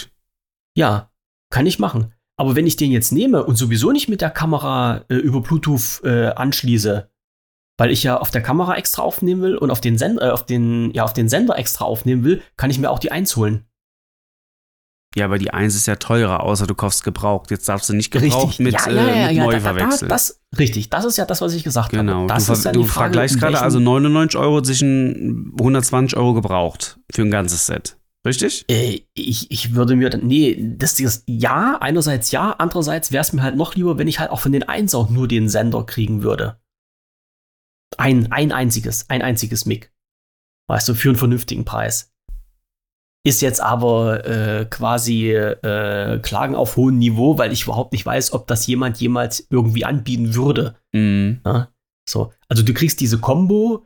Ja, 0.76 1.12
kann 1.52 1.66
ich 1.66 1.80
machen. 1.80 2.14
Aber 2.38 2.56
wenn 2.56 2.66
ich 2.66 2.78
den 2.78 2.92
jetzt 2.92 3.12
nehme 3.12 3.44
und 3.46 3.58
sowieso 3.58 3.92
nicht 3.92 4.10
mit 4.10 4.22
der 4.22 4.32
Kamera 4.32 5.06
äh, 5.10 5.16
über 5.16 5.42
Bluetooth 5.42 6.02
äh, 6.04 6.28
anschließe, 6.30 7.11
weil 7.82 7.90
ich 7.90 8.04
ja 8.04 8.18
auf 8.18 8.30
der 8.30 8.44
Kamera 8.44 8.76
extra 8.76 9.02
aufnehmen 9.02 9.42
will 9.42 9.58
und 9.58 9.72
auf 9.72 9.82
den, 9.82 9.98
Sender, 9.98 10.28
äh, 10.28 10.30
auf 10.30 10.46
den, 10.46 10.92
ja, 10.92 11.04
auf 11.04 11.14
den 11.14 11.30
Sender 11.30 11.58
extra 11.58 11.84
aufnehmen 11.84 12.24
will, 12.24 12.44
kann 12.56 12.70
ich 12.70 12.78
mir 12.78 12.92
auch 12.92 13.00
die 13.00 13.12
1 13.12 13.36
holen. 13.38 13.66
Ja, 15.16 15.26
aber 15.26 15.40
die 15.40 15.52
1 15.52 15.74
ist 15.74 15.88
ja 15.88 15.96
teurer, 15.96 16.44
außer 16.44 16.68
du 16.68 16.76
kaufst 16.76 17.04
gebraucht. 17.04 17.50
Jetzt 17.50 17.68
darfst 17.68 17.90
du 17.90 17.94
nicht 17.94 18.12
gebraucht 18.12 18.60
mit, 18.60 18.76
äh, 18.86 19.30
mit 19.30 19.38
neu 19.38 19.54
da, 19.54 19.58
da, 19.58 19.60
verwechseln. 19.62 20.10
das, 20.10 20.40
richtig, 20.60 20.92
das 20.92 21.06
ist 21.06 21.18
ja 21.18 21.26
das, 21.26 21.42
was 21.42 21.56
ich 21.56 21.64
gesagt 21.64 21.90
genau, 21.90 22.14
habe. 22.14 22.28
du, 22.28 22.34
Das 22.36 22.46
ver 22.46 22.56
ja 22.66 22.72
du 22.72 22.84
Frage, 22.84 23.06
vergleichst 23.06 23.40
gerade 23.40 23.60
also 23.60 23.80
99 23.80 24.40
Euro 24.40 24.62
zwischen 24.62 25.52
120 25.58 26.16
Euro 26.20 26.36
gebraucht 26.36 27.00
für 27.12 27.24
ein 27.24 27.32
ganzes 27.32 27.66
Set. 27.66 27.98
Richtig? 28.24 28.64
Äh, 28.70 29.00
ich, 29.16 29.50
ich 29.50 29.74
würde 29.74 29.96
mir 29.96 30.16
nee, 30.22 30.76
das 30.78 31.00
ist 31.00 31.24
ja, 31.26 31.80
einerseits 31.82 32.30
ja, 32.30 32.52
andererseits 32.60 33.12
wäre 33.12 33.22
es 33.22 33.34
mir 33.34 33.42
halt 33.42 33.56
noch 33.56 33.74
lieber, 33.74 33.98
wenn 33.98 34.08
ich 34.08 34.20
halt 34.20 34.30
auch 34.30 34.40
von 34.40 34.52
den 34.52 34.62
Eins 34.62 34.94
auch 34.94 35.10
nur 35.10 35.28
den 35.28 35.50
Sender 35.50 35.84
kriegen 35.84 36.22
würde. 36.22 36.61
Ein, 37.98 38.32
ein 38.32 38.52
einziges, 38.52 39.10
ein 39.10 39.22
einziges 39.22 39.66
Mic. 39.66 39.92
Weißt 40.68 40.88
du, 40.90 40.94
für 40.94 41.10
einen 41.10 41.18
vernünftigen 41.18 41.66
Preis. 41.66 42.12
Ist 43.24 43.42
jetzt 43.42 43.62
aber 43.62 44.26
äh, 44.26 44.66
quasi 44.66 45.32
äh, 45.32 46.20
Klagen 46.20 46.56
auf 46.56 46.76
hohem 46.76 46.98
Niveau, 46.98 47.38
weil 47.38 47.52
ich 47.52 47.64
überhaupt 47.64 47.92
nicht 47.92 48.06
weiß, 48.06 48.34
ob 48.34 48.48
das 48.48 48.66
jemand 48.66 49.00
jemals 49.00 49.46
irgendwie 49.50 49.86
anbieten 49.86 50.34
würde. 50.34 50.76
Mhm. 50.92 51.42
So, 52.10 52.34
also 52.48 52.64
du 52.64 52.74
kriegst 52.74 53.00
diese 53.00 53.20
Combo 53.20 53.86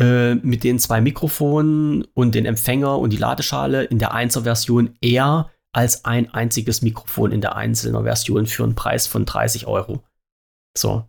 äh, 0.00 0.34
mit 0.34 0.64
den 0.64 0.80
zwei 0.80 1.00
Mikrofonen 1.00 2.04
und 2.14 2.34
den 2.34 2.44
Empfänger 2.44 2.98
und 2.98 3.10
die 3.10 3.18
Ladeschale 3.18 3.84
in 3.84 4.00
der 4.00 4.12
1er 4.12 4.42
Version 4.42 4.96
eher 5.00 5.50
als 5.72 6.04
ein 6.04 6.32
einziges 6.34 6.82
Mikrofon 6.82 7.30
in 7.30 7.40
der 7.40 7.56
einzelnen 7.56 8.02
Version 8.02 8.46
für 8.46 8.64
einen 8.64 8.74
Preis 8.74 9.06
von 9.06 9.24
30 9.24 9.66
Euro. 9.66 10.02
So. 10.76 11.04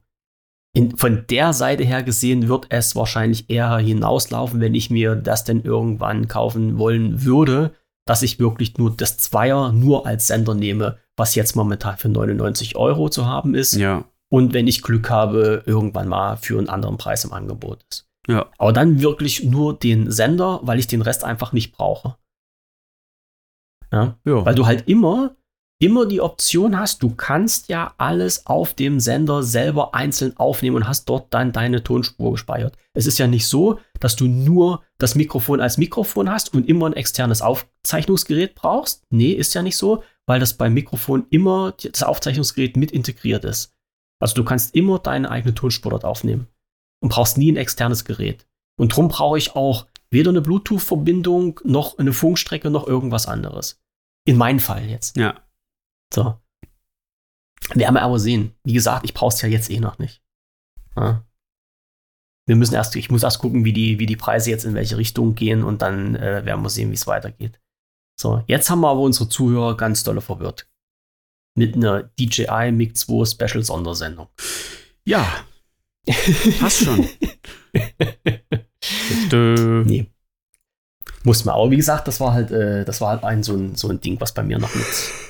In, 0.76 0.98
von 0.98 1.26
der 1.30 1.54
Seite 1.54 1.84
her 1.84 2.02
gesehen 2.02 2.48
wird 2.48 2.66
es 2.70 2.95
wahrscheinlich 2.95 3.50
eher 3.50 3.78
hinauslaufen, 3.78 4.60
wenn 4.60 4.74
ich 4.74 4.90
mir 4.90 5.16
das 5.16 5.44
denn 5.44 5.62
irgendwann 5.62 6.28
kaufen 6.28 6.80
wollen 6.80 7.24
würde, 7.24 7.76
dass 8.06 8.24
ich 8.24 8.40
wirklich 8.40 8.78
nur 8.78 8.91
das 8.95 9.18
Zweier 9.18 9.72
nur 9.72 10.08
als 10.08 10.28
Sender 10.28 10.56
nehme, 10.56 10.98
was 11.16 11.36
jetzt 11.36 11.56
momentan 11.56 11.98
für 11.98 12.10
99 12.10 12.76
Euro 12.76 13.10
zu 13.10 13.28
haben 13.28 13.54
ist 13.54 13.74
Ja. 13.74 14.04
und 14.30 14.54
wenn 14.54 14.68
ich 14.68 14.82
Glück 14.82 15.12
habe, 15.12 15.62
irgendwann 15.68 16.08
mal 16.08 16.38
für 16.38 16.58
einen 16.58 16.70
anderen 16.70 16.98
Preis 16.98 17.24
im 17.24 17.34
Angebot 17.34 17.86
ist. 17.90 18.10
Ja. 18.28 18.50
Aber 18.58 18.74
dann 18.74 19.02
wirklich 19.02 19.44
nur 19.44 19.78
den 19.78 20.10
Sender, 20.10 20.60
weil 20.64 20.80
ich 20.80 20.88
den 20.88 21.02
Rest 21.04 21.24
einfach 21.24 21.54
nicht 21.54 21.72
brauche. 21.72 22.16
Ja? 23.91 24.18
Ja. 24.26 24.44
Weil 24.44 24.56
du 24.56 24.66
halt 24.66 24.88
immer 24.88 25.36
immer 25.84 26.05
die 26.05 26.22
Option 26.22 26.80
hast, 26.80 27.03
du 27.03 27.14
kannst 27.14 27.68
ja 27.68 27.93
alles 27.97 28.45
auf 28.45 28.73
dem 28.73 29.01
Sender 29.01 29.43
selber 29.43 29.93
einzeln 29.93 30.38
aufnehmen 30.38 30.77
und 30.77 30.88
hast 30.88 31.10
dort 31.10 31.34
dann 31.34 31.51
deine 31.51 31.84
Tonspur 31.84 32.31
gespeichert. 32.31 32.77
Es 32.93 33.05
ist 33.05 33.18
ja 33.18 33.27
nicht 33.27 33.47
so, 33.47 33.80
dass 33.99 34.15
du 34.15 34.26
nur 34.26 34.81
das 34.97 35.15
Mikrofon 35.15 35.60
als 35.60 35.77
Mikrofon 35.77 36.30
hast 36.30 36.53
und 36.53 36.69
immer 36.69 36.85
ein 36.85 36.93
externes 36.93 37.41
Aufzeichnungsgerät 37.41 38.55
brauchst. 38.55 39.03
Nee, 39.10 39.31
ist 39.31 39.53
ja 39.55 39.61
nicht 39.61 39.76
so, 39.76 40.03
weil 40.26 40.39
das 40.39 40.53
beim 40.53 40.73
Mikrofon 40.73 41.26
immer 41.30 41.73
das 41.73 42.03
Aufzeichnungsgerät 42.03 42.77
mit 42.77 42.91
integriert 42.91 43.43
ist. 43.43 43.76
Also 44.22 44.35
du 44.35 44.45
kannst 44.45 44.73
immer 44.76 44.99
deine 44.99 45.30
eigene 45.30 45.53
Tonspur 45.53 45.89
dort 45.89 46.05
aufnehmen 46.05 46.47
und 47.01 47.10
brauchst 47.10 47.38
nie 47.38 47.51
ein 47.51 47.57
externes 47.57 48.05
Gerät. 48.05 48.47
Und 48.80 48.93
darum 48.93 49.10
brauche 49.10 49.38
ich 49.38 49.53
auch 49.57 49.88
weder 50.11 50.30
eine 50.30 50.41
Bluetooth-Verbindung 50.41 51.60
noch 51.65 51.97
eine 51.97 52.14
Funkstrecke 52.14 52.69
noch 52.69 52.88
irgendwas 52.88 53.27
anderes. 53.27 53.81
In 54.26 54.38
meinem 54.38 54.60
Fall 54.60 54.85
jetzt. 54.85 55.18
Ja. 55.18 55.43
So. 56.14 56.40
Werden 57.73 57.95
wir 57.95 58.02
aber 58.02 58.19
sehen. 58.19 58.56
Wie 58.64 58.73
gesagt, 58.73 59.06
ich 59.06 59.14
brauche 59.14 59.34
es 59.34 59.41
ja 59.41 59.49
jetzt 59.49 59.69
eh 59.69 59.80
noch 59.80 59.98
nicht. 59.99 60.22
Ja. 60.95 61.26
Wir 62.45 62.56
müssen 62.56 62.76
erst, 62.76 62.95
ich 62.95 63.10
muss 63.10 63.23
erst 63.23 63.40
gucken, 63.40 63.64
wie 63.64 63.73
die, 63.73 63.99
wie 63.99 64.06
die 64.06 64.18
Preise 64.18 64.49
jetzt 64.49 64.65
in 64.65 64.73
welche 64.73 64.98
Richtung 64.98 65.34
gehen 65.34 65.64
und 65.64 65.81
dann 65.81 66.15
äh, 66.15 66.45
werden 66.45 66.61
wir 66.61 66.69
sehen, 66.69 66.90
wie 66.90 66.95
es 66.95 67.07
weitergeht. 67.07 67.61
So, 68.19 68.44
jetzt 68.48 68.69
haben 68.69 68.81
wir 68.81 68.90
aber 68.90 68.99
unsere 68.99 69.30
Zuhörer 69.30 69.77
ganz 69.77 70.03
dolle 70.03 70.22
verwirrt. 70.22 70.69
Mit 71.56 71.76
einer 71.76 72.03
DJI 72.03 72.72
MiG 72.72 72.98
2 72.98 73.26
Special 73.26 73.64
Sondersendung. 73.64 74.27
Ja. 75.06 75.45
Passt 76.60 76.84
schon. 76.84 77.07
nee. 79.85 80.11
Muss 81.23 81.45
man. 81.45 81.56
Aber 81.56 81.72
wie 81.72 81.77
gesagt, 81.77 82.07
das 82.07 82.19
war 82.19 82.34
halt, 82.34 82.52
äh, 82.52 82.84
das 82.84 82.99
war 82.99 83.11
halt 83.11 83.23
ein 83.23 83.41
so, 83.41 83.56
ein 83.56 83.76
so 83.76 83.88
ein 83.88 84.02
Ding, 84.02 84.19
was 84.19 84.34
bei 84.34 84.44
mir 84.44 84.60
noch 84.60 84.76
mit 84.76 84.85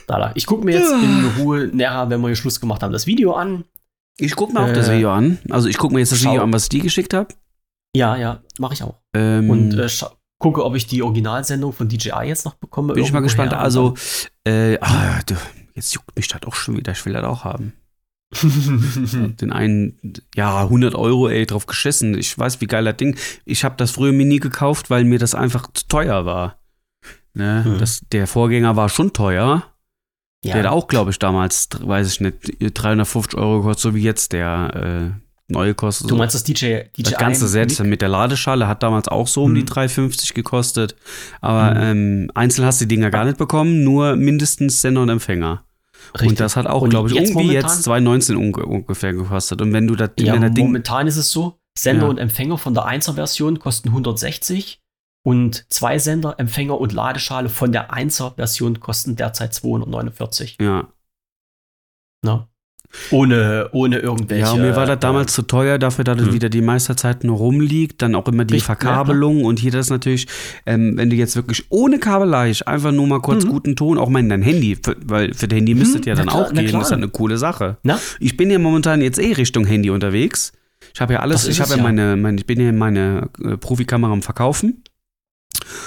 da. 0.08 0.32
Ich 0.36 0.46
gucke 0.46 0.66
mir 0.66 0.76
jetzt 0.80 0.92
in 0.92 1.32
Ruhe 1.40 1.68
näher, 1.74 2.10
wenn 2.10 2.22
wir 2.22 2.28
hier 2.28 2.36
Schluss 2.36 2.60
gemacht 2.60 2.84
haben, 2.84 2.92
das 2.94 3.08
Video 3.08 3.34
an. 3.34 3.64
Ich 4.18 4.36
gucke 4.36 4.54
mir 4.54 4.62
auch 4.62 4.74
das 4.74 4.90
Äh, 4.90 4.98
Video 4.98 5.12
an. 5.12 5.40
Also 5.50 5.68
ich 5.68 5.78
gucke 5.78 5.94
mir 5.94 6.00
jetzt 6.02 6.12
das 6.12 6.20
schau. 6.20 6.32
Video 6.32 6.44
an, 6.44 6.54
was 6.54 6.64
ich 6.64 6.70
dir 6.70 6.82
geschickt 6.82 7.14
habe. 7.14 7.34
Ja, 7.96 8.16
ja, 8.16 8.42
mache 8.60 8.74
ich 8.74 8.84
auch. 8.84 9.00
Ähm, 9.16 9.50
Und 9.50 9.74
äh, 9.78 9.88
gucke, 10.40 10.64
ob 10.66 10.76
ich 10.76 10.88
die 10.88 11.02
Originalsendung 11.04 11.74
von 11.74 11.88
DJI 11.88 12.26
jetzt 12.26 12.46
noch 12.46 12.56
bekomme. 12.56 12.94
bin 12.94 13.04
ich 13.04 13.12
mal 13.14 13.22
gespannt. 13.22 13.54
Also, 13.54 13.94
äh, 14.46 14.78
ah, 14.82 15.20
jetzt 15.74 15.94
juckt 15.94 16.16
mich 16.16 16.28
das 16.28 16.44
auch 16.44 16.56
schon 16.56 16.76
wieder. 16.78 16.92
Ich 16.92 17.06
will 17.06 17.14
das 17.14 17.24
auch 17.24 17.44
haben. 17.44 17.74
Den 18.42 19.52
einen, 19.52 20.00
ja, 20.36 20.62
100 20.64 20.96
Euro, 20.96 21.30
ey, 21.30 21.46
drauf 21.46 21.66
geschissen. 21.68 22.18
Ich 22.18 22.38
weiß, 22.38 22.62
wie 22.62 22.68
geil 22.68 22.84
das 22.86 22.98
Ding. 22.98 23.16
Ich 23.46 23.64
habe 23.64 23.76
das 23.78 23.92
früher 23.92 24.12
mir 24.12 24.26
nie 24.26 24.40
gekauft, 24.40 24.90
weil 24.90 25.04
mir 25.04 25.20
das 25.20 25.36
einfach 25.36 25.72
zu 25.74 25.88
teuer 25.88 26.26
war. 26.26 26.58
Ne? 27.36 27.64
Hm. 27.64 27.78
Das, 27.80 28.02
der 28.12 28.28
Vorgänger 28.28 28.76
war 28.76 28.90
schon 28.90 29.14
teuer. 29.14 29.64
Ja, 30.44 30.54
Der 30.54 30.64
hat 30.64 30.72
auch, 30.72 30.88
glaube 30.88 31.12
ich, 31.12 31.20
damals, 31.20 31.70
weiß 31.82 32.12
ich 32.12 32.22
nicht, 32.22 32.36
350 32.60 33.38
Euro 33.40 33.58
gekostet, 33.62 33.82
so 33.82 33.96
wie 33.96 34.02
jetzt 34.04 34.34
der 34.34 35.14
äh, 35.18 35.20
neue 35.52 35.74
kostet. 35.74 36.10
du 36.10 36.16
meinst 36.16 36.36
das 36.36 36.44
DJ, 36.44 36.84
DJI? 36.96 37.04
das 37.04 37.18
ganze 37.18 37.48
Set 37.48 37.80
mit 37.82 38.02
der 38.02 38.10
Ladeschale 38.10 38.68
hat 38.68 38.82
damals 38.84 39.08
auch 39.08 39.28
so 39.28 39.44
um 39.44 39.54
die 39.56 39.62
Mhm. 39.62 39.66
350 39.68 40.34
gekostet. 40.34 40.96
Aber 41.42 41.72
Mhm. 41.76 41.82
ähm, 41.82 42.32
einzeln 42.34 42.66
hast 42.66 42.82
du 42.82 42.86
die 42.86 42.96
Dinger 42.96 43.10
gar 43.10 43.26
nicht 43.26 43.38
bekommen, 43.38 43.84
nur 43.84 44.16
mindestens 44.16 44.82
Sender 44.82 45.02
und 45.02 45.10
Empfänger. 45.10 45.64
Richtig. 46.16 46.30
Und 46.30 46.40
das 46.40 46.56
hat 46.58 46.68
auch, 46.68 46.88
glaube 46.90 47.08
ich, 47.10 47.16
jetzt 47.16 47.30
irgendwie 47.30 47.48
momentan- 47.48 47.70
jetzt 47.72 47.84
2,19 47.84 48.36
unge 48.36 48.66
ungefähr 48.66 49.14
gekostet. 49.14 49.62
Und 49.62 49.72
wenn 49.74 49.88
du 49.88 49.96
das, 49.96 50.12
Ja, 50.20 50.38
Ding. 50.38 50.66
momentan 50.66 51.08
ist 51.08 51.18
es 51.18 51.32
so, 51.32 51.58
Sender 51.78 52.04
Ja. 52.04 52.10
und 52.10 52.18
Empfänger 52.20 52.58
von 52.58 52.74
der 52.74 52.86
1er-Version 52.86 53.58
kosten 53.60 53.92
160 53.92 54.80
und 55.24 55.66
zwei 55.70 55.98
Sender, 56.00 56.36
Empfänger 56.38 56.80
und 56.80 56.94
Ladeschale 56.94 57.50
von 57.50 57.72
der 57.72 57.92
1er-Version 57.94 58.80
kosten 58.80 59.16
derzeit 59.16 59.54
249. 59.54 60.58
Ja. 60.62 60.88
Ne? 62.24 62.48
Ohne, 63.10 63.70
ohne 63.72 63.98
irgendwelche. 63.98 64.46
ja, 64.46 64.56
mir 64.56 64.76
war 64.76 64.86
das 64.86 64.98
äh, 64.98 65.00
damals 65.00 65.34
zu 65.34 65.42
teuer, 65.42 65.80
dafür, 65.80 66.04
dass 66.04 66.20
es 66.22 66.28
Mhm. 66.28 66.34
wieder 66.34 66.50
die 66.50 66.62
meiste 66.62 66.96
Zeit 66.96 67.24
nur 67.24 67.38
rumliegt. 67.38 68.04
Dann 68.04 68.14
auch 68.14 68.28
immer 68.28 68.46
die 68.46 68.54
Richtig, 68.56 68.70
ja, 68.70 68.76
Verkabelung. 68.76 69.46
und 69.46 69.58
hier 69.60 69.72
das 69.72 69.90
natürlich, 69.90 70.28
ähm, 70.68 70.96
wenn 70.96 71.10
du 71.10 71.16
jetzt 71.16 71.36
wirklich 71.36 71.66
ohne 71.70 71.98
Kabelei 71.98 72.54
einfach 72.68 72.92
nur 72.92 73.08
mal 73.08 73.20
kurz 73.20 73.46
Mhm. 73.46 73.50
guten 73.50 73.76
Ton, 73.76 73.98
auch 73.98 74.10
mal 74.10 74.20
in 74.20 74.30
dein 74.30 74.44
Handy, 74.44 74.76
für, 74.76 74.96
weil 75.04 75.34
für 75.34 75.48
dein 75.48 75.58
Handy 75.60 75.74
müsstet 75.74 76.02
Mhm, 76.02 76.08
ja 76.10 76.14
na 76.14 76.20
dann 76.22 76.28
klar, 76.30 76.46
auch 76.46 76.52
na 76.54 76.62
gehen. 76.62 76.72
Das 76.74 76.84
ist 76.84 76.90
ja 76.92 76.98
eine 76.98 77.08
coole 77.10 77.40
Sache. 77.40 77.78
Na? 77.82 77.98
Ich 78.20 78.38
bin 78.38 78.52
ja 78.52 78.60
momentan 78.60 79.02
jetzt 79.02 79.18
eh 79.18 79.34
Richtung 79.34 79.66
Handy 79.66 79.90
unterwegs. 79.90 80.52
Ich 80.94 81.02
habe 81.02 81.14
ja 81.14 81.22
alles, 81.22 81.48
ich 81.48 81.60
habe 81.62 81.72
ja, 81.72 81.78
ja. 81.78 81.84
meine, 81.84 82.16
meine, 82.16 82.38
ich 82.38 82.46
bin 82.46 82.62
ja 82.62 82.72
meine 82.74 83.30
äh, 83.44 83.58
Profikamera 83.58 84.12
am 84.14 84.22
Verkaufen. 84.22 84.84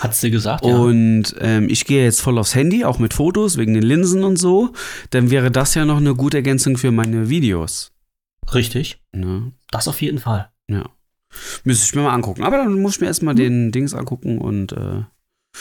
Hat 0.01 0.15
sie 0.15 0.31
gesagt, 0.31 0.63
Und 0.65 1.35
ähm, 1.41 1.69
ich 1.69 1.85
gehe 1.85 2.05
jetzt 2.05 2.21
voll 2.21 2.39
aufs 2.39 2.55
Handy, 2.55 2.85
auch 2.85 2.99
mit 2.99 3.15
Fotos, 3.15 3.57
wegen 3.57 3.75
den 3.75 3.83
Linsen 3.83 4.25
und 4.25 4.37
so. 4.37 4.73
Dann 5.11 5.31
wäre 5.31 5.51
das 5.51 5.75
ja 5.75 5.85
noch 5.85 5.99
eine 5.99 6.15
gute 6.15 6.39
Ergänzung 6.39 6.77
für 6.77 6.91
meine 6.91 7.29
Videos. 7.29 7.93
ja. 8.47 8.53
Richtig. 8.55 9.01
Ne? 9.13 9.53
Das 9.71 9.89
auf 9.89 10.01
jeden 10.03 10.19
Fall. 10.19 10.51
Ja. 10.71 10.85
Müsste 11.65 11.85
ich 11.87 11.95
mir 11.95 12.03
mal 12.03 12.15
angucken. 12.15 12.45
Aber 12.45 12.57
dann 12.59 12.81
muss 12.81 12.95
ich 12.95 13.01
mir 13.01 13.09
erstmal 13.09 13.35
Mhm. 13.35 13.39
den 13.39 13.73
Dings 13.73 13.93
angucken 13.95 14.39
und 14.39 14.73
äh, 14.73 15.03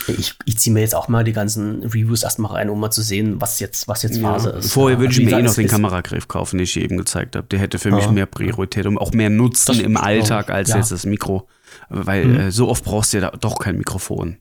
Ich, 0.07 0.35
ich 0.45 0.57
ziehe 0.59 0.73
mir 0.73 0.81
jetzt 0.81 0.93
auch 0.93 1.07
mal 1.07 1.23
die 1.23 1.31
ganzen 1.33 1.81
Reviews 1.83 2.23
erstmal 2.23 2.51
rein, 2.51 2.69
um 2.69 2.79
mal 2.79 2.91
zu 2.91 3.01
sehen, 3.01 3.39
was 3.39 3.59
jetzt, 3.61 3.87
was 3.87 4.03
jetzt 4.03 4.19
Phase 4.19 4.49
ja. 4.51 4.57
ist. 4.57 4.71
Vorher 4.73 4.97
Ja, 4.97 4.99
würde 5.01 5.13
ich 5.13 5.19
mir 5.25 5.37
eh 5.39 5.41
noch 5.41 5.53
den 5.55 5.67
Kameragriff 5.69 6.27
kaufen, 6.27 6.57
den 6.57 6.65
ich 6.65 6.77
eben 6.77 6.97
gezeigt 6.97 7.35
habe. 7.37 7.47
Der 7.47 7.59
hätte 7.59 7.79
für 7.79 7.91
mich 7.91 8.03
Ja. 8.05 8.11
mehr 8.11 8.25
Priorität 8.25 8.85
und 8.87 8.97
auch 8.97 9.13
mehr 9.13 9.29
Nutzen 9.29 9.67
Das 9.67 9.79
im 9.79 9.95
Alltag 9.97 10.49
als 10.49 10.69
Ja. 10.69 10.77
jetzt 10.77 10.91
das 10.91 11.05
Mikro. 11.05 11.47
Weil 11.89 12.25
Mhm. 12.25 12.39
äh, 12.39 12.51
so 12.51 12.67
oft 12.69 12.83
brauchst 12.83 13.13
du 13.13 13.19
ja 13.19 13.31
doch 13.31 13.59
kein 13.59 13.77
Mikrofon. 13.77 14.37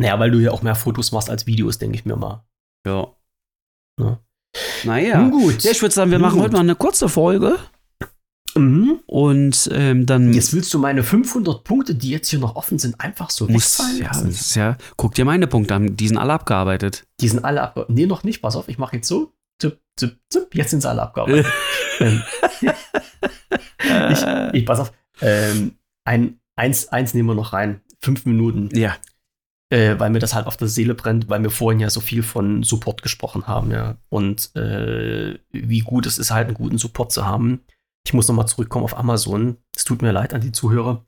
Naja, 0.00 0.18
weil 0.18 0.30
du 0.30 0.38
ja 0.38 0.50
auch 0.50 0.62
mehr 0.62 0.74
Fotos 0.74 1.12
machst 1.12 1.30
als 1.30 1.46
Videos, 1.46 1.78
denke 1.78 1.96
ich 1.96 2.04
mir 2.04 2.16
mal. 2.16 2.44
Ja. 2.86 3.08
Ja. 4.00 4.18
Naja. 4.84 5.18
Nun 5.22 5.30
gut. 5.30 5.62
Ja, 5.62 5.70
ich 5.70 5.80
würde 5.82 5.94
sagen, 5.94 6.10
wir 6.10 6.18
Nun 6.18 6.26
machen 6.28 6.34
gut. 6.36 6.44
heute 6.44 6.54
mal 6.54 6.60
eine 6.60 6.74
kurze 6.74 7.08
Folge 7.08 7.58
Mhm. 8.54 9.00
und 9.06 9.70
ähm, 9.72 10.04
dann 10.04 10.32
Jetzt 10.34 10.52
willst 10.52 10.74
du 10.74 10.78
meine 10.78 11.02
500 11.02 11.64
Punkte, 11.64 11.94
die 11.94 12.10
jetzt 12.10 12.28
hier 12.28 12.38
noch 12.38 12.54
offen 12.56 12.78
sind, 12.78 13.00
einfach 13.00 13.30
so 13.30 13.46
muss, 13.48 13.78
wegfallen 13.78 13.98
ja, 14.02 14.06
lassen? 14.08 14.28
ist 14.28 14.54
ja, 14.56 14.76
guck 14.98 15.14
dir 15.14 15.24
meine 15.24 15.46
Punkte 15.46 15.74
an, 15.74 15.96
die 15.96 16.06
sind 16.08 16.18
alle 16.18 16.34
abgearbeitet. 16.34 17.04
Die 17.20 17.28
sind 17.28 17.42
alle 17.44 17.62
abgearbeitet. 17.62 17.94
Nee, 17.96 18.04
noch 18.06 18.24
nicht. 18.24 18.42
Pass 18.42 18.56
auf, 18.56 18.68
ich 18.68 18.76
mache 18.76 18.96
jetzt 18.96 19.08
so. 19.08 19.32
Zip, 19.58 19.80
zip, 19.98 20.18
zip. 20.28 20.54
Jetzt 20.54 20.70
sind 20.70 20.82
sie 20.82 20.88
alle 20.90 21.00
abgearbeitet. 21.02 21.46
ähm, 22.00 22.22
ich, 24.10 24.54
ich, 24.60 24.66
pass 24.66 24.80
auf. 24.80 24.92
Ähm, 25.22 25.76
ein, 26.04 26.38
eins, 26.56 26.88
eins 26.88 27.14
nehmen 27.14 27.28
wir 27.28 27.34
noch 27.34 27.52
rein. 27.52 27.80
Fünf 28.00 28.26
Minuten. 28.26 28.68
ja, 28.74 28.96
Äh, 29.70 29.98
weil 29.98 30.10
mir 30.10 30.18
das 30.18 30.34
halt 30.34 30.46
auf 30.46 30.56
der 30.56 30.68
Seele 30.68 30.94
brennt, 30.94 31.28
weil 31.28 31.42
wir 31.42 31.50
vorhin 31.50 31.80
ja 31.80 31.88
so 31.88 32.00
viel 32.00 32.22
von 32.22 32.62
Support 32.62 33.02
gesprochen 33.02 33.46
haben, 33.46 33.70
ja. 33.70 33.96
Und 34.08 34.54
äh, 34.56 35.38
wie 35.50 35.80
gut 35.80 36.06
es 36.06 36.18
ist, 36.18 36.30
halt 36.30 36.48
einen 36.48 36.56
guten 36.56 36.78
Support 36.78 37.12
zu 37.12 37.24
haben. 37.24 37.62
Ich 38.04 38.12
muss 38.12 38.28
nochmal 38.28 38.48
zurückkommen 38.48 38.84
auf 38.84 38.96
Amazon. 38.96 39.56
Es 39.74 39.84
tut 39.84 40.02
mir 40.02 40.12
leid 40.12 40.34
an 40.34 40.40
die 40.40 40.52
Zuhörer. 40.52 41.06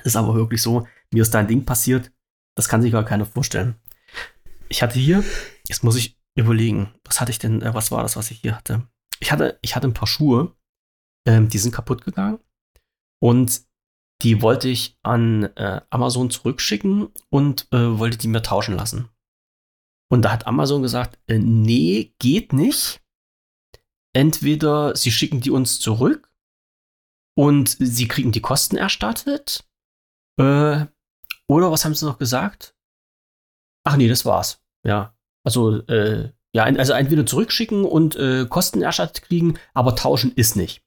Es 0.00 0.06
ist 0.06 0.16
aber 0.16 0.34
wirklich 0.34 0.62
so, 0.62 0.86
mir 1.12 1.22
ist 1.22 1.32
da 1.32 1.38
ein 1.38 1.48
Ding 1.48 1.64
passiert, 1.64 2.10
das 2.56 2.68
kann 2.68 2.82
sich 2.82 2.92
gar 2.92 3.04
keiner 3.04 3.24
vorstellen. 3.24 3.76
Ich 4.68 4.82
hatte 4.82 4.98
hier, 4.98 5.22
jetzt 5.68 5.84
muss 5.84 5.96
ich 5.96 6.18
überlegen, 6.34 6.92
was 7.04 7.20
hatte 7.20 7.30
ich 7.30 7.38
denn, 7.38 7.62
äh, 7.62 7.72
was 7.72 7.90
war 7.90 8.02
das, 8.02 8.16
was 8.16 8.30
ich 8.30 8.40
hier 8.40 8.56
hatte? 8.56 8.86
Ich 9.20 9.32
hatte, 9.32 9.58
ich 9.62 9.76
hatte 9.76 9.86
ein 9.86 9.94
paar 9.94 10.08
Schuhe, 10.08 10.54
ähm, 11.26 11.48
die 11.48 11.58
sind 11.58 11.72
kaputt 11.72 12.04
gegangen 12.04 12.40
und 13.22 13.62
die 14.22 14.42
wollte 14.42 14.68
ich 14.68 14.98
an 15.02 15.44
äh, 15.56 15.80
Amazon 15.90 16.30
zurückschicken 16.30 17.08
und 17.30 17.68
äh, 17.72 17.98
wollte 17.98 18.18
die 18.18 18.28
mir 18.28 18.42
tauschen 18.42 18.76
lassen. 18.76 19.10
Und 20.10 20.22
da 20.22 20.32
hat 20.32 20.46
Amazon 20.46 20.82
gesagt, 20.82 21.18
äh, 21.26 21.38
nee, 21.38 22.14
geht 22.18 22.52
nicht. 22.52 23.02
Entweder 24.14 24.96
sie 24.96 25.10
schicken 25.10 25.40
die 25.40 25.50
uns 25.50 25.78
zurück 25.78 26.32
und 27.36 27.76
sie 27.78 28.08
kriegen 28.08 28.32
die 28.32 28.40
Kosten 28.40 28.76
erstattet. 28.76 29.68
Äh, 30.38 30.86
oder 31.48 31.70
was 31.70 31.84
haben 31.84 31.94
sie 31.94 32.06
noch 32.06 32.18
gesagt? 32.18 32.74
Ach 33.84 33.96
nee, 33.96 34.08
das 34.08 34.24
war's. 34.24 34.62
Ja. 34.84 35.14
Also, 35.44 35.86
äh, 35.86 36.32
ja, 36.54 36.64
also 36.64 36.94
entweder 36.94 37.26
zurückschicken 37.26 37.84
und 37.84 38.16
äh, 38.16 38.46
Kosten 38.46 38.82
erstattet 38.82 39.22
kriegen, 39.22 39.58
aber 39.74 39.94
tauschen 39.94 40.32
ist 40.32 40.56
nicht. 40.56 40.85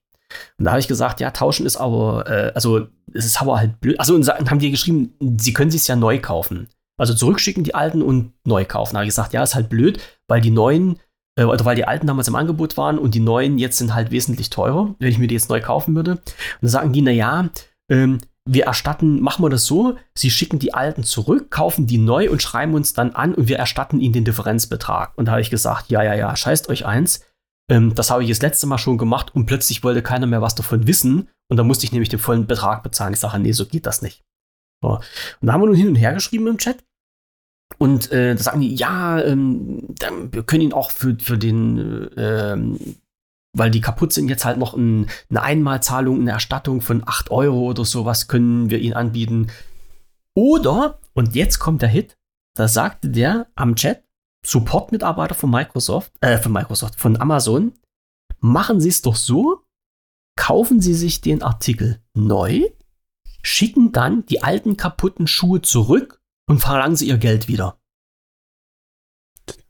Und 0.58 0.64
da 0.64 0.72
habe 0.72 0.80
ich 0.80 0.88
gesagt, 0.88 1.20
ja, 1.20 1.30
tauschen 1.30 1.66
ist 1.66 1.76
aber, 1.76 2.26
äh, 2.28 2.52
also 2.54 2.86
es 3.12 3.24
ist 3.24 3.40
aber 3.40 3.58
halt 3.58 3.80
blöd. 3.80 3.98
Also 3.98 4.14
und 4.14 4.22
sa- 4.22 4.38
haben 4.38 4.58
die 4.58 4.70
geschrieben, 4.70 5.14
sie 5.38 5.52
können 5.52 5.70
sich 5.70 5.86
ja 5.88 5.96
neu 5.96 6.18
kaufen. 6.18 6.68
Also 6.98 7.14
zurückschicken 7.14 7.64
die 7.64 7.74
alten 7.74 8.02
und 8.02 8.32
neu 8.44 8.64
kaufen. 8.64 8.94
Da 8.94 8.98
habe 8.98 9.06
ich 9.06 9.10
gesagt, 9.10 9.32
ja, 9.32 9.42
ist 9.42 9.54
halt 9.54 9.68
blöd, 9.68 10.00
weil 10.28 10.40
die 10.40 10.50
neuen, 10.50 10.98
äh, 11.38 11.44
oder 11.44 11.64
weil 11.64 11.76
die 11.76 11.86
alten 11.86 12.06
damals 12.06 12.28
im 12.28 12.34
Angebot 12.36 12.76
waren 12.76 12.98
und 12.98 13.14
die 13.14 13.20
neuen 13.20 13.58
jetzt 13.58 13.78
sind 13.78 13.94
halt 13.94 14.10
wesentlich 14.10 14.50
teurer, 14.50 14.94
wenn 14.98 15.08
ich 15.08 15.18
mir 15.18 15.26
die 15.26 15.34
jetzt 15.34 15.48
neu 15.48 15.60
kaufen 15.60 15.94
würde. 15.94 16.12
Und 16.12 16.22
dann 16.60 16.70
sagen 16.70 16.92
die, 16.92 17.02
na 17.02 17.10
ja, 17.10 17.48
ähm, 17.90 18.18
wir 18.46 18.64
erstatten, 18.64 19.20
machen 19.20 19.44
wir 19.44 19.50
das 19.50 19.66
so, 19.66 19.96
sie 20.14 20.30
schicken 20.30 20.58
die 20.58 20.74
alten 20.74 21.04
zurück, 21.04 21.50
kaufen 21.50 21.86
die 21.86 21.98
neu 21.98 22.30
und 22.30 22.42
schreiben 22.42 22.74
uns 22.74 22.94
dann 22.94 23.12
an 23.14 23.34
und 23.34 23.48
wir 23.48 23.58
erstatten 23.58 24.00
ihnen 24.00 24.14
den 24.14 24.24
Differenzbetrag. 24.24 25.12
Und 25.16 25.26
da 25.26 25.32
habe 25.32 25.40
ich 25.42 25.50
gesagt, 25.50 25.90
ja, 25.90 26.02
ja, 26.02 26.14
ja, 26.14 26.34
scheißt 26.34 26.68
euch 26.68 26.84
eins. 26.86 27.24
Ähm, 27.70 27.94
das 27.94 28.10
habe 28.10 28.22
ich 28.22 28.28
das 28.28 28.42
letzte 28.42 28.66
Mal 28.66 28.78
schon 28.78 28.98
gemacht 28.98 29.34
und 29.34 29.46
plötzlich 29.46 29.82
wollte 29.84 30.02
keiner 30.02 30.26
mehr 30.26 30.42
was 30.42 30.54
davon 30.54 30.86
wissen. 30.86 31.28
Und 31.48 31.56
dann 31.56 31.66
musste 31.66 31.84
ich 31.84 31.92
nämlich 31.92 32.08
den 32.08 32.18
vollen 32.18 32.46
Betrag 32.46 32.82
bezahlen. 32.82 33.14
Ich 33.14 33.20
sage, 33.20 33.38
nee, 33.38 33.52
so 33.52 33.64
geht 33.64 33.86
das 33.86 34.02
nicht. 34.02 34.22
So. 34.82 34.96
Und 35.40 35.46
da 35.46 35.52
haben 35.52 35.62
wir 35.62 35.66
nun 35.66 35.76
hin 35.76 35.88
und 35.88 35.96
her 35.96 36.12
geschrieben 36.12 36.48
im 36.48 36.58
Chat. 36.58 36.84
Und 37.78 38.10
äh, 38.10 38.34
da 38.34 38.42
sagen 38.42 38.60
die, 38.60 38.74
ja, 38.74 39.22
ähm, 39.22 39.94
dann, 39.98 40.32
wir 40.32 40.42
können 40.42 40.62
ihn 40.62 40.72
auch 40.72 40.90
für, 40.90 41.16
für 41.18 41.38
den, 41.38 42.10
äh, 42.16 42.52
ähm, 42.52 42.96
weil 43.56 43.70
die 43.70 43.80
kaputt 43.80 44.12
sind, 44.12 44.28
jetzt 44.28 44.44
halt 44.44 44.58
noch 44.58 44.74
ein, 44.74 45.08
eine 45.28 45.42
Einmalzahlung, 45.42 46.20
eine 46.20 46.32
Erstattung 46.32 46.80
von 46.80 47.02
8 47.06 47.30
Euro 47.30 47.70
oder 47.70 47.84
sowas 47.84 48.28
können 48.28 48.70
wir 48.70 48.80
ihnen 48.80 48.94
anbieten. 48.94 49.48
Oder, 50.36 50.98
und 51.14 51.34
jetzt 51.34 51.58
kommt 51.58 51.82
der 51.82 51.88
Hit, 51.88 52.16
da 52.56 52.68
sagte 52.68 53.08
der 53.08 53.46
am 53.54 53.76
Chat, 53.76 54.02
Support-Mitarbeiter 54.44 55.34
von 55.34 55.50
Microsoft, 55.50 56.12
äh, 56.20 56.38
von 56.38 56.52
Microsoft, 56.52 56.98
von 56.98 57.20
Amazon, 57.20 57.72
machen 58.40 58.80
Sie 58.80 58.88
es 58.88 59.02
doch 59.02 59.16
so, 59.16 59.64
kaufen 60.36 60.80
Sie 60.80 60.94
sich 60.94 61.20
den 61.20 61.42
Artikel 61.42 62.02
neu, 62.14 62.68
schicken 63.42 63.92
dann 63.92 64.24
die 64.26 64.42
alten 64.42 64.76
kaputten 64.76 65.26
Schuhe 65.26 65.62
zurück 65.62 66.22
und 66.48 66.60
verlangen 66.60 66.96
Sie 66.96 67.08
Ihr 67.08 67.18
Geld 67.18 67.48
wieder. 67.48 67.80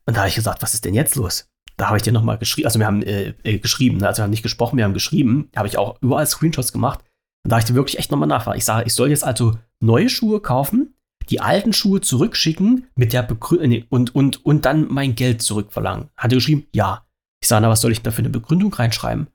Und 0.06 0.16
da 0.16 0.20
habe 0.20 0.28
ich 0.28 0.34
gesagt, 0.34 0.62
was 0.62 0.74
ist 0.74 0.84
denn 0.84 0.94
jetzt 0.94 1.16
los? 1.16 1.48
Da 1.76 1.86
habe 1.86 1.96
ich 1.96 2.02
dir 2.02 2.12
nochmal 2.12 2.38
geschrieben, 2.38 2.66
also 2.66 2.78
wir 2.78 2.86
haben 2.86 3.02
äh, 3.02 3.34
äh, 3.42 3.58
geschrieben, 3.58 3.98
ne? 3.98 4.08
also 4.08 4.20
wir 4.20 4.24
haben 4.24 4.30
nicht 4.30 4.42
gesprochen, 4.42 4.76
wir 4.76 4.84
haben 4.84 4.94
geschrieben, 4.94 5.50
habe 5.56 5.68
ich 5.68 5.78
auch 5.78 5.96
überall 6.02 6.26
Screenshots 6.26 6.72
gemacht. 6.72 7.00
Und 7.42 7.50
da 7.50 7.56
habe 7.56 7.60
ich 7.60 7.66
dir 7.66 7.74
wirklich 7.74 7.98
echt 7.98 8.10
nochmal 8.10 8.28
nachfragen. 8.28 8.58
Ich 8.58 8.64
sage, 8.64 8.86
ich 8.86 8.92
soll 8.92 9.08
jetzt 9.08 9.24
also 9.24 9.58
neue 9.80 10.10
Schuhe 10.10 10.40
kaufen, 10.40 10.94
die 11.30 11.40
alten 11.40 11.72
Schuhe 11.72 12.00
zurückschicken 12.00 12.88
mit 12.96 13.12
der 13.12 13.22
Begründung 13.22 13.68
nee, 13.68 13.86
und, 13.88 14.14
und, 14.14 14.44
und 14.44 14.64
dann 14.64 14.88
mein 14.88 15.14
Geld 15.14 15.42
zurückverlangen. 15.42 16.10
Hat 16.16 16.32
er 16.32 16.36
geschrieben, 16.36 16.66
ja. 16.72 17.06
Ich 17.42 17.48
sage, 17.48 17.62
na, 17.62 17.70
was 17.70 17.80
soll 17.80 17.92
ich 17.92 18.02
da 18.02 18.10
für 18.10 18.18
eine 18.18 18.30
Begründung 18.30 18.72
reinschreiben? 18.72 19.28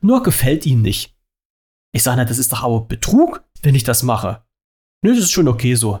Nur 0.00 0.22
gefällt 0.22 0.64
Ihnen 0.64 0.82
nicht. 0.82 1.16
Ich 1.92 2.02
sage, 2.02 2.18
na, 2.18 2.24
das 2.24 2.38
ist 2.38 2.52
doch 2.52 2.62
aber 2.62 2.82
Betrug, 2.82 3.44
wenn 3.62 3.74
ich 3.74 3.84
das 3.84 4.02
mache. 4.02 4.44
Nö, 5.04 5.10
das 5.10 5.24
ist 5.24 5.32
schon 5.32 5.48
okay 5.48 5.74
so. 5.74 6.00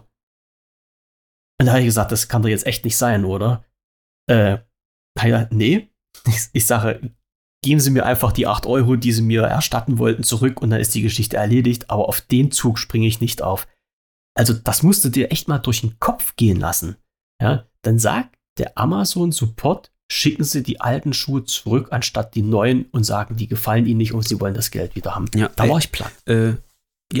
Und 1.58 1.66
da 1.66 1.72
habe 1.72 1.80
ich 1.80 1.86
gesagt, 1.86 2.12
das 2.12 2.28
kann 2.28 2.42
doch 2.42 2.48
jetzt 2.48 2.66
echt 2.66 2.84
nicht 2.84 2.96
sein, 2.96 3.24
oder? 3.24 3.64
Äh, 4.30 4.58
naja, 5.18 5.48
nee. 5.50 5.90
Ich, 6.26 6.48
ich 6.52 6.66
sage, 6.66 7.12
geben 7.62 7.80
Sie 7.80 7.90
mir 7.90 8.06
einfach 8.06 8.32
die 8.32 8.46
8 8.46 8.66
Euro, 8.66 8.96
die 8.96 9.12
Sie 9.12 9.22
mir 9.22 9.42
erstatten 9.42 9.98
wollten, 9.98 10.22
zurück 10.22 10.62
und 10.62 10.70
dann 10.70 10.80
ist 10.80 10.94
die 10.94 11.02
Geschichte 11.02 11.36
erledigt, 11.36 11.90
aber 11.90 12.08
auf 12.08 12.20
den 12.20 12.50
Zug 12.50 12.78
springe 12.78 13.06
ich 13.06 13.20
nicht 13.20 13.42
auf. 13.42 13.66
Also, 14.40 14.54
das 14.54 14.82
musst 14.82 15.04
du 15.04 15.10
dir 15.10 15.30
echt 15.30 15.48
mal 15.48 15.58
durch 15.58 15.82
den 15.82 15.98
Kopf 16.00 16.34
gehen 16.34 16.58
lassen. 16.58 16.96
Ja, 17.42 17.66
dann 17.82 17.98
sagt 17.98 18.36
der 18.56 18.78
Amazon 18.78 19.32
Support, 19.32 19.92
schicken 20.10 20.44
Sie 20.44 20.62
die 20.62 20.80
alten 20.80 21.12
Schuhe 21.12 21.44
zurück, 21.44 21.88
anstatt 21.90 22.34
die 22.34 22.40
neuen 22.40 22.86
und 22.86 23.04
sagen, 23.04 23.36
die 23.36 23.48
gefallen 23.48 23.84
Ihnen 23.84 23.98
nicht 23.98 24.14
und 24.14 24.26
Sie 24.26 24.40
wollen 24.40 24.54
das 24.54 24.70
Geld 24.70 24.96
wieder 24.96 25.14
haben. 25.14 25.26
Ja, 25.34 25.50
da 25.56 25.68
war 25.68 25.76
ich 25.76 25.92
platt. 25.92 26.10
Äh, 26.24 26.54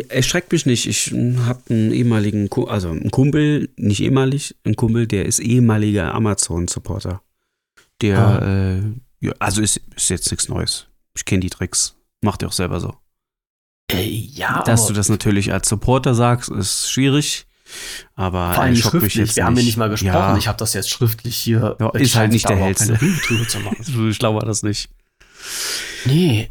erschreckt 0.08 0.50
mich 0.50 0.64
nicht. 0.64 0.86
Ich 0.86 1.12
habe 1.12 1.60
einen 1.68 1.92
ehemaligen, 1.92 2.48
also 2.68 2.88
einen 2.88 3.10
Kumpel, 3.10 3.68
nicht 3.76 4.00
ehemalig, 4.00 4.56
einen 4.64 4.76
Kumpel, 4.76 5.06
der 5.06 5.26
ist 5.26 5.40
ehemaliger 5.40 6.14
Amazon-Supporter. 6.14 7.20
Der, 8.00 8.18
ah. 8.18 8.76
äh, 8.78 8.82
ja, 9.20 9.34
also 9.40 9.60
ist, 9.60 9.78
ist 9.94 10.08
jetzt 10.08 10.30
nichts 10.30 10.48
Neues. 10.48 10.86
Ich 11.14 11.26
kenne 11.26 11.40
die 11.40 11.50
Tricks. 11.50 11.96
Macht 12.22 12.40
er 12.40 12.48
auch 12.48 12.52
selber 12.52 12.80
so. 12.80 12.94
Äh, 13.92 14.08
ja, 14.08 14.62
Dass 14.64 14.86
du 14.86 14.92
das 14.92 15.08
natürlich 15.08 15.52
als 15.52 15.68
Supporter 15.68 16.14
sagst, 16.14 16.50
ist 16.50 16.90
schwierig. 16.90 17.46
Aber 18.14 18.54
vor 18.54 18.64
allem 18.64 18.76
schriftlich. 18.76 19.36
Wir 19.36 19.44
haben 19.44 19.56
ja 19.56 19.62
nicht 19.62 19.76
mal 19.76 19.88
gesprochen. 19.88 20.12
Ja. 20.12 20.36
Ich 20.36 20.48
habe 20.48 20.58
das 20.58 20.72
jetzt 20.74 20.90
schriftlich 20.90 21.36
hier. 21.36 21.76
Ja, 21.78 21.90
ist 21.90 22.16
halt 22.16 22.32
nicht 22.32 22.48
der 22.48 22.56
hellste. 22.56 22.98
so 23.80 24.12
schlau 24.12 24.34
war 24.34 24.44
das 24.44 24.62
nicht. 24.62 24.90
Nee. 26.04 26.50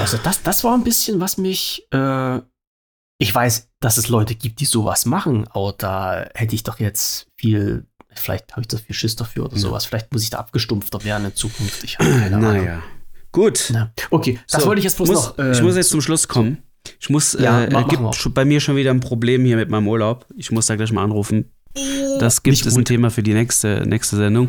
Also 0.00 0.18
das, 0.22 0.42
das 0.42 0.64
war 0.64 0.74
ein 0.74 0.84
bisschen, 0.84 1.20
was 1.20 1.36
mich. 1.36 1.86
Äh, 1.92 2.40
ich 3.18 3.34
weiß, 3.34 3.68
dass 3.80 3.98
es 3.98 4.08
Leute 4.08 4.34
gibt, 4.34 4.60
die 4.60 4.64
sowas 4.64 5.04
machen, 5.04 5.46
aber 5.48 5.74
da 5.76 6.26
hätte 6.34 6.54
ich 6.54 6.62
doch 6.62 6.80
jetzt 6.80 7.26
viel. 7.36 7.86
Vielleicht 8.12 8.52
habe 8.52 8.62
ich 8.62 8.68
das 8.68 8.80
viel 8.80 8.94
Schiss 8.94 9.14
dafür 9.14 9.44
oder 9.44 9.54
ja. 9.54 9.60
sowas. 9.60 9.84
Vielleicht 9.84 10.12
muss 10.12 10.22
ich 10.22 10.30
da 10.30 10.38
abgestumpfter 10.38 11.04
werden 11.04 11.26
in 11.26 11.34
Zukunft. 11.34 11.84
Ich 11.84 11.98
habe 11.98 12.10
keine 12.18 12.36
Ahnung. 12.36 12.64
Naja. 12.64 12.82
Gut. 13.32 13.70
Na, 13.72 13.92
okay, 14.10 14.38
das 14.50 14.62
so, 14.62 14.68
wollte 14.68 14.80
ich 14.80 14.84
jetzt 14.84 14.96
bloß 14.96 15.08
muss, 15.08 15.26
noch. 15.28 15.38
Äh, 15.38 15.52
ich 15.52 15.62
muss 15.62 15.76
jetzt 15.76 15.90
zum 15.90 16.00
Schluss 16.00 16.28
kommen. 16.28 16.58
Ich 16.98 17.10
muss, 17.10 17.36
ja, 17.38 17.64
äh, 17.64 17.84
gibt 17.88 18.34
bei 18.34 18.44
mir 18.44 18.60
schon 18.60 18.76
wieder 18.76 18.90
ein 18.90 19.00
Problem 19.00 19.44
hier 19.44 19.56
mit 19.56 19.68
meinem 19.70 19.86
Urlaub. 19.86 20.26
Ich 20.36 20.50
muss 20.50 20.66
da 20.66 20.76
gleich 20.76 20.92
mal 20.92 21.04
anrufen. 21.04 21.50
Das 22.18 22.42
gibt 22.42 22.66
es 22.66 22.76
ein 22.76 22.84
Thema 22.84 23.10
für 23.10 23.22
die 23.22 23.34
nächste, 23.34 23.84
nächste 23.86 24.16
Sendung. 24.16 24.48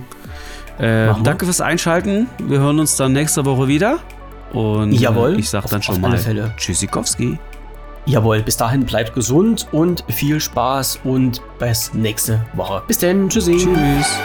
Äh, 0.79 1.13
danke 1.23 1.45
fürs 1.45 1.61
Einschalten. 1.61 2.27
Wir 2.47 2.59
hören 2.59 2.79
uns 2.79 2.95
dann 2.95 3.13
nächste 3.13 3.45
Woche 3.45 3.67
wieder. 3.67 3.99
Und 4.53 4.91
Jawohl, 4.93 5.39
ich 5.39 5.49
sage 5.49 5.67
dann 5.69 5.83
schon 5.83 6.01
mal 6.01 6.19
Tschüssikowski. 6.57 7.37
Jawohl, 8.05 8.41
bis 8.41 8.57
dahin 8.57 8.85
bleibt 8.85 9.13
gesund 9.13 9.67
und 9.71 10.03
viel 10.09 10.39
Spaß 10.39 11.01
und 11.03 11.41
bis 11.59 11.93
nächste 11.93 12.43
Woche. 12.53 12.81
Bis 12.87 12.97
dann, 12.97 13.29
tschüssi. 13.29 13.57
Tschüss. 13.57 14.17